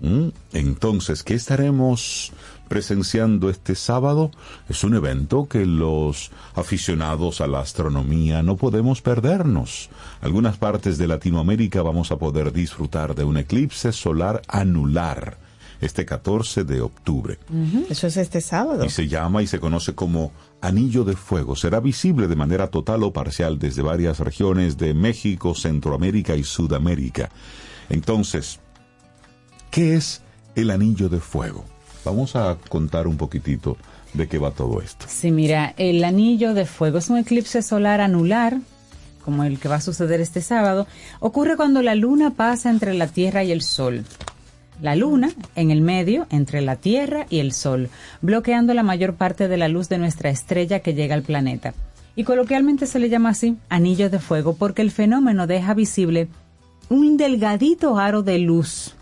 ¿Mm? 0.00 0.28
Entonces, 0.52 1.22
¿qué 1.24 1.34
estaremos 1.34 2.32
presenciando 2.68 3.50
este 3.50 3.74
sábado? 3.74 4.30
Es 4.68 4.84
un 4.84 4.94
evento 4.94 5.48
que 5.48 5.66
los 5.66 6.30
aficionados 6.54 7.40
a 7.40 7.46
la 7.46 7.60
astronomía 7.60 8.42
no 8.42 8.56
podemos 8.56 9.02
perdernos. 9.02 9.90
Algunas 10.20 10.56
partes 10.56 10.98
de 10.98 11.08
Latinoamérica 11.08 11.82
vamos 11.82 12.12
a 12.12 12.16
poder 12.18 12.52
disfrutar 12.52 13.14
de 13.14 13.24
un 13.24 13.38
eclipse 13.38 13.92
solar 13.92 14.42
anular 14.48 15.38
este 15.80 16.04
14 16.04 16.64
de 16.64 16.80
octubre. 16.80 17.38
Eso 17.88 18.06
es 18.06 18.16
este 18.16 18.40
sábado. 18.40 18.84
Y 18.84 18.90
se 18.90 19.08
llama 19.08 19.42
y 19.42 19.46
se 19.46 19.60
conoce 19.60 19.94
como 19.94 20.32
Anillo 20.60 21.04
de 21.04 21.14
Fuego. 21.14 21.56
Será 21.56 21.80
visible 21.80 22.26
de 22.26 22.36
manera 22.36 22.68
total 22.68 23.02
o 23.04 23.12
parcial 23.12 23.58
desde 23.58 23.82
varias 23.82 24.18
regiones 24.18 24.76
de 24.76 24.94
México, 24.94 25.54
Centroamérica 25.54 26.34
y 26.34 26.42
Sudamérica. 26.42 27.30
Entonces, 27.88 28.60
¿qué 29.70 29.94
es 29.94 30.22
el 30.56 30.70
Anillo 30.70 31.08
de 31.08 31.20
Fuego? 31.20 31.64
Vamos 32.04 32.36
a 32.36 32.56
contar 32.68 33.06
un 33.06 33.16
poquitito 33.16 33.76
de 34.14 34.28
qué 34.28 34.38
va 34.38 34.50
todo 34.50 34.80
esto. 34.80 35.06
Sí, 35.08 35.30
mira, 35.30 35.74
el 35.76 36.02
anillo 36.04 36.54
de 36.54 36.66
fuego 36.66 36.98
es 36.98 37.10
un 37.10 37.18
eclipse 37.18 37.62
solar 37.62 38.00
anular, 38.00 38.58
como 39.24 39.44
el 39.44 39.58
que 39.58 39.68
va 39.68 39.76
a 39.76 39.80
suceder 39.80 40.20
este 40.20 40.40
sábado. 40.40 40.86
Ocurre 41.20 41.56
cuando 41.56 41.82
la 41.82 41.94
luna 41.94 42.30
pasa 42.30 42.70
entre 42.70 42.94
la 42.94 43.08
Tierra 43.08 43.44
y 43.44 43.52
el 43.52 43.62
Sol. 43.62 44.04
La 44.80 44.94
luna 44.94 45.30
en 45.56 45.70
el 45.70 45.80
medio 45.80 46.26
entre 46.30 46.60
la 46.60 46.76
Tierra 46.76 47.26
y 47.28 47.40
el 47.40 47.52
Sol, 47.52 47.90
bloqueando 48.22 48.74
la 48.74 48.82
mayor 48.82 49.14
parte 49.14 49.48
de 49.48 49.56
la 49.56 49.68
luz 49.68 49.88
de 49.88 49.98
nuestra 49.98 50.30
estrella 50.30 50.80
que 50.80 50.94
llega 50.94 51.14
al 51.14 51.22
planeta. 51.22 51.74
Y 52.14 52.24
coloquialmente 52.24 52.86
se 52.86 52.98
le 52.98 53.08
llama 53.08 53.30
así 53.30 53.56
anillo 53.68 54.08
de 54.08 54.18
fuego 54.18 54.56
porque 54.56 54.82
el 54.82 54.90
fenómeno 54.90 55.46
deja 55.46 55.74
visible 55.74 56.28
un 56.88 57.16
delgadito 57.16 57.98
aro 57.98 58.22
de 58.22 58.38
luz. 58.38 58.94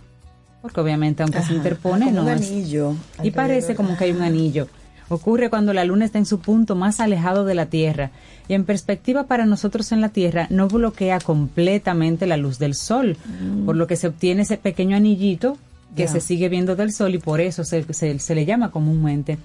Porque 0.66 0.80
obviamente 0.80 1.22
aunque 1.22 1.43
se 1.43 1.55
interpone 1.55 2.10
no 2.12 2.22
un 2.22 2.28
es- 2.30 2.51
anillo. 2.51 2.94
y 3.22 3.30
parece 3.30 3.74
como 3.74 3.97
que 3.97 4.05
hay 4.05 4.10
un 4.12 4.22
anillo. 4.22 4.66
Ocurre 5.09 5.51
cuando 5.51 5.72
la 5.72 5.84
luna 5.84 6.05
está 6.05 6.18
en 6.18 6.26
su 6.26 6.40
punto 6.40 6.74
más 6.74 6.98
alejado 6.98 7.44
de 7.44 7.55
la 7.55 7.66
Tierra 7.66 8.10
y 8.48 8.55
en 8.55 8.64
perspectiva 8.64 9.24
para 9.28 9.47
nosotros 9.47 9.93
en 9.93 10.01
la 10.01 10.09
Tierra 10.09 10.48
no 10.51 10.66
bloquea 10.66 11.20
completamente 11.20 12.26
la 12.26 12.36
luz 12.36 12.59
del 12.59 12.74
Sol, 12.74 13.16
por 13.64 13.76
lo 13.76 13.86
que 13.86 13.94
se 13.97 14.09
obtiene 14.09 14.43
ese 14.43 14.56
pequeño 14.59 14.97
anillito 14.97 15.56
que 15.97 16.09
se 16.09 16.20
sigue 16.20 16.48
viendo 16.48 16.74
del 16.76 16.93
Sol 16.93 17.14
y 17.14 17.18
por 17.18 17.40
eso 17.40 17.62
se, 17.64 17.84
se- 17.94 18.18
se 18.18 18.34
le 18.34 18.44
llama 18.47 18.70
comúnmente 18.72 19.38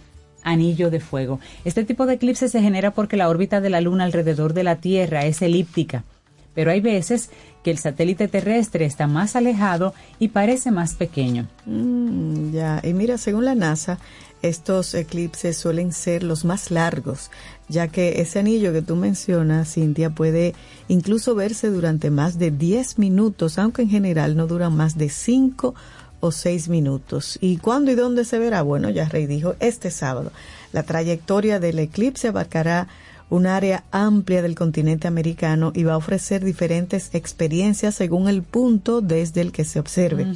anillo 0.44 0.90
de 0.90 1.00
fuego. 1.00 1.40
Este 1.64 1.84
tipo 1.84 2.08
de 2.08 2.16
eclipse 2.16 2.50
se 2.50 2.60
genera 2.62 2.90
porque 2.92 3.16
la 3.16 3.30
órbita 3.30 3.62
de 3.62 3.70
la 3.70 3.80
luna 3.82 4.04
alrededor 4.06 4.54
de 4.56 4.64
la 4.64 4.78
Tierra 4.78 5.26
es 5.28 5.44
elíptica, 5.44 6.04
pero 6.56 6.72
hay 6.72 6.82
veces 6.82 7.30
que 7.64 7.72
el 7.72 7.78
satélite 7.78 8.28
terrestre 8.28 8.86
está 8.86 9.08
más 9.08 9.36
alejado 9.36 9.94
y 10.20 10.30
parece 10.30 10.72
más 10.72 10.96
pequeño. 10.96 11.48
Mm, 11.66 12.52
ya, 12.52 12.82
y 12.84 12.94
mira, 12.94 13.18
según 13.18 13.46
la 13.46 13.56
NASA, 13.56 14.00
estos 14.42 14.94
eclipses 14.96 15.58
suelen 15.58 15.94
ser 15.94 16.24
los 16.24 16.46
más 16.46 16.72
largos, 16.72 17.30
ya 17.68 17.88
que 17.88 18.22
ese 18.22 18.40
anillo 18.40 18.74
que 18.74 18.82
tú 18.82 18.96
mencionas, 18.96 19.74
Cintia, 19.74 20.10
puede 20.10 20.56
incluso 20.88 21.36
verse 21.36 21.70
durante 21.70 22.10
más 22.10 22.40
de 22.40 22.50
10 22.50 22.98
minutos, 22.98 23.60
aunque 23.60 23.84
en 23.84 23.90
general 23.90 24.36
no 24.36 24.48
duran 24.48 24.76
más 24.76 24.98
de 24.98 25.10
5 25.10 25.76
o 26.22 26.32
6 26.32 26.70
minutos. 26.70 27.38
¿Y 27.42 27.58
cuándo 27.58 27.92
y 27.92 27.96
dónde 27.96 28.26
se 28.26 28.40
verá? 28.40 28.62
Bueno, 28.64 28.90
ya 28.90 29.08
Rey 29.08 29.28
dijo, 29.28 29.56
este 29.60 29.92
sábado. 29.92 30.32
La 30.72 30.84
trayectoria 30.84 31.60
del 31.60 31.80
eclipse 31.80 32.30
abarcará 32.30 32.88
un 33.32 33.48
área 33.48 33.86
amplia 33.92 34.42
del 34.42 34.56
continente 34.56 35.08
americano 35.08 35.72
y 35.74 35.84
va 35.84 35.94
a 35.94 35.98
ofrecer 35.98 36.44
diferentes 36.44 37.16
experiencias 37.16 37.96
según 37.96 38.28
el 38.28 38.44
punto 38.44 39.00
desde 39.00 39.40
el 39.40 39.54
que 39.54 39.64
se 39.64 39.80
observe. 39.80 40.28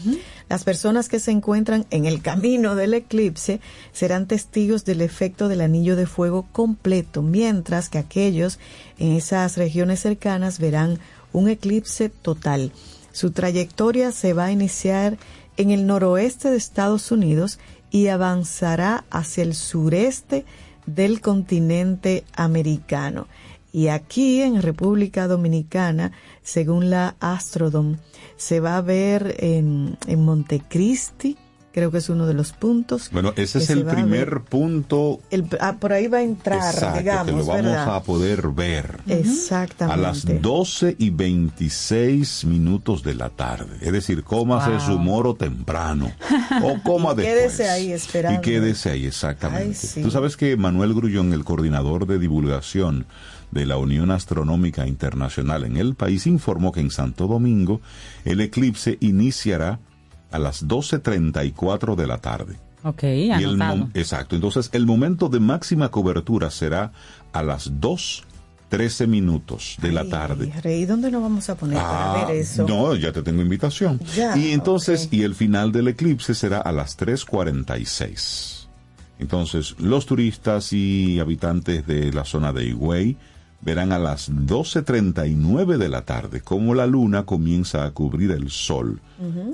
Las 0.48 0.64
personas 0.64 1.10
que 1.10 1.20
se 1.20 1.32
encuentran 1.32 1.86
en 1.90 2.06
el 2.06 2.22
camino 2.22 2.74
del 2.74 2.94
eclipse 2.94 3.60
serán 3.92 4.28
testigos 4.28 4.86
del 4.86 5.02
efecto 5.02 5.50
del 5.50 5.60
anillo 5.60 5.98
de 5.98 6.06
fuego 6.06 6.48
completo, 6.54 7.22
mientras 7.22 7.90
que 7.90 7.98
aquellos 7.98 8.60
en 8.98 9.12
esas 9.12 9.58
regiones 9.58 10.00
cercanas 10.00 10.58
verán 10.60 10.98
un 11.34 11.50
eclipse 11.50 12.08
total. 12.08 12.72
Su 13.12 13.32
trayectoria 13.32 14.14
se 14.14 14.32
va 14.32 14.46
a 14.46 14.52
iniciar 14.54 15.18
en 15.58 15.72
el 15.72 15.86
noroeste 15.86 16.50
de 16.50 16.56
Estados 16.56 17.12
Unidos 17.12 17.60
y 17.92 18.08
avanzará 18.08 19.04
hacia 19.10 19.44
el 19.44 19.54
sureste 19.54 20.46
del 20.86 21.22
continente 21.22 22.24
americano. 22.36 23.28
Y 23.72 23.90
aquí 23.90 24.42
en 24.42 24.62
República 24.62 25.28
Dominicana, 25.28 26.14
según 26.44 26.90
la 26.90 27.16
Astrodom, 27.20 27.98
se 28.38 28.60
va 28.62 28.78
a 28.78 28.82
ver 28.82 29.36
en, 29.40 29.98
en 30.08 30.24
Montecristi, 30.24 31.38
creo 31.76 31.92
que 31.92 31.98
es 31.98 32.08
uno 32.10 32.26
de 32.26 32.34
los 32.34 32.54
puntos. 32.54 33.10
Bueno, 33.12 33.34
ese 33.36 33.58
es 33.60 33.70
el 33.70 33.84
primer 33.84 34.40
punto 34.42 35.20
El- 35.30 35.46
ah, 35.60 35.76
por 35.78 35.92
ahí 35.92 36.08
va 36.08 36.20
a 36.20 36.24
entrar, 36.24 36.74
exacto, 36.74 37.00
digamos, 37.00 37.26
que 37.26 37.32
lo 37.34 37.46
vamos 37.46 37.64
¿verdad? 37.66 37.96
a 37.98 38.02
poder 38.02 38.48
ver. 38.48 39.00
Exactamente. 39.08 40.00
A 40.00 40.02
las 40.02 40.26
12 40.42 40.96
y 40.98 41.10
26 41.10 42.46
minutos 42.46 43.04
de 43.04 43.16
la 43.16 43.30
tarde. 43.30 43.78
Es 43.82 43.92
decir, 43.92 44.24
cómase 44.24 44.72
Wow. 44.72 44.80
su 44.80 44.98
moro 45.00 45.36
temprano. 45.36 46.12
O 46.64 46.82
coma 46.84 47.12
Y 47.12 47.16
después. 47.18 47.26
quédese 47.36 47.70
ahí 47.70 47.92
esperando. 47.92 48.40
Y 48.40 48.42
quédese 48.42 48.90
ahí, 48.92 49.06
exactamente. 49.06 49.66
Ay, 49.68 49.74
sí. 49.74 50.02
Tú 50.02 50.12
sabes 50.12 50.38
que 50.38 50.56
Manuel 50.56 50.94
Grullón, 50.94 51.34
el 51.34 51.44
coordinador 51.44 52.08
de 52.08 52.20
divulgación 52.20 53.06
de 53.52 53.66
la 53.66 53.78
Unión 53.78 54.12
Astronómica 54.12 54.88
Internacional 54.88 55.66
en 55.66 55.76
el 55.76 55.96
país, 55.96 56.26
informó 56.26 56.72
que 56.72 56.80
en 56.80 56.90
Santo 56.90 57.28
Domingo 57.28 57.82
el 58.24 58.40
eclipse 58.40 58.98
iniciará 59.02 59.80
a 60.32 60.40
las 60.40 60.68
12.34 60.68 61.96
de 61.96 62.08
la 62.08 62.18
tarde. 62.20 62.58
Ok, 62.84 63.04
Y 63.04 63.30
el 63.32 63.32
anotado. 63.62 63.76
mom- 63.78 63.92
exacto. 63.94 64.36
Entonces, 64.36 64.70
el 64.74 64.86
momento 64.86 65.28
de 65.30 65.40
máxima 65.40 65.90
cobertura 65.90 66.52
será 66.52 66.92
a 67.34 67.42
las 67.42 67.72
2.13 67.80 69.08
minutos 69.08 69.78
de 69.82 69.92
la 69.92 70.06
tarde. 70.08 70.52
Rey, 70.62 70.86
¿dónde 70.86 71.10
nos 71.10 71.22
vamos 71.24 71.50
a 71.50 71.56
poner 71.56 71.78
Ah, 71.82 72.14
para 72.16 72.28
ver 72.28 72.38
eso? 72.42 72.68
no, 72.68 72.94
ya 72.96 73.12
te 73.12 73.24
tengo 73.24 73.42
invitación. 73.42 74.00
Ya, 74.16 74.38
y 74.38 74.52
entonces, 74.52 75.08
y 75.12 75.24
el 75.24 75.34
final 75.36 75.72
del 75.72 75.88
eclipse 75.88 76.36
será 76.36 76.60
a 76.60 76.72
las 76.72 76.96
3.46. 76.98 78.68
Entonces, 79.18 79.76
los 79.80 80.06
turistas 80.06 80.74
y 80.74 81.20
habitantes 81.20 81.88
de 81.88 82.12
la 82.12 82.26
zona 82.26 82.52
de 82.52 82.66
Higüey 82.66 83.18
verán 83.62 83.92
a 83.92 84.00
las 84.00 84.32
12.39 84.32 85.78
de 85.78 85.90
la 85.90 86.04
tarde 86.04 86.42
cómo 86.42 86.76
la 86.76 86.86
luna 86.86 87.26
comienza 87.26 87.86
a 87.86 87.92
cubrir 87.92 88.32
el 88.32 88.50
sol. 88.50 89.02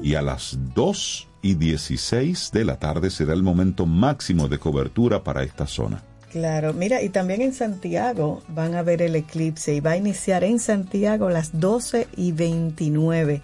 Y 0.01 0.15
a 0.15 0.21
las 0.21 0.57
2 0.75 1.27
y 1.41 1.55
16 1.55 2.51
de 2.51 2.65
la 2.65 2.77
tarde 2.77 3.09
será 3.09 3.33
el 3.33 3.43
momento 3.43 3.85
máximo 3.85 4.47
de 4.47 4.57
cobertura 4.57 5.23
para 5.23 5.43
esta 5.43 5.67
zona. 5.67 6.03
Claro, 6.31 6.73
mira, 6.73 7.01
y 7.01 7.09
también 7.09 7.41
en 7.41 7.53
Santiago 7.53 8.41
van 8.47 8.75
a 8.75 8.83
ver 8.83 9.01
el 9.01 9.15
eclipse 9.17 9.75
y 9.75 9.81
va 9.81 9.91
a 9.91 9.97
iniciar 9.97 10.45
en 10.45 10.59
Santiago 10.59 11.27
a 11.27 11.31
las 11.31 11.59
12 11.59 12.07
y 12.15 12.31
29 12.31 13.41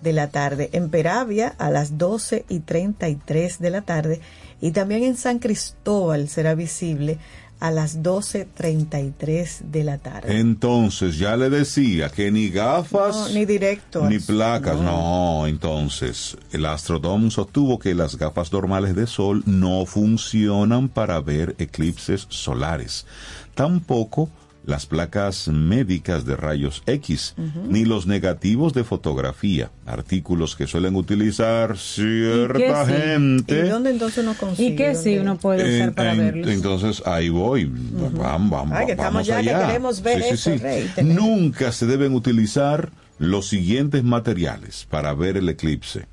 de 0.00 0.12
la 0.14 0.28
tarde, 0.28 0.70
en 0.72 0.88
Peravia 0.88 1.54
a 1.58 1.70
las 1.70 1.98
12 1.98 2.46
y 2.48 2.60
33 2.60 3.58
de 3.58 3.70
la 3.70 3.82
tarde 3.82 4.20
y 4.60 4.72
también 4.72 5.02
en 5.02 5.16
San 5.16 5.38
Cristóbal 5.38 6.28
será 6.28 6.54
visible 6.54 7.18
a 7.60 7.70
las 7.70 8.02
12.33 8.02 9.60
de 9.60 9.84
la 9.84 9.98
tarde. 9.98 10.40
Entonces, 10.40 11.18
ya 11.18 11.36
le 11.36 11.50
decía 11.50 12.08
que 12.08 12.30
ni 12.32 12.48
gafas... 12.48 13.14
No, 13.14 13.28
ni 13.28 13.44
directo. 13.44 14.08
Ni 14.08 14.18
placas, 14.18 14.78
no. 14.80 15.46
Entonces, 15.46 16.36
el 16.52 16.64
Astrodome 16.64 17.30
sostuvo 17.30 17.78
que 17.78 17.94
las 17.94 18.16
gafas 18.16 18.52
normales 18.52 18.96
de 18.96 19.06
sol 19.06 19.42
no 19.44 19.84
funcionan 19.84 20.88
para 20.88 21.20
ver 21.20 21.54
eclipses 21.58 22.26
solares. 22.30 23.06
Tampoco 23.54 24.30
las 24.70 24.86
placas 24.86 25.48
médicas 25.48 26.24
de 26.24 26.36
rayos 26.36 26.82
X, 26.86 27.34
ni 27.68 27.84
los 27.84 28.06
negativos 28.06 28.72
de 28.72 28.84
fotografía, 28.84 29.70
artículos 29.84 30.54
que 30.54 30.66
suelen 30.68 30.94
utilizar 30.94 31.76
cierta 31.76 32.86
sí? 32.86 32.92
gente. 32.92 33.66
¿Y 33.66 33.68
dónde 33.68 33.90
entonces 33.90 34.22
uno 34.24 34.34
consigue? 34.34 34.70
¿Y 34.72 34.76
qué 34.76 34.94
sí 34.94 35.18
uno 35.18 35.36
puede 35.36 35.62
usar 35.76 35.88
En- 35.88 35.94
para 35.94 36.12
en- 36.12 36.18
verlos? 36.18 36.48
Entonces 36.48 37.02
ahí 37.04 37.28
voy, 37.28 37.64
vamos, 37.64 38.50
vamos, 38.50 38.78
Ay, 38.78 38.86
que 38.86 38.92
estamos 38.92 39.26
vamos 39.26 39.44
ya, 39.44 39.58
que 39.60 39.66
queremos 39.66 40.02
ver 40.02 40.22
Sí, 40.22 40.28
sí, 40.28 40.34
eso, 40.34 40.50
sí. 40.52 40.56
Rey, 40.58 40.90
Nunca 41.02 41.72
se 41.72 41.86
deben 41.86 42.14
utilizar 42.14 42.90
los 43.18 43.48
siguientes 43.48 44.04
materiales 44.04 44.86
para 44.88 45.12
ver 45.14 45.36
el 45.36 45.48
eclipse. 45.48 46.06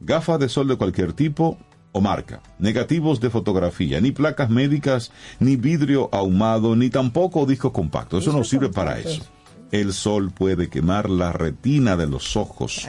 Gafas 0.00 0.38
de 0.38 0.48
sol 0.48 0.68
de 0.68 0.76
cualquier 0.76 1.12
tipo 1.14 1.58
o 1.92 2.00
marca, 2.00 2.40
negativos 2.58 3.20
de 3.20 3.30
fotografía, 3.30 4.00
ni 4.00 4.12
placas 4.12 4.48
médicas, 4.48 5.12
ni 5.38 5.56
vidrio 5.56 6.08
ahumado, 6.12 6.74
ni 6.74 6.88
tampoco 6.88 7.46
disco 7.46 7.72
compacto. 7.72 8.18
Eso 8.18 8.32
no 8.32 8.44
sirve 8.44 8.70
para 8.70 8.98
eso. 8.98 9.22
El 9.70 9.92
sol 9.92 10.30
puede 10.30 10.68
quemar 10.68 11.08
la 11.08 11.32
retina 11.32 11.96
de 11.96 12.06
los 12.06 12.36
ojos, 12.36 12.88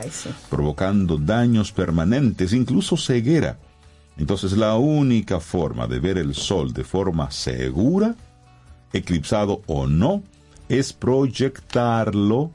provocando 0.49 1.17
daños 1.17 1.71
permanentes, 1.71 2.53
incluso 2.53 2.97
ceguera. 2.97 3.59
Entonces 4.17 4.53
la 4.53 4.75
única 4.75 5.39
forma 5.39 5.87
de 5.87 5.99
ver 5.99 6.17
el 6.17 6.35
sol 6.35 6.73
de 6.73 6.83
forma 6.83 7.31
segura, 7.31 8.15
eclipsado 8.91 9.61
o 9.65 9.87
no, 9.87 10.23
es 10.69 10.93
proyectarlo 10.93 12.51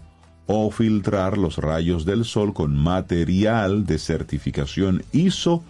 o 0.46 0.70
filtrar 0.70 1.36
los 1.36 1.58
rayos 1.58 2.04
del 2.04 2.24
sol 2.24 2.54
con 2.54 2.74
material 2.76 3.84
de 3.84 3.98
certificación 3.98 5.04
ISO 5.12 5.62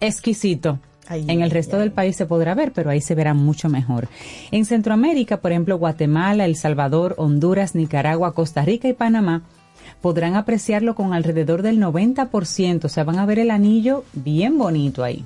exquisito. 0.00 0.78
Ay, 1.08 1.24
en 1.26 1.40
el 1.40 1.50
resto 1.50 1.76
ay. 1.76 1.82
del 1.82 1.92
país 1.92 2.14
se 2.14 2.26
podrá 2.26 2.54
ver, 2.54 2.72
pero 2.72 2.90
ahí 2.90 3.00
se 3.00 3.14
verá 3.14 3.34
mucho 3.34 3.68
mejor. 3.68 4.08
En 4.50 4.64
Centroamérica, 4.64 5.38
por 5.38 5.50
ejemplo, 5.50 5.78
Guatemala, 5.78 6.44
El 6.44 6.56
Salvador, 6.56 7.14
Honduras, 7.18 7.74
Nicaragua, 7.74 8.34
Costa 8.34 8.62
Rica 8.62 8.86
y 8.86 8.92
Panamá, 8.92 9.42
podrán 10.00 10.36
apreciarlo 10.36 10.94
con 10.94 11.12
alrededor 11.12 11.62
del 11.62 11.80
90%, 11.80 12.84
o 12.84 12.88
sea, 12.88 13.04
van 13.04 13.18
a 13.18 13.26
ver 13.26 13.38
el 13.38 13.50
anillo 13.50 14.04
bien 14.12 14.56
bonito 14.56 15.02
ahí. 15.02 15.24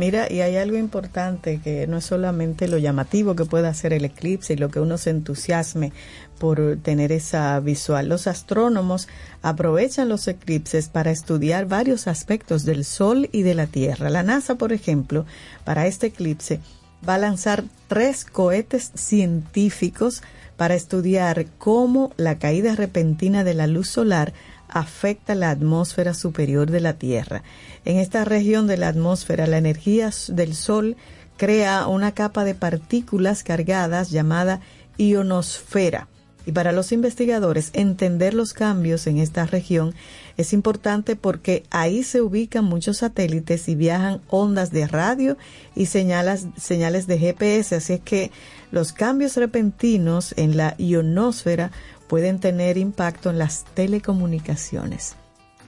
Mira, 0.00 0.32
y 0.32 0.40
hay 0.40 0.56
algo 0.56 0.78
importante 0.78 1.60
que 1.62 1.86
no 1.86 1.98
es 1.98 2.06
solamente 2.06 2.68
lo 2.68 2.78
llamativo 2.78 3.36
que 3.36 3.44
puede 3.44 3.68
hacer 3.68 3.92
el 3.92 4.06
eclipse 4.06 4.54
y 4.54 4.56
lo 4.56 4.70
que 4.70 4.80
uno 4.80 4.96
se 4.96 5.10
entusiasme 5.10 5.92
por 6.38 6.78
tener 6.82 7.12
esa 7.12 7.60
visual. 7.60 8.08
Los 8.08 8.26
astrónomos 8.26 9.08
aprovechan 9.42 10.08
los 10.08 10.26
eclipses 10.26 10.88
para 10.88 11.10
estudiar 11.10 11.66
varios 11.66 12.06
aspectos 12.06 12.64
del 12.64 12.86
Sol 12.86 13.28
y 13.30 13.42
de 13.42 13.54
la 13.54 13.66
Tierra. 13.66 14.08
La 14.08 14.22
NASA, 14.22 14.54
por 14.54 14.72
ejemplo, 14.72 15.26
para 15.64 15.86
este 15.86 16.06
eclipse 16.06 16.60
va 17.06 17.16
a 17.16 17.18
lanzar 17.18 17.64
tres 17.86 18.24
cohetes 18.24 18.92
científicos 18.94 20.22
para 20.56 20.76
estudiar 20.76 21.44
cómo 21.58 22.12
la 22.16 22.38
caída 22.38 22.74
repentina 22.74 23.44
de 23.44 23.52
la 23.52 23.66
luz 23.66 23.90
solar 23.90 24.32
afecta 24.72 25.34
la 25.34 25.50
atmósfera 25.50 26.14
superior 26.14 26.70
de 26.70 26.80
la 26.80 26.94
Tierra. 26.94 27.42
En 27.84 27.96
esta 27.96 28.24
región 28.24 28.66
de 28.66 28.76
la 28.76 28.88
atmósfera, 28.88 29.46
la 29.46 29.58
energía 29.58 30.10
del 30.28 30.54
Sol 30.54 30.96
crea 31.36 31.86
una 31.86 32.12
capa 32.12 32.44
de 32.44 32.54
partículas 32.54 33.42
cargadas 33.42 34.10
llamada 34.10 34.60
ionosfera. 34.98 36.08
Y 36.46 36.52
para 36.52 36.72
los 36.72 36.90
investigadores, 36.92 37.70
entender 37.74 38.34
los 38.34 38.54
cambios 38.54 39.06
en 39.06 39.18
esta 39.18 39.44
región 39.46 39.94
es 40.36 40.52
importante 40.52 41.14
porque 41.16 41.64
ahí 41.70 42.02
se 42.02 42.22
ubican 42.22 42.64
muchos 42.64 42.98
satélites 42.98 43.68
y 43.68 43.74
viajan 43.74 44.20
ondas 44.28 44.70
de 44.70 44.86
radio 44.86 45.36
y 45.76 45.86
señales, 45.86 46.46
señales 46.56 47.06
de 47.06 47.18
GPS. 47.18 47.76
Así 47.76 47.94
es 47.94 48.00
que 48.00 48.30
los 48.70 48.92
cambios 48.92 49.36
repentinos 49.36 50.34
en 50.36 50.56
la 50.56 50.74
ionosfera 50.78 51.72
pueden 52.10 52.40
tener 52.40 52.76
impacto 52.76 53.30
en 53.30 53.38
las 53.38 53.64
telecomunicaciones. 53.72 55.14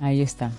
Ahí 0.01 0.20
está. 0.23 0.51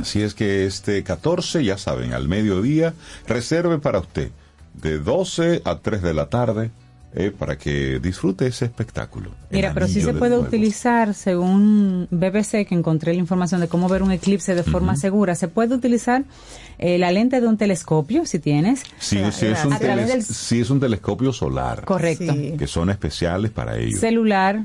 Así 0.00 0.22
es 0.22 0.32
que 0.32 0.64
este 0.64 1.04
14, 1.04 1.62
ya 1.62 1.76
saben, 1.76 2.14
al 2.14 2.28
mediodía, 2.28 2.94
reserve 3.26 3.78
para 3.78 3.98
usted 3.98 4.30
de 4.72 4.98
12 4.98 5.60
a 5.66 5.80
3 5.80 6.00
de 6.00 6.14
la 6.14 6.30
tarde 6.30 6.70
eh, 7.14 7.30
para 7.30 7.58
que 7.58 8.00
disfrute 8.00 8.46
ese 8.46 8.64
espectáculo. 8.64 9.30
Mira, 9.50 9.74
pero 9.74 9.86
sí 9.86 10.00
se 10.00 10.14
puede 10.14 10.38
utilizar, 10.38 11.12
según 11.12 12.08
BBC, 12.10 12.66
que 12.66 12.74
encontré 12.74 13.12
la 13.12 13.20
información 13.20 13.60
de 13.60 13.68
cómo 13.68 13.86
ver 13.90 14.02
un 14.02 14.12
eclipse 14.12 14.54
de 14.54 14.62
forma 14.62 14.96
segura, 14.96 15.34
se 15.34 15.48
puede 15.48 15.74
utilizar 15.74 16.24
eh, 16.78 16.96
la 16.96 17.12
lente 17.12 17.42
de 17.42 17.46
un 17.46 17.58
telescopio, 17.58 18.24
si 18.24 18.38
tienes. 18.38 18.82
Sí, 18.98 19.18
sí, 19.32 19.46
es 19.46 19.62
un 19.66 19.74
a 19.74 19.78
del 19.78 20.22
sí, 20.22 20.60
es 20.60 20.70
un 20.70 20.80
telescopio 20.80 21.34
solar. 21.34 21.84
Correcto. 21.84 22.32
Sí. 22.32 22.54
Que 22.58 22.66
son 22.66 22.88
especiales 22.88 23.50
para 23.50 23.76
ello. 23.76 23.98
celular, 23.98 24.62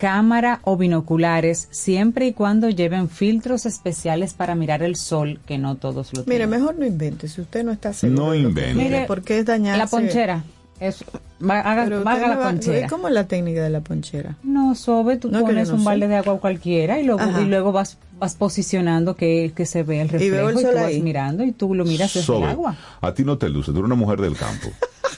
cámara 0.00 0.60
o 0.64 0.76
binoculares, 0.76 1.68
siempre 1.70 2.26
y 2.26 2.32
cuando 2.32 2.70
lleven 2.70 3.08
filtros 3.08 3.66
especiales 3.66 4.34
para 4.34 4.54
mirar 4.54 4.82
el 4.82 4.96
sol, 4.96 5.38
que 5.46 5.58
no 5.58 5.76
todos 5.76 6.12
lo 6.14 6.22
Mire, 6.24 6.38
tienen. 6.38 6.50
mejor 6.50 6.76
no 6.78 6.86
invente 6.86 7.28
si 7.28 7.40
usted 7.42 7.62
no 7.64 7.70
está 7.72 7.92
seguro. 7.92 8.24
No 8.26 8.34
invente. 8.34 8.74
Mire, 8.74 9.04
porque 9.06 9.38
es 9.38 9.44
dañarse. 9.46 9.78
La 9.78 9.86
ponchera. 9.86 10.42
Es, 10.80 11.04
va- 11.46 11.60
haga, 11.60 11.82
haga 11.82 12.28
la 12.28 12.36
va- 12.36 12.48
ponchera. 12.50 12.88
¿Cómo 12.88 13.08
es 13.08 13.12
la 13.14 13.24
técnica 13.28 13.62
de 13.62 13.68
la 13.68 13.80
ponchera? 13.82 14.36
No, 14.42 14.74
Sobe, 14.74 15.18
tú 15.18 15.30
No, 15.30 15.42
pones 15.42 15.68
no 15.68 15.74
un 15.74 15.84
balde 15.84 16.08
de 16.08 16.16
agua 16.16 16.40
cualquiera 16.40 16.98
y 16.98 17.04
luego, 17.04 17.20
Ajá. 17.20 17.38
y 17.42 17.44
luego 17.44 17.70
vas, 17.70 17.98
vas 18.18 18.34
posicionando 18.34 19.14
que, 19.14 19.52
que 19.54 19.66
se 19.66 19.82
ve 19.82 20.00
el 20.00 20.06
Y 20.06 20.10
reflejo 20.12 20.34
veo 20.36 20.50
y, 20.50 20.64
el 20.64 20.70
tú 20.70 20.74
vas 20.80 20.94
mirando 20.94 21.44
y 21.44 21.52
tú 21.52 21.74
lo 21.74 21.84
miras 21.84 22.14
desde 22.14 22.24
Sobe, 22.26 22.44
el 22.46 22.50
agua. 22.52 22.76
A 23.02 23.12
ti 23.12 23.24
no 23.24 23.36
te 23.36 23.50
luce, 23.50 23.72
tú 23.72 23.78
eres 23.80 23.84
una 23.86 23.94
mujer 23.94 24.22
del 24.22 24.34
campo. 24.36 24.68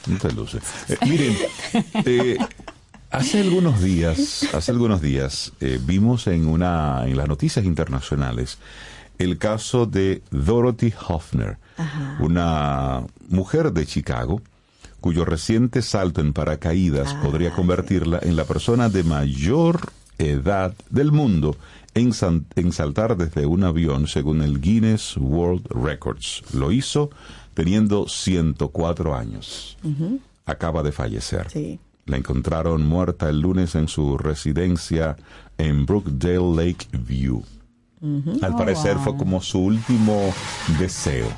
No 0.08 0.18
te 0.18 0.32
luce. 0.32 0.58
Eh, 0.88 0.96
miren, 1.06 1.36
eh, 2.06 2.36
hace 3.12 3.40
algunos 3.40 3.82
días, 3.82 4.48
hace 4.54 4.72
algunos 4.72 5.00
días 5.00 5.52
eh, 5.60 5.78
vimos 5.84 6.26
en 6.26 6.46
una 6.46 7.06
en 7.06 7.16
las 7.16 7.28
noticias 7.28 7.64
internacionales 7.64 8.58
el 9.18 9.38
caso 9.38 9.86
de 9.86 10.22
Dorothy 10.30 10.92
Hoffner, 11.08 11.58
una 12.18 13.04
mujer 13.28 13.72
de 13.72 13.86
Chicago 13.86 14.40
cuyo 15.00 15.24
reciente 15.24 15.82
salto 15.82 16.20
en 16.20 16.32
paracaídas 16.32 17.14
podría 17.14 17.52
convertirla 17.52 18.20
en 18.22 18.36
la 18.36 18.44
persona 18.44 18.88
de 18.88 19.04
mayor 19.04 19.92
edad 20.18 20.74
del 20.90 21.12
mundo 21.12 21.56
en, 21.94 22.12
en 22.56 22.72
saltar 22.72 23.16
desde 23.16 23.46
un 23.46 23.64
avión 23.64 24.06
según 24.06 24.42
el 24.42 24.60
Guinness 24.60 25.16
World 25.16 25.66
Records. 25.68 26.42
Lo 26.54 26.72
hizo 26.72 27.10
teniendo 27.54 28.08
104 28.08 29.14
años. 29.14 29.76
Acaba 30.46 30.82
de 30.82 30.92
fallecer. 30.92 31.50
Sí. 31.50 31.78
La 32.06 32.16
encontraron 32.16 32.86
muerta 32.86 33.28
el 33.28 33.40
lunes 33.40 33.74
en 33.74 33.88
su 33.88 34.18
residencia 34.18 35.16
en 35.58 35.86
Brookdale 35.86 36.54
Lake 36.56 36.86
View. 36.92 37.42
Al 38.42 38.54
Oh, 38.54 38.56
parecer 38.56 38.96
wow. 38.96 39.04
fue 39.04 39.16
como 39.16 39.40
su 39.40 39.60
último 39.60 40.34
deseo. 40.80 41.28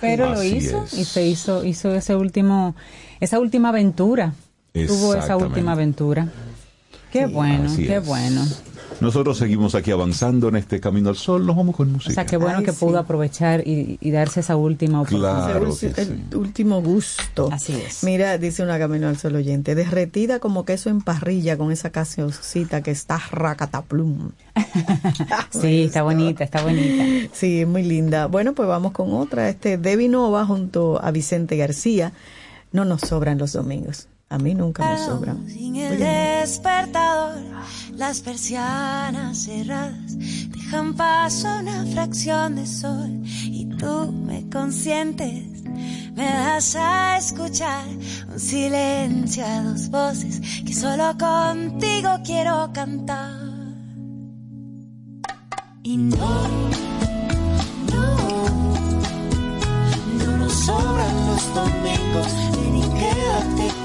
Pero 0.00 0.30
lo 0.30 0.42
hizo 0.42 0.84
es. 0.84 0.94
y 0.94 1.04
se 1.04 1.26
hizo, 1.26 1.62
hizo 1.64 1.94
ese 1.94 2.16
último, 2.16 2.74
esa 3.20 3.38
última 3.38 3.68
aventura. 3.68 4.32
Tuvo 4.72 5.14
esa 5.14 5.36
última 5.36 5.72
aventura. 5.72 6.28
Qué 7.12 7.26
bueno, 7.26 7.64
Así 7.64 7.84
qué 7.86 7.96
es. 7.96 8.06
bueno. 8.06 8.42
Nosotros 9.00 9.38
seguimos 9.38 9.74
aquí 9.74 9.90
avanzando 9.90 10.48
en 10.48 10.56
este 10.56 10.78
camino 10.80 11.08
al 11.08 11.16
sol, 11.16 11.46
nos 11.46 11.56
vamos 11.56 11.74
con 11.74 11.88
O 11.88 11.92
música. 11.92 12.12
sea, 12.14 12.26
qué 12.26 12.36
bueno 12.36 12.58
Ay, 12.58 12.64
que 12.64 12.72
sí. 12.72 12.78
pudo 12.84 12.98
aprovechar 12.98 13.66
y, 13.66 13.96
y 14.00 14.10
darse 14.10 14.40
esa 14.40 14.56
última 14.56 15.00
oportunidad. 15.00 15.46
Claro 15.50 15.68
el, 15.80 15.94
que 15.94 16.02
el 16.02 16.36
último 16.36 16.82
gusto. 16.82 17.48
Así 17.50 17.72
es. 17.74 18.04
Mira, 18.04 18.36
dice 18.36 18.62
una 18.62 18.78
camino 18.78 19.08
al 19.08 19.16
sol 19.16 19.36
oyente, 19.36 19.74
derretida 19.74 20.38
como 20.38 20.64
queso 20.66 20.90
en 20.90 21.00
parrilla 21.00 21.56
con 21.56 21.72
esa 21.72 21.90
casosita 21.90 22.82
que 22.82 22.90
está 22.90 23.18
racataplum. 23.30 24.32
Sí, 25.50 25.84
está 25.84 26.02
bonita, 26.02 26.44
está 26.44 26.62
bonita. 26.62 27.28
Sí, 27.32 27.64
muy 27.66 27.82
linda. 27.82 28.26
Bueno, 28.26 28.54
pues 28.54 28.68
vamos 28.68 28.92
con 28.92 29.12
otra. 29.14 29.48
Este 29.48 29.78
Debbie 29.78 30.08
Nova 30.08 30.44
junto 30.46 31.02
a 31.02 31.10
Vicente 31.10 31.56
García. 31.56 32.12
No 32.72 32.84
nos 32.84 33.00
sobran 33.00 33.38
los 33.38 33.52
domingos. 33.52 34.06
A 34.32 34.38
mí 34.38 34.54
nunca 34.54 34.88
me 34.88 34.96
sobran. 34.96 35.48
Sin 35.48 35.74
el 35.74 35.98
despertador, 35.98 37.42
las 37.96 38.20
persianas 38.20 39.38
cerradas 39.38 40.16
dejan 40.50 40.94
paso 40.94 41.48
una 41.58 41.84
fracción 41.86 42.54
de 42.54 42.64
sol 42.64 43.22
y 43.24 43.66
tú 43.76 44.12
me 44.12 44.48
consientes, 44.48 45.64
me 46.14 46.26
das 46.26 46.76
a 46.76 47.16
escuchar 47.18 47.84
un 48.32 48.38
silencio 48.38 49.44
a 49.44 49.62
dos 49.62 49.90
voces 49.90 50.40
que 50.64 50.74
solo 50.74 51.12
contigo 51.18 52.10
quiero 52.24 52.70
cantar. 52.72 53.34
Y 55.82 55.96
no, 55.96 56.48
no, 57.92 58.16
no 60.18 60.36
nos 60.36 60.52
sobran 60.52 61.26
los 61.26 61.52
domingos, 61.52 62.59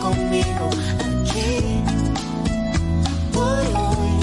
conmigo 0.02 0.70
aquí 1.00 1.82
por 3.34 3.60
hoy. 3.82 4.14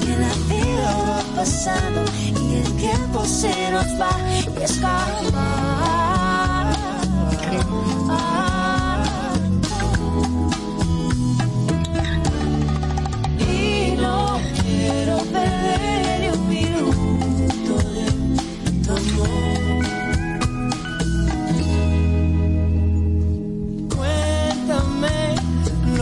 Que 0.00 0.12
la 0.16 0.34
vida 0.48 0.90
va 1.08 1.20
pasando 1.36 2.04
y 2.18 2.54
el 2.56 2.76
tiempo 2.76 3.24
se 3.24 3.70
nos 3.70 3.86
va 4.00 4.12
y 4.58 4.62
escapa. 4.62 5.70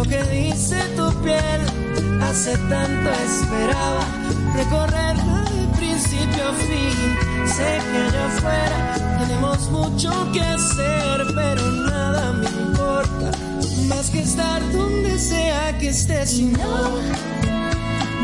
Que 0.09 0.23
dice 0.25 0.77
tu 0.97 1.13
piel. 1.23 1.61
Hace 2.23 2.57
tanto 2.69 3.11
esperaba 3.11 4.05
recorrerla 4.55 5.45
de 5.51 5.79
principio 5.79 6.49
a 6.49 6.53
fin. 6.55 7.47
Sé 7.47 7.81
que 7.91 7.99
allá 7.99 8.27
afuera 8.27 9.19
tenemos 9.19 9.71
mucho 9.71 10.11
que 10.33 10.41
hacer, 10.41 11.27
pero 11.35 11.71
nada 11.71 12.33
me 12.33 12.47
importa. 12.47 13.31
Más 13.89 14.11
que 14.11 14.21
estar 14.21 14.61
donde 14.73 15.19
sea 15.19 15.77
que 15.79 15.89
estés. 15.89 16.39
Y 16.39 16.45
no, 16.47 16.99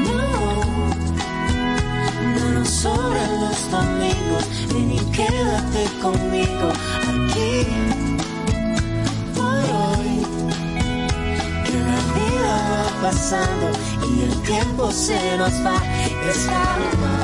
No, 0.04 0.64
no 2.38 2.50
nos 2.58 2.68
sobran 2.68 3.40
los 3.40 3.70
domingos, 3.70 4.44
ven 4.72 4.92
y 4.92 4.98
quédate 5.12 5.84
conmigo 6.02 6.68
aquí 7.08 8.13
pasando 13.02 13.70
y 14.08 14.22
el 14.22 14.42
tiempo 14.42 14.90
se 14.90 15.36
nos 15.36 15.52
va 15.64 15.76
escapa. 16.30 17.23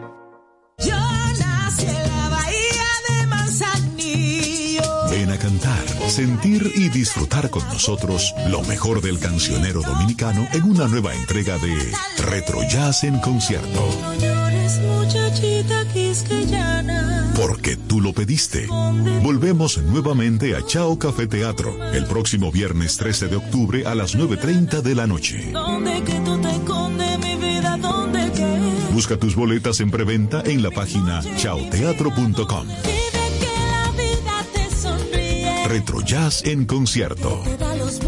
Sentir 6.11 6.73
y 6.75 6.89
disfrutar 6.89 7.49
con 7.49 7.65
nosotros 7.69 8.35
lo 8.49 8.61
mejor 8.63 9.01
del 9.01 9.17
cancionero 9.17 9.81
dominicano 9.81 10.45
en 10.51 10.63
una 10.63 10.87
nueva 10.87 11.15
entrega 11.15 11.57
de 11.57 11.93
Retro 12.17 12.61
Jazz 12.69 13.05
en 13.05 13.17
concierto. 13.19 13.87
Porque 17.35 17.77
tú 17.77 18.01
lo 18.01 18.11
pediste. 18.11 18.67
Volvemos 19.23 19.77
nuevamente 19.77 20.55
a 20.57 20.65
Chao 20.65 20.99
Café 20.99 21.27
Teatro 21.27 21.91
el 21.93 22.05
próximo 22.05 22.51
viernes 22.51 22.97
13 22.97 23.29
de 23.29 23.37
octubre 23.37 23.87
a 23.87 23.95
las 23.95 24.17
9.30 24.17 24.81
de 24.81 24.95
la 24.95 25.07
noche. 25.07 25.53
Busca 28.91 29.17
tus 29.17 29.35
boletas 29.35 29.79
en 29.79 29.89
preventa 29.89 30.43
en 30.45 30.61
la 30.61 30.71
página 30.71 31.21
chaoteatro.com. 31.37 32.67
Retro 35.71 36.01
Jazz 36.01 36.43
en 36.43 36.65
concierto. 36.65 37.43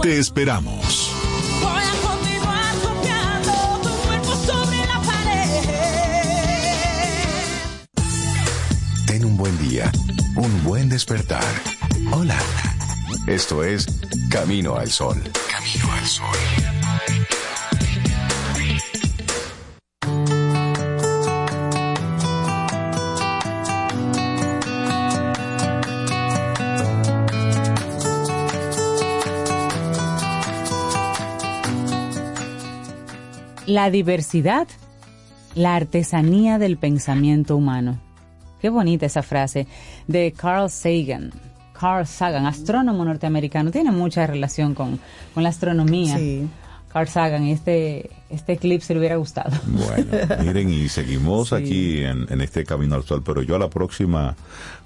Te 0.01 0.17
esperamos. 0.19 1.13
Voy 1.61 1.81
a 1.81 1.93
continuar 2.05 2.75
copiando 2.81 3.53
tu 3.81 3.89
cuerpo 4.05 4.35
sobre 4.45 4.79
la 4.85 4.99
pared. 4.99 5.63
Ten 9.07 9.23
un 9.23 9.37
buen 9.37 9.57
día, 9.59 9.89
un 10.35 10.63
buen 10.65 10.89
despertar. 10.89 11.45
Hola. 12.11 12.37
Esto 13.27 13.63
es 13.63 13.87
Camino 14.29 14.75
al 14.75 14.91
Sol. 14.91 15.23
Camino 15.49 15.89
al 15.93 16.05
Sol. 16.05 16.72
La 33.73 33.89
diversidad, 33.89 34.67
la 35.55 35.75
artesanía 35.75 36.59
del 36.59 36.77
pensamiento 36.77 37.57
humano. 37.57 37.99
Qué 38.61 38.69
bonita 38.69 39.07
esa 39.07 39.23
frase 39.23 39.65
de 40.07 40.31
Carl 40.31 40.69
Sagan. 40.69 41.31
Carl 41.73 42.05
Sagan, 42.05 42.45
astrónomo 42.45 43.03
norteamericano, 43.03 43.71
tiene 43.71 43.89
mucha 43.89 44.27
relación 44.27 44.75
con, 44.75 44.99
con 45.33 45.41
la 45.41 45.49
astronomía. 45.49 46.19
Sí. 46.19 46.47
Carl 46.89 47.07
Sagan, 47.07 47.45
este, 47.45 48.11
este 48.29 48.57
clip 48.57 48.81
se 48.81 48.93
le 48.93 48.99
hubiera 48.99 49.15
gustado. 49.15 49.49
Bueno, 49.65 50.43
miren, 50.43 50.71
y 50.71 50.87
seguimos 50.87 51.51
aquí 51.51 52.03
en, 52.03 52.27
en 52.29 52.41
este 52.41 52.65
Camino 52.65 52.93
al 52.93 53.03
Sol, 53.03 53.23
pero 53.25 53.41
yo 53.41 53.55
a 53.55 53.59
la 53.59 53.71
próxima 53.71 54.35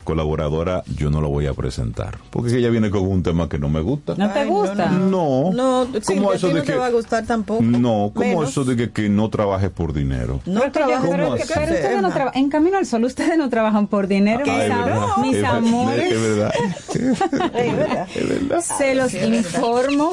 colaboradora 0.07 0.83
yo 0.95 1.09
no 1.11 1.19
la 1.21 1.27
voy 1.27 1.47
a 1.47 1.53
presentar, 1.53 2.17
porque 2.29 2.55
ella 2.57 2.69
viene 2.69 2.89
con 2.89 3.01
un 3.05 3.23
tema 3.23 3.49
que 3.49 3.59
no 3.59 3.67
me 3.67 3.81
gusta. 3.81 4.15
¿No 4.17 4.29
te 4.31 4.45
gusta? 4.45 4.85
No. 4.89 5.51
No, 5.53 5.85
sí, 6.01 6.15
¿Cómo 6.15 6.31
a 6.31 6.35
eso 6.35 6.47
de 6.47 6.53
no 6.53 6.59
te 6.61 6.71
que- 6.71 6.77
va 6.77 6.85
a 6.85 6.91
gustar 6.91 7.25
tampoco. 7.25 7.61
No, 7.61 8.11
como 8.13 8.25
Menos. 8.25 8.49
eso 8.49 8.63
de 8.63 8.77
que, 8.77 8.91
que 8.91 9.09
no 9.09 9.29
trabajes 9.29 9.69
por 9.69 9.91
dinero. 9.91 10.39
No 10.45 10.61
Pero, 10.61 10.71
trabajo 10.71 11.07
pero- 11.11 11.27
porque 11.27 11.43
pero 11.47 11.61
ustedes 11.61 11.91
no 12.01 12.07
Emma. 12.07 12.13
traba- 12.13 12.31
en 12.35 12.49
Camino 12.49 12.77
al 12.77 12.85
Sol, 12.85 13.03
ustedes 13.03 13.37
no 13.37 13.49
trabajan 13.49 13.87
por 13.87 14.07
dinero, 14.07 14.43
Ah, 14.47 14.51
mis, 14.53 14.63
es 14.63 14.71
am- 14.71 14.85
verdad, 14.85 15.07
mis 15.21 15.35
es 15.35 15.41
ver- 15.41 15.45
amores. 15.51 16.11
Es 16.13 16.21
verdad. 16.21 16.51
Es 18.15 18.29
verdad. 18.29 18.61
Se 18.61 18.95
los 18.95 19.13
informo. 19.13 20.11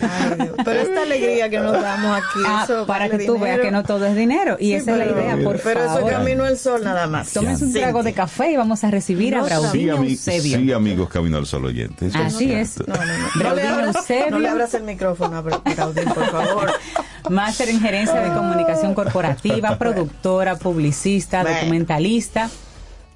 Ay. 0.00 0.50
Pero 0.64 0.80
esta 0.80 1.02
alegría 1.08 1.48
que 1.50 1.58
nos 1.58 1.72
damos 1.72 2.16
aquí, 2.16 2.40
Ah, 2.46 2.60
eso 2.64 2.86
para 2.86 3.06
vale 3.08 3.18
que 3.18 3.26
tú 3.26 3.32
veas 3.34 3.56
dinero. 3.56 3.62
que 3.62 3.70
no 3.72 3.82
todo 3.82 4.06
es 4.06 4.14
dinero. 4.16 4.56
Y 4.60 4.66
Sí, 4.66 4.74
esa 4.74 4.92
es 4.92 4.98
la 4.98 5.04
pero- 5.04 5.20
idea, 5.20 5.38
por 5.44 5.60
Pero 5.60 5.80
eso 5.80 5.88
favor. 5.94 6.10
es 6.12 6.16
camino 6.18 6.44
al 6.44 6.58
sol 6.58 6.84
nada 6.84 7.06
más. 7.06 7.32
Tómense 7.32 7.64
un 7.64 7.72
trago 7.72 8.02
de 8.02 8.12
café 8.12 8.52
y 8.52 8.56
vamos 8.56 8.84
a 8.84 8.90
recibir 8.90 9.31
No 9.38 9.70
Sí, 9.72 9.86
ami- 9.88 10.16
sí, 10.16 10.72
amigos 10.72 11.08
Camino 11.08 11.38
al 11.38 11.46
Sol 11.46 11.64
oyentes. 11.64 12.14
Así 12.14 12.52
es. 12.52 12.78
No, 12.86 12.94
no, 12.94 13.04
no. 13.04 13.42
No 13.44 13.54
le, 13.54 13.62
abras, 13.66 13.96
Eusebio. 13.96 14.30
no 14.30 14.38
le 14.38 14.48
abras 14.48 14.74
el 14.74 14.82
micrófono 14.84 15.36
a 15.36 15.42
Bra- 15.42 15.74
Braudín, 15.74 16.04
por 16.12 16.30
favor. 16.30 16.72
Máster 17.30 17.68
en 17.68 17.80
gerencia 17.80 18.20
de 18.20 18.32
comunicación 18.32 18.94
corporativa, 18.94 19.78
productora, 19.78 20.56
publicista, 20.56 21.44
documentalista. 21.44 22.50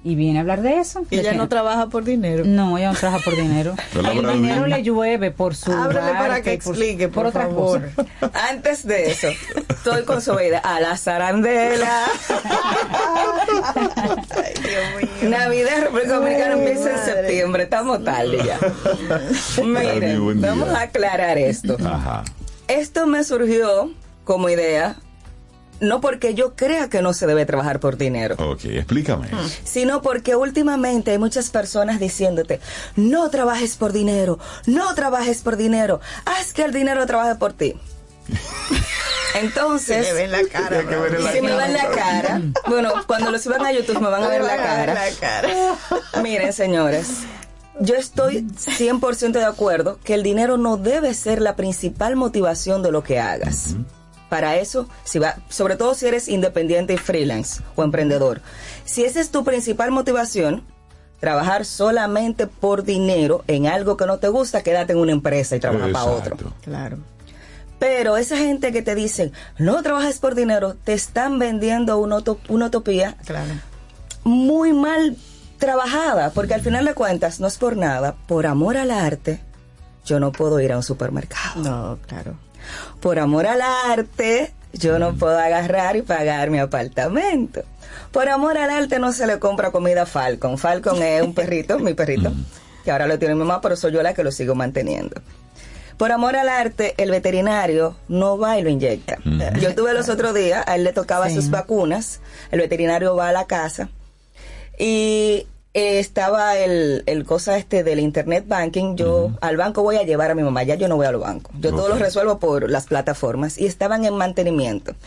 Y 0.03 0.15
viene 0.15 0.37
a 0.37 0.41
hablar 0.41 0.61
de 0.61 0.79
eso. 0.79 1.03
Y 1.09 1.19
ella 1.19 1.31
que- 1.31 1.37
no 1.37 1.49
trabaja 1.49 1.87
por 1.87 2.05
dinero. 2.05 2.43
No, 2.45 2.77
ella 2.77 2.93
no 2.93 2.97
trabaja 2.97 3.21
por 3.25 3.35
dinero. 3.35 3.75
El 3.93 4.33
dinero 4.33 4.65
le 4.67 4.81
llueve 4.83 5.31
por 5.31 5.53
su 5.55 5.71
Ábrele 5.73 6.11
para 6.13 6.41
que 6.41 6.57
por- 6.59 6.75
explique, 6.75 7.07
por, 7.09 7.25
otras 7.25 7.47
favor. 7.47 7.89
cosas. 7.93 8.05
Antes 8.49 8.85
de 8.87 9.11
eso, 9.11 9.27
estoy 9.67 10.03
con 10.03 10.21
su 10.21 10.33
vida 10.35 10.59
a 10.59 10.79
la 10.79 10.95
zarandela. 10.97 12.03
Navidad 15.23 15.77
en 15.77 15.81
República 15.83 16.13
Dominicana 16.15 16.53
empieza 16.53 16.91
en 16.91 17.05
septiembre, 17.05 17.63
estamos 17.63 18.03
tarde 18.03 18.37
ya. 18.45 18.57
Ay, 19.57 19.63
Miren, 19.65 20.41
vamos 20.41 20.69
a 20.69 20.81
aclarar 20.81 21.37
esto. 21.37 21.77
Ajá. 21.83 22.23
Esto 22.67 23.07
me 23.07 23.23
surgió 23.23 23.91
como 24.23 24.49
idea, 24.49 24.95
no 25.79 26.01
porque 26.01 26.33
yo 26.33 26.55
crea 26.55 26.89
que 26.89 27.01
no 27.01 27.13
se 27.13 27.27
debe 27.27 27.45
trabajar 27.45 27.79
por 27.79 27.97
dinero, 27.97 28.35
Ok, 28.39 28.65
explícame. 28.65 29.27
sino 29.63 30.01
porque 30.01 30.35
últimamente 30.35 31.11
hay 31.11 31.17
muchas 31.19 31.49
personas 31.49 31.99
diciéndote, 31.99 32.59
no 32.95 33.29
trabajes 33.29 33.75
por 33.75 33.93
dinero, 33.93 34.39
no 34.65 34.93
trabajes 34.95 35.41
por 35.41 35.55
dinero, 35.57 35.99
haz 36.25 36.53
que 36.53 36.63
el 36.63 36.73
dinero 36.73 37.05
trabaje 37.05 37.35
por 37.35 37.53
ti. 37.53 37.75
Entonces, 39.35 40.07
Se 40.07 40.13
le 40.13 40.19
ve 40.19 40.23
en 40.25 40.31
la 40.31 40.43
cara. 40.51 40.79
Que 40.87 40.95
ver 40.95 41.19
la 41.21 41.31
si 41.31 41.41
me 41.41 41.49
cara. 41.49 41.63
ven 41.63 41.73
la 41.73 41.89
cara, 41.89 42.41
bueno, 42.67 42.91
cuando 43.05 43.29
los 43.31 43.41
suban 43.41 43.65
a 43.65 43.71
YouTube 43.71 43.99
me 44.01 44.09
van 44.09 44.23
a 44.23 44.27
ver 44.29 44.41
la 44.43 44.55
cara. 44.57 44.93
La 44.93 45.11
cara. 45.19 45.49
Miren, 46.23 46.53
señores, 46.53 47.07
yo 47.79 47.95
estoy 47.95 48.41
100% 48.47 49.31
de 49.33 49.45
acuerdo 49.45 49.99
que 50.03 50.15
el 50.15 50.23
dinero 50.23 50.57
no 50.57 50.77
debe 50.77 51.13
ser 51.13 51.41
la 51.41 51.55
principal 51.55 52.15
motivación 52.15 52.81
de 52.81 52.91
lo 52.91 53.03
que 53.03 53.19
hagas. 53.19 53.75
Para 54.29 54.57
eso, 54.57 54.87
si 55.03 55.19
va, 55.19 55.35
sobre 55.49 55.75
todo 55.75 55.93
si 55.95 56.05
eres 56.05 56.27
independiente 56.27 56.93
y 56.93 56.97
freelance 56.97 57.61
o 57.75 57.83
emprendedor, 57.83 58.41
si 58.83 59.05
esa 59.05 59.21
es 59.21 59.31
tu 59.31 59.43
principal 59.43 59.91
motivación, 59.91 60.63
trabajar 61.19 61.65
solamente 61.65 62.47
por 62.47 62.83
dinero 62.83 63.43
en 63.47 63.67
algo 63.67 63.97
que 63.97 64.05
no 64.05 64.17
te 64.19 64.27
gusta, 64.27 64.63
quédate 64.63 64.93
en 64.93 64.99
una 64.99 65.11
empresa 65.11 65.55
y 65.55 65.59
trabaja 65.59 65.87
para 65.91 66.05
otro. 66.05 66.35
Exacto. 66.35 66.53
Claro. 66.61 66.97
Pero 67.79 68.17
esa 68.17 68.37
gente 68.37 68.71
que 68.71 68.81
te 68.81 68.95
dicen, 68.95 69.31
no 69.57 69.81
trabajes 69.83 70.19
por 70.19 70.35
dinero, 70.35 70.75
te 70.75 70.93
están 70.93 71.37
vendiendo 71.37 71.97
una, 71.99 72.17
una 72.49 72.65
utopía 72.65 73.17
muy 74.23 74.73
mal 74.73 75.15
trabajada, 75.59 76.31
porque 76.31 76.53
al 76.53 76.61
final 76.61 76.85
de 76.85 76.93
cuentas, 76.93 77.39
no 77.39 77.47
es 77.47 77.57
por 77.57 77.77
nada, 77.77 78.15
por 78.27 78.47
amor 78.47 78.77
al 78.77 78.91
arte, 78.91 79.41
yo 80.05 80.19
no 80.19 80.31
puedo 80.31 80.59
ir 80.59 80.71
a 80.71 80.77
un 80.77 80.83
supermercado. 80.83 81.61
No, 81.61 81.99
claro. 82.07 82.35
Por 82.99 83.19
amor 83.19 83.47
al 83.47 83.61
arte, 83.61 84.53
yo 84.73 84.99
no 84.99 85.13
puedo 85.15 85.37
agarrar 85.37 85.95
y 85.95 86.01
pagar 86.01 86.49
mi 86.49 86.59
apartamento. 86.59 87.63
Por 88.11 88.29
amor 88.29 88.57
al 88.57 88.69
arte 88.69 88.99
no 88.99 89.11
se 89.13 89.27
le 89.27 89.39
compra 89.39 89.71
comida 89.71 90.03
a 90.03 90.05
Falcon. 90.05 90.57
Falcon 90.57 91.01
es 91.03 91.21
un 91.21 91.33
perrito, 91.33 91.79
mi 91.79 91.93
perrito, 91.93 92.31
que 92.83 92.91
ahora 92.91 93.07
lo 93.07 93.19
tiene 93.19 93.35
mi 93.35 93.39
mamá, 93.39 93.61
pero 93.61 93.75
soy 93.75 93.91
yo 93.91 94.01
la 94.01 94.13
que 94.13 94.23
lo 94.23 94.31
sigo 94.31 94.55
manteniendo. 94.55 95.21
Por 95.97 96.11
amor 96.11 96.35
al 96.35 96.47
arte, 96.47 96.93
el 96.97 97.09
veterinario 97.09 97.95
no 98.07 98.37
va 98.37 98.59
y 98.59 98.61
lo 98.61 98.69
inyecta. 98.69 99.17
Yo 99.59 99.73
tuve 99.73 99.93
los 99.93 100.09
otros 100.09 100.33
días, 100.35 100.63
a 100.67 100.75
él 100.75 100.83
le 100.83 100.93
tocaba 100.93 101.27
Sí. 101.27 101.35
sus 101.35 101.49
vacunas, 101.49 102.19
el 102.51 102.59
veterinario 102.59 103.15
va 103.15 103.29
a 103.29 103.31
la 103.31 103.45
casa 103.45 103.89
y 104.77 105.47
eh, 105.73 105.99
estaba 105.99 106.57
el, 106.57 107.03
el 107.05 107.23
cosa 107.25 107.57
este 107.57 107.83
del 107.83 107.99
internet 107.99 108.45
banking. 108.47 108.95
Yo 108.95 109.31
al 109.41 109.57
banco 109.57 109.83
voy 109.83 109.97
a 109.97 110.03
llevar 110.03 110.31
a 110.31 110.35
mi 110.35 110.43
mamá, 110.43 110.63
ya 110.63 110.75
yo 110.75 110.87
no 110.87 110.95
voy 110.95 111.05
al 111.05 111.17
banco. 111.17 111.51
Yo 111.59 111.71
todo 111.73 111.89
lo 111.89 111.95
resuelvo 111.95 112.39
por 112.39 112.69
las 112.69 112.85
plataformas 112.87 113.57
y 113.57 113.65
estaban 113.65 114.05
en 114.05 114.15
mantenimiento. 114.15 114.93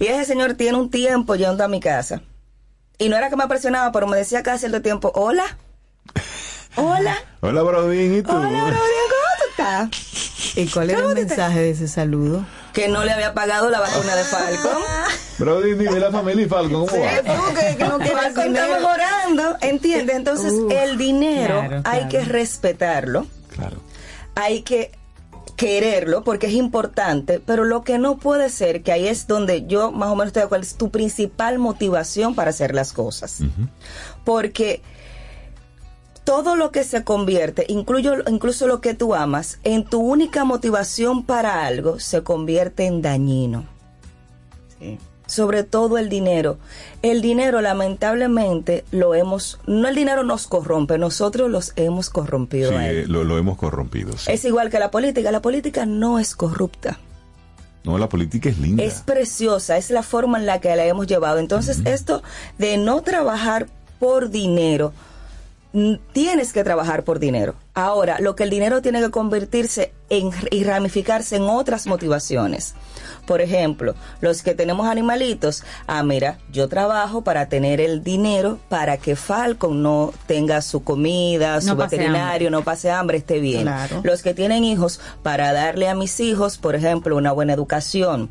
Y 0.00 0.06
ese 0.06 0.26
señor 0.26 0.54
tiene 0.54 0.78
un 0.78 0.90
tiempo 0.92 1.34
yendo 1.34 1.64
a 1.64 1.68
mi 1.68 1.80
casa. 1.80 2.22
Y 2.98 3.08
no 3.08 3.16
era 3.16 3.30
que 3.30 3.36
me 3.36 3.48
presionaba, 3.48 3.90
pero 3.90 4.06
me 4.06 4.16
decía 4.16 4.44
cada 4.44 4.56
cierto 4.56 4.80
tiempo, 4.80 5.10
hola, 5.16 5.42
hola, 6.76 7.16
Hola, 7.40 7.62
Brodín, 7.62 8.14
¿y 8.16 8.22
tú? 8.22 8.30
hola, 8.30 8.48
Brodín, 8.48 8.70
¿cómo 8.70 9.34
tú 9.38 9.44
estás? 9.50 10.56
¿Y 10.56 10.66
cuál 10.68 10.90
era 10.90 10.98
el 11.00 11.04
¿Cómo 11.04 11.14
te- 11.16 11.24
mensaje 11.26 11.60
de 11.60 11.70
ese 11.70 11.88
saludo? 11.88 12.46
Que 12.78 12.88
no 12.88 13.04
le 13.04 13.10
había 13.10 13.34
pagado 13.34 13.70
la 13.70 13.80
vacuna 13.80 14.14
de 14.14 14.22
Falcon. 14.22 14.82
Brodín, 15.38 15.78
dime 15.78 15.98
la 15.98 16.12
familia 16.12 16.46
y 16.46 16.48
Falcon, 16.48 16.86
¿cómo 16.86 17.02
va? 17.02 17.76
que 17.76 17.84
no 17.84 17.98
Falcon 17.98 18.56
está 18.56 18.68
mejorando, 18.68 19.56
¿entiendes? 19.62 20.14
Entonces, 20.14 20.52
el 20.70 20.96
dinero 20.96 21.58
claro, 21.66 21.82
hay 21.84 22.00
claro. 22.02 22.08
que 22.08 22.24
respetarlo. 22.24 23.26
Claro. 23.54 23.78
Hay 24.36 24.62
que 24.62 24.92
quererlo 25.56 26.22
porque 26.22 26.46
es 26.46 26.52
importante, 26.52 27.40
pero 27.44 27.64
lo 27.64 27.82
que 27.82 27.98
no 27.98 28.16
puede 28.16 28.48
ser, 28.48 28.84
que 28.84 28.92
ahí 28.92 29.08
es 29.08 29.26
donde 29.26 29.66
yo 29.66 29.90
más 29.90 30.10
o 30.10 30.14
menos 30.14 30.28
estoy 30.28 30.42
de 30.42 30.46
acuerdo, 30.46 30.62
es 30.62 30.76
tu 30.76 30.90
principal 30.90 31.58
motivación 31.58 32.36
para 32.36 32.50
hacer 32.50 32.76
las 32.76 32.92
cosas. 32.92 33.40
Porque 34.24 34.82
todo 36.28 36.56
lo 36.56 36.70
que 36.72 36.84
se 36.84 37.04
convierte, 37.04 37.64
incluyo, 37.68 38.16
incluso 38.28 38.66
lo 38.66 38.82
que 38.82 38.92
tú 38.92 39.14
amas, 39.14 39.58
en 39.64 39.84
tu 39.84 39.98
única 40.00 40.44
motivación 40.44 41.24
para 41.24 41.64
algo, 41.66 41.98
se 42.00 42.22
convierte 42.22 42.84
en 42.84 43.00
dañino. 43.00 43.64
Sobre 45.26 45.62
todo 45.62 45.98
el 45.98 46.08
dinero. 46.08 46.58
El 47.02 47.20
dinero, 47.22 47.60
lamentablemente, 47.60 48.84
lo 48.92 49.14
hemos, 49.14 49.58
no 49.66 49.88
el 49.88 49.94
dinero 49.94 50.22
nos 50.22 50.46
corrompe, 50.46 50.96
nosotros 50.98 51.50
los 51.50 51.72
hemos 51.76 52.08
corrompido 52.10 52.70
Sí, 52.70 52.76
a 52.76 52.90
él. 52.90 52.96
eh, 52.98 53.06
lo, 53.06 53.24
lo 53.24 53.36
hemos 53.38 53.56
corrompido. 53.58 54.16
sí. 54.16 54.30
Es 54.32 54.44
igual 54.44 54.70
que 54.70 54.78
la 54.78 54.90
política. 54.90 55.30
La 55.30 55.40
política 55.42 55.84
no 55.86 56.18
es 56.18 56.34
corrupta. 56.36 56.98
No, 57.84 57.96
la 57.98 58.08
política 58.08 58.48
es 58.50 58.58
linda. 58.58 58.82
Es 58.82 59.00
preciosa, 59.00 59.76
es 59.78 59.90
la 59.90 60.02
forma 60.02 60.38
en 60.38 60.46
la 60.46 60.60
que 60.60 60.74
la 60.76 60.84
hemos 60.84 61.06
llevado. 61.06 61.38
Entonces, 61.38 61.80
esto 61.86 62.22
de 62.58 62.76
no 62.78 63.02
trabajar 63.02 63.66
por 63.98 64.30
dinero, 64.30 64.92
tienes 66.12 66.52
que 66.52 66.64
trabajar 66.64 67.04
por 67.04 67.18
dinero. 67.18 67.54
Ahora, 67.74 68.18
lo 68.20 68.34
que 68.34 68.44
el 68.44 68.50
dinero 68.50 68.82
tiene 68.82 69.00
que 69.00 69.10
convertirse 69.10 69.92
en 70.10 70.30
y 70.50 70.64
ramificarse 70.64 71.36
en 71.36 71.42
otras 71.42 71.86
motivaciones. 71.86 72.74
Por 73.26 73.40
ejemplo, 73.40 73.94
los 74.20 74.42
que 74.42 74.54
tenemos 74.54 74.86
animalitos, 74.86 75.62
ah, 75.86 76.02
mira, 76.02 76.38
yo 76.50 76.68
trabajo 76.68 77.22
para 77.22 77.48
tener 77.48 77.80
el 77.80 78.02
dinero 78.02 78.58
para 78.68 78.96
que 78.96 79.16
Falcon 79.16 79.82
no 79.82 80.12
tenga 80.26 80.62
su 80.62 80.82
comida, 80.82 81.60
su 81.60 81.68
No 81.68 81.76
pase 81.76 81.96
veterinario, 81.96 82.50
no 82.50 82.62
pase 82.62 82.90
hambre, 82.90 83.18
esté 83.18 83.38
bien. 83.38 83.62
Claro. 83.62 84.00
Los 84.02 84.22
que 84.22 84.34
tienen 84.34 84.64
hijos, 84.64 85.00
para 85.22 85.52
darle 85.52 85.88
a 85.88 85.94
mis 85.94 86.20
hijos, 86.20 86.56
por 86.58 86.74
ejemplo, 86.74 87.16
una 87.16 87.32
buena 87.32 87.52
educación. 87.52 88.30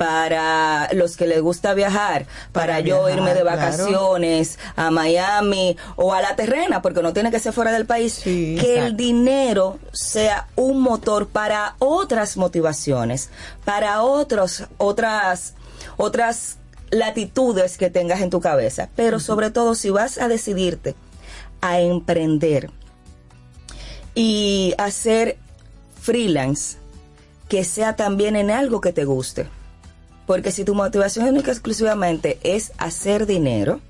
Para 0.00 0.88
los 0.94 1.18
que 1.18 1.26
les 1.26 1.42
gusta 1.42 1.74
viajar, 1.74 2.24
para, 2.52 2.68
Para 2.68 2.80
yo 2.80 3.04
viajar, 3.04 3.18
irme 3.18 3.34
de 3.34 3.42
claro. 3.42 3.56
vacaciones 3.58 4.58
a 4.74 4.90
Miami 4.90 5.76
o 5.96 6.14
a 6.14 6.22
la 6.22 6.36
terrena, 6.36 6.80
porque 6.80 7.02
no 7.02 7.12
tiene 7.12 7.30
que 7.30 7.38
ser 7.38 7.52
fuera 7.52 7.70
del 7.70 7.84
país, 7.84 8.14
Sí, 8.14 8.56
que 8.58 8.78
el 8.78 8.96
dinero 8.96 9.78
sea 9.92 10.48
un 10.56 10.80
motor 10.80 11.28
para 11.28 11.74
otras 11.80 12.38
motivaciones, 12.38 13.28
para 13.66 14.02
otros, 14.02 14.64
otras, 14.78 15.52
otras 15.98 16.56
latitudes 16.88 17.76
que 17.76 17.90
tengas 17.90 18.22
en 18.22 18.30
tu 18.30 18.40
cabeza. 18.40 18.88
Pero 18.96 19.20
sobre 19.20 19.50
todo, 19.50 19.74
si 19.74 19.90
vas 19.90 20.16
a 20.16 20.28
decidirte 20.28 20.94
a 21.60 21.78
emprender 21.78 22.70
y 24.14 24.72
hacer 24.78 25.36
freelance, 26.00 26.78
que 27.50 27.64
sea 27.64 27.96
también 27.96 28.34
en 28.34 28.50
algo 28.50 28.80
que 28.80 28.94
te 28.94 29.04
guste. 29.04 29.46
Porque 30.30 30.52
si 30.52 30.64
tu 30.64 30.76
motivación 30.76 31.26
única 31.26 31.50
exclusivamente 31.50 32.38
es 32.44 32.70
hacer 32.78 33.26
dinero, 33.26 33.80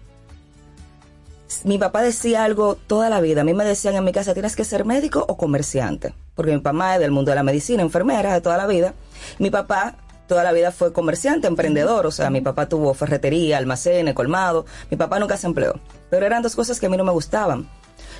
mi 1.64 1.76
papá 1.76 2.00
decía 2.00 2.44
algo 2.44 2.76
toda 2.76 3.10
la 3.10 3.20
vida. 3.20 3.42
A 3.42 3.44
mí 3.44 3.52
me 3.52 3.62
decían 3.62 3.94
en 3.94 4.04
mi 4.04 4.12
casa, 4.12 4.32
tienes 4.32 4.56
que 4.56 4.64
ser 4.64 4.86
médico 4.86 5.22
o 5.28 5.36
comerciante. 5.36 6.14
Porque 6.34 6.56
mi 6.56 6.62
mamá 6.62 6.94
es 6.94 7.00
del 7.00 7.10
mundo 7.10 7.30
de 7.30 7.34
la 7.34 7.42
medicina, 7.42 7.82
enfermera 7.82 8.32
de 8.32 8.40
toda 8.40 8.56
la 8.56 8.66
vida. 8.66 8.94
Mi 9.38 9.50
papá 9.50 9.96
toda 10.28 10.42
la 10.42 10.52
vida 10.52 10.72
fue 10.72 10.94
comerciante, 10.94 11.46
emprendedor. 11.46 12.06
O 12.06 12.10
sea, 12.10 12.30
mi 12.30 12.40
papá 12.40 12.70
tuvo 12.70 12.94
ferretería, 12.94 13.58
almacenes, 13.58 14.14
colmado. 14.14 14.64
Mi 14.90 14.96
papá 14.96 15.18
nunca 15.18 15.36
se 15.36 15.46
empleó. 15.46 15.74
Pero 16.08 16.24
eran 16.24 16.42
dos 16.42 16.56
cosas 16.56 16.80
que 16.80 16.86
a 16.86 16.88
mí 16.88 16.96
no 16.96 17.04
me 17.04 17.12
gustaban. 17.12 17.68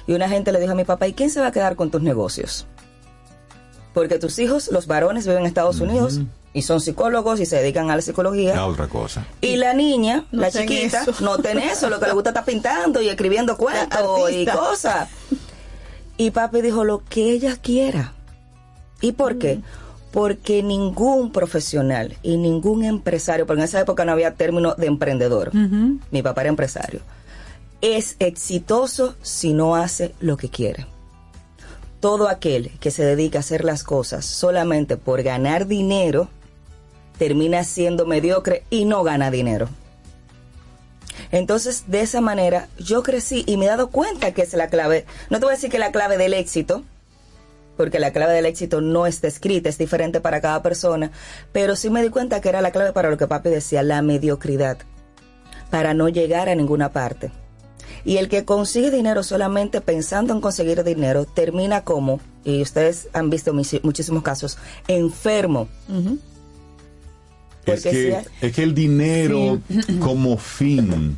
Y 0.07 0.13
una 0.13 0.29
gente 0.29 0.53
le 0.53 0.61
dijo 0.61 0.73
a 0.73 0.77
mi 0.77 0.85
papá, 0.85 1.09
¿y 1.09 1.15
quién 1.15 1.31
se 1.31 1.41
va 1.41 1.47
a 1.47 1.53
quedar 1.53 1.75
con 1.75 1.91
tus 1.91 2.03
negocios? 2.03 2.67
Porque 3.93 4.19
tus 4.19 4.39
hijos, 4.39 4.71
los 4.73 4.87
varones, 4.87 5.27
viven 5.27 5.41
en 5.43 5.47
Estados 5.47 5.81
Unidos 5.81 6.21
y 6.53 6.63
son 6.63 6.81
psicólogos 6.81 7.41
y 7.41 7.47
se 7.47 7.57
dedican 7.57 7.91
a 7.91 7.97
la 7.97 8.03
psicología. 8.03 8.55
La 8.55 8.67
otra 8.67 8.87
cosa. 8.89 9.25
Y 9.41 9.57
la 9.57 9.75
niña, 9.75 10.25
No 10.31 10.43
la 10.43 10.51
chiquita, 10.51 11.03
eso. 11.03 11.15
no 11.21 11.39
tiene 11.39 11.71
eso, 11.71 11.91
lo 11.91 11.99
que 12.01 12.07
le 12.07 12.13
gusta 12.13 12.31
está 12.31 12.45
pintando 12.45 13.01
y 13.03 13.09
escribiendo 13.09 13.57
cuentos 13.57 14.31
y 14.31 14.47
cosas. 14.47 15.09
Y 16.17 16.31
papi 16.31 16.61
dijo 16.61 16.85
lo 16.85 17.03
que 17.05 17.31
ella 17.33 17.57
quiera. 17.57 18.13
¿Y 19.01 19.13
por 19.13 19.39
qué? 19.39 19.61
Porque 20.13 20.63
ningún 20.63 21.33
profesional 21.33 22.17
y 22.23 22.37
ningún 22.37 22.85
empresario, 22.85 23.47
porque 23.47 23.61
en 23.63 23.65
esa 23.65 23.81
época 23.81 24.05
no 24.05 24.13
había 24.13 24.35
término 24.35 24.75
de 24.75 24.87
emprendedor, 24.87 25.53
mi 25.55 26.23
papá 26.23 26.43
era 26.43 26.51
empresario, 26.51 27.01
es 27.81 28.17
exitoso 28.19 29.15
si 29.23 29.53
no 29.53 29.77
hace 29.77 30.15
lo 30.21 30.37
que 30.37 30.49
quiere. 30.49 30.87
Todo 32.01 32.29
aquel 32.29 32.71
que 32.81 32.91
se 32.91 33.05
dedica 33.05 33.39
a 33.39 33.41
hacer 33.41 33.65
las 33.65 33.85
cosas 33.85 34.25
solamente 34.25 34.97
por 34.97 35.23
ganar 35.23 35.67
dinero, 35.67 36.29
termina 37.19 37.63
siendo 37.65 38.07
mediocre 38.07 38.65
y 38.71 38.87
no 38.87 39.03
gana 39.03 39.31
dinero. 39.31 39.69
Entonces, 41.31 41.85
de 41.87 42.01
esa 42.01 42.21
manera, 42.21 42.69
yo 42.79 43.03
crecí 43.03 43.45
y 43.47 43.57
me 43.57 43.67
he 43.67 43.69
dado 43.69 43.91
cuenta 43.91 44.33
que 44.33 44.43
es 44.43 44.55
la 44.55 44.69
clave. 44.69 45.05
No 45.29 45.39
te 45.39 45.45
voy 45.45 45.53
a 45.53 45.57
decir 45.57 45.71
que 45.71 45.79
la 45.79 45.93
clave 45.93 46.17
del 46.17 46.35
éxito, 46.35 46.83
porque 47.77 47.99
la 47.99 48.13
clave 48.13 48.33
del 48.33 48.47
éxito 48.47 48.81
no 48.81 49.07
está 49.07 49.29
escrita, 49.29 49.69
es 49.69 49.79
diferente 49.79 50.21
para 50.21 50.41
cada 50.41 50.63
persona, 50.63 51.11
pero 51.53 51.77
sí 51.77 51.91
me 51.91 52.03
di 52.03 52.09
cuenta 52.09 52.41
que 52.41 52.49
era 52.49 52.63
la 52.63 52.73
clave 52.73 52.93
para 52.93 53.11
lo 53.11 53.19
que 53.19 53.27
papi 53.27 53.51
decía, 53.51 53.83
la 53.83 54.03
mediocridad, 54.03 54.79
para 55.71 55.95
no 55.95 56.09
llegar 56.09 56.49
a 56.49 56.55
ninguna 56.55 56.93
parte. 56.93 57.31
Y 58.05 58.17
el 58.17 58.29
que 58.29 58.45
consigue 58.45 58.91
dinero 58.91 59.23
solamente 59.23 59.81
pensando 59.81 60.33
en 60.33 60.41
conseguir 60.41 60.83
dinero 60.85 61.25
termina 61.25 61.83
como, 61.83 62.21
y 62.45 62.63
ustedes 62.63 63.09
han 63.13 63.31
visto 63.31 63.53
muchísimos 63.83 64.23
casos, 64.23 64.59
enfermo. 64.89 65.69
Es 67.67 67.83
que, 67.83 67.91
si 67.91 68.47
es 68.47 68.53
que 68.53 68.63
el 68.63 68.75
dinero 68.75 69.61
como 70.01 70.37
fin, 70.39 71.17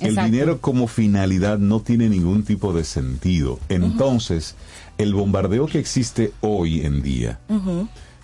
el 0.00 0.10
Exacto. 0.10 0.30
dinero 0.30 0.60
como 0.60 0.86
finalidad 0.86 1.58
no 1.58 1.80
tiene 1.80 2.08
ningún 2.08 2.44
tipo 2.44 2.72
de 2.72 2.84
sentido. 2.84 3.58
Entonces, 3.68 4.54
el 4.98 5.14
bombardeo 5.14 5.66
que 5.66 5.78
existe 5.78 6.32
hoy 6.40 6.82
en 6.82 7.02
día 7.02 7.38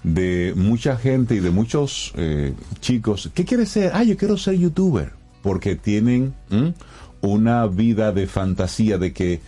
de 0.02 0.52
mucha 0.54 0.96
gente 0.96 1.34
y 1.34 1.40
de 1.40 1.50
muchos 1.50 2.12
eh, 2.16 2.52
chicos, 2.80 3.30
¿qué 3.34 3.44
quieres 3.44 3.70
ser? 3.70 3.92
Ah, 3.94 4.04
yo 4.04 4.16
quiero 4.16 4.36
ser 4.36 4.54
youtuber, 4.54 5.12
porque 5.42 5.76
tienen 5.76 6.34
¿m? 6.50 6.74
Una 7.32 7.66
vida 7.66 8.12
de 8.12 8.26
fantasía 8.26 8.98
de 8.98 9.12
que 9.12 9.40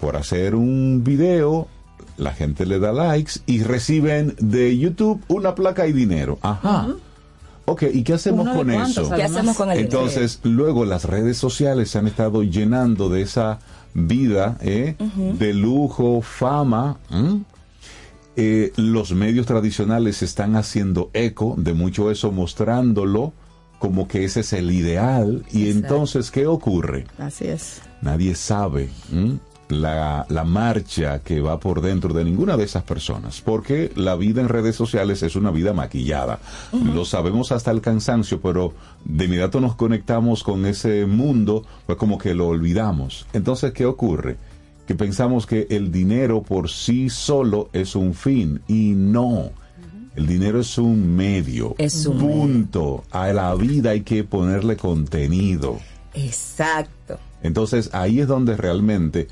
por 0.00 0.16
hacer 0.16 0.54
un 0.54 1.02
video 1.04 1.68
la 2.16 2.32
gente 2.32 2.66
le 2.66 2.78
da 2.78 2.92
likes 2.92 3.34
y 3.46 3.62
reciben 3.62 4.34
de 4.38 4.76
YouTube 4.78 5.22
una 5.28 5.54
placa 5.54 5.86
y 5.86 5.92
dinero. 5.92 6.38
Ajá. 6.42 6.88
Ok, 7.64 7.84
¿y 7.92 8.02
qué 8.02 8.14
hacemos 8.14 8.46
Uno 8.46 8.56
con 8.56 8.70
eso? 8.70 9.10
¿Qué 9.10 9.22
hacemos 9.22 9.56
con 9.56 9.70
el 9.70 9.78
dinero? 9.78 9.98
Entonces, 10.00 10.40
luego 10.42 10.84
las 10.84 11.04
redes 11.04 11.36
sociales 11.36 11.90
se 11.90 11.98
han 11.98 12.06
estado 12.06 12.42
llenando 12.42 13.08
de 13.08 13.22
esa 13.22 13.60
vida 13.94 14.58
¿eh? 14.60 14.96
de 15.16 15.54
lujo, 15.54 16.20
fama, 16.20 16.98
eh, 18.36 18.72
los 18.76 19.12
medios 19.12 19.46
tradicionales 19.46 20.22
están 20.22 20.56
haciendo 20.56 21.10
eco 21.12 21.54
de 21.58 21.74
mucho 21.74 22.10
eso, 22.10 22.32
mostrándolo 22.32 23.32
como 23.80 24.06
que 24.06 24.24
ese 24.24 24.40
es 24.40 24.52
el 24.52 24.70
ideal. 24.70 25.42
Y 25.50 25.66
Exacto. 25.66 25.86
entonces, 25.86 26.30
¿qué 26.30 26.46
ocurre? 26.46 27.06
Así 27.18 27.46
es. 27.48 27.80
Nadie 28.02 28.34
sabe 28.36 28.90
la, 29.68 30.26
la 30.28 30.44
marcha 30.44 31.20
que 31.20 31.40
va 31.40 31.58
por 31.58 31.80
dentro 31.80 32.12
de 32.12 32.24
ninguna 32.24 32.56
de 32.56 32.64
esas 32.64 32.82
personas, 32.82 33.40
porque 33.40 33.90
la 33.96 34.16
vida 34.16 34.42
en 34.42 34.48
redes 34.48 34.76
sociales 34.76 35.22
es 35.22 35.34
una 35.34 35.50
vida 35.50 35.72
maquillada. 35.72 36.40
Lo 36.72 37.04
sabemos 37.04 37.52
hasta 37.52 37.70
el 37.70 37.80
cansancio, 37.80 38.40
pero 38.40 38.74
de 39.04 39.24
inmediato 39.24 39.60
nos 39.60 39.76
conectamos 39.76 40.42
con 40.42 40.66
ese 40.66 41.06
mundo, 41.06 41.64
pues 41.86 41.96
como 41.98 42.18
que 42.18 42.34
lo 42.34 42.48
olvidamos. 42.48 43.26
Entonces, 43.32 43.72
¿qué 43.72 43.86
ocurre? 43.86 44.36
Que 44.86 44.94
pensamos 44.94 45.46
que 45.46 45.66
el 45.70 45.90
dinero 45.90 46.42
por 46.42 46.68
sí 46.68 47.08
solo 47.08 47.70
es 47.72 47.94
un 47.96 48.12
fin 48.12 48.60
y 48.68 48.92
no. 48.94 49.52
El 50.16 50.26
dinero 50.26 50.60
es 50.60 50.76
un 50.78 51.14
medio. 51.14 51.74
Es 51.78 52.06
un 52.06 52.18
punto. 52.18 53.04
A 53.10 53.32
la 53.32 53.54
vida 53.54 53.90
hay 53.90 54.02
que 54.02 54.24
ponerle 54.24 54.76
contenido. 54.76 55.78
Exacto. 56.14 57.18
Entonces 57.42 57.90
ahí 57.92 58.20
es 58.20 58.26
donde 58.26 58.56
realmente 58.56 59.28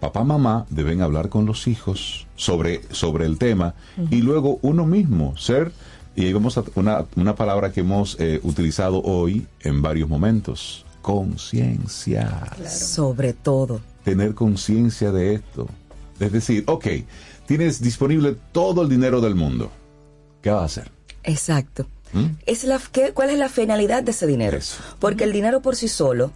papá, 0.00 0.24
mamá 0.24 0.66
deben 0.70 1.02
hablar 1.02 1.28
con 1.28 1.46
los 1.46 1.68
hijos 1.68 2.26
sobre, 2.34 2.80
sobre 2.90 3.26
el 3.26 3.38
tema 3.38 3.74
y 4.10 4.22
luego 4.22 4.58
uno 4.62 4.86
mismo 4.86 5.36
ser, 5.36 5.72
y 6.16 6.24
ahí 6.24 6.32
vamos 6.32 6.58
a 6.58 6.64
una, 6.74 7.04
una 7.16 7.34
palabra 7.34 7.70
que 7.70 7.80
hemos 7.80 8.16
eh, 8.18 8.40
utilizado 8.42 9.00
hoy 9.02 9.46
en 9.60 9.82
varios 9.82 10.08
momentos, 10.08 10.84
conciencia. 11.02 12.50
Sobre 12.66 13.34
todo. 13.34 13.80
Tener 14.04 14.34
conciencia 14.34 15.12
de 15.12 15.34
esto. 15.34 15.68
Es 16.18 16.32
decir, 16.32 16.64
ok, 16.66 16.86
tienes 17.46 17.80
disponible 17.80 18.36
todo 18.52 18.82
el 18.82 18.88
dinero 18.88 19.20
del 19.20 19.34
mundo. 19.34 19.70
¿Qué 20.42 20.50
vas 20.50 20.62
a 20.62 20.64
hacer? 20.64 20.90
Exacto. 21.24 21.86
¿Mm? 22.12 22.24
Es 22.46 22.64
la, 22.64 22.80
¿qué- 22.92 23.12
¿Cuál 23.12 23.30
es 23.30 23.38
la 23.38 23.48
finalidad 23.48 24.02
de 24.02 24.10
ese 24.10 24.26
dinero? 24.26 24.58
Porque 24.98 25.24
el 25.24 25.32
dinero 25.32 25.60
por 25.60 25.76
sí 25.76 25.86
solo 25.88 26.32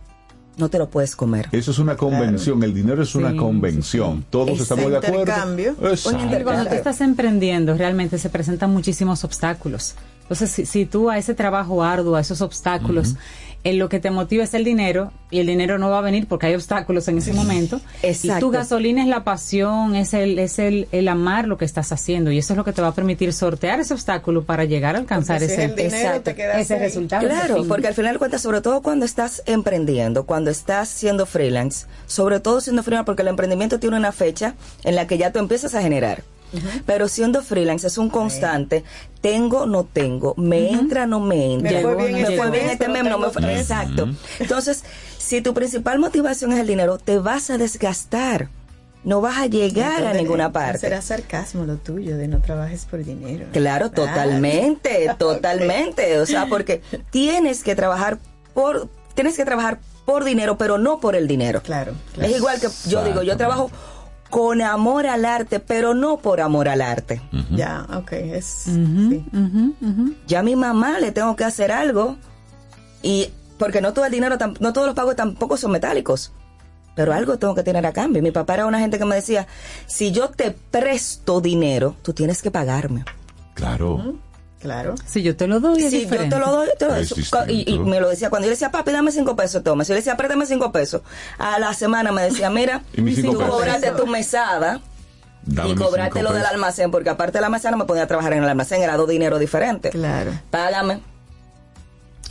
no 0.57 0.69
te 0.69 0.79
lo 0.79 0.89
puedes 0.89 1.17
comer. 1.17 1.49
Eso 1.51 1.73
es 1.73 1.79
una 1.81 1.97
convención, 1.97 2.63
el 2.63 2.73
dinero 2.73 3.03
es 3.03 3.15
una 3.17 3.33
Sí, 3.33 3.37
convención. 3.37 4.25
Todos 4.31 4.51
Ese 4.51 4.63
estamos 4.63 4.89
de 4.91 4.97
acuerdo. 4.99 5.19
intercambio. 5.21 5.71
Exacto. 5.83 6.45
Cuando 6.45 6.67
tú 6.69 6.75
estás 6.77 7.01
emprendiendo, 7.01 7.75
realmente 7.77 8.19
se 8.19 8.29
presentan 8.31 8.71
muchísimos 8.71 9.25
obstáculos. 9.25 9.95
Entonces, 10.23 10.51
si, 10.51 10.65
si 10.65 10.87
tú 10.87 11.11
a 11.11 11.19
ese 11.19 11.35
trabajo 11.35 11.83
arduo, 11.83 12.15
a 12.15 12.21
esos 12.21 12.41
obstáculos, 12.41 13.17
en 13.65 13.79
lo 13.79 13.89
que 13.89 13.99
te 13.99 14.11
motiva 14.11 14.45
es 14.45 14.55
el 14.55 14.63
dinero, 14.63 15.11
y 15.31 15.41
el 15.41 15.47
dinero 15.47 15.79
no 15.79 15.91
va 15.91 15.99
a 15.99 16.03
venir 16.03 16.27
porque 16.29 16.47
hay 16.47 16.55
obstáculos 16.55 17.09
en 17.09 17.19
ese 17.19 17.33
momento, 17.33 17.81
y 18.03 18.09
Exacto. 18.09 18.47
tu 18.47 18.51
gasolina 18.53 19.03
es 19.03 19.09
la 19.09 19.25
pasión, 19.25 19.97
es 19.97 20.15
el, 20.15 20.39
es 20.39 20.59
el, 20.59 20.87
el 20.93 21.09
amar 21.09 21.49
lo 21.49 21.57
que 21.57 21.65
estás 21.65 21.91
haciendo, 21.91 22.31
y 22.31 22.39
eso 22.39 22.53
es 22.53 22.57
lo 22.59 22.65
que 22.65 22.73
te 22.73 22.83
va 22.83 22.89
a 22.89 22.95
permitir 22.95 23.33
sortear 23.33 23.81
ese 23.81 23.95
obstáculo 23.95 24.45
para 24.45 24.65
llegar 24.65 24.97
a 24.97 24.99
alcanzar 24.99 25.39
Porque 25.39 25.55
si 25.55 25.61
ese, 25.61 25.65
es 25.65 25.77
dinero, 25.77 25.97
Exacto, 25.97 26.35
te 26.35 26.61
ese 26.61 26.79
resultado. 26.79 27.27
ese 27.27 27.35
Claro, 27.35 27.65
porque 27.67 27.89
al 27.89 27.95
final 27.95 28.13
de 28.13 28.19
cuentas, 28.19 28.43
sobre 28.43 28.61
todo 28.61 28.83
cuando 28.83 29.07
estás 29.07 29.43
emprendiendo, 29.47 30.25
cuando 30.25 30.51
estás 30.51 30.89
siendo 30.89 31.25
freelance, 31.25 31.87
sobre 32.07 32.41
todo 32.41 32.61
siendo 32.61 32.83
freelance, 32.83 33.07
porque 33.07 33.23
el 33.23 33.29
emprendimiento 33.29 33.81
tiene 33.81 33.97
una 33.97 34.13
fecha 34.13 34.55
en 34.85 34.95
la 34.95 35.07
que 35.07 35.17
ya 35.17 35.33
tú 35.33 35.39
empiezas 35.39 35.75
a 35.75 35.81
generar. 35.81 36.23
Pero 36.87 37.09
siendo 37.09 37.43
freelance 37.43 37.87
es 37.87 37.99
un 37.99 38.11
constante, 38.11 38.85
tengo, 39.21 39.67
no 39.67 39.85
tengo, 39.85 40.35
me 40.37 40.71
entra, 40.71 41.07
no 41.07 41.21
me 41.21 41.55
entra, 41.55 41.71
Me 41.73 41.83
fue 41.83 41.97
bien 41.97 42.13
me 42.13 42.23
este 42.23 42.37
fue 42.37 42.47
mes, 42.47 42.53
bien 42.53 42.71
este 42.71 42.85
pero 42.87 42.93
mes, 42.93 43.05
no 43.05 43.19
me 43.19 43.31
fue-. 43.31 43.59
Exacto. 43.59 44.09
Entonces, 44.39 44.85
si 45.19 45.41
tu 45.41 45.55
principal 45.55 45.99
motivación 45.99 46.53
es 46.53 46.61
el 46.61 46.67
dinero, 46.67 46.99
te 46.99 47.19
vas 47.19 47.51
a 47.51 47.59
desgastar, 47.59 48.49
no 49.05 49.21
vas 49.21 49.39
a 49.39 49.47
llegar 49.47 50.07
a 50.07 50.13
ninguna 50.15 50.47
eh, 50.47 50.51
parte. 50.51 50.79
Será 50.79 51.03
sarcasmo 51.03 51.65
lo 51.65 51.77
tuyo 51.77 52.17
de 52.17 52.29
no 52.29 52.41
trabajes 52.41 52.87
por 52.87 53.05
dinero. 53.05 53.47
Claro, 53.53 53.91
totalmente, 53.91 55.11
totalmente. 55.19 56.19
O 56.19 56.27
sea, 56.27 56.47
porque 56.47 56.83
tienes 57.11 57.63
que 57.63 57.75
trabajar 57.75 58.19
por, 58.55 58.89
tienes 59.15 59.37
que 59.37 59.45
trabajar 59.45 59.79
por 60.05 60.25
dinero, 60.25 60.59
pero 60.59 60.79
no 60.79 61.01
por 61.01 61.17
el 61.17 61.27
dinero. 61.27 61.63
Claro. 61.63 61.95
Es 62.21 62.37
igual 62.37 62.61
que 62.61 62.69
yo 62.89 63.05
digo, 63.05 63.23
yo 63.23 63.37
trabajo 63.37 63.71
con 64.35 64.61
amor 64.63 65.07
al 65.07 65.25
arte, 65.27 65.61
pero 65.61 65.95
no 65.95 66.17
por 66.17 66.41
amor 66.41 66.69
al 66.69 66.81
arte. 66.81 67.23
Ya, 67.53 67.87
ok, 67.95 68.13
es... 68.15 68.45
sí. 68.45 69.25
Ya 70.27 70.41
a 70.41 70.43
mi 70.43 70.57
mamá 70.57 70.99
le 70.99 71.13
tengo 71.13 71.37
que 71.37 71.45
hacer 71.45 71.71
algo 71.71 72.17
y 73.01 73.29
porque 73.61 73.81
no 73.81 73.93
todo 73.93 74.07
el 74.07 74.11
dinero, 74.11 74.37
no 74.59 74.73
todos 74.73 74.89
los 74.89 74.97
pagos 74.97 75.15
tampoco 75.15 75.57
son 75.57 75.71
metálicos. 75.71 76.33
Pero 76.97 77.13
algo 77.13 77.39
tengo 77.39 77.55
que 77.55 77.63
tener 77.63 77.87
a 77.87 77.93
cambio. 77.93 78.25
Mi 78.25 78.33
papá 78.33 78.55
era 78.55 78.67
una 78.67 78.81
gente 78.81 78.99
que 78.99 79.05
me 79.05 79.15
decía, 79.15 79.47
si 79.87 80.11
yo 80.11 80.31
te 80.31 80.51
presto 80.51 81.41
dinero, 81.41 81.95
tú 82.03 82.13
tienes 82.13 82.43
que 82.43 82.51
pagarme. 82.51 83.05
Claro. 83.55 84.17
Claro. 84.65 84.95
Si 85.05 85.23
yo 85.23 85.37
te 85.37 85.47
lo 85.47 85.61
doy, 85.61 85.85
es 85.85 85.91
Si 85.91 86.07
yo 86.07 86.09
te 86.09 86.39
lo 86.39 86.51
doy, 86.51 86.69
te 86.79 86.87
lo 86.87 86.95
doy. 86.95 87.65
Y, 87.67 87.79
me 87.81 88.01
lo 88.01 88.09
decía 88.09 88.31
cuando 88.31 88.47
yo 88.47 88.49
le 88.49 88.55
decía, 88.55 88.71
papi, 88.71 88.93
dame 88.93 89.13
cinco 89.13 89.37
pesos, 89.37 89.63
toma. 89.63 89.85
Si 89.85 89.91
yo 89.91 89.95
le 89.95 90.01
decía, 90.01 90.17
préstame 90.17 90.47
cinco 90.47 90.73
pesos. 90.73 91.03
A 91.37 91.59
la 91.59 91.75
semana 91.75 92.13
me 92.13 92.23
decía, 92.23 92.49
mira, 92.49 92.83
¿Y 92.95 93.03
mis 93.03 93.17
cinco 93.17 93.45
tú 93.45 93.47
cobraste 93.47 93.91
tu 93.91 94.07
mesada 94.07 94.81
Dame 95.43 95.69
y 95.69 95.73
mis 95.75 95.85
cobraste 95.85 96.21
cinco 96.21 96.31
lo 96.31 96.35
del 96.35 96.47
almacén, 96.47 96.91
porque 96.91 97.11
aparte 97.11 97.37
del 97.37 97.45
almacén 97.45 97.73
no 97.73 97.77
me 97.77 97.85
podía 97.85 98.07
trabajar 98.07 98.33
en 98.33 98.43
el 98.43 98.49
almacén, 98.49 98.83
era 98.83 98.97
dos 98.97 99.07
dineros 99.07 99.39
diferentes. 99.39 99.93
Claro. 99.93 100.33
Págame. 100.51 101.03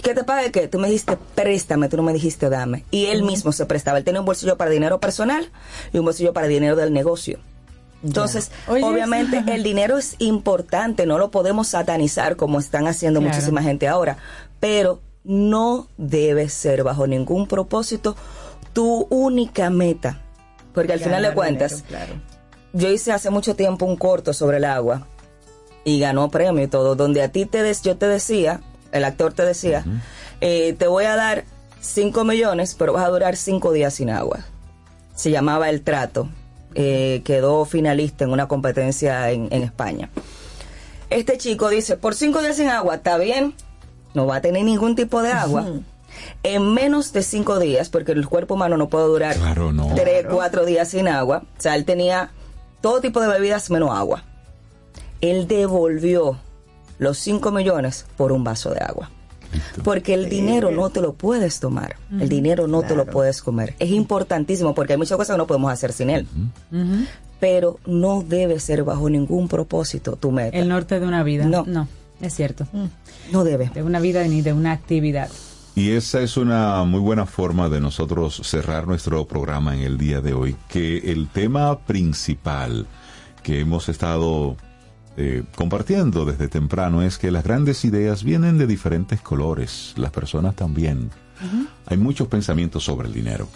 ¿Qué 0.02 0.16
te 0.16 0.24
pague 0.24 0.52
qué? 0.52 0.68
Tú 0.68 0.80
me 0.80 0.88
dijiste 0.88 1.16
préstame, 1.36 1.88
tú 1.88 1.98
no 1.98 2.04
me 2.04 2.14
dijiste 2.14 2.50
dame. 2.50 2.84
Y 2.90 3.06
él 3.06 3.22
mismo 3.22 3.52
se 3.52 3.68
prestaba. 3.68 4.00
Él 4.00 4.04
tenía 4.04 4.22
un 4.22 4.26
bolsillo 4.26 4.58
para 4.58 4.72
dinero 4.72 5.00
personal 5.00 5.52
y 5.94 6.00
un 6.00 6.06
bolsillo 6.06 6.34
para 6.34 6.48
dinero 6.48 6.76
del 6.76 6.94
negocio. 6.94 7.38
Entonces, 8.04 8.52
Oye, 8.68 8.84
obviamente 8.84 9.38
eso- 9.38 9.52
el 9.52 9.64
dinero 9.64 9.98
es 9.98 10.16
importante, 10.20 11.06
no 11.06 11.18
lo 11.18 11.32
podemos 11.32 11.68
satanizar 11.70 12.36
como 12.36 12.60
están 12.60 12.88
haciendo 12.88 13.20
Claro. 13.22 13.34
muchísima 13.34 13.62
gente 13.64 13.88
ahora, 13.88 14.18
pero 14.60 15.00
no 15.24 15.88
debe 15.98 16.50
ser 16.50 16.84
bajo 16.84 17.08
ningún 17.08 17.48
propósito 17.48 18.16
tu 18.74 19.08
única 19.10 19.70
meta. 19.70 20.20
Porque 20.74 20.94
al 20.94 21.00
final 21.00 21.24
de 21.24 21.34
cuentas, 21.34 21.84
dinero, 21.86 21.88
claro. 22.08 22.22
yo 22.74 22.90
hice 22.92 23.12
hace 23.14 23.30
mucho 23.30 23.56
tiempo 23.56 23.86
un 23.86 23.96
corto 23.96 24.34
sobre 24.34 24.58
el 24.58 24.66
agua 24.66 25.08
y 25.86 26.00
ganó 26.00 26.30
premio 26.30 26.64
y 26.64 26.68
todo, 26.68 26.96
donde 26.96 27.22
a 27.22 27.30
ti 27.32 27.46
te 27.46 27.62
des, 27.64 27.84
yo 27.84 27.96
te 27.98 28.08
decía, 28.08 28.60
el 28.92 29.06
actor 29.06 29.32
te 29.34 29.46
decía, 29.46 29.86
eh, 30.42 30.76
te 30.78 30.88
voy 30.88 31.06
a 31.06 31.16
dar 31.16 31.46
5 31.80 32.24
millones, 32.26 32.76
pero 32.78 32.92
vas 32.94 33.06
a 33.06 33.10
durar 33.10 33.36
5 33.38 33.72
días 33.72 33.94
sin 33.94 34.10
agua. 34.10 34.40
Se 35.16 35.30
llamaba 35.32 35.70
El 35.70 35.84
Trato, 35.84 36.28
eh, 36.76 37.22
quedó 37.26 37.66
finalista 37.66 38.24
en 38.24 38.32
una 38.32 38.48
competencia 38.48 39.32
en, 39.32 39.48
en 39.52 39.64
España. 39.64 40.10
Este 41.10 41.38
chico 41.38 41.70
dice, 41.70 41.98
por 41.98 42.16
5 42.16 42.42
días 42.42 42.56
sin 42.58 42.70
agua, 42.70 42.96
está 42.96 43.18
bien, 43.18 43.54
no 44.14 44.26
va 44.26 44.38
a 44.38 44.42
tener 44.42 44.64
ningún 44.64 44.96
tipo 44.96 45.22
de 45.22 45.32
agua. 45.32 45.66
En 46.44 46.74
menos 46.74 47.12
de 47.14 47.24
5 47.24 47.60
días, 47.60 47.90
porque 47.90 48.12
el 48.12 48.28
cuerpo 48.28 48.54
humano 48.56 48.78
no 48.78 48.88
puede 48.90 49.06
durar 49.08 49.36
Claro, 49.36 49.72
no. 49.72 49.94
tres, 49.96 50.26
cuatro 50.30 50.66
días 50.66 50.90
sin 50.90 51.08
agua. 51.08 51.44
O 51.58 51.62
sea, 51.62 51.76
él 51.76 51.86
tenía 51.86 52.32
todo 52.82 53.02
tipo 53.02 53.20
de 53.22 53.28
bebidas 53.28 53.70
menos 53.70 53.90
agua. 53.92 54.24
Él 55.22 55.48
devolvió 55.48 56.38
los 57.00 57.18
5 57.18 57.52
millones 57.52 58.06
por 58.18 58.32
un 58.32 58.44
vaso 58.44 58.72
de 58.72 58.80
agua. 58.80 59.10
Porque 59.84 60.14
el 60.14 60.30
dinero 60.30 60.72
no 60.72 60.90
te 60.90 61.02
lo 61.02 61.14
puedes 61.14 61.60
tomar. 61.60 61.98
El 62.20 62.30
dinero 62.30 62.68
no 62.68 62.82
te 62.82 62.96
lo 62.96 63.06
puedes 63.06 63.42
comer. 63.42 63.76
Es 63.80 63.90
importantísimo 63.92 64.74
porque 64.74 64.94
hay 64.94 64.98
muchas 64.98 65.18
cosas 65.18 65.36
que 65.36 65.38
no 65.38 65.48
podemos 65.48 65.72
hacer 65.72 65.92
sin 65.94 66.10
él. 66.10 66.28
Pero 67.40 67.80
no 67.86 68.24
debe 68.24 68.60
ser 68.60 68.84
bajo 68.84 69.10
ningún 69.10 69.48
propósito 69.48 70.16
tu 70.16 70.32
meta. 70.32 70.58
El 70.58 70.70
norte 70.70 71.00
de 71.00 71.06
una 71.06 71.24
vida. 71.24 71.46
No. 71.46 71.64
No, 71.66 71.88
es 72.22 72.34
cierto. 72.34 72.68
No 73.32 73.44
debe. 73.44 73.70
De 73.74 73.84
una 73.84 74.00
vida 74.00 74.24
ni 74.26 74.42
de 74.42 74.54
una 74.54 74.72
actividad. 74.72 75.30
Y 75.76 75.92
esa 75.92 76.22
es 76.22 76.38
una 76.38 76.84
muy 76.84 77.00
buena 77.00 77.26
forma 77.26 77.68
de 77.68 77.82
nosotros 77.82 78.42
cerrar 78.44 78.88
nuestro 78.88 79.26
programa 79.26 79.76
en 79.76 79.82
el 79.82 79.98
día 79.98 80.22
de 80.22 80.34
hoy, 80.34 80.56
que 80.68 81.12
el 81.12 81.28
tema 81.30 81.80
principal 81.80 82.86
que 83.42 83.60
hemos 83.60 83.90
estado 83.90 84.56
eh, 85.18 85.44
compartiendo 85.56 86.26
desde 86.26 86.48
temprano 86.48 87.02
es 87.02 87.18
que 87.18 87.32
las 87.32 87.44
grandes 87.44 87.86
ideas 87.86 88.24
vienen 88.24 88.58
de 88.58 88.68
diferentes 88.68 89.22
colores, 89.22 89.94
las 89.96 90.12
personas 90.12 90.56
también. 90.56 91.12
Hay 91.88 91.98
muchos 91.98 92.30
pensamientos 92.30 92.86
sobre 92.86 93.08
el 93.10 93.14
dinero. 93.14 93.50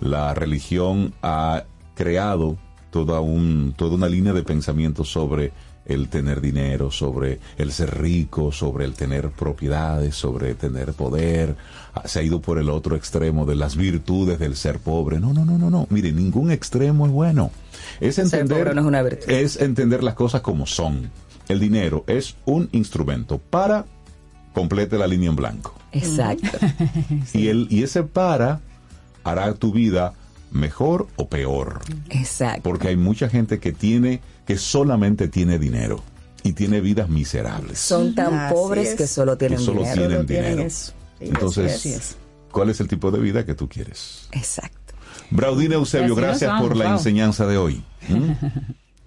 La 0.00 0.32
religión 0.32 1.12
ha 1.22 1.64
creado 1.94 2.56
toda, 2.90 3.20
un, 3.20 3.74
toda 3.76 3.96
una 3.96 4.08
línea 4.08 4.32
de 4.32 4.42
pensamiento 4.42 5.04
sobre 5.04 5.52
el 5.84 6.08
tener 6.08 6.40
dinero, 6.40 6.90
sobre 6.90 7.40
el 7.56 7.72
ser 7.72 7.98
rico, 7.98 8.52
sobre 8.52 8.84
el 8.84 8.94
tener 8.94 9.30
propiedades, 9.30 10.14
sobre 10.14 10.54
tener 10.54 10.92
poder. 10.92 11.56
Ah, 11.94 12.06
Se 12.06 12.20
ha 12.20 12.22
ido 12.22 12.40
por 12.40 12.58
el 12.58 12.68
otro 12.70 12.96
extremo 12.96 13.46
de 13.46 13.56
las 13.56 13.76
virtudes 13.76 14.38
del 14.38 14.54
ser 14.56 14.78
pobre. 14.78 15.18
No, 15.18 15.32
no, 15.32 15.44
no, 15.44 15.58
no, 15.58 15.70
no. 15.70 15.86
Mire, 15.90 16.12
ningún 16.12 16.50
extremo 16.50 17.06
es 17.06 17.12
bueno. 17.12 17.50
Es 18.00 18.18
entender, 18.18 18.74
no 18.74 18.80
es 18.80 18.86
una 18.86 19.02
virtud. 19.02 19.28
es 19.30 19.56
entender 19.60 20.02
las 20.02 20.14
cosas 20.14 20.40
como 20.40 20.66
son. 20.66 21.10
El 21.48 21.60
dinero 21.60 22.04
es 22.06 22.36
un 22.44 22.68
instrumento 22.72 23.38
para 23.38 23.86
complete 24.52 24.98
la 24.98 25.06
línea 25.06 25.30
en 25.30 25.36
blanco. 25.36 25.74
Exacto. 25.92 26.58
Y, 27.32 27.48
el, 27.48 27.66
y 27.70 27.82
ese 27.82 28.02
para 28.02 28.60
hará 29.24 29.54
tu 29.54 29.72
vida 29.72 30.14
mejor 30.50 31.06
o 31.16 31.28
peor. 31.28 31.80
Exacto. 32.10 32.62
Porque 32.62 32.88
hay 32.88 32.96
mucha 32.96 33.28
gente 33.28 33.58
que 33.60 33.72
tiene, 33.72 34.20
que 34.46 34.56
solamente 34.58 35.28
tiene 35.28 35.58
dinero 35.58 36.02
y 36.42 36.52
tiene 36.52 36.80
vidas 36.80 37.08
miserables. 37.08 37.78
Son 37.78 38.14
tan 38.14 38.34
Así 38.34 38.54
pobres 38.54 38.88
es. 38.90 38.94
que 38.96 39.06
solo 39.06 39.36
tienen 39.36 39.58
que 39.58 39.64
solo 39.64 39.80
dinero. 39.80 39.94
tienen 39.96 40.16
Solo 40.16 40.26
tienen 40.26 40.46
dinero. 40.52 40.66
eso. 40.66 40.92
Sí, 41.18 41.24
Entonces. 41.26 42.16
¿cuál 42.50 42.70
es 42.70 42.80
el 42.80 42.88
tipo 42.88 43.10
de 43.10 43.18
vida 43.20 43.44
que 43.44 43.54
tú 43.54 43.68
quieres? 43.68 44.28
Exacto. 44.32 44.87
Braudine 45.30 45.74
Eusebio, 45.74 46.14
gracias 46.14 46.50
vamos, 46.50 46.68
por 46.68 46.76
la 46.76 46.90
enseñanza 46.90 47.46
de 47.46 47.56
hoy. 47.58 47.82
¿Mm? 48.08 48.32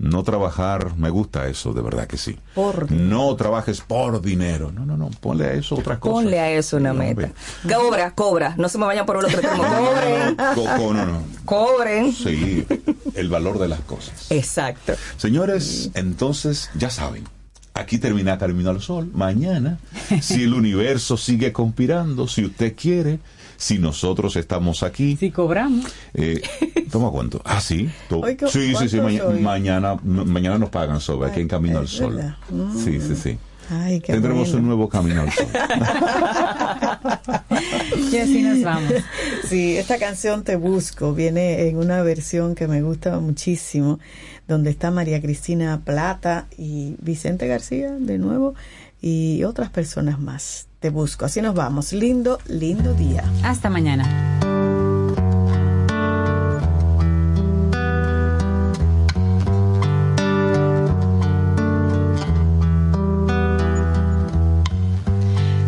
No 0.04 0.24
trabajar, 0.24 0.98
me 0.98 1.12
gusta 1.12 1.48
eso, 1.48 1.74
de 1.74 1.84
verdad 1.84 2.08
que 2.08 2.18
sí. 2.18 2.36
Por 2.56 2.92
No 2.92 3.36
trabajes 3.36 3.82
por 3.82 4.20
dinero. 4.20 4.72
No, 4.72 4.84
no, 4.84 4.98
no, 4.98 5.12
ponle 5.20 5.46
a 5.46 5.54
eso 5.54 5.76
otra 5.76 6.00
cosa. 6.00 6.14
Ponle 6.24 6.40
a 6.40 6.50
eso 6.50 6.78
una 6.78 6.92
meta. 6.92 7.30
Cobra, 7.72 8.16
cobra. 8.16 8.56
No 8.58 8.68
se 8.68 8.80
me 8.80 8.86
vayan 8.88 9.06
por 9.06 9.18
el 9.18 9.26
otro 9.26 9.38
extremo. 9.40 9.64
Cobren. 9.64 10.36
Co- 10.56 10.66
co- 10.84 10.94
no, 10.96 11.06
no. 11.06 11.22
Cobren. 11.46 12.14
Sí, 12.14 12.66
el 13.14 13.30
valor 13.30 13.60
de 13.60 13.68
las 13.68 13.82
cosas. 13.82 14.32
Exacto. 14.32 14.94
Señores, 15.18 15.92
entonces 15.94 16.72
ya 16.74 16.90
saben, 16.90 17.26
aquí 17.76 18.00
termina 18.00 18.40
Camino 18.40 18.72
al 18.72 18.82
Sol. 18.82 19.12
Mañana, 19.14 19.78
si 20.20 20.42
el 20.46 20.56
universo 20.56 21.16
sigue 21.16 21.54
conspirando, 21.54 22.28
si 22.28 22.44
usted 22.46 22.76
quiere, 22.76 23.20
si 23.62 23.78
nosotros 23.78 24.36
estamos 24.38 24.82
aquí. 24.82 25.16
Si 25.18 25.30
cobramos. 25.30 25.86
Eh, 26.16 26.42
¿Toma 26.92 27.12
cuánto? 27.12 27.42
Ah, 27.46 27.62
sí. 27.62 27.88
To- 28.10 28.22
Hoy, 28.22 28.36
¿cu- 28.36 28.48
sí, 28.48 28.74
sí, 28.76 28.90
sí. 28.90 28.98
maña- 29.00 29.26
mañana, 29.40 29.98
ma- 30.04 30.26
mañana 30.26 30.58
nos 30.58 30.70
pagan 30.70 31.00
sobre 31.00 31.30
aquí 31.30 31.42
en 31.42 31.48
Camino 31.48 31.78
al 31.78 31.88
Sol. 31.88 32.20
Mm. 32.50 32.84
Sí, 32.84 33.00
sí, 33.00 33.16
sí. 33.16 33.38
Ay, 33.70 34.02
qué 34.02 34.14
Tendremos 34.14 34.48
bueno. 34.50 34.60
un 34.62 34.66
nuevo 34.66 34.90
Camino 34.90 35.22
al 35.22 35.32
Sol. 35.32 35.46
Y 38.12 38.18
así 38.18 38.42
nos 38.42 38.62
vamos. 38.64 38.92
Sí, 39.48 39.78
esta 39.78 39.98
canción 39.98 40.44
Te 40.44 40.56
Busco 40.56 41.14
viene 41.14 41.68
en 41.70 41.78
una 41.78 42.02
versión 42.02 42.56
que 42.56 42.68
me 42.68 42.82
gusta 42.82 43.20
muchísimo, 43.20 44.00
donde 44.48 44.72
está 44.72 44.92
María 44.92 45.22
Cristina 45.22 45.82
Plata 45.86 46.48
y 46.58 46.96
Vicente 47.00 47.48
García 47.48 47.92
de 47.92 48.18
nuevo 48.18 48.54
y 49.02 49.44
otras 49.46 49.70
personas 49.70 50.20
más. 50.20 50.68
Te 50.82 50.90
Busco. 50.90 51.26
Así 51.26 51.44
nos 51.44 51.54
vamos. 51.54 51.94
Lindo, 51.94 52.40
lindo 52.48 52.96
día. 52.96 53.24
Hasta 53.44 53.70
mañana. 53.70 54.04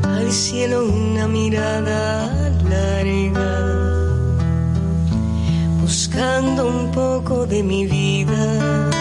al 0.04 0.32
cielo 0.32 0.84
una 0.86 1.28
mirada 1.28 2.50
larga, 2.68 3.52
buscando 5.80 6.66
un 6.66 6.92
poco 6.92 7.46
de 7.46 7.62
mi 7.62 7.86
vida. 7.86 8.93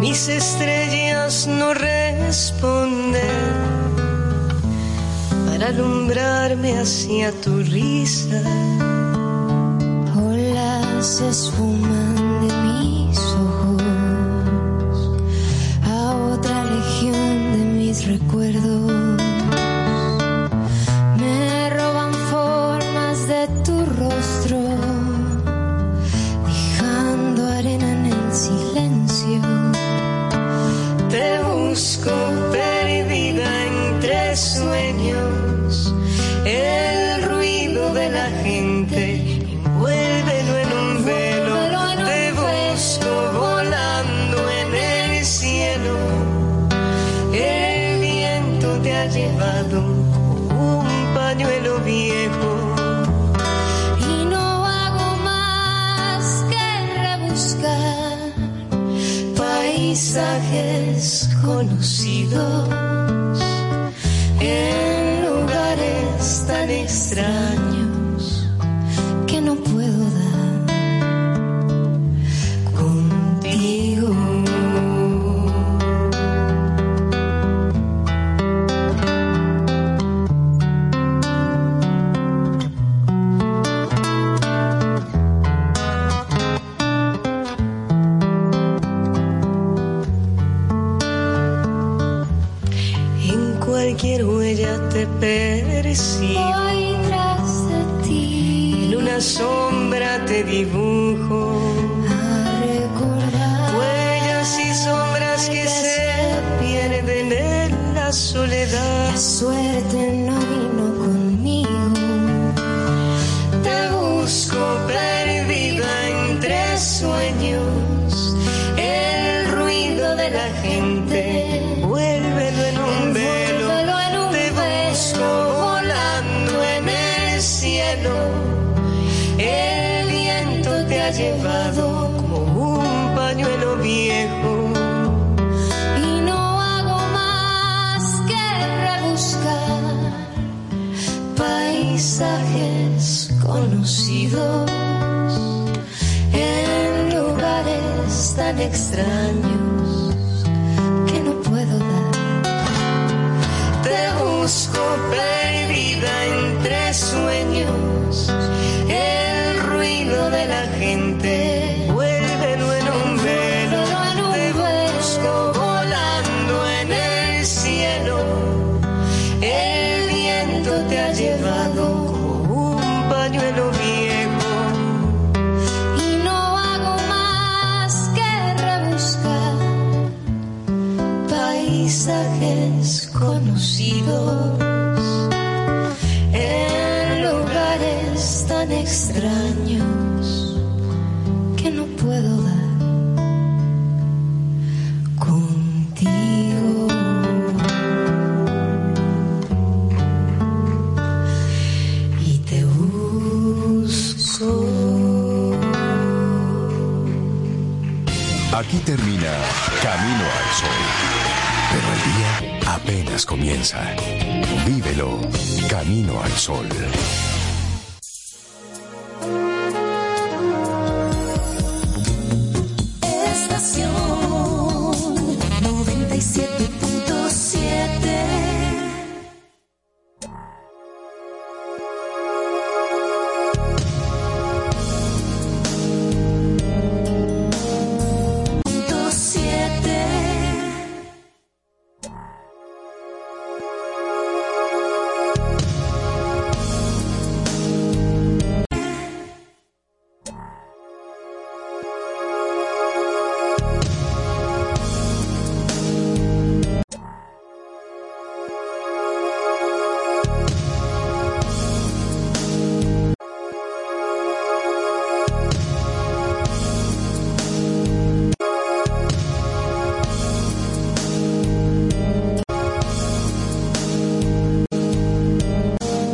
Mis 0.00 0.28
estrellas 0.30 1.46
no 1.46 1.74
responden 1.74 3.20
para 5.44 5.66
alumbrarme 5.68 6.78
hacia 6.78 7.32
tu 7.42 7.58
risa. 7.58 8.42
Olas 10.16 11.06
se 11.06 11.28
esfuman 11.28 12.14
de 12.40 12.50
mis 12.64 13.18
ojos 13.52 13.82
a 15.84 16.16
otra 16.32 16.64
legión 16.64 17.52
de 17.52 17.64
mis 17.78 18.06
recuerdos. 18.06 18.89